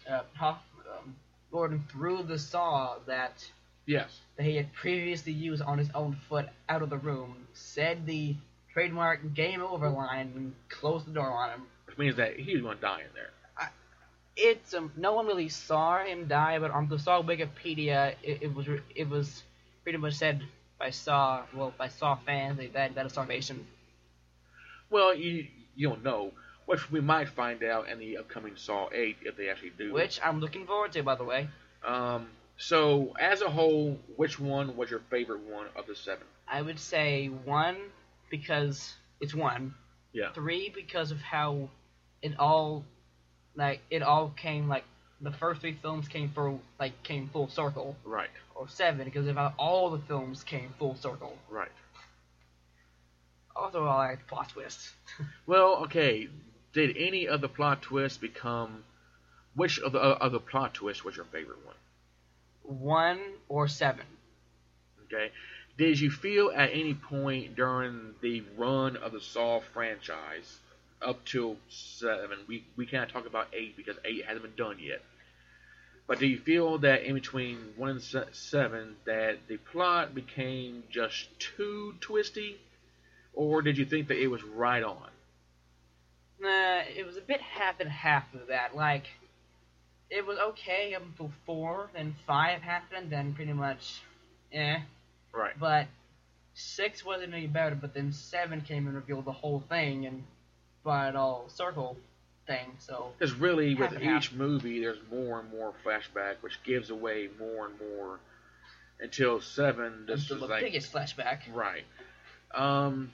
uh, 0.10 0.22
Hoff, 0.36 0.58
um, 0.98 1.16
Gordon 1.52 1.84
threw 1.92 2.24
the 2.24 2.40
saw 2.40 2.98
that 3.06 3.46
Yes. 3.86 4.20
that 4.38 4.44
he 4.44 4.56
had 4.56 4.72
previously 4.74 5.34
used 5.34 5.62
on 5.62 5.78
his 5.78 5.90
own 5.96 6.16
foot 6.28 6.48
out 6.68 6.82
of 6.82 6.90
the 6.90 6.98
room, 6.98 7.36
said 7.54 8.06
the 8.06 8.36
trademark 8.74 9.34
"game 9.34 9.62
over" 9.62 9.90
line, 9.90 10.32
and 10.36 10.54
closed 10.70 11.06
the 11.08 11.12
door 11.12 11.30
on 11.32 11.50
him. 11.52 11.62
Which 11.86 11.98
means 11.98 12.16
that 12.18 12.38
he 12.38 12.54
was 12.54 12.62
going 12.62 12.78
to 12.78 12.82
die 12.82 13.00
in 13.02 13.14
there. 13.16 13.32
It's 14.42 14.74
um, 14.74 14.92
no 14.96 15.14
one 15.14 15.26
really 15.28 15.50
saw 15.50 16.04
him 16.04 16.28
die, 16.28 16.60
but 16.60 16.72
on 16.72 16.88
the 16.88 16.98
Saw 16.98 17.22
Wikipedia, 17.22 18.16
it, 18.24 18.40
it 18.42 18.56
was 18.56 18.68
it 18.96 19.10
was 19.10 19.44
pretty 19.84 19.98
much 19.98 20.14
said 20.14 20.42
by 20.78 20.92
Saw, 20.92 21.44
well, 21.54 21.74
by 21.78 21.90
Saw 21.90 22.16
fans 22.16 22.58
that 22.58 22.74
that, 22.74 22.96
that 22.96 23.06
is 23.06 23.12
starvation. 23.12 23.68
Well, 24.90 25.14
you 25.14 25.48
you 25.76 25.90
don't 25.90 26.04
know, 26.04 26.32
which 26.66 26.90
we 26.92 27.02
might 27.02 27.30
find 27.30 27.64
out 27.64 27.90
in 27.90 28.00
the 28.00 28.18
upcoming 28.18 28.56
Saw 28.56 28.90
8 28.92 29.18
if 29.24 29.36
they 29.36 29.50
actually 29.50 29.72
do. 29.78 29.94
Which 29.94 30.20
I'm 30.24 30.40
looking 30.40 30.66
forward 30.66 30.92
to, 30.94 31.04
by 31.04 31.16
the 31.16 31.26
way. 31.26 31.50
Um. 31.86 32.28
So 32.58 33.14
as 33.20 33.42
a 33.42 33.50
whole, 33.50 33.98
which 34.18 34.38
one 34.40 34.76
was 34.76 34.90
your 34.90 35.00
favorite 35.10 35.42
one 35.42 35.68
of 35.78 35.88
the 35.88 35.96
seven? 35.96 36.26
I 36.46 36.62
would 36.62 36.80
say 36.80 37.28
one 37.28 37.78
because 38.30 38.94
it's 39.22 39.34
one. 39.34 39.76
Yeah. 40.12 40.32
Three 40.34 40.70
because 40.74 41.12
of 41.12 41.22
how 41.22 41.70
it 42.22 42.38
all, 42.40 42.84
like 43.60 43.82
it 43.92 44.02
all 44.02 44.30
came 44.30 44.68
like 44.68 44.86
the 45.22 45.32
first 45.32 45.62
three 45.62 45.78
films 45.82 46.08
came 46.08 46.30
full 46.30 46.62
like 46.80 47.04
came 47.04 47.28
full 47.28 47.50
circle. 47.50 47.96
Right. 48.04 48.30
Or 48.56 48.68
seven 48.68 49.06
because 49.06 49.28
how 49.36 49.54
all 49.58 49.92
the 49.92 50.00
films 50.00 50.44
came 50.44 50.74
full 50.80 50.96
circle. 50.96 51.38
Right. 51.50 51.72
Also, 53.56 53.86
I 53.86 54.10
like 54.10 54.28
plot 54.28 54.50
twists. 54.50 54.94
Well, 55.46 55.84
okay. 55.84 56.30
Did 56.72 56.96
any 56.98 57.28
of 57.28 57.42
the 57.42 57.50
plot 57.50 57.82
twists 57.82 58.18
become? 58.18 58.84
Which 59.56 59.80
of 59.80 59.92
the 59.92 60.00
uh, 60.00 60.18
of 60.22 60.32
the 60.32 60.40
plot 60.40 60.74
twists 60.74 61.04
was 61.04 61.16
your 61.16 61.26
favorite 61.26 61.66
one? 61.66 61.76
One 62.64 63.20
or 63.50 63.68
seven. 63.68 64.06
Okay. 65.06 65.32
Did 65.78 66.00
you 66.00 66.12
feel 66.12 66.52
at 66.56 66.72
any 66.72 66.94
point 66.94 67.56
during 67.56 68.14
the 68.22 68.44
run 68.58 68.96
of 68.98 69.12
the 69.12 69.22
Saw 69.22 69.60
franchise 69.74 70.60
up 71.02 71.26
till 71.26 71.58
seven? 71.70 72.40
We 72.48 72.64
we 72.76 72.86
can't 72.86 73.10
talk 73.10 73.26
about 73.26 73.48
eight 73.54 73.76
because 73.78 73.96
eight 74.06 74.26
hasn't 74.26 74.44
been 74.44 74.56
done 74.56 74.78
yet. 74.80 75.02
But 76.08 76.18
do 76.18 76.26
you 76.26 76.40
feel 76.40 76.80
that 76.80 77.04
in 77.04 77.14
between 77.14 77.58
one 77.78 77.90
and 77.92 78.02
seven 78.32 78.96
that 79.06 79.48
the 79.48 79.58
plot 79.58 80.16
became 80.16 80.84
just 80.90 81.28
too 81.40 81.94
twisty, 82.02 82.58
or 83.34 83.62
did 83.62 83.78
you 83.78 83.86
think 83.86 84.08
that 84.08 84.18
it 84.18 84.28
was 84.28 84.44
right 84.44 84.82
on? 84.84 85.10
Nah, 86.40 86.80
it 86.98 87.06
was 87.06 87.16
a 87.18 87.22
bit 87.22 87.42
half 87.42 87.80
and 87.80 87.90
half 87.90 88.34
of 88.34 88.48
that. 88.48 88.76
Like, 88.76 89.06
it 90.10 90.26
was 90.26 90.40
okay 90.40 90.96
up 90.96 91.04
until 91.04 91.32
four, 91.46 91.92
then 91.94 92.16
five 92.26 92.62
happened, 92.62 93.12
then 93.12 93.34
pretty 93.34 93.54
much, 93.54 94.02
eh. 94.52 94.80
Right. 95.32 95.54
But 95.60 95.88
six 96.56 97.06
wasn't 97.06 97.34
any 97.34 97.46
better, 97.46 97.76
but 97.76 97.94
then 97.94 98.14
seven 98.14 98.62
came 98.62 98.88
and 98.88 98.96
revealed 98.96 99.26
the 99.26 99.32
whole 99.32 99.60
thing 99.70 100.08
and 100.08 100.24
all 100.86 101.50
circle 101.50 101.98
thing. 102.48 102.72
So 102.80 103.12
Because 103.18 103.34
really, 103.36 103.76
with 103.76 104.02
each 104.02 104.32
movie, 104.34 104.80
there's 104.82 105.00
more 105.12 105.40
and 105.40 105.52
more 105.52 105.74
flashback, 105.86 106.36
which 106.42 106.62
gives 106.64 106.90
away 106.90 107.30
more 107.40 107.68
and 107.68 107.76
more 107.80 108.20
until 109.00 109.40
seven. 109.42 110.06
This 110.08 110.22
is 110.22 110.40
the 110.40 110.48
like 110.48 110.62
biggest 110.62 110.92
flashback. 110.92 111.40
right. 111.54 111.84
Um, 112.54 113.12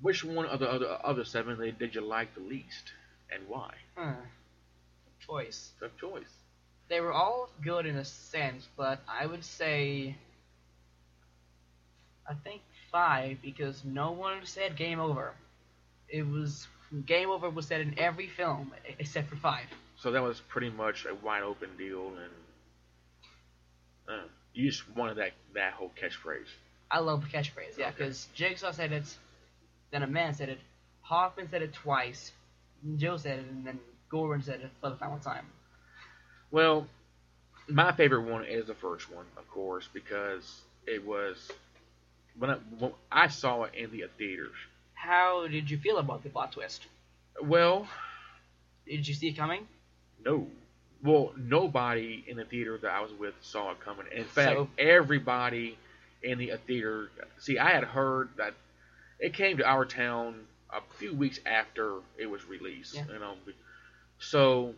which 0.00 0.22
one 0.24 0.46
of 0.46 0.60
the 0.60 0.70
other 0.70 0.98
other 1.02 1.24
seven 1.24 1.58
did- 1.58 1.78
did 1.78 1.94
you 1.94 2.00
like 2.02 2.34
the 2.34 2.40
least, 2.40 2.92
and 3.30 3.48
why? 3.48 3.74
Huh. 3.96 4.14
Choice. 5.20 5.72
Tough 5.80 5.96
choice. 5.98 6.28
They 6.88 7.00
were 7.00 7.12
all 7.12 7.48
good 7.62 7.86
in 7.86 7.96
a 7.96 8.04
sense, 8.04 8.68
but 8.76 9.00
I 9.08 9.26
would 9.26 9.44
say 9.44 10.16
I 12.28 12.34
think 12.34 12.62
five 12.92 13.38
because 13.42 13.84
no 13.84 14.12
one 14.12 14.44
said 14.46 14.76
game 14.76 15.00
over. 15.00 15.34
It 16.08 16.26
was 16.26 16.66
game 17.02 17.30
over 17.30 17.48
was 17.50 17.66
said 17.66 17.80
in 17.80 17.98
every 17.98 18.28
film 18.28 18.72
except 18.98 19.28
for 19.30 19.36
five. 19.36 19.66
So 19.98 20.10
that 20.12 20.22
was 20.22 20.40
pretty 20.40 20.70
much 20.70 21.06
a 21.06 21.14
wide 21.14 21.42
open 21.42 21.70
deal, 21.78 22.08
and 22.08 22.32
uh, 24.08 24.22
you 24.52 24.70
just 24.70 24.82
wanted 24.96 25.16
that 25.16 25.32
that 25.54 25.72
whole 25.74 25.90
catchphrase. 26.00 26.48
I 26.90 26.98
love 27.00 27.22
the 27.22 27.28
catchphrase, 27.28 27.76
yeah, 27.78 27.86
Okay. 27.88 27.94
because 27.98 28.28
Jigsaw 28.34 28.72
said 28.72 28.92
it, 28.92 29.04
then 29.90 30.02
Amanda 30.02 30.36
said 30.36 30.48
it, 30.50 30.58
Hoffman 31.02 31.48
said 31.50 31.62
it 31.62 31.72
twice, 31.72 32.32
Joe 32.96 33.16
said 33.16 33.40
it, 33.40 33.46
and 33.50 33.66
then 33.66 33.78
Gordon 34.10 34.44
said 34.44 34.60
it 34.60 34.70
for 34.80 34.90
the 34.90 34.96
final 34.96 35.18
time. 35.18 35.46
Well, 36.50 36.86
my 37.68 37.92
favorite 37.92 38.30
one 38.30 38.44
is 38.44 38.66
the 38.66 38.74
first 38.74 39.10
one, 39.10 39.24
of 39.36 39.48
course, 39.48 39.88
because 39.92 40.60
it 40.86 41.04
was 41.04 41.50
when 42.38 42.50
I, 42.50 42.54
when 42.78 42.92
I 43.10 43.28
saw 43.28 43.64
it 43.64 43.74
in 43.74 43.90
the 43.90 44.04
theaters. 44.18 44.54
How 45.04 45.46
did 45.48 45.70
you 45.70 45.76
feel 45.76 45.98
about 45.98 46.22
the 46.22 46.30
plot 46.30 46.52
twist? 46.52 46.86
Well, 47.42 47.86
Did 48.86 49.06
you 49.06 49.14
see 49.14 49.28
it 49.28 49.36
coming? 49.36 49.66
no. 50.24 50.46
Well, 51.02 51.34
nobody 51.36 52.24
in 52.26 52.38
the 52.38 52.46
theater 52.46 52.78
that 52.80 52.90
I 52.90 53.02
was 53.02 53.12
with 53.12 53.34
saw 53.42 53.72
it 53.72 53.80
coming. 53.80 54.06
In 54.10 54.24
fact, 54.24 54.52
So- 54.56 54.70
everybody 54.78 55.76
in 56.22 56.38
the 56.38 56.56
theater. 56.66 57.10
See, 57.36 57.58
I 57.58 57.68
had 57.72 57.84
heard 57.84 58.30
that 58.38 58.54
it 59.20 59.34
came 59.34 59.58
to 59.58 59.66
our 59.66 59.84
town 59.84 60.46
a 60.70 60.80
few 60.98 61.12
weeks 61.12 61.38
after 61.44 61.98
it 62.16 62.24
was 62.24 62.46
released. 62.46 62.94
Yeah. 62.94 63.06
You 63.06 63.18
know, 63.18 63.36
so 64.18 64.74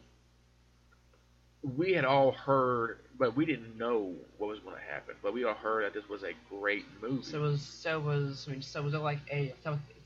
we 1.62 1.92
had 1.92 2.04
all 2.04 2.32
heard, 2.32 2.98
but 3.16 3.36
we 3.36 3.46
didn't 3.46 3.78
know 3.78 4.12
what 4.38 4.48
was 4.48 4.58
going 4.58 4.74
to 4.74 4.82
happen. 4.82 5.14
But 5.22 5.32
we 5.32 5.44
all 5.44 5.54
heard 5.54 5.84
that 5.84 5.94
this 5.94 6.08
was 6.08 6.24
a 6.24 6.32
great 6.50 6.84
movie. 7.00 7.22
So 7.22 7.40
was 7.42 7.62
so 7.62 8.00
was 8.00 8.46
I 8.48 8.52
mean 8.52 8.62
so 8.62 8.82
was 8.82 8.94
it 8.94 8.98
like 8.98 9.20
a 9.30 9.54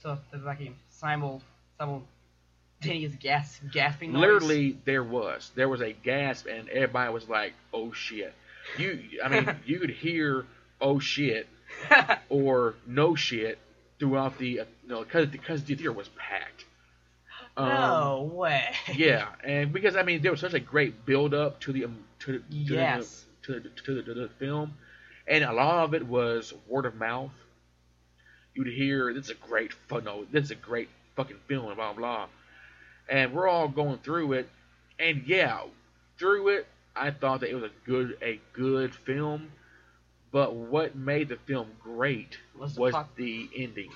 so 0.02 0.18
was 0.32 0.43
like 0.43 0.60
a 0.60 0.72
simul 0.90 1.43
simultaneous 1.78 3.14
gas 3.16 3.60
gasping 3.72 4.12
noise? 4.12 4.22
Literally, 4.22 4.78
there 4.85 5.05
was 5.05 5.51
there 5.55 5.68
was 5.68 5.81
a 5.81 5.93
gasp, 5.93 6.47
and 6.47 6.68
everybody 6.68 7.12
was 7.12 7.28
like, 7.28 7.52
"Oh 7.72 7.93
shit!" 7.93 8.35
You, 8.78 9.01
I 9.24 9.28
mean, 9.28 9.56
you 9.66 9.78
could 9.78 9.90
hear 9.90 10.47
"Oh 10.81 10.98
shit" 10.98 11.48
or 12.28 12.74
"No 12.86 13.14
shit" 13.14 13.59
throughout 13.98 14.39
the, 14.39 14.60
uh, 14.60 14.64
know, 14.86 15.05
because 15.05 15.27
because 15.27 15.64
the 15.64 15.74
theater 15.74 15.93
was 15.93 16.09
packed. 16.09 16.64
Um, 17.56 17.68
no 17.68 18.31
way. 18.32 18.64
Yeah, 18.94 19.28
and 19.44 19.72
because 19.72 19.97
I 19.97 20.02
mean, 20.02 20.22
there 20.22 20.31
was 20.31 20.40
such 20.40 20.55
a 20.55 20.60
great 20.60 21.05
build 21.05 21.35
up 21.35 21.60
to 21.60 21.72
the 21.72 21.85
um, 21.85 22.05
to, 22.20 22.39
to 22.39 22.44
Yes. 22.48 23.27
the 23.47 23.55
to 23.55 23.60
the, 23.60 23.68
to 23.68 23.94
the, 23.94 24.02
to 24.02 24.14
the 24.14 24.28
film, 24.39 24.74
and 25.27 25.44
a 25.44 25.52
lot 25.52 25.85
of 25.85 25.94
it 25.94 26.06
was 26.06 26.52
word 26.66 26.86
of 26.86 26.94
mouth. 26.94 27.32
You'd 28.60 28.74
hear 28.74 29.14
this 29.14 29.24
is 29.26 29.30
a 29.30 29.48
great 29.48 29.72
fun, 29.72 30.04
no, 30.04 30.26
this 30.30 30.44
is 30.44 30.50
a 30.50 30.54
great 30.54 30.90
fucking 31.16 31.38
film, 31.48 31.74
blah 31.74 31.94
blah, 31.94 32.26
and 33.08 33.32
we're 33.32 33.48
all 33.48 33.68
going 33.68 33.98
through 33.98 34.34
it, 34.34 34.50
and 34.98 35.22
yeah, 35.26 35.60
through 36.18 36.48
it, 36.48 36.66
I 36.94 37.10
thought 37.10 37.40
that 37.40 37.48
it 37.48 37.54
was 37.54 37.64
a 37.64 37.70
good 37.86 38.18
a 38.20 38.38
good 38.52 38.94
film, 38.94 39.50
but 40.30 40.54
what 40.54 40.94
made 40.94 41.30
the 41.30 41.36
film 41.36 41.68
great 41.82 42.36
Was 42.58 42.76
was, 42.76 42.92
the 42.92 43.04
the 43.16 43.48
ending. 43.56 43.90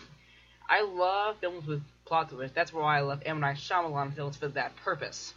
I 0.66 0.80
love 0.82 1.36
films 1.42 1.66
with 1.66 1.82
plot 2.06 2.30
twists. 2.30 2.54
That's 2.54 2.72
why 2.72 2.96
I 2.96 3.00
love 3.02 3.20
M 3.26 3.40
Night 3.40 3.56
Shyamalan 3.56 4.14
films 4.14 4.38
for 4.38 4.48
that 4.48 4.74
purpose. 4.76 5.34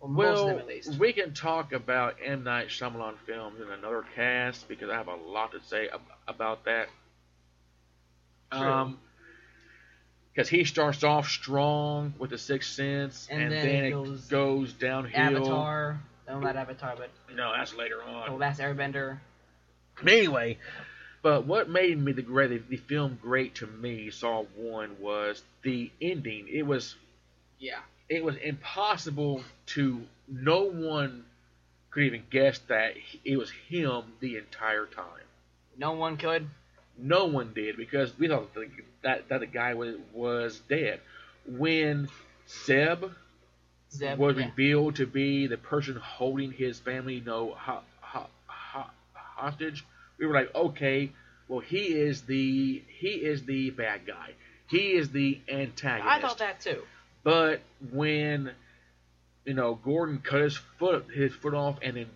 Or 0.00 0.08
most 0.08 0.40
of 0.40 0.56
Well, 0.56 0.66
least. 0.66 0.98
we 0.98 1.12
can 1.12 1.34
talk 1.34 1.72
about 1.72 2.16
M 2.24 2.44
Night 2.44 2.68
Shyamalan 2.68 3.16
films 3.26 3.60
in 3.60 3.70
another 3.70 4.04
cast 4.16 4.68
because 4.68 4.88
I 4.88 4.94
have 4.94 5.08
a 5.08 5.16
lot 5.16 5.52
to 5.52 5.60
say 5.60 5.90
ab- 5.90 6.00
about 6.26 6.64
that. 6.64 6.88
Um, 8.52 8.98
because 10.34 10.48
he 10.48 10.64
starts 10.64 11.04
off 11.04 11.28
strong 11.28 12.14
with 12.18 12.30
the 12.30 12.38
Sixth 12.38 12.72
Sense, 12.72 13.28
And 13.30 13.42
and, 13.42 13.52
then 13.52 13.66
then, 13.66 13.84
it 13.84 13.90
goes 13.90 14.20
goes, 14.28 14.72
downhill. 14.72 15.20
Avatar. 15.36 16.00
No, 16.26 16.38
not 16.40 16.56
Avatar, 16.56 16.94
but 16.96 17.10
No, 17.34 17.52
that's 17.54 17.74
later 17.74 17.98
The 18.04 18.10
on. 18.10 18.38
Last 18.38 18.60
Airbender. 18.60 19.18
Anyway, 20.06 20.58
but 21.20 21.46
what 21.46 21.68
made 21.68 21.98
me 21.98 22.12
the 22.12 22.22
great 22.22 22.48
the, 22.48 22.76
the 22.76 22.76
film 22.76 23.18
great 23.20 23.56
to 23.56 23.66
me, 23.66 24.10
Saw 24.10 24.44
One, 24.56 24.96
was 25.00 25.42
the 25.62 25.90
ending. 26.00 26.48
It 26.48 26.62
was 26.62 26.94
Yeah. 27.58 27.80
it 28.08 28.24
was 28.24 28.36
impossible 28.36 29.44
to 29.66 30.00
no 30.28 30.62
one 30.64 31.24
could 31.90 32.04
even 32.04 32.22
guess 32.30 32.58
that 32.68 32.94
it 33.24 33.36
was 33.36 33.50
him 33.68 34.02
the 34.20 34.38
entire 34.38 34.86
time. 34.86 35.04
No 35.76 35.92
one 35.92 36.16
could. 36.16 36.48
No 36.98 37.26
one 37.26 37.52
did 37.54 37.76
because 37.76 38.16
we 38.18 38.28
thought 38.28 38.52
the, 38.54 38.68
that 39.02 39.28
that 39.28 39.40
the 39.40 39.46
guy 39.46 39.74
was 39.74 39.96
was 40.12 40.60
dead. 40.68 41.00
When 41.46 42.08
Seb 42.46 43.10
Zep. 43.90 44.18
was 44.18 44.36
yeah. 44.36 44.46
revealed 44.46 44.96
to 44.96 45.06
be 45.06 45.46
the 45.46 45.56
person 45.56 45.96
holding 45.96 46.52
his 46.52 46.78
family, 46.78 47.14
you 47.14 47.24
know, 47.24 47.54
ho- 47.56 47.82
ho- 48.00 48.26
ho- 48.46 48.90
hostage, 49.14 49.84
we 50.18 50.26
were 50.26 50.34
like, 50.34 50.54
okay, 50.54 51.10
well 51.48 51.60
he 51.60 51.86
is 51.94 52.22
the 52.22 52.82
he 52.98 53.08
is 53.08 53.44
the 53.44 53.70
bad 53.70 54.06
guy. 54.06 54.30
He 54.68 54.92
is 54.92 55.10
the 55.10 55.40
antagonist. 55.48 56.08
I 56.08 56.20
thought 56.20 56.38
that 56.38 56.60
too. 56.60 56.82
But 57.24 57.60
when 57.90 58.52
you 59.44 59.54
know 59.54 59.74
Gordon 59.74 60.18
cut 60.18 60.42
his 60.42 60.56
foot 60.78 61.06
his 61.12 61.34
foot 61.34 61.54
off 61.54 61.78
and 61.82 61.96
then 61.96 62.06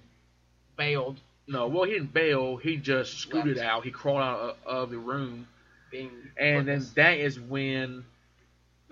Bailed. 0.76 1.18
No, 1.48 1.68
well 1.68 1.84
he 1.84 1.92
didn't 1.92 2.12
bail. 2.12 2.56
He 2.56 2.76
just 2.76 3.18
scooted 3.18 3.56
Left. 3.56 3.68
out. 3.68 3.84
He 3.84 3.90
crawled 3.90 4.22
out 4.22 4.38
of, 4.38 4.56
of 4.66 4.90
the 4.90 4.98
room, 4.98 5.46
Being 5.90 6.10
and 6.36 6.66
then 6.66 6.84
that 6.96 7.18
is 7.18 7.38
when 7.38 8.04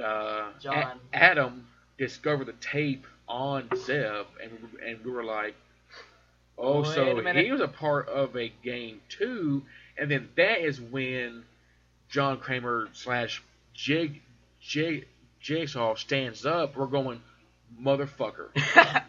uh, 0.02 0.50
John. 0.60 1.00
A- 1.12 1.16
Adam 1.16 1.66
discovered 1.98 2.46
the 2.46 2.52
tape 2.54 3.06
on 3.28 3.68
Zep, 3.76 4.26
and 4.42 4.52
and 4.86 5.04
we 5.04 5.10
were 5.10 5.24
like, 5.24 5.54
oh, 6.58 6.82
Wait 6.82 6.94
so 6.94 7.32
he 7.32 7.52
was 7.52 7.60
a 7.60 7.68
part 7.68 8.08
of 8.08 8.36
a 8.36 8.52
game 8.62 9.00
too. 9.08 9.64
And 9.96 10.10
then 10.10 10.28
that 10.36 10.60
is 10.60 10.80
when 10.80 11.44
John 12.08 12.38
Kramer 12.38 12.88
slash 12.92 13.42
Jig 13.72 14.20
Jig 14.60 15.06
Jigsaw 15.40 15.94
stands 15.94 16.46
up. 16.46 16.76
We're 16.76 16.86
going, 16.86 17.20
motherfucker, 17.80 18.48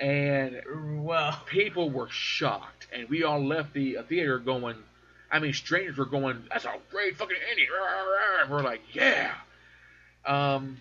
and 0.00 0.62
well, 1.04 1.38
people 1.46 1.90
were 1.90 2.08
shocked, 2.08 2.88
and 2.92 3.08
we 3.08 3.22
all 3.22 3.44
left 3.44 3.74
the 3.74 3.98
uh, 3.98 4.02
theater 4.02 4.38
going. 4.38 4.76
I 5.30 5.38
mean, 5.38 5.52
strangers 5.52 5.96
were 5.96 6.06
going, 6.06 6.42
"That's 6.48 6.64
a 6.64 6.74
great 6.90 7.16
fucking 7.16 7.36
ending!" 7.50 7.66
And 8.42 8.50
we're 8.50 8.62
like, 8.62 8.80
"Yeah." 8.92 9.32
Um, 10.24 10.78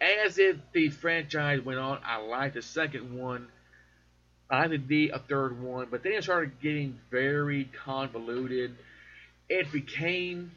as 0.00 0.38
if 0.38 0.56
the 0.72 0.88
franchise 0.88 1.60
went 1.60 1.78
on, 1.78 1.98
I 2.04 2.18
liked 2.18 2.54
the 2.54 2.62
second 2.62 3.16
one. 3.16 3.48
I 4.48 4.66
liked 4.66 4.88
the 4.88 5.10
a 5.10 5.18
third 5.18 5.60
one, 5.60 5.88
but 5.90 6.02
then 6.02 6.12
it 6.12 6.22
started 6.22 6.60
getting 6.60 6.98
very 7.10 7.68
convoluted. 7.84 8.76
It 9.48 9.70
became. 9.72 10.52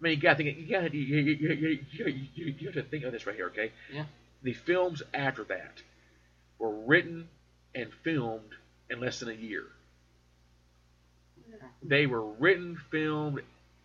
I 0.00 0.04
mean, 0.04 0.16
you 0.16 0.22
gotta 0.22 0.36
think. 0.36 0.58
You 0.58 0.68
gotta. 0.68 0.94
You, 0.94 1.00
you, 1.00 1.32
you, 1.32 1.48
you, 1.48 1.78
you, 1.90 2.26
you, 2.34 2.54
you 2.58 2.66
have 2.66 2.74
to 2.74 2.82
think 2.82 3.04
of 3.04 3.12
this 3.12 3.26
right 3.26 3.34
here, 3.34 3.46
okay? 3.46 3.72
Yeah. 3.92 4.04
The 4.42 4.52
films 4.52 5.02
after 5.14 5.44
that 5.44 5.82
were 6.58 6.74
written 6.86 7.28
and 7.74 7.92
filmed 8.02 8.50
in 8.90 9.00
less 9.00 9.20
than 9.20 9.28
a 9.28 9.34
year. 9.34 9.64
They 11.82 12.06
were 12.06 12.24
written, 12.24 12.80
filmed, 12.90 13.40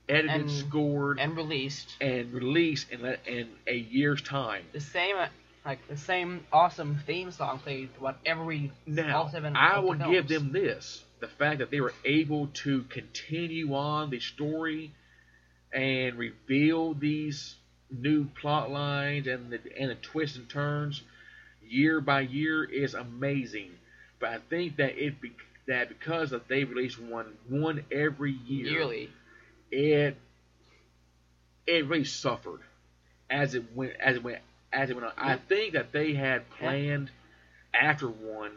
edited, 0.08 0.42
And- 0.42 0.52
scored, 0.52 1.20
and 1.20 1.36
released 1.36 1.96
and 2.02 2.34
released 2.34 2.90
in, 2.92 3.02
le- 3.02 3.18
in 3.26 3.50
a 3.68 3.76
year's 3.76 4.22
time. 4.22 4.66
the 4.72 4.80
same, 4.80 5.18
uh, 5.18 5.28
like 5.66 5.86
the 5.88 5.98
same 5.98 6.46
awesome 6.52 7.00
theme 7.06 7.32
song 7.32 7.60
played 7.60 7.94
throughout 7.96 8.20
every 8.26 8.72
Now. 8.86 9.30
I 9.56 9.80
will 9.80 9.96
give 9.96 10.28
them 10.28 10.52
this: 10.52 11.04
the 11.20 11.28
fact 11.28 11.60
that 11.60 11.72
they 11.72 11.82
were 11.82 11.94
able 12.06 12.48
to 12.48 12.84
continue 12.84 13.76
on 13.76 14.10
the 14.10 14.20
story 14.20 14.92
and 15.72 16.18
reveal 16.18 16.94
these 16.94 17.56
new 17.92 18.26
plot 18.26 18.72
lines 18.72 19.28
and 19.28 19.52
the 19.52 19.60
and 19.80 19.92
the 19.92 19.96
twists 19.96 20.38
and 20.38 20.50
turns 20.50 21.02
year 21.70 22.02
by 22.02 22.22
year 22.22 22.64
is 22.64 22.94
amazing. 22.94 23.72
But 24.20 24.30
I 24.30 24.38
think 24.50 24.78
that 24.78 24.98
it 24.98 25.22
be, 25.22 25.32
that 25.68 25.88
because 25.90 26.32
that 26.32 26.48
they 26.48 26.64
released 26.64 27.00
one 27.00 27.28
one 27.48 27.86
every 27.92 28.32
year, 28.34 28.68
yearly. 28.68 29.10
it 29.72 30.18
it 31.68 31.86
really 31.88 32.04
suffered 32.04 32.60
as 33.30 33.56
it 33.56 33.64
went 33.76 33.94
as 34.00 34.18
it 34.18 34.24
went 34.24 34.40
as 34.74 34.90
it 34.90 34.96
went 34.96 35.08
on. 35.08 35.14
I 35.18 35.38
think 35.38 35.74
that 35.74 35.92
they 35.92 36.14
had 36.14 36.50
planned 36.52 37.12
after 37.74 38.08
one, 38.08 38.52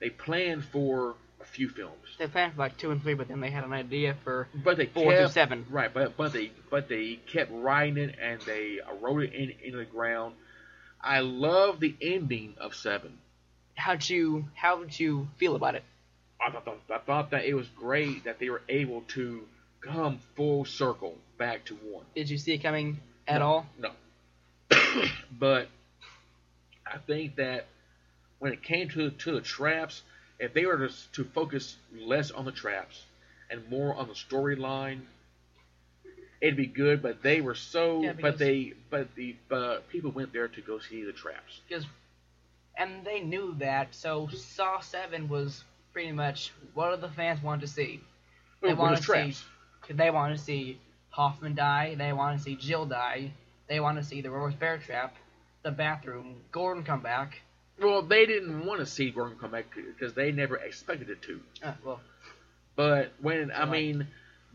they 0.00 0.10
planned 0.10 0.64
for 0.64 1.14
a 1.40 1.44
few 1.44 1.68
films, 1.68 1.94
They 2.18 2.26
planned 2.26 2.54
for 2.54 2.60
like 2.60 2.76
two 2.76 2.90
and 2.90 3.02
three, 3.02 3.14
but 3.14 3.28
then 3.28 3.40
they 3.40 3.50
had 3.50 3.64
an 3.64 3.72
idea 3.72 4.14
for 4.24 4.48
but 4.54 4.76
they 4.76 4.86
four 4.86 5.12
through 5.12 5.22
kept 5.22 5.34
seven. 5.34 5.66
right, 5.70 5.92
but 5.92 6.16
but 6.16 6.32
they 6.32 6.52
but 6.70 6.88
they 6.88 7.18
kept 7.26 7.50
writing 7.52 7.96
it 7.96 8.16
and 8.20 8.40
they 8.42 8.78
wrote 9.00 9.22
it 9.22 9.32
in 9.32 9.54
into 9.64 9.78
the 9.78 9.84
ground. 9.84 10.34
I 11.00 11.20
love 11.20 11.80
the 11.80 11.94
ending 12.00 12.54
of 12.58 12.74
seven. 12.74 13.18
How'd 13.76 14.08
you 14.08 14.46
How'd 14.54 14.98
you 14.98 15.28
feel 15.38 15.54
about 15.56 15.74
it? 15.74 15.84
I 16.40 16.50
thought 16.50 16.68
I 16.90 16.98
thought 16.98 17.30
that 17.30 17.44
it 17.44 17.54
was 17.54 17.66
great 17.68 18.24
that 18.24 18.38
they 18.38 18.50
were 18.50 18.62
able 18.68 19.02
to 19.14 19.42
come 19.80 20.18
full 20.36 20.64
circle 20.64 21.16
back 21.38 21.64
to 21.66 21.74
one. 21.76 22.04
Did 22.14 22.28
you 22.30 22.38
see 22.38 22.54
it 22.54 22.58
coming 22.58 22.98
at 23.26 23.38
No. 23.40 23.46
all? 23.46 23.66
No. 23.78 23.90
but 25.38 25.68
I 26.86 26.98
think 26.98 27.36
that 27.36 27.66
when 28.38 28.52
it 28.52 28.62
came 28.62 28.88
to 28.90 29.10
to 29.10 29.32
the 29.32 29.40
traps, 29.40 30.02
if 30.38 30.52
they 30.54 30.66
were 30.66 30.88
to, 30.88 30.94
to 31.12 31.24
focus 31.24 31.76
less 31.96 32.30
on 32.30 32.44
the 32.44 32.52
traps 32.52 33.02
and 33.50 33.68
more 33.70 33.94
on 33.94 34.08
the 34.08 34.14
storyline, 34.14 35.00
it'd 36.40 36.56
be 36.56 36.66
good. 36.66 37.02
But 37.02 37.22
they 37.22 37.40
were 37.40 37.54
so. 37.54 38.02
Yeah, 38.02 38.12
but 38.20 38.38
they. 38.38 38.74
But 38.90 39.14
the. 39.14 39.36
But 39.48 39.88
people 39.88 40.10
went 40.10 40.32
there 40.32 40.48
to 40.48 40.60
go 40.60 40.78
see 40.78 41.04
the 41.04 41.12
traps. 41.12 41.60
Because, 41.68 41.86
and 42.76 43.04
they 43.04 43.20
knew 43.20 43.54
that. 43.58 43.94
So 43.94 44.28
Saw 44.28 44.80
Seven 44.80 45.28
was 45.28 45.64
pretty 45.92 46.12
much 46.12 46.52
what 46.74 47.00
the 47.00 47.08
fans 47.08 47.42
wanted 47.42 47.62
to 47.62 47.68
see. 47.68 48.00
They 48.62 48.72
Ooh, 48.72 48.76
wanted 48.76 49.02
to 49.02 49.32
see. 49.32 49.34
They 49.90 50.10
wanted 50.10 50.38
to 50.38 50.44
see 50.44 50.78
Hoffman 51.10 51.54
die. 51.54 51.94
They 51.96 52.12
wanted 52.12 52.38
to 52.38 52.42
see 52.44 52.56
Jill 52.56 52.86
die. 52.86 53.32
They 53.68 53.80
wanted 53.80 54.02
to 54.02 54.06
see 54.06 54.20
the 54.20 54.30
reverse 54.30 54.54
bear 54.54 54.78
trap, 54.78 55.16
the 55.62 55.70
bathroom, 55.70 56.36
Gordon 56.52 56.84
come 56.84 57.02
back. 57.02 57.40
Well, 57.80 58.02
they 58.02 58.26
didn't 58.26 58.64
want 58.64 58.80
to 58.80 58.86
see 58.86 59.10
Gordon 59.10 59.38
come 59.38 59.50
back 59.50 59.66
because 59.74 60.14
they 60.14 60.32
never 60.32 60.56
expected 60.56 61.10
it 61.10 61.22
to. 61.22 61.40
Uh, 61.62 61.72
well, 61.84 62.00
But 62.76 63.12
when 63.20 63.50
I 63.52 63.60
Right. 63.60 63.70
mean, 63.70 64.08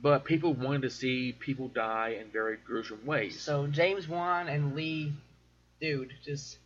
but 0.03 0.25
people 0.25 0.53
wanted 0.53 0.81
to 0.83 0.89
see 0.91 1.31
people 1.31 1.69
die 1.69 2.17
in 2.19 2.27
very 2.29 2.57
gruesome 2.57 3.03
ways. 3.05 3.39
so 3.39 3.65
James 3.67 4.07
Wan 4.07 4.49
and 4.49 4.75
Lee, 4.75 5.13
dude, 5.79 6.11
just 6.23 6.57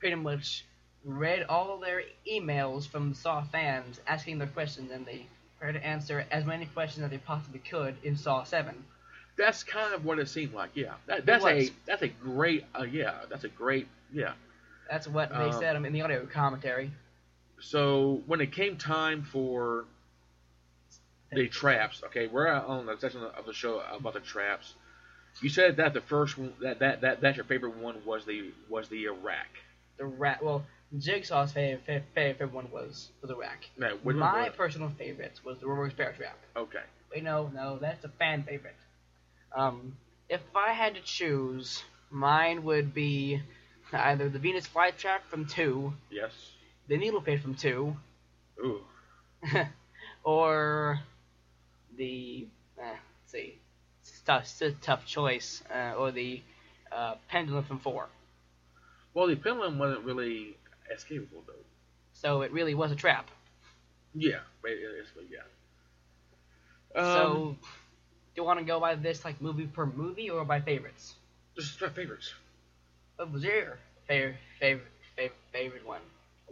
pretty 0.00 0.16
much 0.16 0.64
read 1.04 1.44
all 1.48 1.78
their 1.78 2.02
emails 2.28 2.88
from 2.88 3.14
Saw 3.14 3.44
fans 3.44 4.00
asking 4.08 4.38
their 4.38 4.48
questions, 4.48 4.90
and 4.90 5.04
they 5.06 5.26
tried 5.60 5.72
to 5.72 5.86
answer 5.86 6.26
as 6.30 6.44
many 6.44 6.64
questions 6.66 7.04
as 7.04 7.10
they 7.10 7.18
possibly 7.18 7.60
could 7.60 7.94
in 8.02 8.16
Saw 8.16 8.42
Seven. 8.42 8.84
That's 9.36 9.62
kind 9.62 9.92
of 9.92 10.06
what 10.06 10.18
it 10.18 10.28
seemed 10.30 10.54
like. 10.54 10.70
Yeah, 10.74 10.94
that, 11.06 11.26
that's 11.26 11.44
a 11.44 11.68
that's 11.86 12.02
a 12.02 12.08
great 12.08 12.64
uh, 12.74 12.84
yeah 12.84 13.12
that's 13.28 13.44
a 13.44 13.48
great 13.48 13.86
yeah. 14.10 14.32
That's 14.90 15.06
what 15.06 15.28
they 15.28 15.34
Um, 15.36 15.52
said 15.52 15.76
in 15.76 15.92
the 15.92 16.00
audio 16.00 16.24
commentary. 16.26 16.90
So 17.60 18.22
when 18.26 18.40
it 18.40 18.52
came 18.52 18.76
time 18.76 19.22
for 19.22 19.84
the 21.36 21.48
traps, 21.48 22.02
okay, 22.06 22.26
we're 22.26 22.48
on 22.48 22.86
the 22.86 22.96
section 22.98 23.22
of 23.22 23.46
the 23.46 23.52
show 23.52 23.80
about 23.92 24.14
the 24.14 24.20
traps. 24.20 24.74
You 25.42 25.50
said 25.50 25.76
that 25.76 25.92
the 25.94 26.00
first 26.00 26.36
one 26.38 26.52
that 26.62 26.78
that, 26.80 27.02
that 27.02 27.20
that's 27.20 27.36
your 27.36 27.44
favorite 27.44 27.76
one 27.76 27.96
was 28.04 28.24
the 28.24 28.52
was 28.68 28.88
the 28.88 29.06
rack. 29.08 29.50
The 29.98 30.06
rat. 30.06 30.42
Well, 30.42 30.64
Jigsaw's 30.98 31.52
favorite 31.52 31.84
favorite, 31.84 32.04
favorite 32.14 32.52
one 32.52 32.70
was 32.70 33.10
was 33.20 33.28
the 33.28 33.36
rack. 33.36 33.68
No, 33.78 33.98
My 34.02 34.48
personal 34.48 34.90
favorite 34.98 35.38
was 35.44 35.58
the 35.60 35.66
reverse 35.66 35.92
bear 35.92 36.12
trap. 36.12 36.38
okay. 36.56 36.80
Wait, 37.14 37.22
no, 37.22 37.50
no, 37.54 37.78
that's 37.78 38.04
a 38.04 38.08
fan 38.08 38.42
favorite. 38.42 38.74
Um, 39.54 39.96
if 40.28 40.40
I 40.56 40.72
had 40.72 40.94
to 40.96 41.00
choose, 41.02 41.84
mine 42.10 42.64
would 42.64 42.92
be 42.94 43.40
either 43.92 44.28
the 44.28 44.38
Venus 44.40 44.66
flytrap 44.66 45.20
from 45.28 45.46
two, 45.46 45.92
Yes. 46.10 46.32
the 46.88 46.96
needle 46.96 47.20
pit 47.20 47.40
from 47.40 47.54
two, 47.54 47.96
Ooh. 48.58 48.80
or 50.24 50.98
the 51.96 52.46
uh, 52.78 52.82
let's 52.90 53.32
see, 53.32 53.58
it's 54.02 54.20
tough, 54.22 54.42
it's 54.42 54.60
a 54.62 54.72
tough 54.72 55.06
choice, 55.06 55.62
uh, 55.74 55.94
or 55.96 56.12
the 56.12 56.42
uh, 56.92 57.14
pendulum 57.28 57.64
from 57.64 57.78
four. 57.78 58.08
Well, 59.14 59.26
the 59.26 59.36
pendulum 59.36 59.78
wasn't 59.78 60.04
really 60.04 60.56
escapable 60.92 61.44
though. 61.46 61.64
So 62.12 62.42
it 62.42 62.52
really 62.52 62.74
was 62.74 62.90
a 62.92 62.96
trap. 62.96 63.30
Yeah, 64.14 64.40
basically, 64.62 65.26
yeah. 65.30 65.42
so, 67.02 67.56
Um, 67.56 67.58
do 68.34 68.42
you 68.42 68.44
want 68.44 68.58
to 68.58 68.64
go 68.64 68.80
by 68.80 68.94
this 68.94 69.24
like 69.24 69.40
movie 69.40 69.66
per 69.66 69.86
movie 69.86 70.30
or 70.30 70.44
by 70.44 70.60
favorites? 70.60 71.14
is 71.56 71.76
my 71.80 71.88
favorites. 71.88 72.34
What 73.16 73.30
was 73.32 73.44
your 73.44 73.78
favorite 74.06 74.36
favorite 74.58 74.88
favorite, 75.16 75.38
favorite 75.52 75.86
one? 75.86 76.02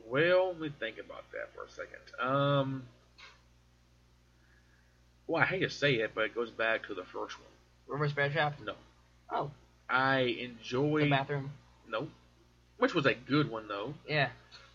Well, 0.07 0.49
let 0.49 0.61
me 0.61 0.69
think 0.79 0.99
about 0.99 1.31
that 1.33 1.53
for 1.55 1.65
a 1.65 1.71
second. 1.71 2.01
Um, 2.21 2.85
well, 5.27 5.43
I 5.43 5.47
hate 5.47 5.61
to 5.61 5.71
say 5.71 5.95
it, 5.95 6.13
but 6.15 6.25
it 6.25 6.35
goes 6.35 6.51
back 6.51 6.87
to 6.89 6.95
the 6.95 7.05
first 7.05 7.37
one. 7.39 7.49
Reverse 7.87 8.13
Bear 8.13 8.29
Trap. 8.31 8.55
No. 8.65 8.75
Oh, 9.31 9.51
I 9.89 10.21
enjoyed. 10.41 11.05
the 11.05 11.11
bathroom. 11.11 11.51
no, 11.89 12.09
which 12.79 12.95
was 12.95 13.07
a 13.07 13.15
good 13.15 13.51
one 13.51 13.69
though, 13.69 13.95
Yeah. 14.09 14.29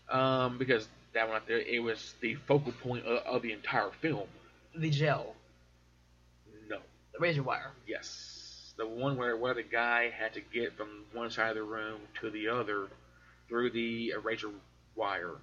um, 0.08 0.58
because 0.58 0.86
that 1.12 1.26
one 1.28 1.36
out 1.36 1.46
there 1.48 1.58
it 1.58 1.82
was 1.82 2.14
the 2.20 2.34
focal 2.46 2.72
point 2.72 3.04
of, 3.06 3.18
of 3.24 3.42
the 3.42 3.52
entire 3.52 3.90
film. 4.00 4.28
The 4.76 4.90
gel. 4.90 5.34
No, 6.68 6.78
The 7.12 7.18
razor 7.18 7.42
wire. 7.42 7.72
yes, 7.86 8.72
the 8.76 8.86
one 8.86 9.16
where 9.16 9.36
where 9.36 9.54
the 9.54 9.62
guy 9.64 10.10
had 10.10 10.34
to 10.34 10.40
get 10.40 10.76
from 10.76 10.88
one 11.12 11.30
side 11.30 11.50
of 11.50 11.56
the 11.56 11.62
room 11.62 12.00
to 12.20 12.30
the 12.30 12.48
other 12.48 12.86
through 13.48 13.70
the 13.70 14.12
razor 14.22 14.50
wire, 14.94 15.34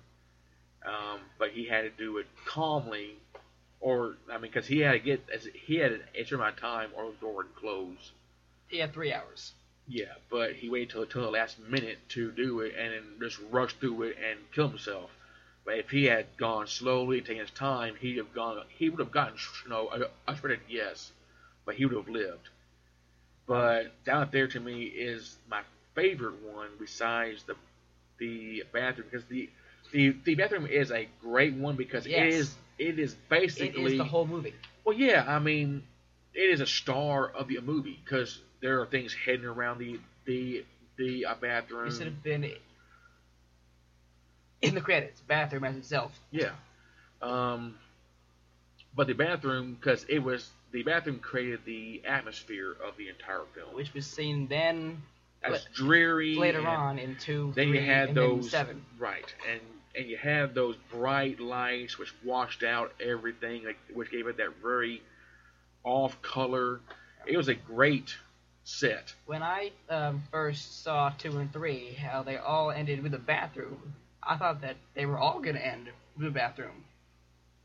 um, 0.86 1.20
but 1.38 1.52
he 1.52 1.66
had 1.68 1.82
to 1.82 1.90
do 1.90 2.18
it 2.18 2.28
calmly, 2.46 3.16
or 3.80 4.16
I 4.30 4.34
mean, 4.34 4.52
because 4.52 4.68
he 4.68 4.80
had 4.80 4.94
to 4.94 5.00
get 5.00 5.22
as 5.34 5.48
he 5.54 5.76
had 5.76 5.92
an 5.92 6.02
extra 6.16 6.38
amount 6.38 6.56
of 6.56 6.60
time, 6.62 6.90
or 6.96 7.12
the 7.12 7.18
door 7.18 7.36
would 7.36 7.56
close. 7.56 8.12
He 8.68 8.80
had 8.80 8.94
three 8.94 9.14
hours. 9.14 9.54
Yeah, 9.88 10.14
but 10.30 10.54
he 10.54 10.70
waited 10.70 10.90
till, 10.90 11.06
till 11.06 11.22
the 11.22 11.32
last 11.32 11.58
minute 11.60 12.00
to 12.10 12.32
do 12.32 12.60
it 12.60 12.76
and 12.78 12.94
then 12.94 13.04
just 13.20 13.40
rushed 13.50 13.80
through 13.80 14.04
it 14.04 14.18
and 14.22 14.40
killed 14.52 14.72
himself. 14.72 15.12
But 15.64 15.80
if 15.80 15.90
he 15.90 16.06
had 16.06 16.26
gone 16.38 16.68
slowly, 16.68 17.22
taking 17.22 17.38
his 17.38 17.52
time, 17.52 17.96
he'd 17.96 18.18
have 18.18 18.34
gone. 18.34 18.62
He 18.70 18.90
would 18.90 19.00
have 19.00 19.12
gotten, 19.12 19.36
you 19.64 19.70
know, 19.70 19.90
a, 19.90 20.32
a 20.32 20.36
shredded 20.36 20.60
yes, 20.68 21.12
but 21.66 21.76
he 21.76 21.86
would 21.86 21.96
have 21.96 22.10
lived. 22.10 22.50
But 23.46 24.04
down 24.04 24.28
there 24.32 24.48
to 24.48 24.60
me 24.60 24.84
is 24.84 25.38
my 25.50 25.62
favorite 25.96 26.42
one 26.44 26.70
besides 26.80 27.44
the 27.44 27.56
the 28.18 28.64
bathroom 28.74 29.08
because 29.10 29.26
the 29.28 29.50
the 29.92 30.16
the 30.26 30.36
bathroom 30.36 30.66
is 30.68 30.92
a 30.92 31.08
great 31.22 31.54
one 31.54 31.76
because 31.76 32.06
Yes. 32.06 32.34
it 32.34 32.34
is 32.34 32.56
it 32.78 33.00
is 33.00 33.16
basically 33.30 33.94
is 33.94 33.98
the 33.98 34.04
whole 34.04 34.26
movie. 34.28 34.54
well, 34.86 34.96
yeah, 34.98 35.24
I 35.28 35.40
mean, 35.40 35.84
it 36.34 36.52
is 36.52 36.62
a 36.62 36.66
star 36.68 37.28
of 37.28 37.48
the 37.48 37.60
movie 37.62 38.00
because 38.04 38.40
there 38.62 38.82
are 38.82 38.86
things 38.86 39.14
hidden 39.14 39.46
around 39.46 39.80
the 39.80 40.00
the 40.26 40.66
the 40.98 41.26
uh, 41.26 41.36
bathroom. 41.36 41.88
It 41.88 41.92
should 41.94 42.06
have 42.06 42.24
been 42.24 42.52
in 44.62 44.76
the 44.76 44.82
credits. 44.82 45.22
Bathroom 45.22 45.64
as 45.64 45.76
itself. 45.76 46.12
Yeah, 46.32 46.52
um, 47.22 47.76
but 48.96 49.08
the 49.08 49.14
bathroom 49.14 49.76
because 49.80 50.06
it 50.10 50.20
was 50.20 50.50
the 50.72 50.84
bathroom 50.84 51.20
created 51.20 51.62
the 51.66 52.02
atmosphere 52.06 52.76
of 52.86 52.98
the 52.98 53.10
entire 53.10 53.44
film. 53.56 53.74
which 53.74 53.94
was 53.94 54.06
seen 54.06 54.48
then 54.48 55.02
As 55.44 55.52
but 55.64 55.74
dreary 55.74 56.36
later 56.36 56.66
on 56.68 57.00
in 57.00 57.16
two, 57.16 57.54
Then 57.56 57.70
you 57.70 57.80
had 57.82 58.14
those 58.14 58.50
seven. 58.50 58.84
right, 59.00 59.34
and 59.52 59.62
and 59.98 60.08
you 60.08 60.18
had 60.18 60.54
those 60.54 60.76
bright 60.92 61.40
lights 61.40 61.98
which 61.98 62.14
washed 62.24 62.64
out 62.64 62.94
everything, 63.02 63.66
like 63.66 63.78
which 63.94 64.12
gave 64.12 64.28
it 64.28 64.38
that 64.38 64.56
very 64.62 65.02
off 65.84 66.22
color. 66.22 66.80
It 67.26 67.38
was 67.38 67.48
a 67.48 67.56
great 67.56 68.16
set. 68.64 69.14
When 69.26 69.42
I 69.44 69.72
um, 69.90 70.24
first 70.32 70.84
saw 70.84 71.10
two 71.18 71.38
and 71.40 71.52
three, 71.52 71.94
how 71.94 72.24
they 72.24 72.38
all 72.38 72.72
ended 72.72 73.02
with 73.04 73.14
a 73.14 73.20
bathroom, 73.20 73.94
I 74.22 74.38
thought 74.38 74.62
that 74.62 74.76
they 74.94 75.06
were 75.06 75.18
all 75.18 75.40
gonna 75.40 75.60
end 75.60 75.90
with 76.18 76.28
a 76.28 76.32
bathroom. 76.32 76.84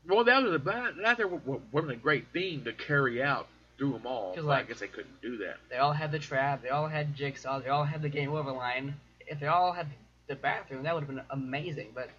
Well, 0.07 0.23
that 0.25 0.43
was 0.43 0.53
a 0.53 0.59
bad. 0.59 0.95
That 1.01 1.17
there 1.17 1.27
wa- 1.27 1.39
wa- 1.45 1.59
wasn't 1.71 1.93
a 1.93 1.97
great 1.97 2.27
theme 2.33 2.63
to 2.65 2.73
carry 2.73 3.21
out 3.23 3.47
through 3.77 3.93
them 3.93 4.05
all. 4.05 4.33
'Cause, 4.35 4.43
but 4.45 4.51
I 4.59 4.63
guess 4.63 4.79
they 4.79 4.87
couldn't 4.87 5.21
do 5.21 5.37
that. 5.37 5.57
They 5.69 5.77
all 5.77 5.93
had 5.93 6.11
the 6.11 6.19
trap. 6.19 6.61
They 6.61 6.69
all 6.69 6.87
had 6.87 7.15
jigsaw. 7.15 7.59
They 7.59 7.69
all 7.69 7.85
had 7.85 8.01
the 8.01 8.09
game 8.09 8.31
over 8.33 8.51
line. 8.51 8.95
If 9.27 9.39
they 9.39 9.47
all 9.47 9.71
had 9.71 9.87
the 10.27 10.35
bathroom, 10.35 10.83
that 10.83 10.93
would 10.93 11.01
have 11.05 11.09
been 11.09 11.23
amazing. 11.29 11.91
But, 11.95 12.09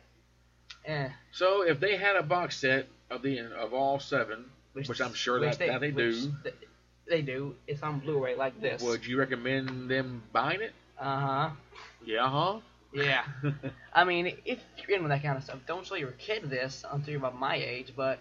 eh, 0.84 1.08
So 1.32 1.62
if 1.62 1.80
they 1.80 1.96
had 1.96 2.16
a 2.16 2.22
box 2.22 2.56
set 2.60 2.86
of 3.10 3.22
the 3.22 3.38
of 3.40 3.72
all 3.74 3.98
seven, 4.00 4.44
which, 4.72 5.00
I'm 5.00 5.14
sure 5.14 5.40
which 5.40 5.58
that, 5.58 5.68
that 5.68 5.80
they 5.80 5.90
do, 5.90 6.12
th- 6.42 6.54
they 7.08 7.22
do. 7.22 7.54
It's 7.66 7.82
on 7.82 8.00
Blu-ray 8.00 8.34
like 8.36 8.60
this. 8.60 8.82
would 8.82 9.06
you 9.06 9.18
recommend 9.18 9.88
them 9.90 10.22
buying 10.32 10.60
it? 10.62 10.72
Uh 10.98 11.20
huh. 11.20 11.50
Yeah, 12.04 12.28
huh? 12.28 12.58
Yeah. 12.92 13.24
I 13.92 14.04
mean, 14.04 14.36
if 14.44 14.58
you're 14.86 14.96
into 14.96 15.08
that 15.08 15.22
kind 15.22 15.36
of 15.36 15.44
stuff, 15.44 15.58
don't 15.66 15.84
show 15.86 15.96
your 15.96 16.12
kid 16.12 16.48
this 16.48 16.84
until 16.90 17.10
you're 17.10 17.18
about 17.18 17.38
my 17.38 17.56
age. 17.56 17.92
But 17.96 18.18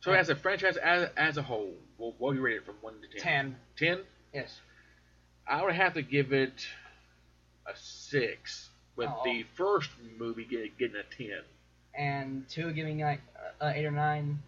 so 0.00 0.12
as 0.12 0.28
a 0.28 0.36
franchise 0.36 0.76
as 0.76 1.08
as 1.16 1.36
a 1.38 1.42
whole, 1.42 1.72
what 1.96 2.14
what 2.18 2.32
do 2.32 2.36
you 2.38 2.42
rate 2.44 2.56
it 2.56 2.66
from 2.66 2.76
one 2.80 2.94
to 3.00 3.18
ten? 3.20 3.56
Ten. 3.76 3.96
Ten. 3.96 4.04
yes. 4.34 4.60
I 5.48 5.62
would 5.64 5.74
have 5.74 5.94
to 5.94 6.02
give 6.02 6.32
it 6.32 6.66
a 7.66 7.76
six, 7.76 8.68
with 8.96 9.08
Oh. 9.10 9.22
the 9.24 9.44
first 9.56 9.90
movie 10.18 10.44
getting 10.44 10.96
a 10.96 11.02
ten. 11.16 11.40
And 11.96 12.48
two 12.48 12.72
giving 12.72 12.98
like 13.00 13.20
uh, 13.60 13.72
eight 13.74 13.84
or 13.84 13.90
nine. 13.90 14.40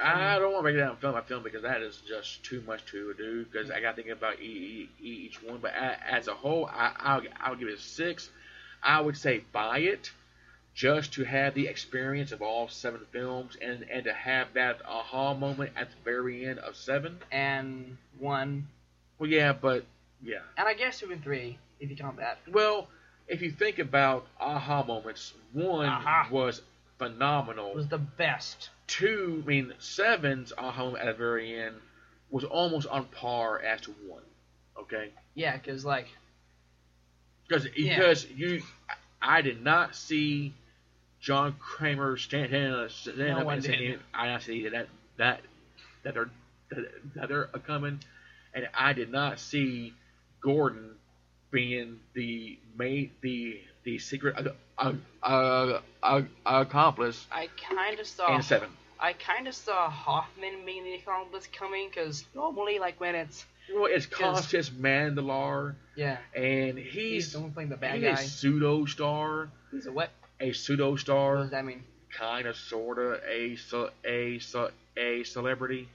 I 0.00 0.38
don't 0.40 0.52
want 0.52 0.58
to 0.60 0.62
break 0.62 0.74
it 0.74 0.78
down 0.80 0.96
film 0.96 1.12
by 1.14 1.20
film 1.20 1.42
because 1.44 1.62
that 1.62 1.80
is 1.80 2.02
just 2.08 2.42
too 2.44 2.60
much 2.66 2.84
to 2.86 3.14
do. 3.14 3.44
Because 3.44 3.70
I 3.70 3.80
got 3.80 3.94
to 3.96 4.02
think 4.02 4.12
about 4.12 4.40
each 4.40 5.40
one. 5.42 5.58
But 5.58 5.72
as 5.74 6.26
a 6.26 6.34
whole, 6.34 6.66
I, 6.66 6.92
I'll 6.98 7.22
I'll 7.40 7.54
give 7.54 7.68
it 7.68 7.78
a 7.78 7.80
six. 7.80 8.28
I 8.82 9.00
would 9.00 9.16
say 9.16 9.44
buy 9.52 9.78
it 9.78 10.10
just 10.74 11.12
to 11.12 11.24
have 11.24 11.54
the 11.54 11.68
experience 11.68 12.32
of 12.32 12.42
all 12.42 12.66
seven 12.68 13.00
films 13.12 13.56
and 13.62 13.84
and 13.92 14.04
to 14.04 14.12
have 14.12 14.48
that 14.54 14.80
aha 14.88 15.34
moment 15.34 15.70
at 15.76 15.90
the 15.90 15.96
very 16.04 16.46
end 16.46 16.58
of 16.58 16.74
seven. 16.74 17.18
and 17.30 17.96
one, 18.18 18.66
Well, 19.18 19.30
yeah, 19.30 19.52
but 19.52 19.84
yeah. 20.22 20.38
and 20.56 20.66
I 20.66 20.74
guess 20.74 20.98
two 20.98 21.12
and 21.12 21.22
three 21.22 21.58
if 21.78 21.90
you 21.90 21.96
count 21.96 22.16
that. 22.16 22.38
Well, 22.50 22.88
if 23.32 23.42
you 23.42 23.50
think 23.50 23.78
about 23.78 24.26
aha 24.38 24.84
moments, 24.84 25.32
one 25.52 25.88
Aha. 25.88 26.28
was 26.30 26.60
phenomenal. 26.98 27.74
was 27.74 27.88
the 27.88 27.98
best. 27.98 28.70
two, 28.86 29.42
I 29.44 29.48
mean, 29.48 29.72
seven's 29.78 30.52
aha 30.56 30.84
moment 30.84 31.02
at 31.02 31.06
the 31.06 31.14
very 31.18 31.58
end 31.60 31.76
was 32.30 32.44
almost 32.44 32.86
on 32.86 33.06
par 33.06 33.60
as 33.60 33.80
to 33.82 33.90
one. 34.06 34.22
Okay, 34.78 35.10
Yeah, 35.34 35.56
because 35.56 35.84
like 35.84 36.06
because 37.48 37.66
Yeah. 37.76 37.96
because 37.96 38.30
you, 38.30 38.62
I 39.20 39.42
did 39.42 39.62
not 39.62 39.94
see 39.96 40.52
John 41.20 41.54
Kramer 41.58 42.16
stand, 42.16 42.50
stand, 42.50 42.90
stand 42.90 43.18
No 43.18 43.38
up 43.40 43.48
and 43.48 43.64
say. 43.64 43.74
I 44.14 44.26
did 44.26 44.32
not 44.32 44.42
see 44.42 44.68
that 44.68 44.88
that 45.16 45.40
that 46.02 46.14
they're 46.14 46.30
that, 46.70 47.14
that 47.14 47.28
they're 47.28 47.44
coming, 47.66 48.00
and 48.54 48.68
I 48.74 48.92
did 48.92 49.10
not 49.10 49.38
see 49.38 49.94
Gordon 50.40 50.96
being 51.52 52.00
the 52.14 52.58
main 52.76 53.12
the 53.20 53.60
the 53.84 53.98
secret 53.98 54.34
uh, 54.36 54.50
uh, 54.78 54.92
uh, 55.22 55.78
uh, 56.02 56.22
accomplice 56.44 57.24
I 57.30 57.48
kind 57.70 58.00
of 58.00 58.06
saw. 58.06 58.34
in 58.34 58.42
seven. 58.42 58.68
I 58.98 59.12
kind 59.14 59.48
of 59.48 59.54
saw 59.54 59.90
Hoffman 59.90 60.64
being 60.64 60.84
the 60.84 60.94
accomplice 60.94 61.48
coming 61.52 61.88
because 61.88 62.24
normally, 62.34 62.78
like 62.78 63.00
when 63.00 63.14
it's 63.16 63.44
Well, 63.74 63.86
it's 63.86 64.06
Costas 64.06 64.70
Mandylor, 64.70 65.74
yeah, 65.96 66.18
and 66.34 66.78
he's, 66.78 66.92
he's 66.92 67.32
the 67.32 67.40
one 67.40 67.50
playing 67.52 67.68
the 67.70 67.76
bad 67.76 68.00
he's 68.00 68.18
a 68.20 68.22
pseudo 68.22 68.84
star, 68.86 69.48
He's 69.72 69.86
a 69.86 69.92
what? 69.92 70.10
a 70.40 70.52
pseudo 70.52 70.92
What 70.92 71.00
star, 71.00 71.36
does 71.38 71.50
that 71.50 71.64
mean? 71.64 71.82
kind 72.16 72.46
of, 72.46 72.56
sorta, 72.56 73.20
a 73.28 73.56
a 74.06 74.38
a 74.96 75.24
celebrity. 75.24 75.88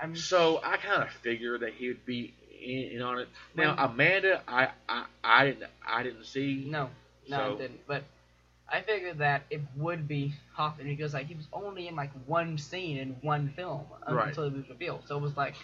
I'm 0.00 0.14
So 0.16 0.60
I 0.62 0.76
kind 0.76 1.02
of 1.02 1.10
figured 1.10 1.60
that 1.62 1.72
he 1.74 1.88
would 1.88 2.04
be 2.06 2.34
in, 2.64 2.96
in 2.96 3.02
on 3.02 3.18
it. 3.20 3.28
Now 3.54 3.76
When- 3.76 3.90
Amanda, 3.90 4.42
I, 4.48 4.68
I 4.88 5.04
I 5.22 5.44
didn't 5.46 5.70
I 5.86 6.02
didn't 6.02 6.24
see. 6.24 6.66
No, 6.68 6.90
no, 7.28 7.36
So- 7.36 7.58
didn't. 7.58 7.80
But 7.86 8.04
I 8.72 8.80
figured 8.80 9.18
that 9.18 9.42
it 9.50 9.60
would 9.76 10.08
be 10.08 10.34
Hoffman 10.54 10.86
because 10.86 11.14
like 11.14 11.26
he 11.26 11.34
was 11.34 11.46
only 11.52 11.86
in 11.88 11.94
like 11.96 12.10
one 12.26 12.56
scene 12.58 12.96
in 12.98 13.16
one 13.20 13.52
film 13.54 13.82
Right. 14.08 14.28
until 14.28 14.44
it 14.44 14.54
was 14.54 14.68
revealed. 14.68 15.02
So 15.06 15.16
it 15.18 15.20
was 15.20 15.36
like, 15.36 15.54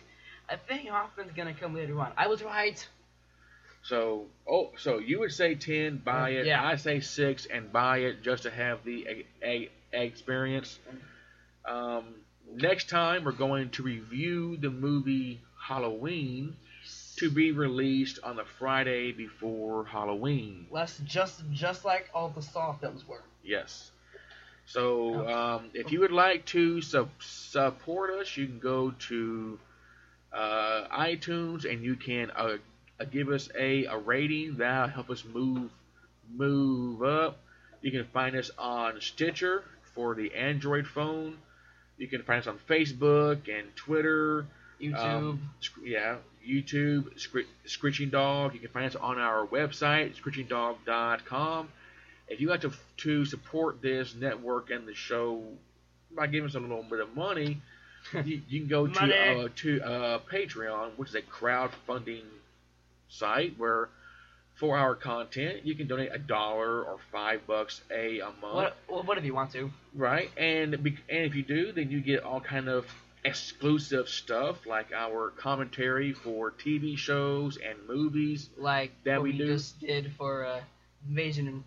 I 0.48 0.56
think 0.56 0.88
Hoffman's 0.88 1.32
gonna 1.32 1.54
come 1.54 1.74
later 1.74 1.98
on. 1.98 2.12
I 2.16 2.26
was 2.26 2.42
right. 2.42 2.86
So 3.82 4.26
oh, 4.46 4.72
so 4.76 4.98
you 4.98 5.20
would 5.20 5.32
say 5.32 5.54
ten, 5.54 5.96
buy 6.04 6.30
it. 6.30 6.46
Yeah. 6.46 6.62
I 6.64 6.76
say 6.76 7.00
six 7.00 7.46
and 7.46 7.72
buy 7.72 7.98
it 7.98 8.22
just 8.22 8.42
to 8.42 8.50
have 8.50 8.84
the 8.84 9.06
a, 9.42 9.70
a 9.92 10.02
experience. 10.04 10.78
Um, 11.64 12.04
next 12.52 12.88
time 12.90 13.24
we're 13.24 13.32
going 13.32 13.70
to 13.70 13.82
review 13.82 14.56
the 14.58 14.70
movie 14.70 15.40
Halloween 15.58 16.56
to 17.20 17.30
be 17.30 17.52
released 17.52 18.18
on 18.22 18.36
the 18.36 18.44
Friday 18.58 19.12
before 19.12 19.84
Halloween. 19.84 20.66
Less 20.70 20.98
just 21.04 21.42
just 21.52 21.84
like 21.84 22.08
all 22.14 22.30
the 22.30 22.40
Saw 22.40 22.72
films 22.72 23.06
were. 23.06 23.22
Yes. 23.44 23.90
So 24.64 25.28
um, 25.28 25.70
if 25.74 25.92
you 25.92 26.00
would 26.00 26.12
like 26.12 26.46
to 26.46 26.80
su- 26.80 27.08
support 27.18 28.10
us, 28.10 28.36
you 28.38 28.46
can 28.46 28.58
go 28.58 28.92
to 29.08 29.58
uh, 30.32 30.86
iTunes 30.90 31.70
and 31.70 31.84
you 31.84 31.94
can 31.94 32.30
uh, 32.30 32.56
uh, 32.98 33.04
give 33.04 33.28
us 33.28 33.50
a, 33.58 33.84
a 33.84 33.98
rating. 33.98 34.56
That'll 34.56 34.88
help 34.88 35.10
us 35.10 35.22
move 35.24 35.70
move 36.34 37.02
up. 37.02 37.38
You 37.82 37.90
can 37.90 38.06
find 38.14 38.34
us 38.34 38.50
on 38.58 38.98
Stitcher 39.00 39.64
for 39.94 40.14
the 40.14 40.34
Android 40.34 40.86
phone. 40.86 41.36
You 41.98 42.08
can 42.08 42.22
find 42.22 42.40
us 42.40 42.46
on 42.46 42.58
Facebook 42.66 43.48
and 43.54 43.76
Twitter. 43.76 44.46
YouTube. 44.80 44.96
Um, 44.96 45.50
yeah, 45.84 46.16
YouTube, 46.48 47.18
Scr- 47.18 47.40
Screeching 47.66 48.10
Dog. 48.10 48.54
You 48.54 48.60
can 48.60 48.70
find 48.70 48.86
us 48.86 48.96
on 48.96 49.18
our 49.18 49.46
website, 49.46 50.14
screechinggdog.com. 50.20 51.68
if 52.28 52.40
you 52.40 52.48
like 52.48 52.60
to 52.62 52.72
to 52.98 53.24
support 53.24 53.82
this 53.82 54.14
network 54.14 54.70
and 54.70 54.86
the 54.86 54.94
show 54.94 55.42
by 56.16 56.26
giving 56.26 56.48
us 56.48 56.54
a 56.54 56.60
little 56.60 56.82
bit 56.82 57.00
of 57.00 57.14
money, 57.14 57.60
you, 58.24 58.42
you 58.48 58.60
can 58.60 58.68
go 58.68 58.86
to 58.86 59.00
uh, 59.00 59.48
to 59.56 59.82
uh, 59.82 60.18
Patreon, 60.32 60.90
which 60.96 61.10
is 61.10 61.14
a 61.14 61.22
crowdfunding 61.22 62.24
site 63.08 63.54
where 63.58 63.88
for 64.54 64.76
our 64.76 64.94
content 64.94 65.64
you 65.64 65.74
can 65.74 65.86
donate 65.86 66.10
a 66.12 66.18
dollar 66.18 66.82
or 66.82 66.98
five 67.10 67.46
bucks 67.46 67.80
a 67.90 68.20
a 68.20 68.26
month, 68.42 68.54
What, 68.54 68.76
well, 68.88 69.02
what 69.04 69.18
if 69.18 69.24
you 69.24 69.34
want 69.34 69.52
to? 69.52 69.70
right? 69.94 70.30
And 70.36 70.74
and 70.74 70.94
if 71.08 71.34
you 71.34 71.42
do, 71.42 71.72
then 71.72 71.90
you 71.90 72.00
get 72.00 72.22
all 72.22 72.40
kind 72.40 72.68
of 72.68 72.86
exclusive 73.24 74.08
stuff 74.08 74.66
like 74.66 74.92
our 74.92 75.30
commentary 75.30 76.12
for 76.12 76.50
TV 76.50 76.96
shows 76.96 77.56
and 77.58 77.76
movies. 77.86 78.48
Like 78.56 78.92
That 79.04 79.18
what 79.18 79.24
we 79.24 79.32
we, 79.32 79.38
do. 79.38 79.46
just 79.46 79.78
did 79.80 80.12
for 80.16 80.44
uh, 80.44 80.60
Invasion 81.08 81.62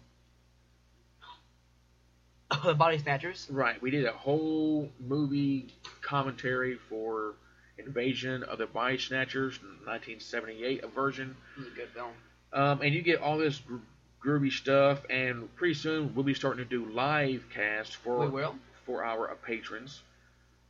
and 2.62 2.78
Body 2.78 2.98
Snatchers. 2.98 3.48
Right, 3.52 3.82
we 3.82 3.92
did 3.92 4.06
a 4.06 4.12
whole 4.12 4.90
movie 5.00 5.68
commentary 6.02 6.78
for 6.90 7.34
Invasion 7.78 8.44
of 8.44 8.58
the 8.60 8.68
Body 8.68 8.98
Snatchers, 8.98 9.60
1978 9.86 10.84
a 10.84 10.88
version. 10.88 11.36
It 11.56 11.60
was 11.60 11.68
a 11.68 11.72
good 11.72 11.90
film. 11.90 12.12
Um, 12.52 12.82
and 12.82 12.94
you 12.94 13.02
get 13.02 13.20
all 13.20 13.38
this 13.40 13.60
gr- 13.60 13.78
groovy 14.24 14.52
stuff, 14.52 15.02
and 15.10 15.54
pretty 15.56 15.74
soon 15.74 16.14
we'll 16.14 16.24
be 16.26 16.36
starting 16.36 16.64
to 16.64 16.70
do 16.70 16.86
live 16.92 17.46
casts 17.54 17.96
for 17.96 18.54
for 18.86 19.04
our 19.04 19.32
uh, 19.32 19.36
patrons. 19.46 20.02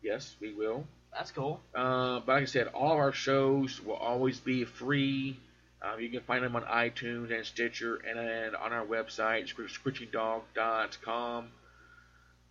Yes, 0.03 0.35
we 0.41 0.53
will. 0.53 0.85
That's 1.13 1.31
cool. 1.31 1.61
Uh, 1.73 2.19
but 2.19 2.34
like 2.34 2.41
I 2.43 2.45
said, 2.45 2.67
all 2.67 2.91
of 2.91 2.97
our 2.97 3.13
shows 3.13 3.81
will 3.81 3.95
always 3.95 4.39
be 4.39 4.65
free. 4.65 5.39
Um, 5.81 5.99
you 5.99 6.09
can 6.09 6.21
find 6.21 6.43
them 6.43 6.55
on 6.55 6.63
iTunes 6.63 7.34
and 7.35 7.45
Stitcher, 7.45 7.95
and 8.07 8.17
then 8.17 8.55
on 8.55 8.73
our 8.73 8.85
website, 8.85 9.47
scritchydog.com. 9.47 11.47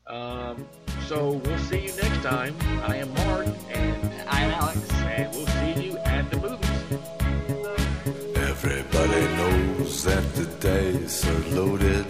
Um, 0.06 0.66
so 1.06 1.32
we'll 1.44 1.58
see 1.58 1.86
you 1.86 1.92
next 2.02 2.22
time. 2.22 2.54
I 2.82 2.96
am 2.96 3.12
Mark, 3.14 3.46
and, 3.70 4.12
I'm 4.28 4.50
Alex. 4.50 4.90
and 4.92 5.32
we'll 5.34 5.46
see 5.46 5.86
you 5.86 5.98
at 5.98 6.30
the 6.30 6.36
movies. 6.38 6.68
Everybody 8.36 9.20
knows 9.36 10.04
that 10.04 10.34
the 10.34 10.44
dice 10.60 11.26
are 11.26 11.54
loaded. 11.54 12.06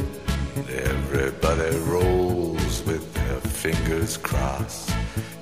Everybody 0.68 1.76
rolls 1.78 2.82
with 2.84 3.12
their 3.14 3.40
fingers 3.40 4.16
crossed. 4.16 4.91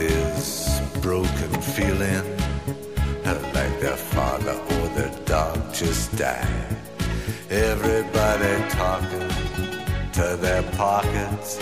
This 0.00 0.80
broken 1.02 1.52
feeling 1.60 2.24
like 3.56 3.74
their 3.80 4.00
father 4.14 4.56
or 4.74 4.86
their 4.96 5.14
dog 5.26 5.58
just 5.74 6.16
died. 6.16 6.76
Everybody 7.50 8.52
talking 8.70 9.28
to 10.18 10.26
their 10.40 10.62
pockets. 10.84 11.58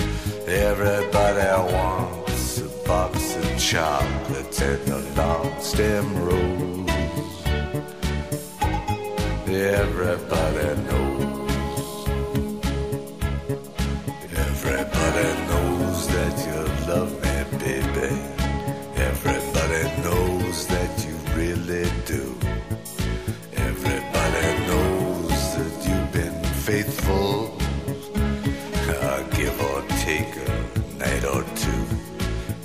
Everybody 0.47 1.73
wants 1.73 2.61
a 2.61 2.69
box 2.87 3.37
of 3.37 3.59
chocolates 3.59 4.61
and 4.63 4.89
a 4.89 5.01
long 5.21 5.61
stem 5.61 6.07
rose. 6.25 7.43
Everybody 9.49 10.83
knows. 10.87 10.98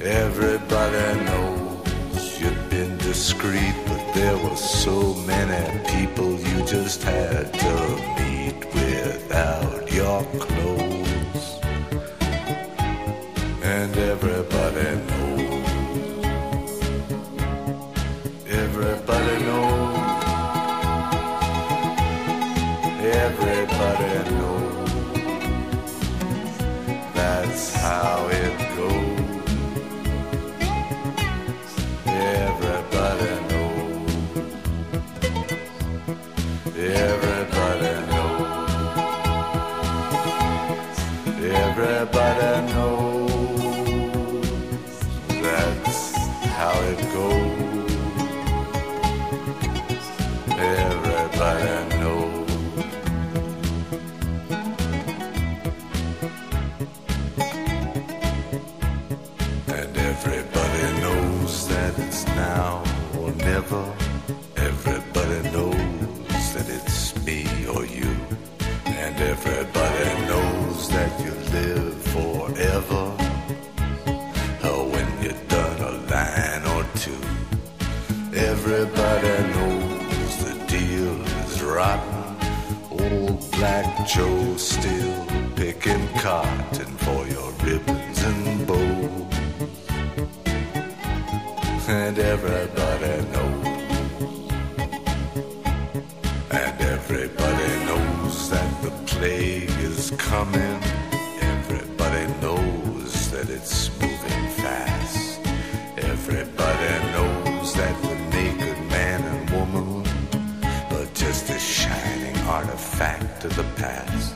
Everybody 0.06 1.24
knows 1.24 2.38
you've 2.38 2.70
been 2.70 2.98
discreet, 2.98 3.74
but 3.88 4.14
there 4.14 4.38
were 4.38 4.58
so 4.58 5.14
many 5.26 5.80
people 5.88 6.34
you 6.34 6.66
just 6.66 7.04
had 7.04 7.54
to 7.54 7.76
meet 8.20 8.66
without 8.76 9.90
your 9.90 10.24
clothes. 10.42 11.60
And 13.64 13.96
everybody 13.96 14.98
knows. 15.08 15.70
Everybody 18.50 19.44
knows. 19.46 19.98
Everybody 23.24 24.32
knows. 24.32 24.92
That's 27.14 27.74
how 27.76 28.28
it 28.28 28.76
goes. 28.76 29.03
Everybody 69.34 70.28
knows 70.28 70.90
that 70.90 71.12
you 71.24 71.34
live 71.58 71.96
forever. 72.16 73.04
Or 74.70 74.82
when 74.94 75.08
you're 75.24 75.44
done 75.56 75.80
a 75.90 75.94
line 76.12 76.66
or 76.76 76.84
two. 77.04 77.24
Everybody 78.52 79.36
knows 79.56 80.32
the 80.46 80.54
deal 80.76 81.16
is 81.42 81.64
rotten. 81.64 82.24
Old 82.92 83.40
Black 83.54 84.08
Joe 84.08 84.56
still 84.58 85.26
picking 85.56 86.08
cotton 86.26 86.92
for 87.06 87.22
your 87.28 87.52
ribbons 87.64 88.03
is 100.34 100.40
coming. 100.40 100.80
Everybody 101.42 102.26
knows 102.42 103.32
that 103.32 103.50
it's 103.50 103.90
moving 104.02 104.48
fast. 104.64 105.40
Everybody 105.98 106.94
knows 107.14 107.74
that 107.74 108.02
the 108.02 108.16
naked 108.38 108.80
man 108.90 109.22
and 109.22 109.50
woman 109.50 110.08
are 110.92 111.08
just 111.14 111.50
a 111.50 111.60
shining 111.60 112.38
artifact 112.48 113.46
of 113.46 113.56
the 113.56 113.64
past. 113.76 114.36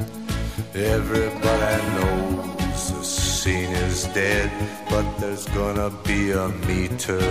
Everybody 0.74 1.78
knows 1.98 2.92
the 2.92 3.04
scene 3.04 3.74
is 3.88 4.06
dead, 4.14 4.52
but 4.90 5.06
there's 5.20 5.48
gonna 5.48 5.92
be 6.04 6.32
a 6.32 6.50
meter 6.68 7.22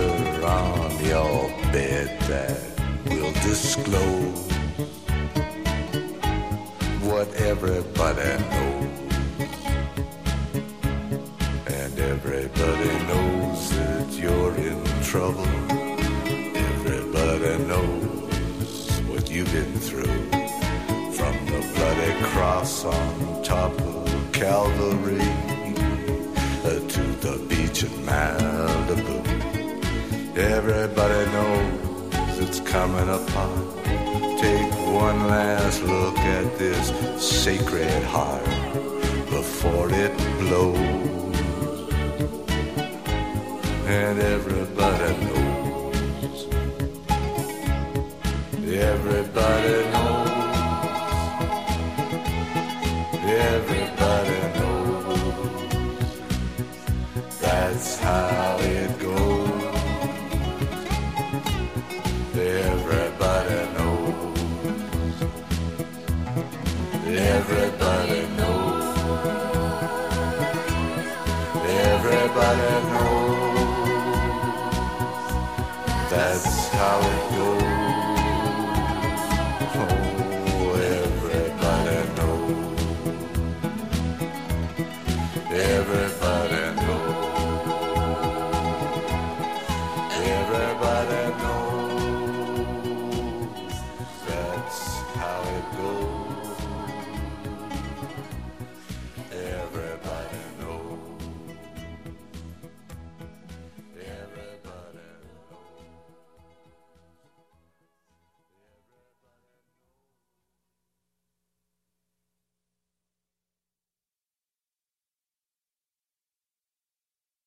on 0.43 0.91
your 1.05 1.49
bed 1.71 2.19
that 2.31 2.59
will 3.05 3.33
disclose 3.49 4.47
what 7.09 7.33
everybody 7.35 7.96
heart 38.17 38.46